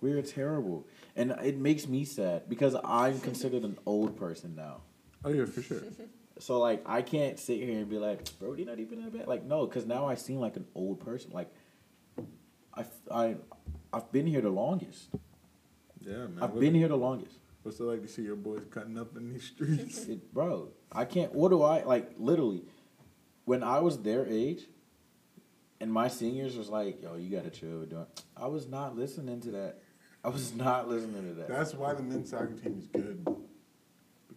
We 0.00 0.12
are 0.12 0.22
terrible. 0.22 0.86
And 1.16 1.32
it 1.42 1.58
makes 1.58 1.86
me 1.88 2.04
sad 2.04 2.48
because 2.48 2.76
I'm 2.84 3.20
considered 3.30 3.64
an 3.64 3.78
old 3.86 4.16
person 4.16 4.54
now. 4.54 4.82
Oh 5.24 5.30
yeah, 5.30 5.44
for 5.46 5.62
sure. 5.62 5.82
So 6.38 6.58
like 6.58 6.82
I 6.86 7.02
can't 7.02 7.38
sit 7.38 7.58
here 7.62 7.78
and 7.78 7.86
be 7.90 7.98
like, 7.98 8.24
bro, 8.38 8.54
you're 8.54 8.66
not 8.66 8.78
even 8.78 9.04
that 9.04 9.12
bad. 9.12 9.28
Like 9.28 9.44
no, 9.44 9.66
because 9.66 9.84
now 9.84 10.06
I 10.06 10.14
seem 10.14 10.38
like 10.38 10.56
an 10.56 10.64
old 10.74 10.98
person. 11.04 11.32
Like 11.32 11.52
I 12.74 12.84
I 13.10 13.36
I've 13.92 14.10
been 14.10 14.26
here 14.26 14.40
the 14.40 14.48
longest. 14.48 15.10
Yeah, 16.00 16.12
man. 16.28 16.38
I've 16.40 16.52
What- 16.52 16.60
been 16.60 16.74
here 16.74 16.88
the 16.88 16.96
longest. 16.96 17.36
What's 17.62 17.78
it 17.78 17.82
like 17.82 18.00
to 18.00 18.08
see 18.08 18.22
your 18.22 18.36
boys 18.36 18.62
cutting 18.70 18.96
up 18.98 19.18
in 19.18 19.30
these 19.30 19.44
streets? 19.44 20.06
It, 20.08 20.32
bro, 20.32 20.68
I 20.90 21.04
can't. 21.04 21.34
What 21.34 21.50
do 21.50 21.62
I 21.62 21.82
like? 21.84 22.12
Literally, 22.16 22.62
when 23.44 23.62
I 23.62 23.80
was 23.80 24.00
their 24.00 24.24
age, 24.26 24.62
and 25.78 25.92
my 25.92 26.08
seniors 26.08 26.56
was 26.56 26.70
like, 26.70 27.02
"Yo, 27.02 27.16
you 27.16 27.28
gotta 27.28 27.50
chill." 27.50 27.84
Doing, 27.84 28.06
I 28.34 28.46
was 28.46 28.66
not 28.66 28.96
listening 28.96 29.42
to 29.42 29.50
that. 29.50 29.82
I 30.22 30.28
was 30.28 30.54
not 30.54 30.88
listening 30.88 31.28
to 31.28 31.34
that. 31.40 31.48
That's 31.48 31.74
why 31.74 31.94
the 31.94 32.02
men's 32.02 32.30
soccer 32.30 32.52
team 32.52 32.78
is 32.78 32.86
good. 32.88 33.26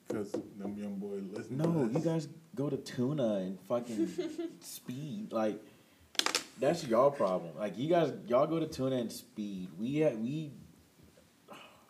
Because 0.08 0.32
them 0.32 0.76
young 0.78 0.96
boys 0.96 1.24
listen. 1.32 1.58
to 1.58 1.68
no, 1.68 1.90
you 1.92 2.00
guys 2.00 2.28
go 2.56 2.70
to 2.70 2.78
tuna 2.78 3.36
and 3.36 3.60
fucking 3.68 4.10
speed. 4.62 5.32
Like 5.34 5.60
that's 6.60 6.86
y'all 6.86 7.12
problem. 7.12 7.52
Like 7.58 7.78
you 7.78 7.90
guys, 7.90 8.14
y'all 8.28 8.48
go 8.48 8.60
to 8.60 8.68
tuna 8.68 8.98
and 8.98 9.12
speed. 9.12 9.70
We 9.80 10.02
ha- 10.04 10.16
we 10.16 10.52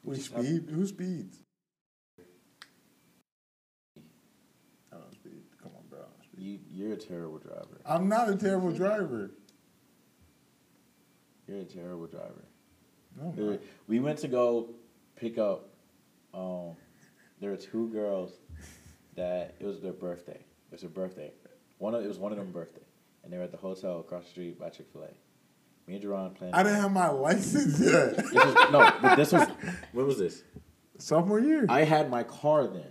We 0.03 0.15
just 0.15 0.27
speed? 0.27 0.69
Who 0.69 0.87
speeds? 0.87 1.37
I 4.91 4.95
don't 4.97 5.13
speed. 5.13 5.43
Come 5.61 5.71
on, 5.75 5.83
bro. 5.89 5.99
I. 5.99 6.05
You 6.37 6.59
you're 6.71 6.93
a 6.93 6.97
terrible 6.97 7.39
driver. 7.39 7.81
I'm 7.85 8.07
not 8.09 8.29
a 8.29 8.35
terrible 8.35 8.71
driver. 8.71 9.31
You're 11.47 11.59
a 11.59 11.65
terrible 11.65 12.07
driver. 12.07 12.45
No, 13.17 13.29
I'm 13.29 13.35
There- 13.35 13.45
not. 13.51 13.59
we 13.87 13.99
went 13.99 14.19
to 14.19 14.27
go 14.27 14.69
pick 15.15 15.37
up. 15.37 15.69
Um, 16.33 16.75
there 17.39 17.51
were 17.51 17.57
two 17.57 17.89
girls 17.89 18.31
that 19.15 19.55
it 19.59 19.65
was 19.65 19.81
their 19.81 19.93
birthday. 19.93 20.39
It 20.39 20.71
was 20.71 20.81
their 20.81 20.89
birthday. 20.89 21.31
One 21.77 21.93
of 21.93 22.03
it 22.03 22.07
was 22.07 22.17
one 22.17 22.31
of 22.31 22.37
them 22.37 22.51
birthday, 22.51 22.81
and 23.23 23.31
they 23.31 23.37
were 23.37 23.43
at 23.43 23.51
the 23.51 23.57
hotel 23.57 23.99
across 23.99 24.23
the 24.23 24.29
street 24.29 24.59
by 24.59 24.69
Chick 24.69 24.87
Fil 24.91 25.03
A. 25.03 25.09
Me 25.87 25.95
and 25.95 26.03
Jerron 26.03 26.33
planned. 26.33 26.55
I 26.55 26.63
didn't 26.63 26.79
have 26.81 26.91
my 26.91 27.09
license 27.09 27.79
yet. 27.79 28.15
This 28.15 28.33
was, 28.33 28.55
no, 28.71 28.91
but 29.01 29.15
this 29.17 29.31
was 29.33 29.47
when 29.91 30.05
was 30.07 30.17
this? 30.17 30.43
Sophomore 30.97 31.39
year. 31.39 31.65
I 31.69 31.83
had 31.83 32.09
my 32.09 32.23
car 32.23 32.67
then. 32.67 32.87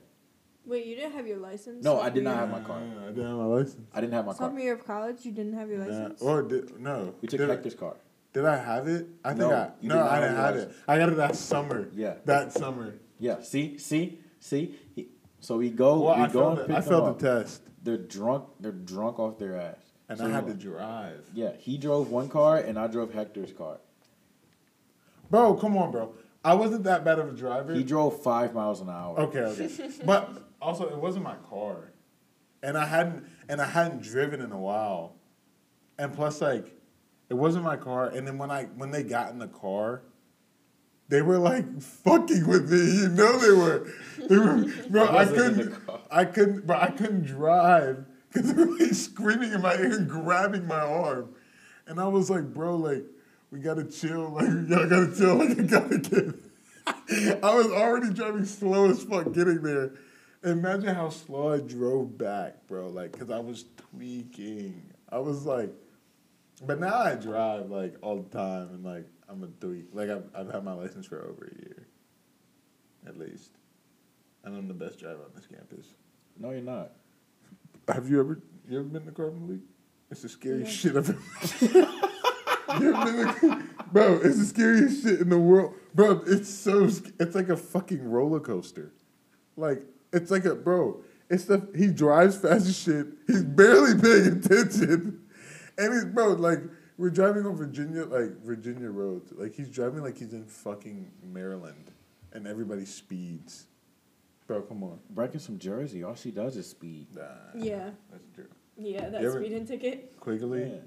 Wait, 0.66 0.86
you 0.86 0.94
didn't 0.94 1.12
have 1.12 1.26
your 1.26 1.38
license? 1.38 1.82
No, 1.84 2.00
I 2.00 2.10
did 2.10 2.22
not 2.22 2.36
have 2.36 2.50
my 2.50 2.60
car. 2.60 2.78
I 2.78 3.06
didn't 3.08 3.26
have 3.26 3.36
my 3.36 3.44
license. 3.46 3.86
I 3.92 4.00
didn't 4.00 4.12
have 4.12 4.26
my 4.26 4.32
car. 4.32 4.46
Sophomore 4.46 4.60
year 4.60 4.74
of 4.74 4.86
college, 4.86 5.24
you 5.24 5.32
didn't 5.32 5.54
have 5.54 5.68
your 5.70 5.78
Nah. 5.78 5.86
license. 5.86 6.22
Or 6.22 6.42
did 6.42 6.78
no? 6.78 7.14
We 7.20 7.28
took 7.28 7.40
did 7.40 7.48
Hector's 7.48 7.74
car. 7.74 7.96
Did 8.32 8.46
I 8.46 8.56
have 8.56 8.88
it? 8.88 9.06
I 9.24 9.30
think 9.30 9.40
No, 9.40 9.52
I 9.52 9.70
no. 9.82 9.94
did 9.94 10.02
I 10.02 10.20
didn't 10.20 10.36
have 10.36 10.56
it. 10.56 10.72
I 10.88 10.98
got 10.98 11.08
it 11.10 11.16
that 11.16 11.36
summer. 11.36 11.88
Yeah. 11.94 12.14
That 12.24 12.52
summer. 12.52 12.94
Yeah. 13.18 13.42
See, 13.42 13.76
see, 13.78 14.20
see. 14.40 14.74
So 15.40 15.58
we 15.58 15.70
go. 15.70 16.00
Well, 16.00 16.16
we 16.16 16.22
I 16.22 16.26
go 16.28 16.32
failed, 16.32 16.50
and 16.50 16.58
the, 16.58 16.74
pick 16.74 16.76
I 16.76 16.80
failed 16.88 17.18
the 17.18 17.38
test, 17.42 17.62
They're 17.82 17.98
drunk. 17.98 18.44
They're 18.60 18.72
drunk 18.72 19.18
off 19.18 19.38
their 19.38 19.56
ass. 19.56 19.76
and 20.08 20.18
So 20.18 20.26
I 20.26 20.30
had 20.30 20.46
to 20.46 20.54
drive. 20.54 21.26
Yeah, 21.34 21.52
he 21.58 21.76
drove 21.78 22.10
one 22.10 22.28
car 22.28 22.56
and 22.58 22.78
I 22.78 22.86
drove 22.86 23.12
Hector's 23.12 23.52
car. 23.52 23.78
Bro, 25.30 25.54
come 25.54 25.76
on, 25.76 25.90
bro. 25.90 26.14
I 26.44 26.54
wasn't 26.54 26.84
that 26.84 27.04
bad 27.04 27.18
of 27.18 27.28
a 27.28 27.32
driver. 27.32 27.74
He 27.74 27.84
drove 27.84 28.22
five 28.22 28.54
miles 28.54 28.80
an 28.80 28.88
hour. 28.90 29.18
Okay, 29.20 29.40
okay. 29.40 29.70
but 30.04 30.30
also 30.60 30.88
it 30.88 30.96
wasn't 30.96 31.24
my 31.24 31.36
car. 31.48 31.92
And 32.62 32.76
I 32.78 32.86
hadn't 32.86 33.26
and 33.48 33.60
I 33.60 33.66
hadn't 33.66 34.02
driven 34.02 34.40
in 34.40 34.52
a 34.52 34.58
while. 34.58 35.16
And 35.98 36.12
plus 36.14 36.40
like 36.40 36.72
it 37.32 37.38
wasn't 37.38 37.64
my 37.64 37.76
car 37.78 38.08
and 38.08 38.26
then 38.26 38.36
when 38.36 38.50
I 38.50 38.64
when 38.76 38.90
they 38.90 39.02
got 39.02 39.30
in 39.30 39.38
the 39.38 39.48
car 39.48 40.02
they 41.08 41.22
were 41.22 41.38
like 41.38 41.80
fucking 41.80 42.46
with 42.46 42.70
me, 42.70 42.78
you 42.78 43.08
know 43.08 43.38
they 43.38 43.50
were. 43.50 43.90
They 44.28 44.36
were 44.36 44.66
bro, 44.90 45.04
I 45.04 45.12
wasn't 45.14 45.38
in 45.38 45.56
the 45.56 45.76
couldn't. 45.76 46.00
I 46.10 46.24
couldn't 46.26 46.66
but 46.66 46.82
I 46.82 46.90
couldn't 46.90 47.24
drive 47.24 48.04
cuz 48.32 48.52
they 48.52 48.64
were 48.64 48.78
like 48.78 48.92
screaming 48.92 49.52
in 49.52 49.62
my 49.62 49.74
ear 49.74 49.92
and 49.92 50.08
grabbing 50.08 50.66
my 50.66 50.80
arm. 50.80 51.30
And 51.86 51.98
I 51.98 52.06
was 52.06 52.28
like, 52.28 52.52
bro, 52.52 52.76
like 52.76 53.06
we 53.50 53.60
gotta 53.60 53.84
chill, 53.84 54.28
like 54.28 54.48
y'all 54.68 54.86
gotta 54.86 55.10
chill, 55.16 55.36
like 55.36 55.58
I 55.58 55.62
gotta 55.62 55.98
get 55.98 56.34
I 57.42 57.54
was 57.54 57.68
already 57.68 58.12
driving 58.12 58.44
slow 58.44 58.90
as 58.90 59.02
fuck 59.02 59.32
getting 59.32 59.62
there. 59.62 59.92
Imagine 60.44 60.94
how 60.94 61.08
slow 61.08 61.54
I 61.54 61.60
drove 61.60 62.18
back, 62.18 62.66
bro. 62.66 62.88
Like, 62.88 63.18
cause 63.18 63.30
I 63.30 63.38
was 63.38 63.64
tweaking. 63.90 64.82
I 65.08 65.18
was 65.18 65.46
like, 65.46 65.72
but 66.66 66.80
now 66.80 66.94
I 66.98 67.14
drive 67.14 67.70
like 67.70 67.96
all 68.02 68.22
the 68.22 68.28
time, 68.30 68.68
and 68.72 68.84
like 68.84 69.06
I'm 69.28 69.42
a 69.42 69.46
tweak. 69.46 69.86
Like 69.92 70.10
I've 70.10 70.24
I've 70.34 70.52
had 70.52 70.64
my 70.64 70.72
license 70.74 71.06
for 71.06 71.18
over 71.22 71.50
a 71.54 71.60
year, 71.64 71.86
at 73.06 73.18
least, 73.18 73.50
and 74.44 74.56
I'm 74.56 74.68
the 74.68 74.74
best 74.74 74.98
driver 74.98 75.20
on 75.24 75.30
this 75.34 75.46
campus. 75.46 75.86
No, 76.38 76.50
you're 76.50 76.60
not. 76.62 76.92
Have 77.88 78.08
you 78.08 78.20
ever 78.20 78.40
you 78.68 78.78
ever 78.78 78.88
been 78.88 79.04
to 79.06 79.12
Carbon 79.12 79.48
League? 79.48 79.62
It's 80.10 80.22
the 80.22 80.28
scariest 80.28 80.84
Yeah. 80.84 80.90
shit 80.92 80.96
I've 80.96 81.10
ever. 81.10 82.78
you 82.80 82.94
ever 82.94 83.04
been 83.04 83.34
to, 83.40 83.64
bro? 83.92 84.20
It's 84.22 84.38
the 84.38 84.44
scariest 84.44 85.02
shit 85.02 85.20
in 85.20 85.28
the 85.30 85.38
world, 85.38 85.74
bro. 85.94 86.22
It's 86.26 86.48
so 86.48 86.84
it's 86.84 87.34
like 87.34 87.48
a 87.48 87.56
fucking 87.56 88.02
roller 88.08 88.40
coaster, 88.40 88.92
like 89.56 89.82
it's 90.12 90.30
like 90.30 90.44
a 90.44 90.54
bro. 90.54 91.02
It's 91.30 91.46
the 91.46 91.66
he 91.74 91.88
drives 91.88 92.36
fast 92.36 92.66
as 92.66 92.78
shit. 92.78 93.06
He's 93.26 93.42
barely 93.42 93.98
paying 94.00 94.38
attention, 94.38 95.21
and 95.78 95.92
he's 95.92 96.04
bro 96.04 96.28
like 96.32 96.60
we're 96.98 97.10
driving 97.10 97.46
on 97.46 97.56
Virginia 97.56 98.04
like 98.04 98.42
Virginia 98.44 98.90
roads. 98.90 99.32
Like 99.32 99.54
he's 99.54 99.68
driving 99.68 100.02
like 100.02 100.18
he's 100.18 100.32
in 100.32 100.44
fucking 100.44 101.10
Maryland, 101.32 101.90
and 102.32 102.46
everybody 102.46 102.84
speeds. 102.84 103.66
Bro, 104.46 104.62
come 104.62 104.82
on. 104.82 104.98
Brecken 105.14 105.40
some 105.40 105.58
Jersey, 105.58 106.02
all 106.02 106.14
she 106.14 106.30
does 106.30 106.56
is 106.56 106.68
speed. 106.68 107.06
Nah, 107.14 107.22
Yeah, 107.54 107.90
that's 108.10 108.24
true. 108.34 108.48
yeah, 108.76 109.08
that 109.08 109.32
speeding 109.32 109.64
ticket. 109.66 110.18
Quigley. 110.20 110.62
Yeah. 110.64 110.78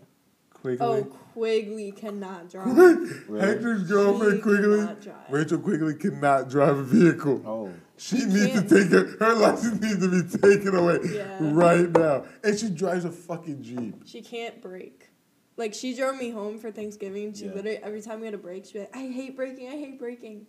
Quigley. 0.54 0.86
Oh, 0.86 1.04
Quigley 1.34 1.92
cannot 1.92 2.50
drive. 2.50 2.68
Really? 3.28 3.40
Hector's 3.40 3.84
girlfriend 3.84 4.38
She 4.38 4.42
Quigley. 4.42 4.88
Rachel 5.30 5.60
Quigley 5.60 5.96
cannot 5.96 6.50
drive 6.50 6.78
a 6.78 6.84
vehicle. 6.84 7.42
Oh, 7.46 7.55
She 7.98 8.18
needs 8.26 8.48
can't. 8.48 8.70
to 8.70 8.82
take 8.84 8.92
her. 8.92 9.06
Her 9.26 9.34
license 9.36 9.82
needs 9.82 10.00
to 10.00 10.10
be 10.10 10.38
taken 10.38 10.76
away 10.76 11.00
Yeah. 11.14 11.38
right 11.42 11.90
now. 11.90 12.26
And 12.44 12.58
she 12.60 12.70
drives 12.70 13.06
a 13.06 13.12
fucking 13.12 13.62
jeep. 13.64 13.96
She 14.06 14.22
can't 14.22 14.62
brake. 14.62 15.10
Like 15.58 15.74
she 15.74 15.96
drove 15.96 16.18
me 16.18 16.30
home 16.32 16.58
for 16.60 16.72
Thanksgiving. 16.72 17.34
She 17.34 17.46
Yeah. 17.46 17.54
literally 17.54 17.78
every 17.78 18.02
time 18.02 18.20
we 18.20 18.26
had 18.26 18.34
a 18.36 18.38
break, 18.38 18.66
she'd 18.66 18.74
be 18.74 18.80
like, 18.80 18.96
"I 18.96 19.08
hate 19.08 19.36
braking. 19.38 19.68
I 19.70 19.72
hate 19.78 19.98
braking." 19.98 20.48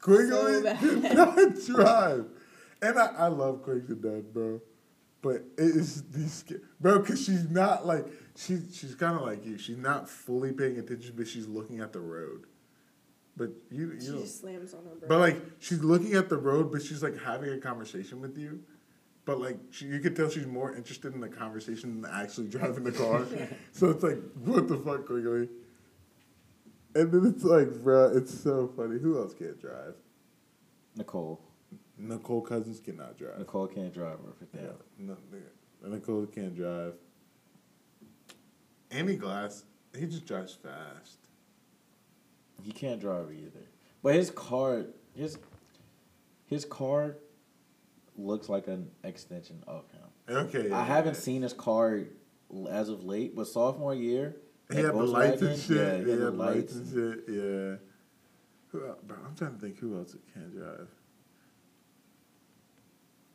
Quigley 0.00 0.28
So 0.30 0.62
bad. 0.62 0.78
cannot 0.80 1.54
drive. 1.66 2.26
And 2.80 2.98
I, 2.98 3.06
I 3.06 3.26
love 3.26 3.62
Quake 3.62 3.86
to 3.88 3.94
death, 3.96 4.22
bro. 4.32 4.60
but 5.20 5.42
it 5.58 5.76
is 5.76 6.04
these 6.10 6.32
sca- 6.32 6.60
bro, 6.80 7.02
cause 7.02 7.22
she's 7.24 7.50
not 7.50 7.84
like 7.84 8.06
she's 8.36 8.74
she's 8.74 8.94
kind 8.94 9.16
of 9.16 9.22
like 9.22 9.44
you. 9.44 9.58
She's 9.58 9.76
not 9.76 10.08
fully 10.08 10.52
paying 10.52 10.78
attention, 10.78 11.14
but 11.16 11.26
she's 11.28 11.46
looking 11.48 11.80
at 11.80 11.92
the 11.92 12.00
road. 12.00 12.46
But 13.38 13.50
you 13.70 13.92
you 13.92 14.00
She 14.00 14.06
don't- 14.08 14.20
just 14.20 14.40
slams 14.40 14.74
on 14.74 14.82
her 14.84 14.90
brakes. 14.90 15.06
but 15.08 15.18
like 15.20 15.36
she's 15.60 15.80
looking 15.82 16.14
at 16.14 16.28
the 16.28 16.36
road, 16.36 16.70
but 16.72 16.82
she's 16.82 17.02
like 17.02 17.16
having 17.22 17.50
a 17.50 17.58
conversation 17.58 18.20
with 18.20 18.36
you. 18.36 18.62
But 19.24 19.40
like 19.40 19.58
she, 19.70 19.86
you 19.86 20.00
could 20.00 20.16
tell 20.16 20.28
she's 20.28 20.46
more 20.46 20.74
interested 20.74 21.14
in 21.14 21.20
the 21.20 21.28
conversation 21.28 22.02
than 22.02 22.10
actually 22.12 22.48
driving 22.56 22.84
the 22.84 22.92
car. 22.92 23.24
so 23.72 23.90
it's 23.90 24.02
like, 24.02 24.18
what 24.44 24.66
the 24.68 24.76
fuck, 24.76 25.06
Quigley? 25.06 25.48
And 26.94 27.12
then 27.12 27.26
it's 27.32 27.44
like, 27.44 27.68
bruh, 27.68 28.16
it's 28.16 28.32
so 28.42 28.66
funny. 28.76 28.98
Who 28.98 29.18
else 29.18 29.34
can't 29.34 29.60
drive? 29.60 29.94
Nicole. 30.96 31.40
Nicole 31.96 32.40
Cousins 32.40 32.80
cannot 32.80 33.16
drive. 33.18 33.38
Nicole 33.38 33.66
can't 33.68 33.92
drive 33.94 34.18
worth 34.20 34.40
a 34.42 34.56
Yeah, 34.56 34.62
damn. 34.98 35.06
no. 35.06 35.16
Nicole 35.96 36.26
can't 36.26 36.56
drive. 36.56 36.94
Amy 38.90 39.16
Glass, 39.16 39.64
he 39.96 40.06
just 40.06 40.24
drives 40.26 40.54
fast. 40.54 41.27
He 42.62 42.72
can't 42.72 43.00
drive 43.00 43.30
either. 43.32 43.66
But 44.02 44.14
his 44.14 44.30
car, 44.30 44.84
his 45.14 45.38
his 46.46 46.64
car 46.64 47.16
looks 48.16 48.48
like 48.48 48.66
an 48.66 48.90
extension 49.04 49.62
of 49.66 49.84
him. 49.92 50.36
Okay. 50.36 50.70
I 50.70 50.84
haven't 50.84 51.16
seen 51.16 51.42
his 51.42 51.52
car 51.52 52.00
as 52.70 52.88
of 52.88 53.04
late, 53.04 53.34
but 53.36 53.46
sophomore 53.46 53.94
year, 53.94 54.36
He 54.70 54.76
had 54.76 54.86
the 54.86 54.92
lights 54.92 55.42
and 55.42 55.58
shit. 55.58 55.76
Yeah, 55.76 55.96
he 55.98 56.04
he 56.04 56.10
had 56.10 56.18
had 56.20 56.20
the 56.20 56.30
lights 56.32 56.74
and 56.74 56.86
shit. 56.86 57.24
Yeah. 57.28 57.76
Who 58.70 58.86
else? 58.86 58.98
Bro, 59.06 59.16
I'm 59.26 59.34
trying 59.34 59.54
to 59.54 59.60
think 59.60 59.78
who 59.78 59.96
else 59.96 60.14
can't 60.34 60.54
drive. 60.54 60.88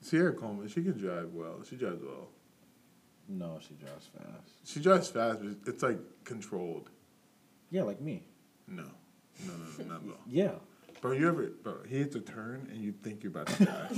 Sierra 0.01 0.33
Coleman, 0.33 0.67
she 0.67 0.83
can 0.83 0.97
drive 0.97 1.33
well. 1.33 1.63
She 1.67 1.75
drives 1.75 2.03
well. 2.03 2.27
No, 3.29 3.57
she 3.65 3.73
drives 3.75 4.07
fast. 4.07 4.51
She 4.65 4.81
drives 4.81 5.09
fast, 5.09 5.39
but 5.41 5.55
it's 5.73 5.81
like 5.81 5.97
controlled. 6.25 6.89
Yeah, 7.71 7.83
like 7.83 8.01
me. 8.01 8.23
No, 8.67 8.85
no, 9.45 9.53
no, 9.53 9.64
no, 9.80 9.93
not 9.93 10.03
at 10.03 10.10
all. 10.10 10.18
Yeah. 10.27 10.51
Bro, 11.01 11.14
you 11.14 11.27
ever, 11.27 11.47
bro, 11.64 11.77
he 11.88 11.97
hits 11.97 12.15
a 12.15 12.22
turn 12.22 12.68
and 12.72 12.81
you 12.81 12.93
think 13.03 13.23
you're 13.23 13.31
about 13.31 13.47
to 13.47 13.65
die. 13.65 13.89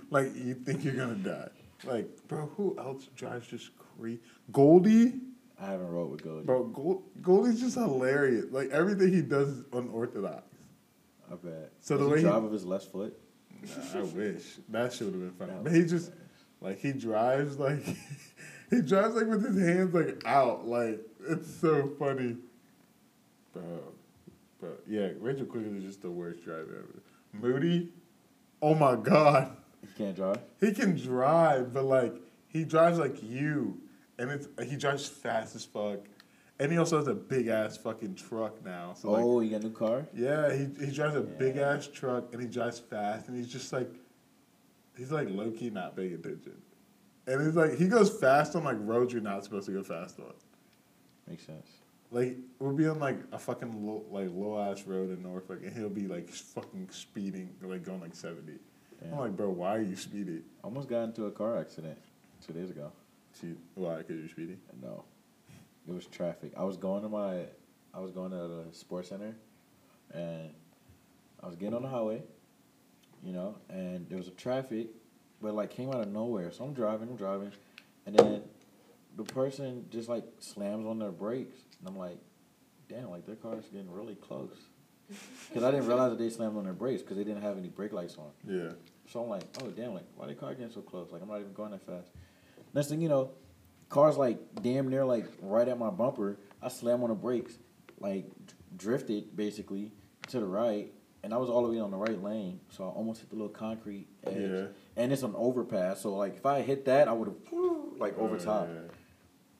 like, 0.10 0.34
you 0.34 0.54
think 0.54 0.84
you're 0.84 0.94
gonna 0.94 1.14
die. 1.14 1.48
Like, 1.84 2.08
bro, 2.26 2.46
who 2.56 2.76
else 2.78 3.06
drives 3.16 3.46
just 3.46 3.70
crazy? 3.78 4.20
Goldie? 4.50 5.20
I 5.60 5.66
haven't 5.66 5.88
rode 5.88 6.10
with 6.10 6.22
Goldie. 6.24 6.46
Bro, 6.46 6.64
Gold, 6.68 7.02
Goldie's 7.22 7.60
just 7.60 7.76
hilarious. 7.76 8.46
Like, 8.50 8.70
everything 8.70 9.12
he 9.12 9.22
does 9.22 9.48
is 9.50 9.64
unorthodox. 9.72 10.42
I 11.30 11.36
bet. 11.36 11.70
So 11.80 11.96
Does 11.96 12.00
the 12.00 12.06
he 12.06 12.12
way 12.12 12.18
he- 12.18 12.24
drive 12.24 12.42
with 12.42 12.52
his 12.54 12.64
left 12.66 12.86
foot. 12.90 13.16
Nah, 13.62 14.00
I 14.00 14.02
wish. 14.02 14.42
That 14.70 14.92
should 14.92 15.08
have 15.08 15.20
been 15.20 15.30
fun. 15.32 15.48
That 15.48 15.62
But 15.64 15.72
he 15.74 15.82
just, 15.82 16.10
hilarious. 16.10 16.18
like, 16.60 16.78
he 16.80 16.92
drives, 16.92 17.58
like, 17.58 17.84
he 18.70 18.80
drives, 18.82 19.14
like, 19.14 19.26
with 19.26 19.44
his 19.46 19.62
hands, 19.64 19.94
like, 19.94 20.22
out. 20.26 20.66
Like, 20.66 20.98
it's 21.28 21.54
so 21.60 21.92
funny. 21.98 22.36
Bro, 23.52 23.62
bro, 24.60 24.70
yeah, 24.86 25.08
Rachel 25.18 25.46
Quigley 25.46 25.78
is 25.78 25.84
just 25.84 26.02
the 26.02 26.10
worst 26.10 26.44
driver 26.44 26.84
ever. 26.84 27.02
Moody, 27.32 27.92
oh 28.60 28.74
my 28.74 28.96
God. 28.96 29.56
He 29.80 29.88
can't 29.96 30.14
drive. 30.14 30.38
He 30.60 30.72
can 30.72 30.96
drive, 30.96 31.72
but 31.72 31.84
like 31.84 32.14
he 32.48 32.64
drives 32.64 32.98
like 32.98 33.22
you, 33.22 33.80
and 34.18 34.30
it's 34.30 34.48
he 34.68 34.76
drives 34.76 35.08
fast 35.08 35.56
as 35.56 35.64
fuck, 35.64 36.00
and 36.58 36.70
he 36.70 36.78
also 36.78 36.98
has 36.98 37.08
a 37.08 37.14
big 37.14 37.46
ass 37.48 37.78
fucking 37.78 38.16
truck 38.16 38.62
now. 38.64 38.94
So 38.94 39.10
like, 39.12 39.24
oh, 39.24 39.40
he 39.40 39.48
got 39.50 39.62
a 39.62 39.64
new 39.64 39.72
car. 39.72 40.06
yeah, 40.14 40.52
he 40.52 40.68
he 40.84 40.92
drives 40.92 41.16
a 41.16 41.22
big 41.22 41.56
ass 41.56 41.86
truck, 41.86 42.32
and 42.32 42.42
he 42.42 42.48
drives 42.48 42.78
fast, 42.78 43.28
and 43.28 43.36
he's 43.36 43.48
just 43.48 43.72
like, 43.72 43.90
he's 44.98 45.10
like 45.10 45.28
low 45.30 45.50
key 45.50 45.70
not 45.70 45.96
paying 45.96 46.12
attention, 46.14 46.60
and 47.26 47.46
he's 47.46 47.56
like 47.56 47.78
he 47.78 47.88
goes 47.88 48.10
fast 48.10 48.54
on 48.54 48.64
like 48.64 48.76
roads 48.80 49.12
you're 49.12 49.22
not 49.22 49.44
supposed 49.44 49.66
to 49.66 49.72
go 49.72 49.82
fast 49.82 50.18
on. 50.18 50.34
Makes 51.26 51.46
sense. 51.46 51.68
Like 52.10 52.36
we'll 52.58 52.72
be 52.72 52.88
on 52.88 52.98
like 52.98 53.18
a 53.32 53.38
fucking 53.38 53.86
low, 53.86 54.04
like 54.10 54.30
low 54.32 54.58
ass 54.58 54.84
road 54.86 55.10
in 55.10 55.22
Norfolk, 55.22 55.60
and 55.62 55.72
he'll 55.72 55.88
be 55.88 56.08
like 56.08 56.28
fucking 56.28 56.88
speeding, 56.90 57.50
like 57.62 57.84
going 57.84 58.00
like 58.00 58.16
seventy. 58.16 58.58
Damn. 59.00 59.14
I'm 59.14 59.20
like, 59.20 59.36
bro, 59.36 59.50
why 59.50 59.76
are 59.76 59.82
you 59.82 59.96
speeding? 59.96 60.42
Almost 60.62 60.88
got 60.88 61.04
into 61.04 61.26
a 61.26 61.30
car 61.30 61.58
accident 61.58 61.98
two 62.44 62.52
days 62.52 62.70
ago. 62.70 62.90
See, 63.32 63.54
why? 63.74 63.98
Because 63.98 64.16
you're 64.18 64.28
speeding. 64.28 64.58
No, 64.82 65.04
it 65.88 65.94
was 65.94 66.06
traffic. 66.06 66.52
I 66.56 66.64
was 66.64 66.76
going 66.76 67.02
to 67.02 67.08
my, 67.08 67.44
I 67.94 68.00
was 68.00 68.10
going 68.10 68.32
to 68.32 68.36
the 68.36 68.64
sports 68.72 69.10
center, 69.10 69.34
and 70.12 70.50
I 71.42 71.46
was 71.46 71.56
getting 71.56 71.74
on 71.74 71.82
the 71.82 71.88
highway, 71.88 72.22
you 73.24 73.32
know, 73.32 73.54
and 73.68 74.06
there 74.08 74.18
was 74.18 74.28
a 74.28 74.32
traffic, 74.32 74.88
but 75.40 75.54
like 75.54 75.70
came 75.70 75.90
out 75.90 76.00
of 76.00 76.08
nowhere. 76.08 76.50
So 76.50 76.64
I'm 76.64 76.74
driving, 76.74 77.08
I'm 77.08 77.16
driving, 77.16 77.52
and 78.04 78.16
then 78.16 78.42
the 79.16 79.24
person 79.24 79.86
just 79.90 80.08
like 80.08 80.24
slams 80.40 80.86
on 80.86 80.98
their 80.98 81.12
brakes, 81.12 81.56
and 81.80 81.88
I'm 81.88 81.96
like, 81.98 82.18
damn, 82.88 83.10
like 83.10 83.26
their 83.26 83.36
car's 83.36 83.64
getting 83.66 83.90
really 83.90 84.14
close. 84.16 84.56
Because 85.48 85.64
I 85.64 85.72
didn't 85.72 85.86
realize 85.88 86.10
that 86.10 86.18
they 86.18 86.30
slammed 86.30 86.56
on 86.56 86.64
their 86.64 86.72
brakes 86.72 87.02
because 87.02 87.16
they 87.16 87.24
didn't 87.24 87.42
have 87.42 87.58
any 87.58 87.68
brake 87.68 87.92
lights 87.92 88.16
on. 88.16 88.30
Yeah. 88.46 88.70
So 89.10 89.22
I'm 89.22 89.28
like, 89.28 89.42
oh 89.62 89.66
damn, 89.68 89.92
like 89.94 90.04
why 90.14 90.26
the 90.28 90.34
car 90.34 90.54
getting 90.54 90.70
so 90.72 90.82
close? 90.82 91.10
Like 91.10 91.20
I'm 91.22 91.28
not 91.28 91.40
even 91.40 91.52
going 91.52 91.72
that 91.72 91.84
fast. 91.84 92.10
Next 92.74 92.88
thing 92.88 93.00
you 93.00 93.08
know, 93.08 93.30
car's 93.88 94.16
like 94.16 94.38
damn 94.62 94.88
near 94.88 95.04
like 95.04 95.26
right 95.42 95.66
at 95.66 95.78
my 95.78 95.90
bumper. 95.90 96.36
I 96.62 96.68
slam 96.68 97.02
on 97.02 97.08
the 97.08 97.16
brakes, 97.16 97.58
like 97.98 98.26
drifted 98.76 99.34
basically 99.36 99.90
to 100.28 100.38
the 100.38 100.46
right, 100.46 100.92
and 101.24 101.34
I 101.34 101.38
was 101.38 101.50
all 101.50 101.64
the 101.64 101.70
way 101.72 101.80
on 101.80 101.90
the 101.90 101.96
right 101.96 102.22
lane, 102.22 102.60
so 102.68 102.84
I 102.84 102.88
almost 102.88 103.20
hit 103.20 103.30
the 103.30 103.36
little 103.36 103.48
concrete 103.48 104.06
edge. 104.24 104.36
Yeah. 104.50 104.66
And 104.96 105.12
it's 105.12 105.22
an 105.24 105.34
overpass, 105.36 106.02
so 106.02 106.14
like 106.14 106.36
if 106.36 106.46
I 106.46 106.60
hit 106.62 106.84
that, 106.84 107.08
I 107.08 107.12
would 107.12 107.26
have 107.26 107.36
like 107.98 108.16
over 108.16 108.36
Oh, 108.36 108.38
top. 108.38 108.68
yeah. 108.72 108.80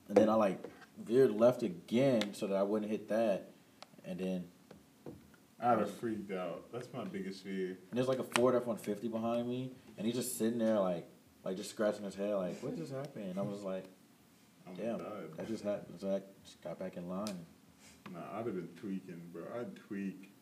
And 0.08 0.16
then 0.16 0.28
I 0.28 0.34
like 0.34 0.62
veered 1.04 1.32
left 1.32 1.62
again 1.62 2.34
so 2.34 2.46
that 2.46 2.56
I 2.56 2.62
wouldn't 2.62 2.90
hit 2.90 3.08
that, 3.08 3.50
and 4.04 4.18
then 4.18 4.44
I'd 5.60 5.78
have 5.78 5.90
freaked 5.90 6.32
out. 6.32 6.64
That's 6.72 6.88
my 6.92 7.04
biggest 7.04 7.44
fear. 7.44 7.78
And 7.90 7.98
there's 7.98 8.08
like 8.08 8.18
a 8.18 8.24
Ford 8.24 8.54
F 8.54 8.66
one 8.66 8.76
fifty 8.76 9.08
behind 9.08 9.48
me, 9.48 9.72
and 9.98 10.06
he's 10.06 10.16
just 10.16 10.38
sitting 10.38 10.58
there 10.58 10.78
like, 10.78 11.06
like 11.44 11.56
just 11.56 11.70
scratching 11.70 12.04
his 12.04 12.14
head, 12.14 12.34
like, 12.34 12.62
what 12.62 12.76
just 12.76 12.92
happened? 12.92 13.30
And 13.30 13.38
I 13.38 13.42
was 13.42 13.62
like, 13.62 13.84
damn, 14.76 14.98
that 15.36 15.46
just 15.48 15.64
happened. 15.64 16.00
So 16.00 16.14
I 16.14 16.20
just 16.44 16.62
got 16.62 16.78
back 16.78 16.96
in 16.96 17.08
line. 17.08 17.46
Nah, 18.12 18.20
I'd 18.38 18.46
have 18.46 18.54
been 18.54 18.68
tweaking, 18.76 19.20
bro. 19.32 19.42
I'd 19.58 19.76
tweak. 19.76 20.32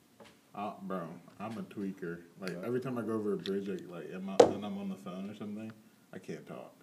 Uh, 0.54 0.72
bro, 0.82 1.02
I'm 1.38 1.56
a 1.58 1.62
tweaker. 1.62 2.20
Like 2.40 2.50
Yeah. 2.50 2.66
every 2.66 2.80
time 2.80 2.96
I 2.98 3.02
go 3.02 3.12
over 3.12 3.34
a 3.34 3.36
bridge, 3.36 3.68
like, 3.68 3.88
like 3.88 4.12
am 4.14 4.30
I, 4.30 4.36
and 4.44 4.64
I'm 4.64 4.78
on 4.78 4.88
the 4.88 4.96
phone 4.96 5.30
or 5.30 5.34
something, 5.34 5.70
I 6.12 6.18
can't 6.18 6.46
talk. 6.46 6.74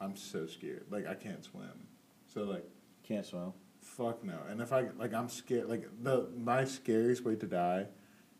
I'm 0.00 0.16
so 0.16 0.46
scared. 0.46 0.84
Like 0.90 1.06
I 1.06 1.14
can't 1.14 1.44
swim. 1.44 1.86
So 2.32 2.44
like, 2.44 2.64
Can't 3.08 3.24
swim. 3.24 3.54
fuck 3.80 4.22
no. 4.22 4.38
And 4.50 4.60
if 4.60 4.70
I 4.70 4.88
like, 4.98 5.14
I'm 5.14 5.30
scared. 5.30 5.68
Like 5.68 5.88
the 6.02 6.28
my 6.36 6.64
scariest 6.66 7.24
way 7.24 7.36
to 7.36 7.46
die 7.46 7.86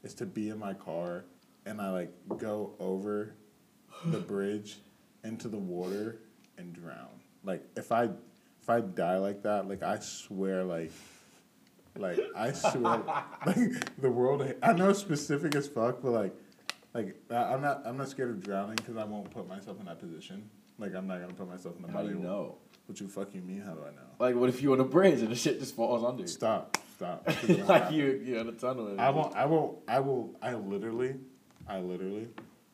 is 0.03 0.13
to 0.15 0.27
be 0.27 0.51
in 0.51 0.59
my 0.59 0.75
car 0.75 1.25
and 1.65 1.81
I 1.81 1.91
like 1.91 2.13
go 2.37 2.75
over 2.79 3.35
the 4.05 4.19
bridge 4.33 4.79
into 5.25 5.49
the 5.49 5.59
water 5.59 6.21
and 6.59 6.75
drown. 6.75 7.09
Like 7.45 7.65
if 7.77 7.93
I 7.93 8.05
if 8.05 8.69
I 8.69 8.81
die 8.81 9.17
like 9.17 9.43
that, 9.45 9.69
like 9.69 9.83
I 9.83 9.99
swear, 10.01 10.65
like 10.65 10.93
like 11.97 12.19
I 12.37 12.53
swear, 12.53 13.03
like 13.47 13.97
the 14.01 14.11
world. 14.11 14.55
I 14.63 14.73
know 14.75 14.93
specific 14.93 15.55
as 15.55 15.67
fuck, 15.67 16.03
but 16.03 16.13
like 16.13 16.35
like 16.93 17.17
I'm 17.31 17.63
not 17.63 17.83
I'm 17.87 17.97
not 17.97 18.09
scared 18.09 18.31
of 18.31 18.43
drowning 18.43 18.77
because 18.77 18.97
I 18.97 19.05
won't 19.05 19.31
put 19.31 19.49
myself 19.49 19.81
in 19.81 19.87
that 19.87 19.99
position. 19.99 20.51
Like 20.79 20.95
I'm 20.95 21.07
not 21.07 21.21
gonna 21.21 21.35
put 21.35 21.49
myself 21.49 21.77
in 21.77 21.83
the 21.83 21.89
How 21.89 22.03
do 22.03 22.09
body. 22.09 22.19
you 22.19 22.23
know? 22.25 22.57
What 22.87 23.01
you 23.01 23.09
fucking 23.09 23.47
mean? 23.47 23.61
How 23.61 23.73
do 23.75 23.81
I 23.83 23.91
know? 23.91 24.09
Like, 24.19 24.35
what 24.35 24.49
if 24.49 24.63
you 24.63 24.73
on 24.73 24.81
a 24.81 24.85
bridge 24.85 25.21
and 25.21 25.29
the 25.31 25.37
shit 25.37 25.61
just 25.61 25.77
falls 25.77 26.03
under? 26.03 26.23
you? 26.23 26.29
Stop! 26.29 26.79
Stop! 26.97 27.29
like 27.69 27.93
you, 27.93 28.23
you're 28.25 28.39
in 28.39 28.49
a 28.49 28.53
tunnel. 28.53 28.89
and 28.89 29.01
I 29.01 29.11
won't. 29.11 29.35
I 29.37 29.45
won't. 29.47 29.79
I 29.87 30.01
will. 30.01 30.35
I 30.41 30.55
literally, 30.55 31.17
I 31.69 31.81
literally, 31.81 32.29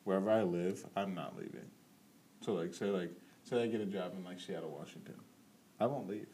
wherever 0.05 0.31
I 0.31 0.43
live, 0.43 0.85
I'm 0.95 1.13
not 1.13 1.35
leaving. 1.37 1.65
So 2.41 2.53
like, 2.53 2.73
say 2.73 2.85
like, 2.85 3.11
say 3.43 3.61
I 3.61 3.67
get 3.67 3.81
a 3.81 3.85
job 3.85 4.13
in 4.17 4.23
like 4.23 4.39
Seattle, 4.39 4.69
Washington, 4.69 5.15
I 5.79 5.87
won't 5.87 6.07
leave. 6.07 6.27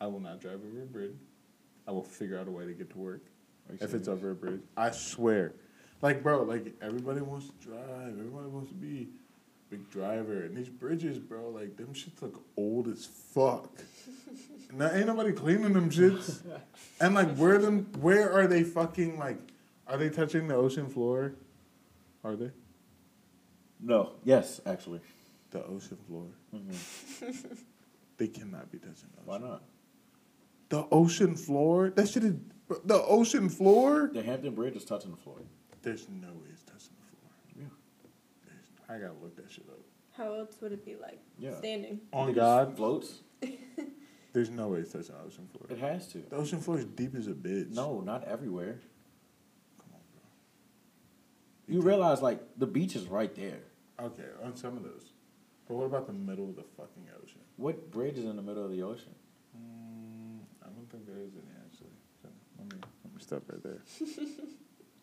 I 0.00 0.06
will 0.06 0.20
not 0.20 0.40
drive 0.40 0.60
over 0.66 0.82
a 0.82 0.86
bridge. 0.86 1.16
I 1.88 1.90
will 1.92 2.04
figure 2.04 2.38
out 2.38 2.46
a 2.46 2.50
way 2.50 2.66
to 2.66 2.72
get 2.72 2.90
to 2.90 2.98
work. 2.98 3.22
Are 3.68 3.72
you 3.74 3.78
If 3.82 3.92
it's 3.94 4.06
over 4.06 4.30
a 4.30 4.34
bridge, 4.34 4.60
I 4.76 4.92
swear. 4.92 5.54
Like, 6.00 6.22
bro, 6.22 6.44
like 6.44 6.74
everybody 6.80 7.20
wants 7.20 7.48
to 7.48 7.52
drive. 7.66 8.08
Everybody 8.18 8.48
wants 8.48 8.68
to 8.68 8.74
be 8.76 9.08
big 9.70 9.88
driver. 9.90 10.42
And 10.42 10.56
these 10.56 10.68
bridges, 10.68 11.18
bro, 11.18 11.48
like 11.50 11.76
them 11.76 11.88
shits 11.94 12.20
look 12.22 12.42
old 12.56 12.88
as 12.88 13.06
fuck. 13.06 13.70
now 14.72 14.90
ain't 14.90 15.06
nobody 15.06 15.32
cleaning 15.32 15.72
them 15.72 15.90
shits. 15.90 16.40
and 17.00 17.14
like, 17.14 17.34
where 17.36 17.58
them? 17.58 17.86
Where 18.00 18.32
are 18.32 18.46
they 18.46 18.62
fucking 18.64 19.18
like? 19.18 19.38
Are 19.86 19.96
they 19.96 20.08
touching 20.08 20.48
the 20.48 20.54
ocean 20.54 20.88
floor? 20.88 21.32
Are 22.22 22.36
they 22.36 22.50
No. 23.80 24.12
Yes, 24.24 24.60
actually. 24.66 25.00
the 25.50 25.64
ocean 25.64 25.98
floor? 26.06 26.26
hmm 26.52 26.70
They 28.18 28.28
cannot 28.28 28.70
be 28.70 28.78
touching 28.78 29.08
the 29.16 29.22
ocean. 29.22 29.24
Why 29.24 29.38
not? 29.38 29.62
The 30.68 30.86
ocean 30.92 31.34
floor? 31.34 31.90
That 31.90 32.08
shit 32.08 32.22
is 32.22 32.34
the 32.84 33.02
ocean 33.02 33.48
floor. 33.48 34.10
The 34.12 34.22
Hampton 34.22 34.54
Bridge 34.54 34.76
is 34.76 34.84
touching 34.84 35.10
the 35.10 35.16
floor. 35.16 35.38
There's 35.82 36.06
no 36.08 36.28
way 36.28 36.48
it's 36.52 36.62
touching 36.62 36.92
the 37.00 37.16
floor. 37.16 37.32
Yeah. 37.58 37.64
There's, 38.44 38.70
I 38.90 38.98
gotta 38.98 39.14
look 39.22 39.36
that 39.36 39.50
shit 39.50 39.64
up. 39.68 39.78
How 40.16 40.34
else 40.34 40.56
would 40.60 40.72
it 40.72 40.84
be 40.84 40.96
like? 40.96 41.20
Yeah. 41.38 41.56
Standing. 41.56 42.00
On 42.12 42.28
It 42.28 42.34
God, 42.34 42.76
floats. 42.76 43.20
there's 44.32 44.50
no 44.50 44.68
way 44.68 44.80
it's 44.80 44.92
touching 44.92 45.14
the 45.14 45.22
ocean 45.26 45.48
floor. 45.52 45.66
It 45.70 45.78
has 45.78 46.08
to. 46.08 46.18
The 46.28 46.36
ocean 46.36 46.60
floor 46.60 46.78
is 46.78 46.84
deep 46.84 47.14
as 47.14 47.26
a 47.28 47.32
bitch. 47.32 47.70
No, 47.70 48.00
not 48.00 48.24
everywhere. 48.24 48.80
Come 49.78 49.94
on, 49.94 50.00
bro. 50.12 50.22
You 51.68 51.74
think- 51.80 51.86
realize 51.86 52.20
like 52.22 52.40
the 52.58 52.66
beach 52.66 52.96
is 52.96 53.06
right 53.06 53.34
there. 53.34 53.60
Okay, 54.00 54.24
on 54.42 54.56
some 54.56 54.76
of 54.76 54.82
those. 54.82 55.12
But 55.68 55.76
what 55.76 55.84
about 55.84 56.06
the 56.06 56.12
middle 56.12 56.48
of 56.50 56.56
the 56.56 56.64
fucking 56.76 57.04
ocean? 57.22 57.40
What 57.56 57.90
bridge 57.92 58.18
is 58.18 58.24
in 58.24 58.34
the 58.34 58.42
middle 58.42 58.64
of 58.64 58.70
the 58.72 58.82
ocean? 58.82 59.14
Mm, 59.56 60.40
I 60.62 60.66
don't 60.70 60.90
think 60.90 61.06
there 61.06 61.18
is 61.22 61.32
any 61.34 61.52
actually. 61.64 61.92
So 62.22 62.28
let 62.58 62.72
me 62.72 62.80
let 63.04 63.14
me 63.14 63.20
stop 63.22 63.42
right 63.48 63.62
there. 63.62 63.82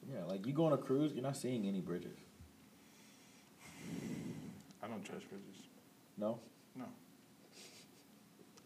Yeah, 0.10 0.24
like 0.24 0.46
you 0.48 0.54
go 0.54 0.64
on 0.66 0.72
a 0.72 0.78
cruise, 0.78 1.12
you're 1.12 1.22
not 1.22 1.36
seeing 1.36 1.68
any 1.68 1.82
bridges. 1.82 2.18
I 4.82 4.88
don't 4.88 5.04
trust 5.04 5.30
bridges. 5.30 5.68
No. 6.18 6.40
No. 6.76 6.86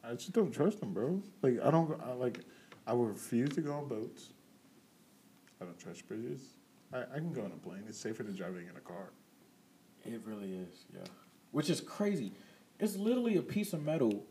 I 0.03 0.13
just 0.13 0.33
don't 0.33 0.51
trust 0.51 0.79
them, 0.79 0.93
bro. 0.93 1.21
Like 1.41 1.59
I 1.63 1.71
don't. 1.71 1.99
I, 2.01 2.13
like 2.13 2.39
I 2.87 2.93
will 2.93 3.05
refuse 3.05 3.49
to 3.51 3.61
go 3.61 3.73
on 3.73 3.87
boats. 3.87 4.29
I 5.61 5.65
don't 5.65 5.79
trust 5.79 6.07
bridges. 6.07 6.41
I, 6.91 7.01
I 7.01 7.17
can 7.17 7.31
go 7.31 7.41
on 7.43 7.51
a 7.51 7.67
plane. 7.67 7.83
It's 7.87 7.97
safer 7.99 8.23
than 8.23 8.35
driving 8.35 8.67
in 8.67 8.75
a 8.75 8.81
car. 8.81 9.11
It 10.03 10.21
really 10.25 10.53
is, 10.53 10.85
yeah. 10.93 11.05
Which 11.51 11.69
is 11.69 11.79
crazy. 11.79 12.31
It's 12.79 12.95
literally 12.95 13.37
a 13.37 13.41
piece 13.41 13.73
of 13.73 13.83
metal 13.83 14.25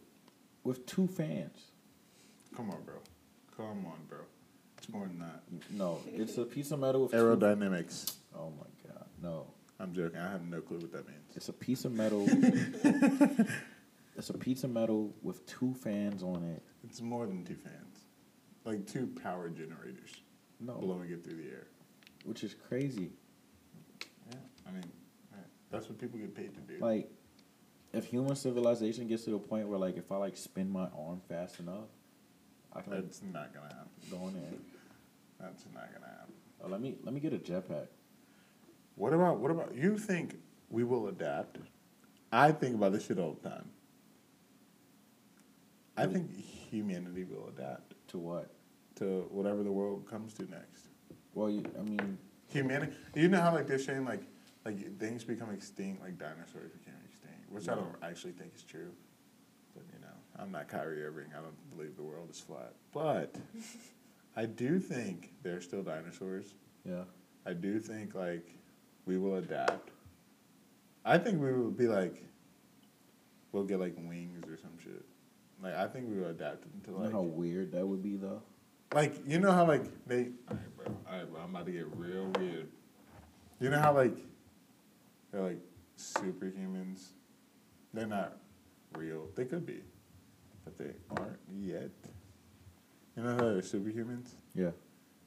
with 0.65 0.85
two 0.87 1.07
fans. 1.07 1.71
Come 2.57 2.71
on, 2.71 2.83
bro. 2.83 2.97
Come 3.57 3.87
on, 3.87 3.99
bro. 4.09 4.19
It's 4.79 4.89
more 4.89 5.07
than 5.07 5.21
that. 5.21 5.43
No, 5.71 5.99
it's 6.07 6.37
a 6.39 6.45
piece 6.45 6.73
of 6.73 6.81
metal 6.81 7.03
with 7.03 7.13
two. 7.13 7.19
Aerodynamics. 7.19 8.17
Oh 8.37 8.51
my 8.59 8.93
god, 8.93 9.07
no! 9.23 9.47
I'm 9.81 9.93
joking. 9.95 10.19
I 10.21 10.31
have 10.31 10.45
no 10.47 10.61
clue 10.61 10.79
what 10.79 10.93
that 10.93 11.07
means. 11.09 11.21
It's 11.35 11.49
a 11.49 11.53
piece 11.53 11.85
of 11.85 11.93
metal. 11.93 12.27
it's 14.17 14.31
a 14.31 14.35
piece 14.39 14.65
of 14.65 14.71
metal 14.71 15.15
with 15.23 15.45
two 15.47 15.75
fans 15.75 16.23
on 16.23 16.43
it. 16.45 16.63
It's 16.85 17.01
more 17.01 17.27
than 17.27 17.45
two 17.45 17.55
fans. 17.57 17.99
Like 18.65 18.87
two 18.87 19.07
power 19.23 19.49
generators 19.49 20.11
No, 20.61 20.75
blowing 20.75 21.11
it 21.11 21.25
through 21.25 21.37
the 21.37 21.49
air. 21.51 21.67
which 22.25 22.45
is 22.45 22.55
crazy. 22.69 23.11
Yeah. 24.31 24.37
I 24.69 24.73
mean, 24.73 24.85
that's 25.71 25.89
what 25.89 25.99
people 25.99 26.19
get 26.19 26.35
paid 26.35 26.55
to 26.55 26.61
do. 26.61 26.79
Like, 26.79 27.11
if 27.93 28.05
human 28.05 28.37
civilization 28.37 29.09
gets 29.09 29.25
to 29.25 29.31
the 29.31 29.39
point 29.39 29.67
where, 29.69 29.79
like, 29.79 29.97
if 29.97 30.13
I 30.13 30.17
like 30.17 30.37
spin 30.37 30.71
my 30.71 30.89
arm 30.97 31.21
fast 31.29 31.59
enough, 31.59 31.89
I 32.73 32.83
can 32.83 32.93
like 32.93 33.03
That's 33.03 33.23
not 33.33 33.55
gonna 33.55 33.67
happen. 33.75 33.91
go 34.11 34.29
in 34.29 34.35
there. 34.35 34.53
That's 35.41 35.65
not 35.75 35.89
gonna 35.95 36.07
happen. 36.13 36.35
Oh, 36.63 36.69
let 36.69 36.81
me 36.83 36.97
let 37.03 37.15
me 37.15 37.21
get 37.21 37.33
a 37.33 37.39
jetpack. 37.39 37.87
What 39.01 39.15
about 39.15 39.39
what 39.39 39.51
about 39.51 39.75
you 39.75 39.97
think 39.97 40.37
we 40.69 40.85
will 40.85 41.09
adapt? 41.09 41.57
I 42.31 42.53
think 42.53 42.75
about 42.75 42.93
this 42.93 43.07
shit 43.07 43.19
all 43.19 43.33
the 43.43 43.49
time. 43.49 43.71
I 45.97 46.05
think 46.07 46.31
humanity 46.71 47.25
will 47.25 47.49
adapt 47.49 47.95
To 48.09 48.19
what? 48.19 48.51
to 48.97 49.27
whatever 49.31 49.63
the 49.63 49.73
world 49.73 50.07
comes 50.07 50.35
to 50.35 50.43
next. 50.51 50.89
Well, 51.33 51.49
you, 51.49 51.65
I 51.79 51.83
mean, 51.83 52.19
Humanity, 52.49 52.93
you 53.15 53.29
know 53.29 53.41
how 53.41 53.55
like 53.55 53.67
they're 53.67 53.79
saying 53.79 54.05
like 54.05 54.21
like 54.67 54.99
things 54.99 55.25
become 55.25 55.51
extinct, 55.51 56.03
like 56.03 56.19
dinosaurs 56.19 56.71
became 56.73 57.01
extinct, 57.09 57.51
which 57.51 57.71
I 57.71 57.77
don't 57.77 57.97
actually 58.03 58.33
think 58.33 58.53
is 58.55 58.63
true. 58.65 58.91
But 59.75 59.85
you 59.95 60.01
know, 60.01 60.17
I'm 60.39 60.53
not 60.53 60.69
Kyrie 60.69 61.03
Irving. 61.03 61.29
I 61.33 61.41
don't 61.41 61.57
believe 61.75 61.97
the 61.97 62.03
world 62.03 62.29
is 62.31 62.39
flat. 62.39 62.75
But 62.93 63.35
I 64.37 64.45
do 64.45 64.79
think 64.79 65.33
there 65.43 65.57
are 65.57 65.63
still 65.63 65.83
dinosaurs. 65.83 66.53
yeah. 66.85 67.05
I 67.47 67.55
do 67.55 67.79
think 67.81 68.15
like 68.15 68.47
we 69.11 69.19
will 69.19 69.35
adapt. 69.39 69.91
I 71.05 71.19
think 71.19 71.43
we 71.43 71.53
will 71.53 71.73
be 71.73 71.89
like 71.89 72.23
we'll 73.51 73.65
get 73.65 73.81
like 73.81 73.97
wings 73.97 74.45
or 74.47 74.57
some 74.57 74.79
shit. 74.81 75.05
Like 75.61 75.75
I 75.75 75.89
think 75.89 76.09
we 76.09 76.21
will 76.21 76.29
adapt 76.31 76.65
into 76.73 76.93
You 76.93 77.07
know 77.07 77.11
how 77.11 77.23
weird 77.23 77.73
that 77.73 77.85
would 77.85 78.05
be, 78.05 78.15
though. 78.15 78.41
like 78.95 79.15
you 79.27 79.41
know 79.41 79.51
how 79.51 79.67
like 79.67 79.83
they 80.07 80.29
alright 80.49 80.77
bro, 80.77 80.97
alright 81.11 81.29
bro, 81.33 81.41
I'm 81.43 81.51
about 81.51 81.67
to 81.67 81.73
get 81.73 81.87
real 81.97 82.31
weird. 82.39 82.69
You 83.59 83.71
know 83.71 83.81
how 83.81 83.95
like 83.95 84.17
they're 85.33 85.43
like 85.43 85.61
superhumans? 85.99 87.09
They're 87.93 88.07
not 88.07 88.37
real. 88.97 89.27
They 89.35 89.45
could 89.45 89.67
be. 89.67 89.81
But 90.65 90.79
they 90.79 90.93
aren't 91.17 91.41
yet. 91.53 91.91
You 93.17 93.25
know 93.25 93.35
how 93.35 93.39
they're 93.39 93.63
superhumans? 93.63 94.35
Yeah. 94.55 94.71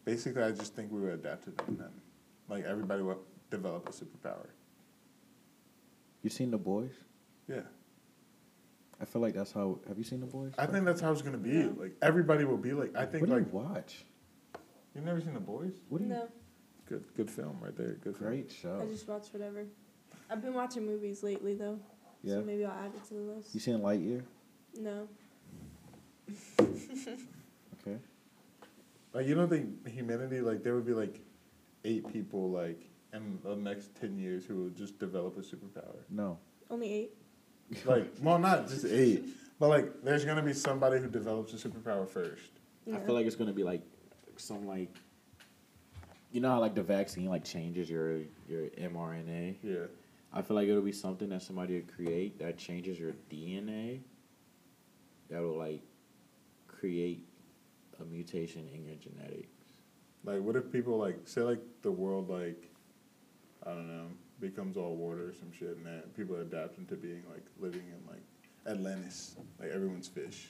Basically, 0.06 0.42
I 0.42 0.52
just 0.52 0.74
think 0.74 0.90
we 0.90 1.02
would 1.02 1.12
adapt 1.14 1.44
to 1.46 1.52
them 1.52 1.78
then. 1.78 1.92
Like, 2.50 2.66
everybody 2.66 3.04
will 3.04 3.20
develop 3.54 3.88
a 3.88 3.92
superpower. 3.92 4.48
You 6.24 6.30
seen 6.30 6.52
the 6.52 6.58
boys? 6.58 6.92
Yeah. 7.48 7.62
I 9.02 9.06
feel 9.06 9.22
like 9.22 9.34
that's 9.34 9.52
how. 9.52 9.80
Have 9.88 9.98
you 9.98 10.04
seen 10.04 10.22
the 10.22 10.26
boys? 10.26 10.54
I 10.58 10.66
think 10.66 10.86
that's 10.86 11.02
how 11.02 11.12
it's 11.12 11.22
going 11.22 11.34
to 11.34 11.38
be. 11.38 11.52
Yeah. 11.52 11.68
Like, 11.76 11.96
everybody 12.02 12.46
will 12.46 12.58
be 12.58 12.74
like, 12.74 12.96
I 12.96 13.06
think, 13.06 13.22
what 13.22 13.30
do 13.30 13.36
like, 13.36 13.52
you 13.52 13.60
watch? 13.60 14.06
you've 14.96 15.04
never 15.04 15.20
seen 15.20 15.34
The 15.34 15.40
Boys? 15.40 15.74
What 15.90 16.00
do 16.00 16.06
you? 16.06 16.12
No, 16.12 16.28
Good, 16.88 17.04
good 17.16 17.30
film 17.32 17.58
right 17.62 17.76
there. 17.76 17.94
Good 18.04 18.16
film. 18.18 18.30
Great 18.30 18.52
show. 18.52 18.80
I 18.82 18.86
just 18.92 19.08
watch 19.08 19.28
whatever. 19.32 19.66
I've 20.30 20.42
been 20.42 20.54
watching 20.54 20.86
movies 20.86 21.24
lately 21.24 21.56
though, 21.56 21.80
Yeah. 22.24 22.36
so 22.36 22.42
maybe 22.44 22.66
I'll 22.66 22.72
add 22.72 22.92
it 22.96 23.04
to 23.08 23.14
the 23.16 23.20
list. 23.22 23.54
You 23.54 23.60
seen 23.60 23.80
Lightyear? 23.80 24.22
No, 24.80 25.08
Okay. 26.60 27.98
Like, 29.14 29.28
you 29.28 29.36
don't 29.36 29.50
think 29.50 29.88
humanity, 29.88 30.42
like, 30.42 30.64
there 30.64 30.76
would 30.76 30.86
be 30.86 30.94
like 30.94 31.20
eight 31.84 32.12
people, 32.12 32.50
like, 32.50 32.82
in 33.14 33.40
the 33.44 33.56
next 33.56 33.96
10 34.00 34.18
years 34.18 34.46
who 34.46 34.56
will 34.56 34.70
just 34.70 35.00
develop 35.00 35.38
a 35.38 35.42
superpower? 35.42 35.98
No. 36.10 36.40
only 36.70 36.92
eight. 36.94 37.12
like, 37.86 38.12
well, 38.22 38.40
not 38.40 38.68
just 38.68 38.86
eight, 38.86 39.24
but 39.60 39.70
like, 39.70 40.04
there's 40.04 40.26
going 40.26 40.38
to 40.38 40.44
be 40.44 40.54
somebody 40.54 41.00
who 41.00 41.08
develops 41.08 41.54
a 41.54 41.70
superpower 41.70 42.08
first. 42.08 42.52
I 42.92 42.98
feel 43.00 43.16
like 43.16 43.26
it's 43.26 43.36
gonna 43.36 43.54
be 43.54 43.64
like 43.64 43.82
some 44.36 44.68
like 44.68 44.90
you 46.32 46.42
know 46.42 46.50
how 46.50 46.60
like 46.60 46.76
the 46.76 46.84
vaccine 46.84 47.28
like 47.30 47.44
changes 47.44 47.90
your 47.90 48.18
your 48.48 48.64
mRNA. 48.80 49.56
Yeah. 49.64 49.86
I 50.34 50.42
feel 50.42 50.56
like 50.56 50.68
it'll 50.68 50.82
be 50.82 50.92
something 50.92 51.30
that 51.30 51.44
somebody 51.44 51.76
would 51.76 51.94
create 51.94 52.40
that 52.40 52.58
changes 52.58 53.00
your 53.00 53.14
DNA. 53.32 54.02
That 55.30 55.42
will 55.42 55.58
like 55.58 55.82
create 56.68 57.28
a 58.02 58.06
mutation 58.06 58.68
in 58.74 58.84
your 58.84 58.96
genetics. 58.96 59.48
Like, 60.26 60.42
what 60.42 60.56
if 60.56 60.72
people 60.72 60.98
like 60.98 61.20
say 61.26 61.42
like 61.42 61.62
the 61.82 61.92
world 61.92 62.30
like, 62.30 62.70
I 63.66 63.70
don't 63.70 63.88
know, 63.88 64.08
becomes 64.40 64.76
all 64.78 64.96
water 64.96 65.30
or 65.30 65.34
some 65.34 65.52
shit, 65.58 65.78
and 65.78 65.86
then 65.86 66.02
people 66.16 66.36
adapt 66.38 66.78
into 66.78 66.96
being 66.96 67.24
like 67.32 67.46
living 67.60 67.84
in 67.88 68.08
like 68.12 68.24
Atlantis, 68.68 69.36
like 69.60 69.70
everyone's 69.72 70.08
fish. 70.08 70.50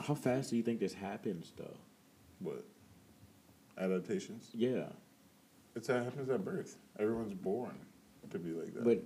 How 0.00 0.14
fast 0.14 0.50
do 0.50 0.56
you 0.56 0.62
think 0.62 0.80
this 0.80 0.92
happens 0.94 1.52
though? 1.56 1.76
What? 2.40 2.64
Adaptations. 3.78 4.50
Yeah, 4.54 4.86
It's 5.74 5.88
that 5.88 6.04
happens 6.04 6.28
at 6.30 6.44
birth. 6.44 6.76
Everyone's 6.98 7.34
born 7.34 7.74
to 8.30 8.38
be 8.38 8.50
like 8.52 8.74
that. 8.74 8.84
but 8.84 9.02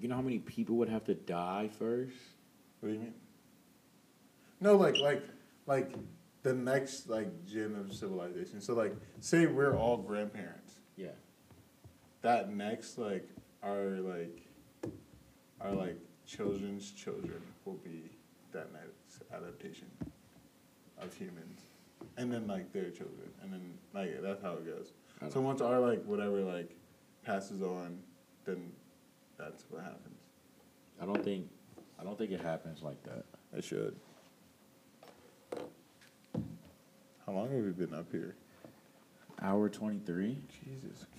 you 0.00 0.08
know 0.08 0.16
how 0.16 0.22
many 0.22 0.38
people 0.38 0.76
would 0.76 0.88
have 0.88 1.04
to 1.04 1.14
die 1.14 1.70
first? 1.78 2.16
what 2.80 2.88
do 2.88 2.94
you 2.94 3.00
mean? 3.00 3.14
No, 4.60 4.76
like 4.76 4.98
like 4.98 5.22
like 5.66 5.94
the 6.42 6.52
next 6.52 7.08
like 7.08 7.28
gen 7.46 7.74
of 7.76 7.94
civilization. 7.94 8.60
So 8.60 8.74
like, 8.74 8.94
say 9.20 9.46
we're 9.46 9.76
all 9.76 9.96
grandparents. 9.96 10.63
That 12.24 12.50
next 12.50 12.96
like 12.96 13.28
our 13.62 14.00
like 14.00 14.48
our 15.60 15.72
like 15.72 15.98
children's 16.26 16.90
children 16.90 17.42
will 17.66 17.78
be 17.84 18.10
that 18.52 18.72
next 18.72 19.22
adaptation 19.30 19.88
of 20.98 21.12
humans. 21.12 21.60
And 22.16 22.32
then 22.32 22.46
like 22.46 22.72
their 22.72 22.88
children. 22.88 23.28
And 23.42 23.52
then 23.52 23.74
like 23.92 24.22
that's 24.22 24.40
how 24.40 24.52
it 24.52 24.64
goes. 24.64 24.92
So 25.30 25.42
once 25.42 25.60
our 25.60 25.78
like 25.78 26.02
whatever 26.06 26.40
like 26.40 26.74
passes 27.26 27.60
on 27.60 27.98
then 28.46 28.72
that's 29.36 29.64
what 29.68 29.82
happens. 29.82 30.20
I 31.02 31.04
don't 31.04 31.22
think 31.22 31.46
I 32.00 32.04
don't 32.04 32.16
think 32.16 32.30
it 32.30 32.40
happens 32.40 32.82
like 32.82 33.02
that. 33.02 33.26
it 33.54 33.64
should. 33.64 33.96
How 37.26 37.32
long 37.32 37.50
have 37.50 37.64
we 37.64 37.72
been 37.72 37.92
up 37.92 38.10
here? 38.10 38.34
Hour 39.42 39.68
twenty 39.68 39.98
three. 40.06 40.38
jesus 40.64 41.04
christ 41.12 41.13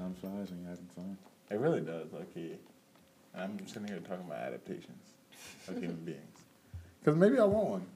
Time 0.00 0.14
flies 0.14 0.50
when 0.50 0.60
you're 0.62 0.70
having 0.70 0.86
fun. 0.96 1.18
It 1.50 1.58
really 1.58 1.82
does, 1.82 2.06
okay. 2.14 2.56
I'm 3.36 3.66
sitting 3.66 3.86
here 3.86 3.98
talking 3.98 4.24
about 4.26 4.38
adaptations 4.38 5.04
of 5.68 5.74
human 5.74 5.96
beings. 6.04 6.38
Because 7.00 7.18
maybe 7.18 7.38
I 7.38 7.44
want 7.44 7.68
one. 7.68 7.86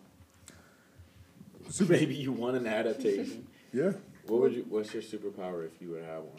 So 1.71 1.85
maybe 1.89 2.15
you 2.15 2.33
want 2.33 2.57
an 2.57 2.67
adaptation. 2.67 3.47
Yeah. 3.75 3.91
what 4.29 4.41
would 4.41 4.53
you? 4.53 4.65
What's 4.69 4.95
your 4.95 5.03
superpower 5.03 5.67
if 5.67 5.73
you 5.83 5.91
would 5.91 6.05
have 6.05 6.23
one? 6.23 6.37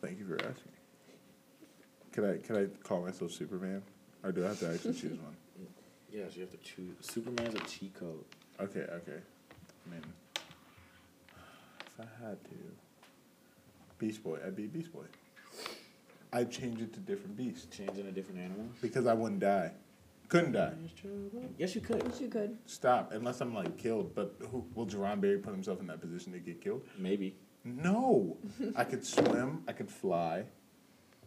Thank 0.00 0.18
you 0.18 0.24
for 0.24 0.36
asking. 0.36 0.72
Can 2.12 2.24
I 2.24 2.38
can 2.38 2.56
I 2.56 2.64
call 2.82 3.02
myself 3.02 3.32
Superman, 3.32 3.82
or 4.24 4.32
do 4.32 4.42
I 4.46 4.48
have 4.48 4.58
to 4.60 4.72
actually 4.72 4.94
choose 4.94 5.18
one? 5.20 5.36
Yes, 6.10 6.34
you 6.34 6.40
have 6.40 6.50
to 6.50 6.56
choose. 6.56 6.94
Superman's 7.02 7.56
a 7.56 7.58
cheat 7.66 7.92
code. 7.92 8.24
Okay, 8.58 8.86
okay. 8.90 9.20
I 9.20 9.90
mean, 9.90 10.00
if 11.86 12.00
I 12.00 12.26
had 12.26 12.42
to, 12.44 12.56
Beast 13.98 14.22
Boy, 14.22 14.38
I'd 14.44 14.56
be 14.56 14.66
Beast 14.66 14.92
Boy. 14.92 15.04
I'd 16.32 16.50
change 16.50 16.80
it 16.82 16.92
to 16.94 17.00
different 17.00 17.36
beast 17.36 17.70
Changing 17.70 18.06
a 18.06 18.10
different 18.10 18.40
animal. 18.40 18.66
because 18.82 19.06
I 19.06 19.14
wouldn't 19.14 19.40
die. 19.40 19.72
Couldn't 20.28 20.52
die. 20.52 20.72
Yes, 21.56 21.74
you 21.74 21.80
could. 21.80 22.02
Yes, 22.04 22.20
you 22.20 22.28
could. 22.28 22.58
Stop. 22.66 23.12
Unless 23.12 23.40
I'm 23.40 23.54
like 23.54 23.78
killed. 23.78 24.14
But 24.14 24.34
who 24.50 24.66
will 24.74 24.86
Jerron 24.86 25.20
Berry 25.20 25.38
put 25.38 25.52
himself 25.52 25.80
in 25.80 25.86
that 25.86 26.00
position 26.00 26.32
to 26.32 26.40
get 26.40 26.60
killed? 26.60 26.82
Maybe. 26.98 27.36
No. 27.64 28.36
I 28.74 28.84
could 28.84 29.04
swim. 29.06 29.62
I 29.68 29.72
could 29.72 29.88
fly. 29.88 30.44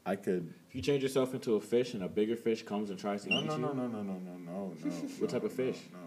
I 0.06 0.16
could. 0.18 0.54
If 0.68 0.76
you 0.76 0.82
change 0.82 1.02
yourself 1.02 1.34
into 1.34 1.56
a 1.56 1.62
fish 1.62 1.94
and 1.94 2.04
a 2.04 2.10
bigger 2.10 2.36
fish 2.36 2.64
comes 2.64 2.90
and 2.90 3.00
tries 3.00 3.24
to 3.24 3.30
No, 3.30 3.40
eat 3.40 3.46
no, 3.46 3.56
you, 3.56 3.62
no, 3.62 3.74
no, 3.74 3.88
no, 3.88 4.02
no, 4.04 4.14
no, 4.14 4.38
no, 4.38 4.74
no. 4.84 4.92
What 5.20 5.30
type 5.30 5.44
no, 5.44 5.48
of 5.48 5.54
fish? 5.54 5.78
No, 5.94 6.00
no. 6.00 6.06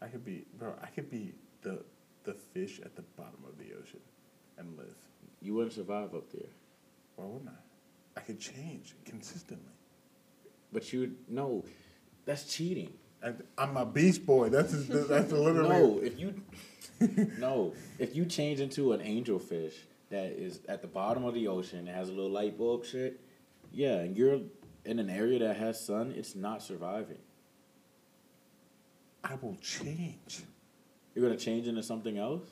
I 0.00 0.06
could 0.08 0.24
be, 0.24 0.46
bro. 0.58 0.74
I 0.82 0.86
could 0.86 1.10
be 1.10 1.32
the 1.62 1.84
the 2.24 2.34
fish 2.34 2.80
at 2.82 2.96
the 2.96 3.02
bottom 3.16 3.40
of 3.46 3.58
the 3.58 3.74
ocean 3.78 4.00
and 4.58 4.76
live. 4.76 4.94
you 5.40 5.54
wouldn't 5.54 5.74
survive 5.74 6.14
up 6.14 6.30
there. 6.32 6.48
Why 7.16 7.26
wouldn't 7.26 7.50
I? 7.50 8.20
I 8.20 8.20
could 8.20 8.40
change 8.40 8.94
consistently. 9.04 9.72
But 10.72 10.92
you 10.92 11.14
no, 11.28 11.64
that's 12.24 12.54
cheating. 12.54 12.92
I, 13.24 13.32
I'm 13.56 13.76
a 13.76 13.86
beast 13.86 14.26
boy. 14.26 14.48
That's 14.48 14.72
that's 14.88 15.32
literally. 15.32 15.68
No, 15.68 15.98
if 16.02 16.18
you 16.18 16.42
no, 17.38 17.72
if 17.98 18.14
you 18.14 18.24
change 18.24 18.60
into 18.60 18.92
an 18.92 19.00
angelfish 19.00 19.74
that 20.10 20.32
is 20.32 20.60
at 20.68 20.82
the 20.82 20.88
bottom 20.88 21.24
of 21.24 21.34
the 21.34 21.48
ocean 21.48 21.80
and 21.80 21.88
has 21.88 22.08
a 22.08 22.12
little 22.12 22.30
light 22.30 22.58
bulb 22.58 22.84
shit, 22.84 23.20
yeah, 23.72 23.96
and 23.96 24.16
you're 24.16 24.40
in 24.84 24.98
an 24.98 25.10
area 25.10 25.38
that 25.40 25.56
has 25.56 25.84
sun, 25.84 26.12
it's 26.16 26.34
not 26.34 26.62
surviving. 26.62 27.18
I 29.22 29.36
will 29.36 29.56
change. 29.62 30.42
You're 31.14 31.24
gonna 31.26 31.38
change 31.38 31.66
into 31.66 31.82
something 31.82 32.18
else. 32.18 32.46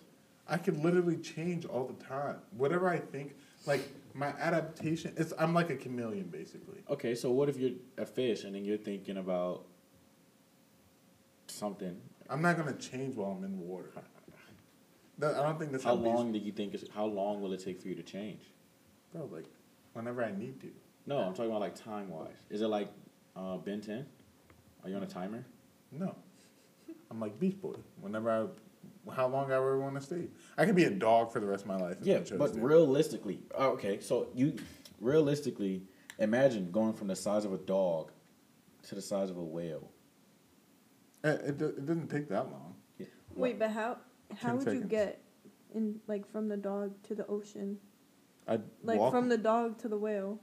I 0.53 0.59
can 0.59 0.83
literally 0.83 1.17
change 1.17 1.65
all 1.65 1.87
the 1.87 2.05
time. 2.05 2.37
Whatever 2.55 2.87
I 2.87 2.99
think, 2.99 3.37
like 3.65 3.89
my 4.13 4.29
adaptation, 4.39 5.15
it's 5.17 5.33
I'm 5.39 5.55
like 5.55 5.71
a 5.71 5.77
chameleon 5.77 6.29
basically. 6.29 6.85
Okay, 6.91 7.15
so 7.15 7.31
what 7.31 7.49
if 7.49 7.57
you're 7.57 7.71
a 7.97 8.05
fish 8.05 8.45
and 8.45 8.55
then 8.55 8.63
you're 8.63 8.77
thinking 8.77 9.17
about 9.17 9.65
something? 11.47 11.99
I'm 12.29 12.43
not 12.43 12.59
gonna 12.59 12.75
change 12.75 13.17
while 13.17 13.31
I'm 13.31 13.43
in 13.45 13.53
the 13.53 13.63
water. 13.63 13.93
I 15.23 15.43
don't 15.43 15.59
think 15.59 15.73
that's 15.73 15.85
How 15.85 15.95
long 15.95 16.33
do 16.33 16.39
you 16.39 16.53
think? 16.53 16.75
Is, 16.75 16.85
how 16.95 17.07
long 17.07 17.41
will 17.41 17.55
it 17.55 17.65
take 17.65 17.81
for 17.81 17.89
you 17.89 17.95
to 17.95 18.03
change? 18.03 18.43
Bro, 19.11 19.31
like 19.33 19.47
whenever 19.95 20.23
I 20.23 20.33
need 20.33 20.61
to. 20.61 20.69
No, 21.07 21.19
I'm 21.19 21.33
talking 21.33 21.51
about 21.51 21.63
like 21.63 21.77
time 21.77 22.11
wise. 22.11 22.29
Is 22.51 22.61
it 22.61 22.69
like 22.69 22.91
uh, 23.37 23.57
Ben 23.57 23.81
10? 23.81 24.05
Are 24.85 24.91
you 24.91 24.97
on 24.97 25.03
a 25.03 25.07
timer? 25.07 25.47
No, 25.91 26.15
I'm 27.11 27.21
like 27.21 27.39
Beast 27.39 27.61
Boy. 27.63 27.77
Whenever 28.01 28.31
I, 28.31 28.47
how 29.15 29.27
long 29.29 29.51
I 29.51 29.57
ever 29.57 29.79
want 29.81 29.95
to 29.97 30.01
stay. 30.01 30.29
I 30.57 30.65
could 30.65 30.77
be 30.77 30.85
a 30.85 30.91
dog 30.91 31.33
for 31.33 31.41
the 31.41 31.47
rest 31.47 31.63
of 31.65 31.69
my 31.69 31.77
life. 31.77 31.97
Yeah, 32.03 32.21
but 32.39 32.55
to. 32.55 32.61
realistically, 32.61 33.41
oh, 33.55 33.71
okay, 33.71 34.01
so 34.01 34.29
you 34.35 34.57
realistically 35.01 35.83
imagine 36.19 36.71
going 36.71 36.93
from 36.93 37.09
the 37.09 37.17
size 37.17 37.45
of 37.45 37.53
a 37.53 37.59
dog 37.59 38.13
to 38.85 38.95
the 38.95 39.03
size 39.03 39.31
of 39.31 39.37
a 39.37 39.43
whale. 39.43 39.91
Eh, 41.25 41.31
it, 41.31 41.41
it, 41.49 41.59
do- 41.59 41.67
it 41.67 41.87
doesn't 41.87 42.09
take 42.09 42.29
that 42.29 42.51
long. 42.51 42.75
Yeah. 42.99 43.07
Wait, 43.35 43.59
but 43.59 43.71
how 43.71 43.99
how 44.41 44.57
10 44.57 44.59
would 44.59 44.75
you 44.75 44.85
get 44.85 45.21
in 45.75 46.01
like 46.07 46.31
from 46.31 46.49
the 46.49 46.57
dog 46.57 46.95
to 47.05 47.15
the 47.15 47.27
ocean? 47.27 47.79
I'd 48.47 48.63
Like 48.83 48.99
walk, 48.99 49.13
from 49.13 49.29
the 49.29 49.39
dog 49.39 49.79
to 49.79 49.89
the 49.89 49.97
whale. 49.97 50.41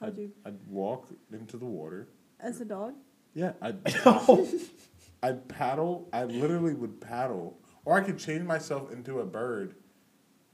How'd 0.00 0.10
I'd, 0.10 0.18
you 0.18 0.32
I'd 0.46 0.58
walk 0.68 1.08
into 1.32 1.56
the 1.56 1.66
water. 1.66 2.08
as 2.40 2.60
a 2.60 2.64
dog? 2.64 2.94
Yeah, 3.34 3.52
I'd 3.60 3.78
I'd 5.22 5.48
paddle. 5.48 6.08
I 6.12 6.24
literally 6.24 6.74
would 6.74 7.00
paddle, 7.00 7.58
or 7.84 7.98
I 7.98 8.02
could 8.02 8.18
change 8.18 8.42
myself 8.44 8.92
into 8.92 9.20
a 9.20 9.24
bird, 9.26 9.74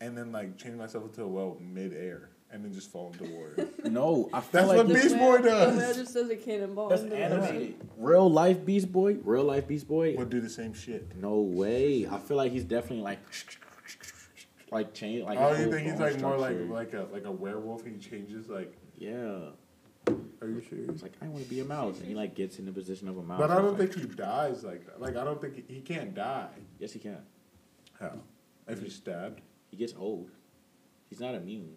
and 0.00 0.16
then 0.16 0.32
like 0.32 0.56
change 0.56 0.76
myself 0.76 1.04
into 1.04 1.22
a 1.22 1.28
whale 1.28 1.58
mid-air, 1.60 2.30
and 2.50 2.64
then 2.64 2.72
just 2.72 2.90
fall 2.90 3.12
into 3.12 3.24
water. 3.34 3.68
No, 3.90 4.28
I 4.32 4.40
feel 4.40 4.66
That's 4.66 4.68
like 4.68 4.76
what 4.78 4.88
Beast 4.88 5.18
Boy 5.18 5.38
does. 5.38 5.74
The 5.74 5.80
whale 5.80 5.94
just 5.94 6.14
does 6.14 6.30
a 6.30 6.36
cannonball. 6.36 6.88
that's 6.90 7.02
animated. 7.02 7.76
Real 7.96 8.30
life 8.30 8.64
Beast 8.64 8.92
Boy, 8.92 9.14
real 9.22 9.44
life 9.44 9.66
Beast 9.66 9.88
Boy. 9.88 10.14
would 10.16 10.30
do 10.30 10.40
the 10.40 10.50
same 10.50 10.74
shit. 10.74 11.16
No 11.16 11.40
way. 11.40 12.06
I 12.10 12.18
feel 12.18 12.36
like 12.36 12.52
he's 12.52 12.64
definitely 12.64 13.02
like, 13.02 13.20
like 14.70 14.92
change. 14.94 15.24
Like 15.24 15.38
oh, 15.38 15.54
you 15.56 15.70
think 15.70 15.86
he's 15.86 15.94
bone 15.94 16.00
like 16.12 16.20
more 16.20 16.36
like 16.36 16.56
like 16.68 16.92
a 16.94 17.06
like 17.12 17.24
a 17.24 17.30
werewolf? 17.32 17.84
He 17.84 17.96
changes 17.96 18.48
like. 18.48 18.76
yeah. 18.98 19.50
Are 20.40 20.48
you 20.48 20.62
serious? 20.68 20.88
It's 20.90 21.02
like 21.02 21.14
I 21.22 21.26
want 21.28 21.44
to 21.44 21.50
be 21.50 21.60
a 21.60 21.64
mouse, 21.64 21.98
and 21.98 22.06
he 22.08 22.14
like 22.14 22.34
gets 22.34 22.58
in 22.58 22.64
the 22.66 22.72
position 22.72 23.08
of 23.08 23.18
a 23.18 23.22
mouse. 23.22 23.38
But 23.40 23.50
I 23.50 23.56
don't 23.56 23.78
like, 23.78 23.92
think 23.92 24.10
he 24.10 24.16
dies 24.16 24.64
like 24.64 24.86
that. 24.86 25.00
Like 25.00 25.16
I 25.16 25.24
don't 25.24 25.40
think 25.40 25.56
he, 25.68 25.74
he 25.74 25.80
can't 25.80 26.14
die. 26.14 26.48
Yes, 26.78 26.92
he 26.92 26.98
can. 26.98 27.18
How? 28.00 28.12
If 28.66 28.82
he's 28.82 28.94
stabbed, 28.94 29.40
He 29.70 29.76
gets 29.76 29.94
old. 29.98 30.30
He's 31.08 31.20
not 31.20 31.34
immune. 31.34 31.74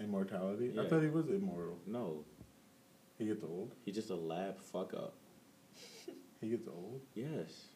immortality. 0.00 0.72
I 0.78 0.88
thought 0.88 1.02
he 1.02 1.08
was 1.08 1.28
immortal. 1.28 1.78
No, 1.86 2.24
He 3.18 3.26
gets 3.26 3.42
old. 3.44 3.72
he's 3.84 3.94
just 3.94 4.10
a 4.10 4.14
lab 4.16 4.58
fuck 4.58 4.94
up. 4.94 5.14
He 6.40 6.50
gets 6.50 6.66
old. 6.68 7.00
Yes. 7.14 7.68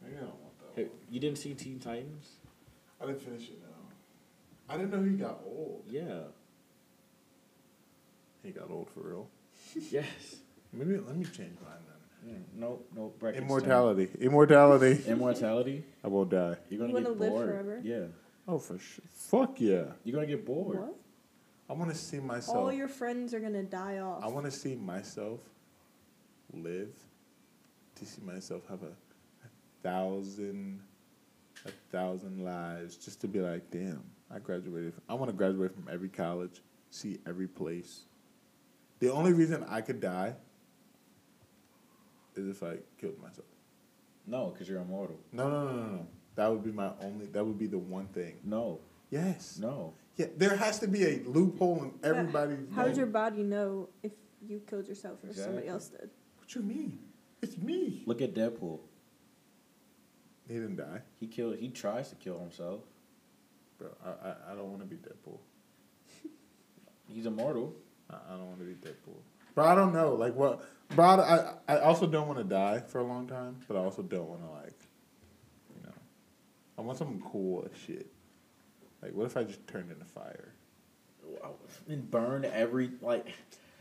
Maybe 0.00 0.16
I 0.16 0.20
don't 0.20 0.28
want 0.40 0.58
that. 0.60 0.76
Hey, 0.76 0.84
one. 0.84 0.92
you 1.10 1.18
didn't 1.18 1.38
see 1.38 1.54
Teen 1.54 1.80
Titans? 1.80 2.26
I 3.00 3.06
didn't 3.06 3.20
finish 3.22 3.48
it 3.48 3.58
now. 3.60 4.72
I 4.72 4.76
didn't 4.76 4.92
know 4.92 5.02
he 5.02 5.16
got 5.16 5.40
old. 5.44 5.82
Yeah. 5.88 6.24
He 8.42 8.50
got 8.50 8.70
old 8.70 8.88
for 8.90 9.00
real. 9.00 9.28
yes. 9.90 10.06
Maybe 10.72 10.98
let 10.98 11.16
me 11.16 11.24
change 11.24 11.56
mine 11.62 11.78
then. 12.24 12.44
No, 12.54 12.80
no. 12.94 13.12
Breakfast 13.18 13.44
Immortality. 13.44 14.08
Immortality. 14.20 15.02
time. 15.02 15.12
Immortality. 15.12 15.84
I 16.04 16.08
won't 16.08 16.30
die. 16.30 16.56
You're 16.70 16.80
gonna 16.80 16.92
You 16.92 16.98
get 16.98 17.08
wanna 17.08 17.20
live 17.20 17.30
bored. 17.30 17.48
forever? 17.48 17.80
Yeah. 17.84 18.04
Oh, 18.48 18.58
for 18.58 18.78
sure. 18.78 19.04
Fuck 19.12 19.60
yeah. 19.60 19.84
You're 20.04 20.14
gonna 20.14 20.26
get 20.26 20.44
bored. 20.46 20.78
What? 20.78 20.94
I 21.68 21.74
want 21.74 21.90
to 21.90 21.96
see 21.96 22.20
myself. 22.20 22.56
All 22.56 22.72
your 22.72 22.88
friends 22.88 23.32
are 23.34 23.40
gonna 23.40 23.62
die 23.62 23.98
off. 23.98 24.22
I 24.22 24.28
want 24.28 24.44
to 24.46 24.50
see 24.50 24.74
myself 24.74 25.40
live. 26.52 26.90
To 27.96 28.06
see 28.06 28.20
myself 28.22 28.62
have 28.68 28.82
a, 28.82 28.86
a 28.86 29.48
thousand, 29.82 30.80
a 31.66 31.70
thousand 31.90 32.44
lives, 32.44 32.96
just 32.96 33.20
to 33.20 33.28
be 33.28 33.40
like, 33.40 33.70
damn, 33.70 34.02
I 34.34 34.38
graduated. 34.38 34.94
From, 34.94 35.02
I 35.08 35.14
want 35.14 35.30
to 35.30 35.36
graduate 35.36 35.72
from 35.72 35.86
every 35.90 36.08
college, 36.08 36.60
see 36.90 37.18
every 37.26 37.46
place. 37.46 38.02
The 39.02 39.12
only 39.12 39.32
reason 39.32 39.64
I 39.68 39.80
could 39.80 40.00
die 40.00 40.36
is 42.36 42.46
if 42.46 42.62
I 42.62 42.76
killed 43.00 43.20
myself. 43.20 43.48
No, 44.28 44.50
because 44.50 44.68
you're 44.68 44.80
immortal. 44.80 45.18
No, 45.32 45.50
no, 45.50 45.64
no, 45.64 45.72
no, 45.72 45.86
no. 45.96 46.06
That 46.36 46.46
would 46.52 46.62
be 46.62 46.70
my 46.70 46.92
only. 47.00 47.26
That 47.26 47.44
would 47.44 47.58
be 47.58 47.66
the 47.66 47.78
one 47.78 48.06
thing. 48.06 48.36
No. 48.44 48.78
Yes. 49.10 49.58
No. 49.60 49.94
Yeah. 50.14 50.26
There 50.36 50.54
has 50.54 50.78
to 50.78 50.86
be 50.86 51.02
a 51.04 51.20
loophole 51.26 51.82
in 51.82 51.94
everybody's. 52.04 52.58
How 52.76 52.84
does 52.84 52.96
your 52.96 53.06
body 53.08 53.42
know 53.42 53.88
if 54.04 54.12
you 54.46 54.60
killed 54.60 54.86
yourself 54.86 55.18
or 55.24 55.34
somebody 55.34 55.66
else 55.66 55.88
did? 55.88 56.08
What 56.38 56.54
you 56.54 56.62
mean? 56.62 57.00
It's 57.42 57.58
me. 57.58 58.04
Look 58.06 58.22
at 58.22 58.34
Deadpool. 58.34 58.78
He 60.46 60.54
didn't 60.54 60.76
die, 60.76 61.00
He 61.18 61.26
killed. 61.26 61.56
He 61.56 61.70
tries 61.70 62.08
to 62.10 62.14
kill 62.14 62.38
himself. 62.38 62.82
bro. 63.78 63.88
I 64.04 64.28
I, 64.28 64.52
I 64.52 64.54
don't 64.54 64.70
want 64.70 64.80
to 64.82 64.86
be 64.86 64.94
Deadpool. 64.94 65.38
He's 67.08 67.26
immortal. 67.26 67.74
I, 68.12 68.16
I 68.34 68.36
don't 68.36 68.46
want 68.46 68.58
to 68.60 68.64
be 68.64 68.74
Deadpool. 68.74 69.20
But 69.54 69.66
I 69.66 69.74
don't 69.74 69.92
know, 69.92 70.14
like 70.14 70.34
what. 70.34 70.64
But 70.94 71.20
I 71.20 71.54
I 71.68 71.78
also 71.78 72.06
don't 72.06 72.26
want 72.26 72.38
to 72.38 72.44
die 72.44 72.80
for 72.80 72.98
a 72.98 73.04
long 73.04 73.26
time. 73.26 73.56
But 73.68 73.76
I 73.76 73.80
also 73.80 74.02
don't 74.02 74.28
want 74.28 74.42
to 74.42 74.50
like, 74.50 74.78
you 75.76 75.82
know, 75.84 75.94
I 76.78 76.82
want 76.82 76.98
something 76.98 77.22
cool 77.30 77.66
as 77.70 77.78
shit. 77.80 78.06
Like, 79.02 79.12
what 79.12 79.26
if 79.26 79.36
I 79.36 79.44
just 79.44 79.66
turned 79.66 79.90
into 79.90 80.04
fire? 80.04 80.54
And 81.88 82.10
burn 82.10 82.44
every 82.44 82.90
like. 83.00 83.26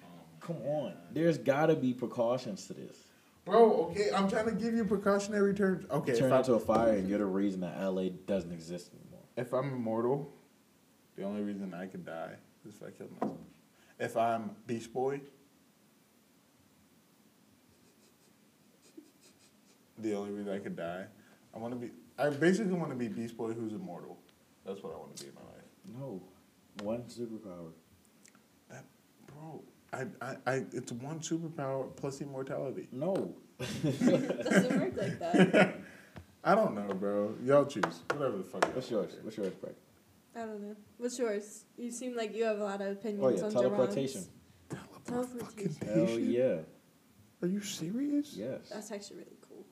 Oh 0.04 0.08
come 0.40 0.58
on. 0.64 0.94
There's 1.12 1.38
gotta 1.38 1.76
be 1.76 1.94
precautions 1.94 2.68
to 2.68 2.74
this. 2.74 2.98
Bro, 3.44 3.88
okay, 3.92 4.10
I'm 4.16 4.30
trying 4.30 4.46
to 4.46 4.52
give 4.52 4.74
you 4.76 4.86
precautionary 4.86 5.54
terms. 5.56 5.86
Okay, 5.90 6.16
Turn 6.18 6.32
into 6.32 6.54
a 6.54 6.60
fire, 6.60 6.94
and 6.94 7.10
you're 7.10 7.18
the 7.18 7.26
reason 7.26 7.62
that 7.62 7.82
LA 7.82 8.10
doesn't 8.28 8.52
exist 8.52 8.92
anymore. 8.94 9.24
if 9.36 9.52
I'm 9.52 9.74
immortal, 9.74 10.32
the 11.16 11.24
only 11.24 11.42
reason 11.42 11.74
I 11.74 11.88
could 11.88 12.06
die 12.06 12.36
is 12.68 12.76
if 12.76 12.84
I 12.84 12.92
killed 12.92 13.12
myself. 13.20 13.38
If 14.02 14.18
I'm 14.18 14.50
Beast 14.66 14.92
Boy, 14.92 15.22
the 20.00 20.16
only 20.16 20.32
reason 20.32 20.52
I 20.52 20.58
could 20.58 20.76
die, 20.76 21.06
I 21.54 21.60
want 21.60 21.76
to 21.76 21.80
be. 21.80 21.92
I 22.18 22.32
basically 22.32 22.74
want 22.74 22.90
to 22.90 22.96
be 22.96 23.08
Beast 23.08 23.38
Boy 23.38 23.54
who's 23.54 23.74
immortal. 23.74 24.18
That's 24.66 24.82
what 24.82 24.94
I 24.94 24.98
want 24.98 25.16
to 25.18 25.24
be 25.24 25.30
in 25.30 25.36
my 25.36 25.42
life. 25.42 26.00
No. 26.00 26.24
One 26.84 27.04
superpower. 27.04 27.74
That, 28.72 28.86
bro, 29.28 29.62
I, 29.94 30.06
I, 30.20 30.36
I, 30.48 30.66
it's 30.74 30.92
one 30.92 31.20
superpower 31.20 31.96
plus 31.96 32.22
immortality. 32.22 32.88
No. 32.92 33.36
It 33.60 34.00
doesn't 34.50 34.80
work 34.80 34.94
like 34.98 35.20
that. 35.20 35.76
I 36.44 36.56
don't 36.56 36.74
know, 36.74 36.92
bro. 36.96 37.36
Y'all 37.46 37.66
choose 37.66 38.02
whatever 38.12 38.38
the 38.38 38.44
fuck. 38.44 38.66
What's 38.74 38.90
yours? 38.90 39.12
What's 39.22 39.38
yours, 39.38 39.54
Greg? 39.62 39.76
I 40.36 40.40
don't 40.40 40.62
know. 40.62 40.76
What's 40.98 41.20
yours? 41.20 41.66
You 41.78 41.92
seem 41.92 42.16
like 42.16 42.36
you 42.36 42.44
have 42.46 42.60
a 42.60 42.64
lot 42.64 42.82
of 42.82 42.88
opinions 42.92 43.24
Oh 43.24 43.30
yeah, 43.30 43.44
on 43.44 43.52
teleportation. 43.52 44.24
Teleportation. 45.06 45.88
Hell 45.88 46.20
yeah. 46.20 46.58
Are 47.42 47.48
you 47.48 47.62
serious? 47.62 48.34
Yes. 48.36 48.70
That's 48.72 48.92
actually 48.92 49.18
really 49.18 49.38
cool. 49.48 49.66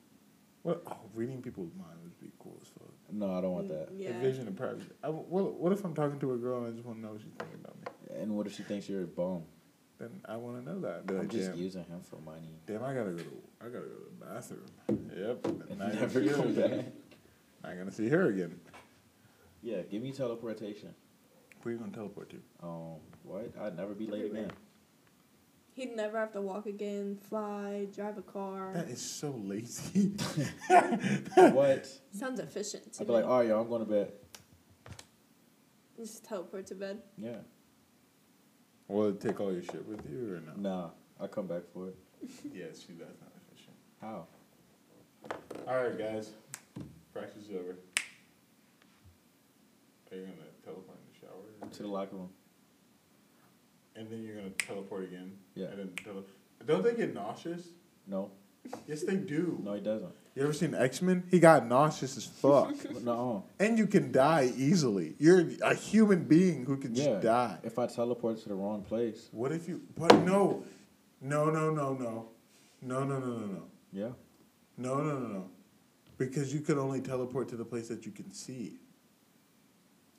What? 0.62 0.82
Oh, 0.86 0.96
reading 1.14 1.40
people's 1.40 1.72
minds 1.74 2.02
would 2.02 2.18
be 2.20 2.30
cool 2.38 2.58
as 2.60 2.68
fuck. 2.68 2.88
No, 3.12 3.32
I 3.36 3.40
don't 3.40 3.52
want 3.52 3.68
that. 3.68 3.92
Mm, 3.94 4.00
Yeah. 4.02 4.10
Envision 4.10 4.48
a 4.48 4.50
private. 4.50 4.82
I, 5.02 5.08
what, 5.08 5.54
what 5.54 5.72
if 5.72 5.84
I'm 5.84 5.94
talking 5.94 6.18
to 6.20 6.32
a 6.34 6.36
girl 6.36 6.58
and 6.58 6.66
I 6.66 6.70
just 6.72 6.84
want 6.84 6.98
to 6.98 7.02
know 7.06 7.12
what 7.12 7.20
she's 7.22 7.32
thinking 7.38 7.58
about 7.64 7.76
me? 7.76 8.20
And 8.22 8.36
what 8.36 8.46
if 8.46 8.54
she 8.56 8.62
thinks 8.64 8.88
you're 8.88 9.04
a 9.04 9.06
bum? 9.06 9.42
Then 9.98 10.10
I 10.26 10.36
want 10.36 10.58
to 10.64 10.70
know 10.72 10.80
that. 10.80 11.06
Be 11.06 11.14
I'm 11.14 11.20
like, 11.20 11.28
just 11.30 11.50
damn, 11.52 11.58
using 11.58 11.84
him 11.84 12.00
for 12.02 12.16
money. 12.16 12.48
damn, 12.66 12.82
I 12.82 12.92
gotta 12.94 13.10
go 13.10 13.18
to, 13.18 13.42
I 13.60 13.64
gotta 13.66 13.78
go 13.80 13.80
to 13.80 14.10
the 14.18 14.26
bathroom. 14.26 14.66
Yep. 15.16 15.46
And 15.70 15.78
Not 15.78 15.94
never 15.94 16.24
come 16.28 16.54
back. 16.54 16.84
Not 17.62 17.76
gonna 17.78 17.92
see 17.92 18.08
her 18.08 18.28
again. 18.28 18.58
Yeah, 19.62 19.82
give 19.82 20.02
me 20.02 20.12
teleportation. 20.12 20.94
Where 21.62 21.74
you 21.74 21.78
gonna 21.78 21.92
teleport 21.92 22.30
to? 22.30 22.36
Um, 22.62 22.96
what? 23.22 23.52
I'd 23.60 23.76
never 23.76 23.94
be 23.94 24.06
late 24.06 24.26
again. 24.26 24.50
He'd 25.74 25.94
never 25.94 26.18
have 26.18 26.32
to 26.32 26.40
walk 26.40 26.66
again, 26.66 27.16
fly, 27.28 27.86
drive 27.94 28.18
a 28.18 28.22
car. 28.22 28.72
That 28.74 28.88
is 28.88 29.00
so 29.00 29.30
lazy. 29.30 30.12
what? 31.36 31.88
Sounds 32.12 32.40
efficient 32.40 32.92
to 32.94 33.02
I'd 33.02 33.06
be 33.06 33.12
me. 33.12 33.20
like, 33.20 33.24
oh, 33.26 33.40
yo, 33.40 33.60
I'm 33.60 33.68
going 33.68 33.80
to 33.80 33.90
bed. 33.90 34.12
Just 35.96 36.24
teleport 36.24 36.66
to 36.66 36.74
bed. 36.74 37.00
Yeah. 37.16 37.36
Will 38.88 39.10
it 39.10 39.20
take 39.20 39.40
all 39.40 39.52
your 39.52 39.62
shit 39.62 39.86
with 39.86 40.00
you 40.10 40.34
or 40.34 40.40
no? 40.40 40.52
Nah, 40.70 40.90
I'll 41.20 41.28
come 41.28 41.46
back 41.46 41.62
for 41.72 41.88
it. 41.88 41.96
Yeah, 42.52 42.64
see, 42.74 42.94
that's 42.98 43.18
not 43.20 43.30
efficient. 43.46 43.76
How? 44.00 44.26
All 45.68 45.82
right, 45.84 45.96
guys. 45.96 46.32
Practice 47.14 47.44
is 47.48 47.54
over. 47.54 47.76
Are 50.12 50.16
you 50.16 50.22
gonna 50.22 50.34
teleport 50.64 50.96
in 50.98 51.12
the 51.12 51.18
shower? 51.26 51.70
To 51.70 51.82
the 51.82 51.88
locker 51.88 52.16
room. 52.16 52.30
And 53.96 54.10
then 54.10 54.22
you're 54.22 54.36
gonna 54.36 54.50
teleport 54.50 55.04
again? 55.04 55.32
Yeah. 55.54 55.66
And 55.66 55.78
then 55.78 55.90
tele- 56.02 56.24
Don't 56.66 56.82
they 56.82 56.94
get 56.94 57.14
nauseous? 57.14 57.68
No. 58.06 58.30
Yes, 58.86 59.02
they 59.04 59.16
do. 59.16 59.58
No, 59.62 59.72
he 59.74 59.80
doesn't. 59.80 60.12
You 60.34 60.42
ever 60.44 60.52
seen 60.52 60.74
X 60.74 61.00
Men? 61.02 61.24
He 61.30 61.38
got 61.38 61.66
nauseous 61.66 62.16
as 62.16 62.24
fuck. 62.24 62.74
no. 63.02 63.44
and 63.58 63.78
you 63.78 63.86
can 63.86 64.12
die 64.12 64.52
easily. 64.56 65.14
You're 65.18 65.46
a 65.62 65.74
human 65.74 66.24
being 66.24 66.64
who 66.64 66.76
can 66.76 66.94
Yeah. 66.94 67.04
just 67.04 67.22
die. 67.22 67.58
If 67.62 67.78
I 67.78 67.86
teleport 67.86 68.38
to 68.42 68.48
the 68.48 68.54
wrong 68.54 68.82
place. 68.82 69.28
What 69.32 69.52
if 69.52 69.68
you. 69.68 69.82
But 69.96 70.12
no. 70.24 70.64
No, 71.20 71.50
no, 71.50 71.70
no, 71.70 71.94
no. 71.94 72.28
No, 72.82 73.04
no, 73.04 73.18
no, 73.18 73.26
no, 73.26 73.46
no. 73.46 73.62
Yeah. 73.92 74.08
No, 74.76 74.96
no, 74.96 75.18
no, 75.18 75.28
no. 75.28 75.50
Because 76.16 76.52
you 76.52 76.60
could 76.60 76.78
only 76.78 77.00
teleport 77.00 77.48
to 77.50 77.56
the 77.56 77.64
place 77.64 77.88
that 77.88 78.06
you 78.06 78.12
can 78.12 78.32
see. 78.32 78.78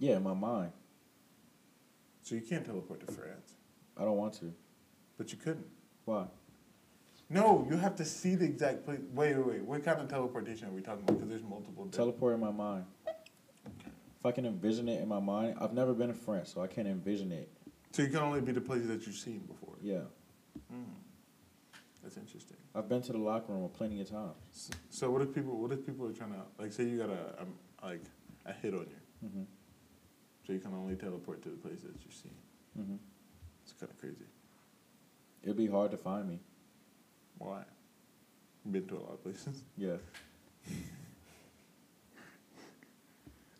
Yeah, 0.01 0.17
in 0.17 0.23
my 0.23 0.33
mind. 0.33 0.71
So 2.23 2.33
you 2.33 2.41
can't 2.41 2.65
teleport 2.65 3.05
to 3.05 3.13
France. 3.13 3.53
I 3.95 4.03
don't 4.03 4.17
want 4.17 4.33
to. 4.39 4.51
But 5.15 5.31
you 5.31 5.37
couldn't. 5.37 5.67
Why? 6.05 6.25
No, 7.29 7.67
you 7.69 7.77
have 7.77 7.95
to 7.97 8.03
see 8.05 8.33
the 8.33 8.45
exact 8.45 8.83
place. 8.83 8.99
Wait, 9.13 9.35
wait, 9.37 9.45
wait. 9.45 9.61
What 9.61 9.85
kind 9.85 10.01
of 10.01 10.07
teleportation 10.09 10.67
are 10.67 10.71
we 10.71 10.81
talking 10.81 11.03
about? 11.03 11.17
Because 11.17 11.29
there's 11.29 11.43
multiple. 11.43 11.85
different- 11.85 11.93
Teleport 11.93 12.33
in 12.33 12.39
my 12.39 12.51
mind. 12.51 12.85
If 13.05 14.25
I 14.25 14.31
can 14.31 14.47
envision 14.47 14.89
it 14.89 15.01
in 15.03 15.07
my 15.07 15.19
mind, 15.19 15.57
I've 15.61 15.73
never 15.73 15.93
been 15.93 16.07
to 16.07 16.15
France, 16.15 16.51
so 16.53 16.61
I 16.61 16.67
can't 16.67 16.87
envision 16.87 17.31
it. 17.31 17.49
So 17.91 18.01
you 18.01 18.09
can 18.09 18.19
only 18.19 18.41
be 18.41 18.51
the 18.53 18.61
places 18.61 18.87
that 18.87 19.05
you've 19.05 19.15
seen 19.15 19.39
before. 19.41 19.75
Yeah. 19.83 20.01
Mm. 20.73 20.85
That's 22.01 22.17
interesting. 22.17 22.57
I've 22.73 22.89
been 22.89 23.03
to 23.03 23.11
the 23.11 23.19
locker 23.19 23.53
room 23.53 23.69
plenty 23.69 24.01
of 24.01 24.09
times. 24.09 24.33
So, 24.51 24.73
so 24.89 25.11
what 25.11 25.21
if 25.21 25.33
people? 25.33 25.57
What 25.59 25.71
if 25.71 25.85
people 25.85 26.07
are 26.07 26.11
trying 26.13 26.31
to 26.33 26.41
like 26.57 26.73
say 26.73 26.85
you 26.85 26.97
got 26.97 27.09
a 27.11 27.41
um, 27.41 27.53
like 27.83 28.01
a 28.47 28.53
hit 28.53 28.73
on 28.73 28.87
you, 29.21 29.29
hmm 29.29 29.43
so 30.45 30.53
you 30.53 30.59
can 30.59 30.73
only 30.73 30.95
teleport 30.95 31.41
to 31.43 31.49
the 31.49 31.55
places 31.57 31.83
that 31.83 32.03
you've 32.03 32.13
seen. 32.13 32.33
hmm 32.75 32.95
It's 33.63 33.73
kind 33.73 33.91
of 33.91 33.97
crazy. 33.99 34.25
It'd 35.43 35.57
be 35.57 35.67
hard 35.67 35.91
to 35.91 35.97
find 35.97 36.27
me. 36.29 36.39
Why? 37.37 37.63
Been 38.69 38.85
to 38.87 38.95
a 38.97 38.99
lot 38.99 39.13
of 39.13 39.23
places. 39.23 39.61
Yeah. 39.77 39.95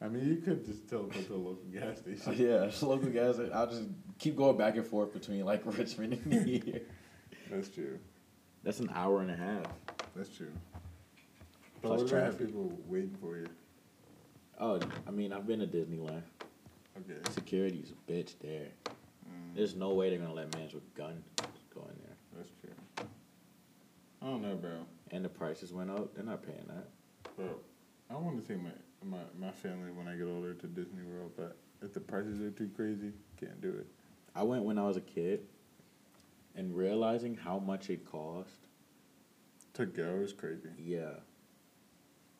I 0.03 0.07
mean, 0.07 0.27
you 0.27 0.37
could 0.37 0.65
just 0.65 0.89
teleport 0.89 1.27
to 1.27 1.33
a 1.33 1.35
local 1.35 1.63
gas 1.71 1.99
station. 1.99 2.33
yeah, 2.37 2.63
it's 2.63 2.81
local 2.81 3.09
guys. 3.09 3.39
I'll 3.53 3.67
just 3.67 3.83
keep 4.17 4.35
going 4.35 4.57
back 4.57 4.75
and 4.75 4.85
forth 4.85 5.13
between 5.13 5.45
like 5.45 5.61
Richmond 5.77 6.19
and 6.25 6.47
here. 6.47 6.81
That's 7.51 7.69
true. 7.69 7.99
That's 8.63 8.79
an 8.79 8.89
hour 8.95 9.21
and 9.21 9.29
a 9.29 9.35
half. 9.35 9.65
That's 10.15 10.29
true. 10.35 10.51
But 11.81 11.87
Plus 11.89 12.01
what 12.01 12.09
have 12.11 12.29
traffic. 12.31 12.47
people 12.47 12.77
waiting 12.87 13.15
for 13.21 13.37
you? 13.37 13.47
Oh, 14.59 14.79
I 15.07 15.11
mean, 15.11 15.33
I've 15.33 15.45
been 15.47 15.59
to 15.59 15.67
Disneyland. 15.67 16.21
Okay. 17.09 17.19
Security's 17.31 17.91
a 17.91 18.11
bitch 18.11 18.33
there. 18.41 18.67
Mm, 18.87 19.55
There's 19.55 19.75
no 19.75 19.93
way 19.93 20.09
they're 20.09 20.19
gonna 20.19 20.33
let 20.33 20.55
mans 20.55 20.73
with 20.73 20.93
gun 20.95 21.23
go 21.73 21.81
in 21.81 21.97
there. 22.03 22.15
that's 22.37 22.49
true. 22.61 23.05
I 24.21 24.25
don't 24.27 24.41
know, 24.41 24.55
bro. 24.55 24.85
And 25.11 25.25
the 25.25 25.29
prices 25.29 25.73
went 25.73 25.89
up. 25.89 26.13
They're 26.13 26.23
not 26.23 26.43
paying 26.43 26.65
that. 26.67 26.87
Bro, 27.35 27.55
I 28.09 28.15
want 28.15 28.41
to 28.45 28.47
take 28.53 28.61
my, 28.61 28.69
my 29.03 29.17
my 29.39 29.51
family 29.51 29.91
when 29.91 30.07
I 30.07 30.15
get 30.15 30.27
older 30.27 30.53
to 30.53 30.67
Disney 30.67 31.03
World, 31.03 31.31
but 31.35 31.57
if 31.81 31.93
the 31.93 31.99
prices 31.99 32.39
are 32.41 32.51
too 32.51 32.69
crazy, 32.75 33.11
can't 33.39 33.59
do 33.61 33.69
it. 33.69 33.87
I 34.35 34.43
went 34.43 34.63
when 34.63 34.77
I 34.77 34.83
was 34.87 34.97
a 34.97 35.01
kid, 35.01 35.41
and 36.55 36.75
realizing 36.75 37.35
how 37.35 37.57
much 37.59 37.89
it 37.89 38.05
cost. 38.05 38.67
To 39.75 39.85
go 39.85 40.19
is 40.21 40.33
crazy. 40.33 40.69
Yeah. 40.77 41.11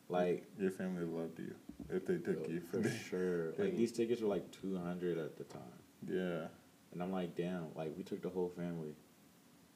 Like 0.08 0.44
Your 0.58 0.70
family 0.70 1.04
loved 1.04 1.38
you 1.38 1.54
if 1.90 2.06
they 2.06 2.18
took 2.18 2.48
you 2.48 2.60
for 2.60 2.82
sure. 2.88 3.52
Like 3.58 3.76
these 3.76 3.92
tickets 3.92 4.20
were 4.22 4.28
like 4.28 4.50
two 4.50 4.76
hundred 4.78 5.18
at 5.18 5.36
the 5.36 5.44
time, 5.44 5.62
Yeah. 6.08 6.46
and 6.92 7.02
I'm 7.02 7.12
like, 7.12 7.34
damn. 7.36 7.74
Like 7.74 7.92
we 7.96 8.02
took 8.02 8.22
the 8.22 8.28
whole 8.28 8.48
family. 8.48 8.94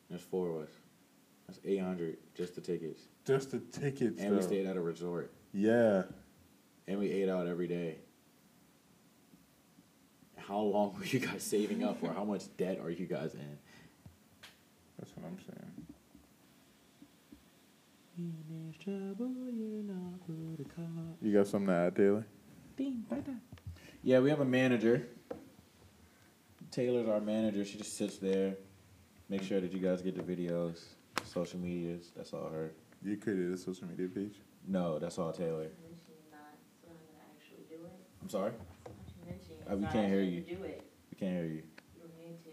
There's 0.08 0.22
four 0.22 0.50
of 0.50 0.56
us. 0.62 0.70
That's 1.46 1.60
eight 1.64 1.80
hundred 1.80 2.16
just 2.34 2.54
the 2.54 2.60
tickets, 2.60 3.02
Just 3.26 3.50
the 3.52 3.58
tickets. 3.60 4.20
and 4.20 4.34
we 4.36 4.42
stayed 4.42 4.66
at 4.66 4.76
a 4.76 4.80
resort, 4.80 5.32
Yeah. 5.52 6.02
and 6.88 6.98
we 6.98 7.10
ate 7.10 7.28
out 7.28 7.46
every 7.46 7.68
day. 7.68 7.98
How 10.36 10.58
long 10.60 10.94
were 10.98 11.04
you 11.04 11.18
guys 11.20 11.42
saving 11.42 11.82
up, 11.84 12.02
or 12.02 12.12
how 12.12 12.24
much 12.24 12.44
debt 12.56 12.78
are 12.82 12.90
you 12.90 13.06
guys 13.06 13.34
in? 13.34 13.58
That's 14.98 15.10
what 15.16 15.26
I'm 15.26 15.38
saying. 15.38 15.65
You 21.20 21.32
got 21.32 21.46
something 21.46 21.68
to 21.68 21.72
add, 21.74 21.96
Taylor? 21.96 22.26
Yeah, 24.02 24.20
we 24.20 24.30
have 24.30 24.40
a 24.40 24.44
manager. 24.44 25.06
Taylor's 26.70 27.08
our 27.08 27.20
manager. 27.20 27.64
She 27.64 27.78
just 27.78 27.96
sits 27.96 28.18
there, 28.18 28.54
make 29.28 29.42
sure 29.42 29.60
that 29.60 29.72
you 29.72 29.80
guys 29.80 30.02
get 30.02 30.14
the 30.16 30.22
videos, 30.22 30.84
social 31.24 31.58
medias. 31.58 32.12
That's 32.16 32.32
all 32.32 32.48
her. 32.48 32.72
You 33.02 33.16
created 33.16 33.52
a 33.52 33.56
social 33.58 33.86
media 33.86 34.08
page. 34.08 34.36
No, 34.66 34.98
that's 34.98 35.18
all 35.18 35.32
Taylor. 35.32 35.68
mentioning 35.82 36.16
not, 36.32 36.56
so 36.82 36.88
I'm 36.88 36.96
gonna 36.96 37.24
actually 37.36 37.64
do 37.68 37.84
it. 37.84 37.92
I'm 38.22 38.28
sorry, 38.28 38.52
Not 39.66 39.74
Uh, 39.74 39.76
we 39.76 39.86
can't 39.86 40.08
hear 40.08 40.22
you. 40.22 40.44
We 40.48 41.16
can't 41.18 41.32
hear 41.34 41.44
you. 41.44 41.62
You 41.96 42.08
need 42.18 42.42
to 42.44 42.50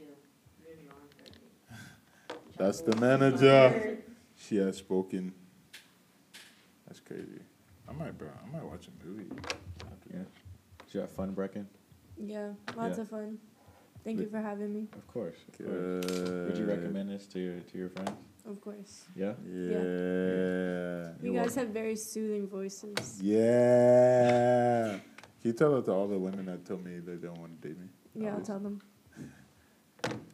move 0.62 0.84
your 0.84 0.92
arm 0.92 1.08
thirty. 1.18 2.36
That's 2.58 2.82
the 2.82 2.96
manager. 2.98 3.98
She 4.36 4.58
has 4.58 4.78
spoken. 4.78 5.34
That's 6.94 7.08
crazy. 7.08 7.42
I 7.90 7.92
might, 7.92 8.16
bro. 8.16 8.28
I 8.30 8.56
might 8.56 8.64
watch 8.64 8.88
a 8.88 8.92
movie. 9.04 9.26
after 9.42 10.10
Yeah. 10.12 10.20
that. 10.20 10.28
Did 10.86 10.94
you 10.94 11.00
have 11.00 11.10
fun, 11.10 11.34
Brecken? 11.34 11.66
Yeah, 12.18 12.54
lots 12.76 12.98
Yeah. 12.98 13.02
of 13.02 13.10
fun. 13.10 13.40
Thank 14.04 14.20
you 14.20 14.28
for 14.28 14.38
having 14.38 14.72
me. 14.72 14.88
Of 14.94 15.08
course. 15.08 15.40
Of 15.48 15.58
course. 15.58 16.06
Would 16.46 16.56
you 16.60 16.66
recommend 16.66 17.10
this 17.10 17.26
to 17.34 17.40
your 17.40 17.60
to 17.62 17.78
your 17.80 17.90
friends? 17.90 18.12
Of 18.46 18.62
course. 18.62 19.08
Yeah. 19.16 19.34
Yeah. 19.44 21.14
You 21.24 21.34
You're 21.34 21.42
guys 21.44 21.56
have 21.56 21.70
very 21.70 21.96
soothing 21.96 22.48
voices. 22.48 23.20
Yeah. 23.20 25.00
Can 25.42 25.50
you 25.50 25.54
tell 25.54 25.74
that 25.74 25.86
to 25.86 25.94
all 25.94 26.08
the 26.08 26.20
women 26.20 26.46
that 26.46 26.64
told 26.66 26.86
me 26.86 27.00
they 27.00 27.16
don't 27.16 27.40
want 27.40 27.60
to 27.60 27.68
date 27.70 27.80
me? 27.80 27.88
Yeah, 28.14 28.36
I'll 28.36 28.42
tell 28.42 28.60
them. 28.60 28.82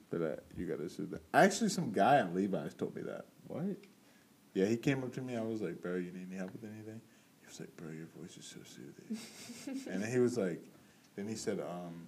But 0.09 0.21
uh, 0.21 0.35
you 0.57 0.65
gotta 0.65 0.89
sue 0.89 1.05
them. 1.05 1.21
Actually, 1.33 1.69
some 1.69 1.91
guy 1.93 2.19
in 2.19 2.33
Levi's 2.35 2.73
told 2.73 2.95
me 2.97 3.03
that. 3.03 3.27
What? 3.47 3.77
Yeah, 4.53 4.65
he 4.65 4.77
came 4.77 5.03
up 5.03 5.13
to 5.13 5.21
me. 5.21 5.35
I 5.37 5.41
was 5.41 5.61
like, 5.61 5.81
"Bro, 5.81 5.95
you 5.95 6.11
need 6.11 6.27
any 6.29 6.37
help 6.37 6.51
with 6.53 6.63
anything?" 6.63 7.01
He 7.41 7.47
was 7.47 7.59
like, 7.59 7.75
"Bro, 7.77 7.91
your 7.91 8.07
voice 8.19 8.35
is 8.37 8.45
so 8.45 8.59
soothing." 8.63 9.85
and 9.91 10.03
then 10.03 10.11
he 10.11 10.19
was 10.19 10.37
like, 10.37 10.61
then 11.15 11.27
he 11.27 11.35
said, 11.35 11.59
um, 11.59 12.07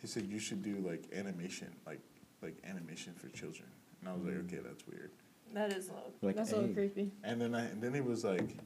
he 0.00 0.06
said 0.06 0.26
you 0.26 0.38
should 0.38 0.62
do 0.62 0.76
like 0.86 1.04
animation, 1.12 1.74
like 1.86 2.00
like 2.42 2.56
animation 2.64 3.14
for 3.14 3.28
children. 3.28 3.68
And 4.00 4.08
I 4.08 4.12
was 4.12 4.22
like, 4.24 4.34
Mm. 4.34 4.46
okay, 4.46 4.62
that's 4.64 4.86
weird. 4.86 5.10
That 5.54 5.72
is 5.72 5.88
low. 5.88 6.12
Like, 6.22 6.36
That's 6.36 6.52
a 6.52 6.54
little 6.56 6.68
hey. 6.68 6.74
creepy. 6.74 7.10
And 7.24 7.40
then 7.40 7.54
I 7.54 7.64
and 7.64 7.82
then 7.82 7.94
he 7.94 8.00
was 8.00 8.22
like, 8.24 8.56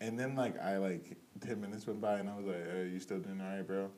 and 0.00 0.18
then 0.18 0.36
like 0.36 0.58
I 0.60 0.78
like 0.78 1.16
ten 1.40 1.60
minutes 1.60 1.86
went 1.86 2.00
by 2.00 2.18
and 2.18 2.28
I 2.30 2.36
was 2.36 2.46
like, 2.46 2.56
"Are 2.74 2.86
you 2.86 3.00
still 3.00 3.18
doing 3.18 3.40
all 3.40 3.48
right, 3.56 3.66
bro?" 3.66 3.90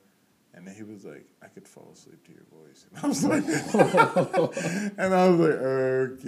And 0.55 0.67
then 0.67 0.75
he 0.75 0.83
was 0.83 1.05
like, 1.05 1.27
"I 1.43 1.47
could 1.47 1.67
fall 1.67 1.91
asleep 1.95 2.25
to 2.27 2.33
your 2.33 2.45
voice," 2.53 2.85
and 2.95 3.05
I 3.05 3.09
was 3.09 3.25
like, 3.25 3.45
and 4.99 5.15
I 5.15 5.29
was 5.29 5.41
like, 5.41 5.59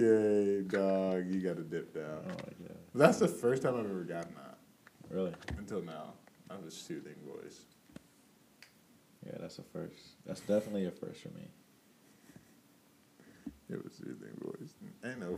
"Okay, 0.01 0.61
dog, 0.67 1.27
you 1.31 1.41
got 1.41 1.57
to 1.57 1.63
dip 1.63 1.95
Oh 1.95 1.99
down." 1.99 2.23
my 2.27 2.33
god. 2.67 2.77
That's 2.95 3.19
the 3.19 3.27
first 3.27 3.61
time 3.61 3.75
I've 3.75 3.85
ever 3.89 4.03
gotten 4.03 4.33
that 4.35 4.57
Really? 5.09 5.33
until 5.57 5.81
now. 5.81 6.13
I 6.49 6.53
have 6.55 6.63
a 6.65 6.71
soothing 6.71 7.15
voice. 7.25 7.61
Yeah, 9.25 9.33
that's 9.39 9.59
a 9.59 9.63
first. 9.63 9.95
That's 10.25 10.41
definitely 10.41 10.85
a 10.85 10.91
first 10.91 11.21
for 11.21 11.29
me. 11.29 11.47
It 13.69 13.83
was 13.83 13.93
soothing 13.93 14.29
voice. 14.43 14.73
Ain't 15.03 15.19
no, 15.19 15.37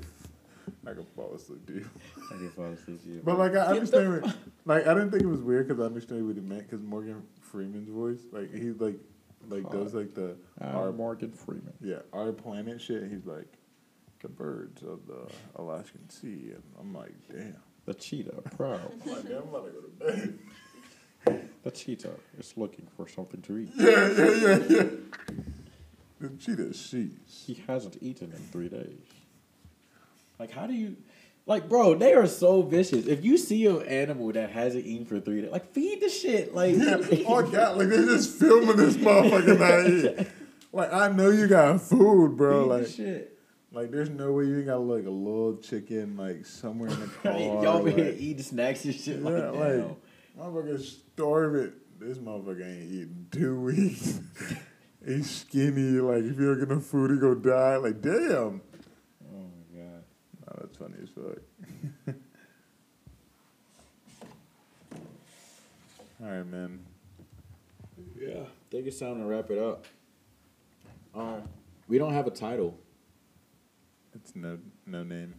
I 0.85 0.93
can 0.93 1.05
fall 1.15 1.33
asleep 1.33 1.65
to 1.67 1.73
you. 1.75 1.89
I 2.29 2.35
can 2.35 2.49
fall 2.51 2.65
asleep 2.65 3.01
to 3.03 3.09
you. 3.09 3.21
But 3.23 3.37
like 3.37 3.53
I 3.55 3.65
understand, 3.67 4.21
what, 4.21 4.35
like 4.65 4.85
I 4.87 4.93
didn't 4.93 5.11
think 5.11 5.23
it 5.23 5.27
was 5.27 5.41
weird 5.41 5.67
because 5.67 5.81
I 5.81 5.85
understand 5.85 6.25
what 6.27 6.35
he 6.35 6.41
meant 6.41 6.69
because 6.69 6.81
Morgan 6.85 7.23
Freeman's 7.51 7.89
voice, 7.89 8.19
like 8.31 8.53
he's 8.53 8.79
like 8.79 8.99
like 9.49 9.69
does 9.71 9.93
like 9.93 10.13
the 10.13 10.35
um, 10.61 10.75
Our 10.75 10.91
Morgan 10.91 11.31
Freeman. 11.31 11.73
yeah 11.81 11.99
our 12.13 12.31
planet 12.31 12.81
shit. 12.81 13.03
He's 13.09 13.25
like 13.25 13.47
the 14.21 14.29
birds 14.29 14.81
of 14.81 15.05
the 15.07 15.27
Alaskan 15.55 16.09
Sea, 16.09 16.51
and 16.53 16.63
I'm 16.79 16.93
like, 16.93 17.13
damn. 17.31 17.55
The 17.85 17.93
cheetah, 17.93 18.41
proud. 18.57 18.91
I'm 19.05 19.11
like, 19.11 19.23
damn, 19.27 19.37
I'm 19.43 19.47
about 19.49 19.65
to 19.65 19.71
go 19.71 19.81
to 19.81 20.17
bed. 20.17 20.39
The 21.63 21.71
cheetah 21.71 22.13
is 22.39 22.53
looking 22.55 22.87
for 22.95 23.05
something 23.09 23.41
to 23.41 23.57
eat. 23.57 23.71
Yeah, 23.75 23.89
yeah, 23.89 24.31
yeah, 24.31 24.59
yeah. 24.69 24.83
The 26.21 26.29
cheetah 26.39 26.73
sees. 26.73 27.11
He 27.25 27.61
hasn't 27.67 27.97
eaten 28.01 28.31
in 28.31 28.37
three 28.37 28.69
days. 28.69 29.03
Like, 30.39 30.51
how 30.51 30.67
do 30.67 30.73
you, 30.73 30.95
like, 31.47 31.67
bro? 31.69 31.95
They 31.95 32.13
are 32.13 32.27
so 32.27 32.61
vicious. 32.61 33.07
If 33.07 33.25
you 33.25 33.37
see 33.37 33.65
an 33.65 33.81
animal 33.83 34.31
that 34.33 34.51
hasn't 34.51 34.85
eaten 34.85 35.05
for 35.05 35.19
three 35.19 35.41
days, 35.41 35.51
like, 35.51 35.73
feed 35.73 36.01
the 36.01 36.09
shit. 36.09 36.53
Like, 36.53 36.75
oh 37.25 37.41
god, 37.41 37.77
like 37.77 37.87
they're 37.87 38.05
just 38.05 38.37
filming 38.37 38.75
this 38.75 38.97
motherfucker 38.97 39.57
not 39.57 39.89
eating. 39.89 40.27
Like 40.73 40.93
I 40.93 41.07
know 41.07 41.29
you 41.29 41.47
got 41.47 41.81
food, 41.81 42.37
bro. 42.37 42.63
feed 42.63 42.69
Like, 42.69 42.87
shit. 42.87 43.39
like 43.71 43.89
there's 43.91 44.09
no 44.09 44.33
way 44.33 44.43
you 44.45 44.57
ain't 44.57 44.67
got 44.67 44.81
like 44.81 45.05
a 45.05 45.09
little 45.09 45.57
chicken 45.57 46.17
like 46.17 46.45
somewhere 46.45 46.89
in 46.89 46.99
the 46.99 47.07
car. 47.23 47.39
Y'all 47.39 47.77
over 47.77 47.89
here 47.89 48.13
eating 48.17 48.43
snacks 48.43 48.83
and 48.85 48.93
shit. 48.93 49.19
Yeah, 49.19 49.29
like, 49.29 49.53
like 49.55 49.71
damn. 49.71 49.95
motherfucker 50.37 50.79
starving. 50.79 51.73
This 51.99 52.17
motherfucker 52.19 52.63
ain't 52.63 52.91
eating 52.91 53.27
two 53.31 53.59
weeks. 53.61 54.19
He's 55.05 55.29
skinny. 55.31 55.99
Like 55.99 56.23
if 56.23 56.37
you 56.37 56.47
don't 56.47 56.59
get 56.59 56.69
no 56.69 56.79
food, 56.79 57.11
he 57.11 57.17
gonna 57.17 57.35
die. 57.35 57.77
Like 57.77 58.01
damn. 58.01 58.61
Oh 59.31 59.47
my 59.73 59.79
god. 59.79 60.03
Oh, 60.47 60.67
that's 61.25 61.39
fuck. 62.05 62.15
All 66.23 66.27
right, 66.29 66.45
man. 66.45 66.79
Yeah, 68.19 68.41
I 68.41 68.45
think 68.71 68.87
it's 68.87 68.99
time 68.99 69.19
to 69.19 69.25
wrap 69.25 69.49
it 69.51 69.59
up. 69.59 69.85
Um, 71.15 71.43
we 71.87 71.97
don't 71.97 72.13
have 72.13 72.27
a 72.27 72.31
title. 72.31 72.77
It's 74.15 74.35
no 74.35 74.57
no 74.85 75.03
name. 75.03 75.33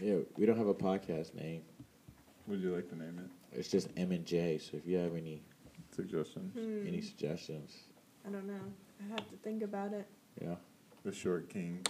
Yeah, 0.00 0.16
we 0.36 0.46
don't 0.46 0.56
have 0.58 0.68
a 0.68 0.74
podcast 0.74 1.34
name. 1.34 1.62
Would 2.46 2.60
you 2.60 2.74
like 2.74 2.88
to 2.90 2.96
name 2.96 3.18
it? 3.18 3.58
It's 3.58 3.68
just 3.68 3.88
M 3.96 4.12
and 4.12 4.24
J. 4.24 4.58
So 4.58 4.76
if 4.76 4.86
you 4.86 4.96
have 4.98 5.14
any 5.16 5.42
Suggestions. 5.94 6.52
Hmm. 6.52 6.86
any 6.86 7.00
suggestions, 7.00 7.74
I 8.26 8.30
don't 8.30 8.46
know. 8.46 8.60
I 9.00 9.08
have 9.08 9.28
to 9.30 9.36
think 9.42 9.62
about 9.62 9.94
it. 9.94 10.06
yeah. 10.42 10.56
The 11.04 11.12
Short 11.12 11.48
Kings. 11.48 11.86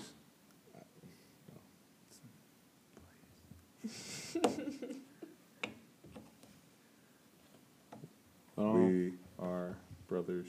We 8.56 9.12
are 9.38 9.76
brothers. 10.08 10.46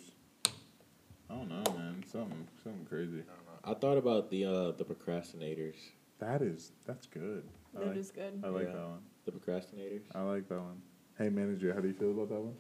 I 1.29 1.35
don't 1.35 1.49
know, 1.49 1.63
man. 1.77 2.03
Something 2.09 2.47
something 2.63 2.85
crazy. 2.85 3.23
I 3.63 3.73
thought 3.73 3.97
about 3.97 4.29
the 4.29 4.45
uh 4.45 4.71
the 4.71 4.85
procrastinators. 4.85 5.75
That 6.19 6.41
is 6.41 6.71
that's 6.85 7.05
good. 7.07 7.43
I 7.75 7.79
That 7.79 7.87
like, 7.89 7.97
is 7.97 8.11
good. 8.11 8.41
I 8.43 8.47
like 8.47 8.67
Yeah. 8.67 8.73
that 8.73 8.87
one. 8.87 9.01
The 9.25 9.31
procrastinators. 9.31 10.03
I 10.15 10.21
like 10.21 10.47
that 10.49 10.59
one. 10.59 10.81
Hey 11.17 11.29
manager, 11.29 11.73
how 11.73 11.79
do 11.81 11.87
you 11.87 11.93
feel 11.93 12.11
about 12.11 12.29
that 12.29 12.39
one? 12.41 12.55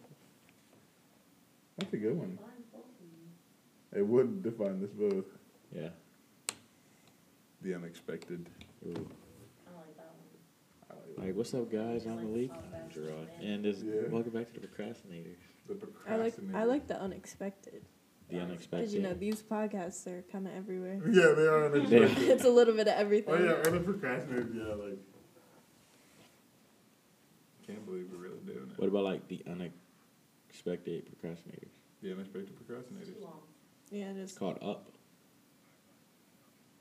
That's 1.77 1.93
a 1.93 1.97
good 1.97 2.17
one. 2.17 2.37
It 3.95 4.05
would 4.05 4.43
define 4.43 4.81
this 4.81 4.91
both. 4.91 5.25
Yeah. 5.71 5.89
The 7.61 7.73
unexpected. 7.75 8.49
Ooh. 8.85 8.89
I 9.65 9.71
like 9.77 9.95
that 9.95 10.11
one. 10.11 10.91
I 10.91 10.93
like 11.17 11.27
Like, 11.27 11.35
what's 11.35 11.53
up, 11.53 11.71
guys? 11.71 12.05
I'm 12.05 12.15
Malik. 12.17 12.51
I'm 12.51 12.89
Gerard. 12.89 13.27
And 13.41 13.63
this, 13.65 13.81
Yeah. 13.83 14.07
welcome 14.09 14.31
back 14.31 14.53
to 14.53 14.59
the 14.59 14.67
procrastinators. 14.67 15.37
the 15.67 15.87
I 16.07 16.15
like 16.15 16.33
I 16.53 16.63
like 16.63 16.87
the 16.87 16.97
unexpected 16.99 17.83
The 18.29 18.39
unexpected. 18.39 18.79
because 18.79 18.93
you 18.95 19.01
know 19.01 19.13
these 19.13 19.41
podcasts 19.43 20.07
are 20.07 20.21
kind 20.31 20.47
of 20.47 20.53
everywhere. 20.53 21.01
Yeah, 21.05 21.33
they 21.35 21.45
are 21.47 21.65
unexpected. 21.73 22.29
it's 22.29 22.45
a 22.45 22.49
little 22.49 22.73
bit 22.73 22.87
of 22.87 22.93
everything. 22.95 23.33
oh 23.33 23.43
yeah, 23.43 23.55
and 23.69 23.75
the 23.75 23.79
procrastinators, 23.91 24.55
yeah, 24.55 24.73
like 24.75 24.99
can't 27.65 27.85
believe 27.85 28.07
we're 28.11 28.19
really 28.19 28.39
doing 28.45 28.69
it. 28.71 28.79
What 28.79 28.87
about 28.87 29.03
like 29.03 29.27
the 29.27 29.43
unexpected 29.45 31.05
procrastinators? 31.21 31.71
The 32.01 32.13
unexpected 32.13 32.55
procrastinators. 32.55 33.07
Too 33.17 33.21
long. 33.21 33.41
Yeah, 33.91 34.11
it 34.11 34.17
It's 34.17 34.31
is. 34.33 34.37
called 34.37 34.57
Up. 34.61 34.89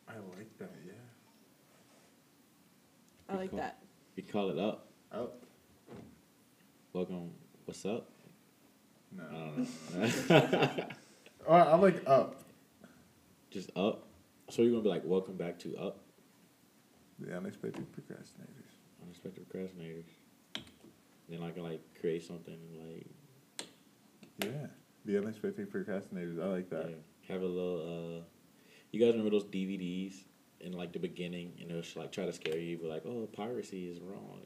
I 0.09 0.13
like 0.37 0.57
that, 0.59 0.71
yeah. 0.87 0.93
I 3.29 3.35
like 3.37 3.51
that. 3.57 3.83
We 4.17 4.23
call 4.23 4.51
it 4.51 4.59
Up. 4.59 4.87
Up. 5.13 5.43
Welcome. 6.93 7.31
What's 7.65 7.85
up? 7.85 8.09
No. 9.13 9.25
I 9.25 10.09
don't 10.09 10.31
know. 10.31 10.85
Oh, 11.49 11.53
I 11.55 11.77
like 11.77 12.03
up. 12.09 12.43
Just 13.51 13.71
Up. 13.77 14.07
So 14.49 14.63
you're 14.63 14.71
gonna 14.73 14.83
be 14.83 14.89
like, 14.89 15.03
welcome 15.05 15.37
back 15.37 15.59
to 15.61 15.77
Up. 15.77 15.99
The 17.19 17.37
unexpected 17.37 17.87
procrastinators. 17.93 18.75
Unexpected 19.03 19.47
procrastinators. 19.49 20.05
Then 21.29 21.43
I 21.43 21.51
can 21.51 21.63
like 21.63 21.81
create 22.01 22.25
something 22.25 22.59
like 22.79 23.67
Yeah. 24.43 24.67
The 25.05 25.19
unexpected 25.19 25.71
procrastinators. 25.73 26.43
I 26.43 26.47
like 26.49 26.71
that. 26.71 26.91
yeah, 26.91 27.33
have 27.35 27.43
a 27.43 27.47
little. 27.47 28.19
uh 28.19 28.25
You 28.93 29.01
guys 29.01 29.11
remember 29.13 29.31
those 29.31 29.45
DVDs 29.45 30.15
in 30.67 30.73
like 30.73 30.93
the 30.93 30.99
beginning, 30.99 31.53
and 31.61 31.71
it 31.71 31.75
was 31.75 31.95
like 31.97 32.13
try 32.13 32.27
to 32.27 32.33
scare 32.33 32.59
you, 32.59 32.77
but 32.83 32.91
like, 32.91 33.07
oh, 33.07 33.29
piracy 33.33 33.89
is 33.89 34.01
wrong. 34.01 34.41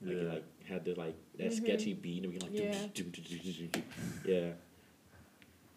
Like 0.00 0.12
it 0.16 0.22
Yeah. 0.22 0.32
like 0.34 0.44
had 0.64 0.84
the 0.84 0.94
like 0.94 1.16
that 1.38 1.50
Mhm. 1.50 1.56
sketchy 1.56 1.92
beat, 1.94 2.22
and 2.24 2.32
we 2.32 2.38
can 2.38 2.48
like 2.48 2.58
Yeah. 2.58 2.72
yeah. 4.24 4.52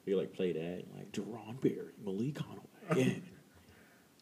We 0.06 0.14
could, 0.14 0.19
like 0.19 0.34
play 0.34 0.53
that, 0.53 0.60
and, 0.86 0.95
like 0.95 1.11
Deron 1.11 1.60
Berry, 1.60 1.91
Malik 2.03 2.36
Conaway, 2.36 2.68
and 2.91 3.22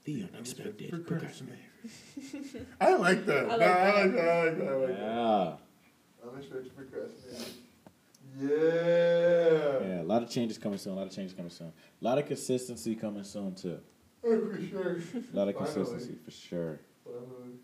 the 0.06 0.24
unexpected 0.34 1.06
procrastinator. 1.06 1.60
I 2.82 2.96
like 2.96 3.26
that. 3.28 3.46
I 3.46 3.48
No, 3.50 3.58
like 3.58 3.62
I 3.62 3.66
that. 3.68 3.96
like 3.96 4.16
that. 4.16 4.28
I 4.28 4.46
like 4.46 4.58
that. 4.58 4.68
I 4.68 4.76
like 4.76 4.88
that. 4.88 5.00
Yeah. 5.00 5.58
Unexpected 6.32 6.72
procrastinators. 6.76 7.54
Yeah. 8.38 9.88
Yeah, 9.88 10.02
a 10.02 10.04
lot 10.04 10.24
of 10.24 10.30
changes 10.30 10.58
coming 10.58 10.78
soon. 10.80 10.94
A 10.94 10.96
lot 10.96 11.08
of 11.08 11.14
changes 11.14 11.34
coming 11.36 11.52
soon. 11.52 11.68
A 12.02 12.04
lot 12.04 12.18
of 12.18 12.26
consistency 12.26 12.96
coming 12.96 13.24
soon 13.24 13.54
too. 13.56 13.80
Oh, 14.28 14.40
for 14.48 14.62
sure. 14.62 14.98
A 15.34 15.36
lot 15.36 15.48
of 15.50 15.56
consistency 15.58 16.16
for 16.24 16.32
sure, 16.32 16.80
Finally. 17.04 17.60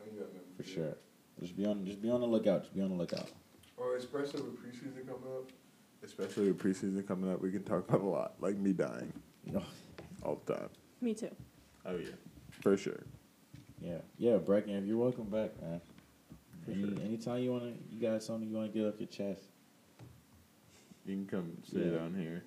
I 0.00 0.08
ain't 0.08 0.18
got 0.18 0.34
nothing 0.34 0.54
for 0.56 0.62
sure. 0.64 0.96
Just 1.40 1.56
be 1.56 1.64
on, 1.66 1.84
just 1.86 2.02
be 2.02 2.10
on 2.10 2.20
the 2.20 2.26
lookout. 2.26 2.62
Just 2.62 2.74
be 2.74 2.82
on 2.82 2.88
the 2.88 2.96
lookout. 2.96 3.28
Or 3.76 3.96
especially 3.96 4.42
with 4.42 4.56
preseason 4.60 5.06
coming 5.06 5.22
up. 5.36 5.50
Especially 6.02 6.50
with 6.50 6.58
preseason 6.58 7.06
coming 7.06 7.32
up, 7.32 7.40
we 7.40 7.50
can 7.52 7.62
talk 7.62 7.88
about 7.88 8.00
a 8.00 8.04
lot. 8.06 8.34
Like 8.40 8.56
me 8.56 8.72
dying 8.72 9.12
Oh, 9.54 9.62
all 10.24 10.42
the 10.46 10.54
time. 10.54 10.68
Me 11.00 11.14
too. 11.14 11.30
Oh 11.86 11.96
yeah. 11.96 12.08
For 12.60 12.76
sure. 12.76 13.00
Yeah, 13.80 13.98
yeah, 14.18 14.38
Brecken, 14.38 14.86
you're 14.88 14.96
welcome 14.98 15.24
back, 15.26 15.50
man. 15.62 15.80
For 16.64 16.72
Any, 16.72 16.80
sure. 16.82 17.04
Anytime 17.04 17.38
you 17.42 17.52
wanna, 17.52 17.72
you 17.92 18.00
got 18.00 18.20
something 18.24 18.48
you 18.48 18.56
wanna 18.56 18.68
get 18.68 18.84
off 18.86 18.94
your 18.98 19.06
chest 19.06 19.44
You 21.06 21.14
can 21.14 21.26
come 21.26 21.52
sit 21.64 21.84
Yeah. 21.86 21.98
down 21.98 22.14
here. 22.18 22.42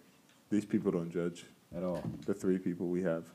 These 0.49 0.65
people 0.65 0.91
don't 0.91 1.09
judge. 1.09 1.45
At 1.75 1.83
all. 1.83 2.03
The 2.25 2.33
three 2.33 2.57
people 2.57 2.87
we 2.87 3.03
have. 3.03 3.25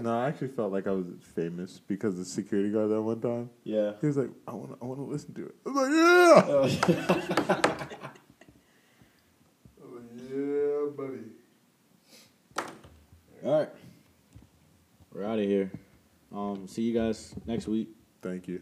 No, 0.00 0.18
I 0.18 0.28
actually 0.28 0.48
felt 0.48 0.72
like 0.72 0.86
I 0.86 0.92
was 0.92 1.06
famous 1.34 1.80
because 1.86 2.16
the 2.16 2.24
security 2.24 2.70
guard 2.70 2.88
that 2.90 3.02
one 3.02 3.20
time. 3.20 3.50
Yeah. 3.64 3.92
He 4.00 4.06
was 4.06 4.16
like, 4.16 4.30
"I 4.48 4.52
want, 4.54 4.70
to, 4.70 4.78
I 4.80 4.86
want 4.86 4.98
to 4.98 5.04
listen 5.04 5.34
to 5.34 5.46
it." 5.46 5.54
I 5.66 5.68
was 5.68 5.76
like, 5.76 5.90
"Yeah." 5.92 6.96
I 9.78 9.84
was 9.84 9.92
like, 9.94 10.04
"Yeah, 10.30 10.86
buddy." 10.96 11.24
All 13.44 13.58
right, 13.58 13.68
we're 15.12 15.24
out 15.24 15.38
of 15.38 15.44
here. 15.44 15.70
Um, 16.32 16.66
see 16.66 16.82
you 16.82 16.94
guys 16.94 17.34
next 17.46 17.66
week. 17.68 17.88
Thank 18.22 18.48
you. 18.48 18.60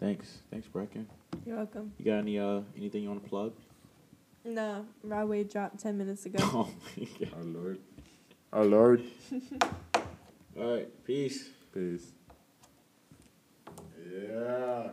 Thanks, 0.00 0.38
thanks, 0.50 0.66
Brecken. 0.66 1.06
You're 1.46 1.56
welcome. 1.56 1.92
You 1.98 2.04
got 2.04 2.18
any 2.18 2.38
uh 2.38 2.60
anything 2.76 3.02
you 3.02 3.08
want 3.08 3.22
to 3.22 3.28
plug? 3.28 3.52
No, 4.44 4.86
Rod 5.04 5.28
Wave 5.28 5.50
dropped 5.50 5.78
ten 5.78 5.96
minutes 5.98 6.26
ago. 6.26 6.38
Oh 6.54 6.68
my 6.96 7.08
god. 7.20 7.34
Our 7.36 7.44
Lord. 7.44 7.78
Our 8.52 8.64
Lord. 8.64 9.02
All 10.58 10.74
right, 10.74 11.04
peace. 11.04 11.48
Peace. 11.72 12.12
Yeah. 14.12 14.88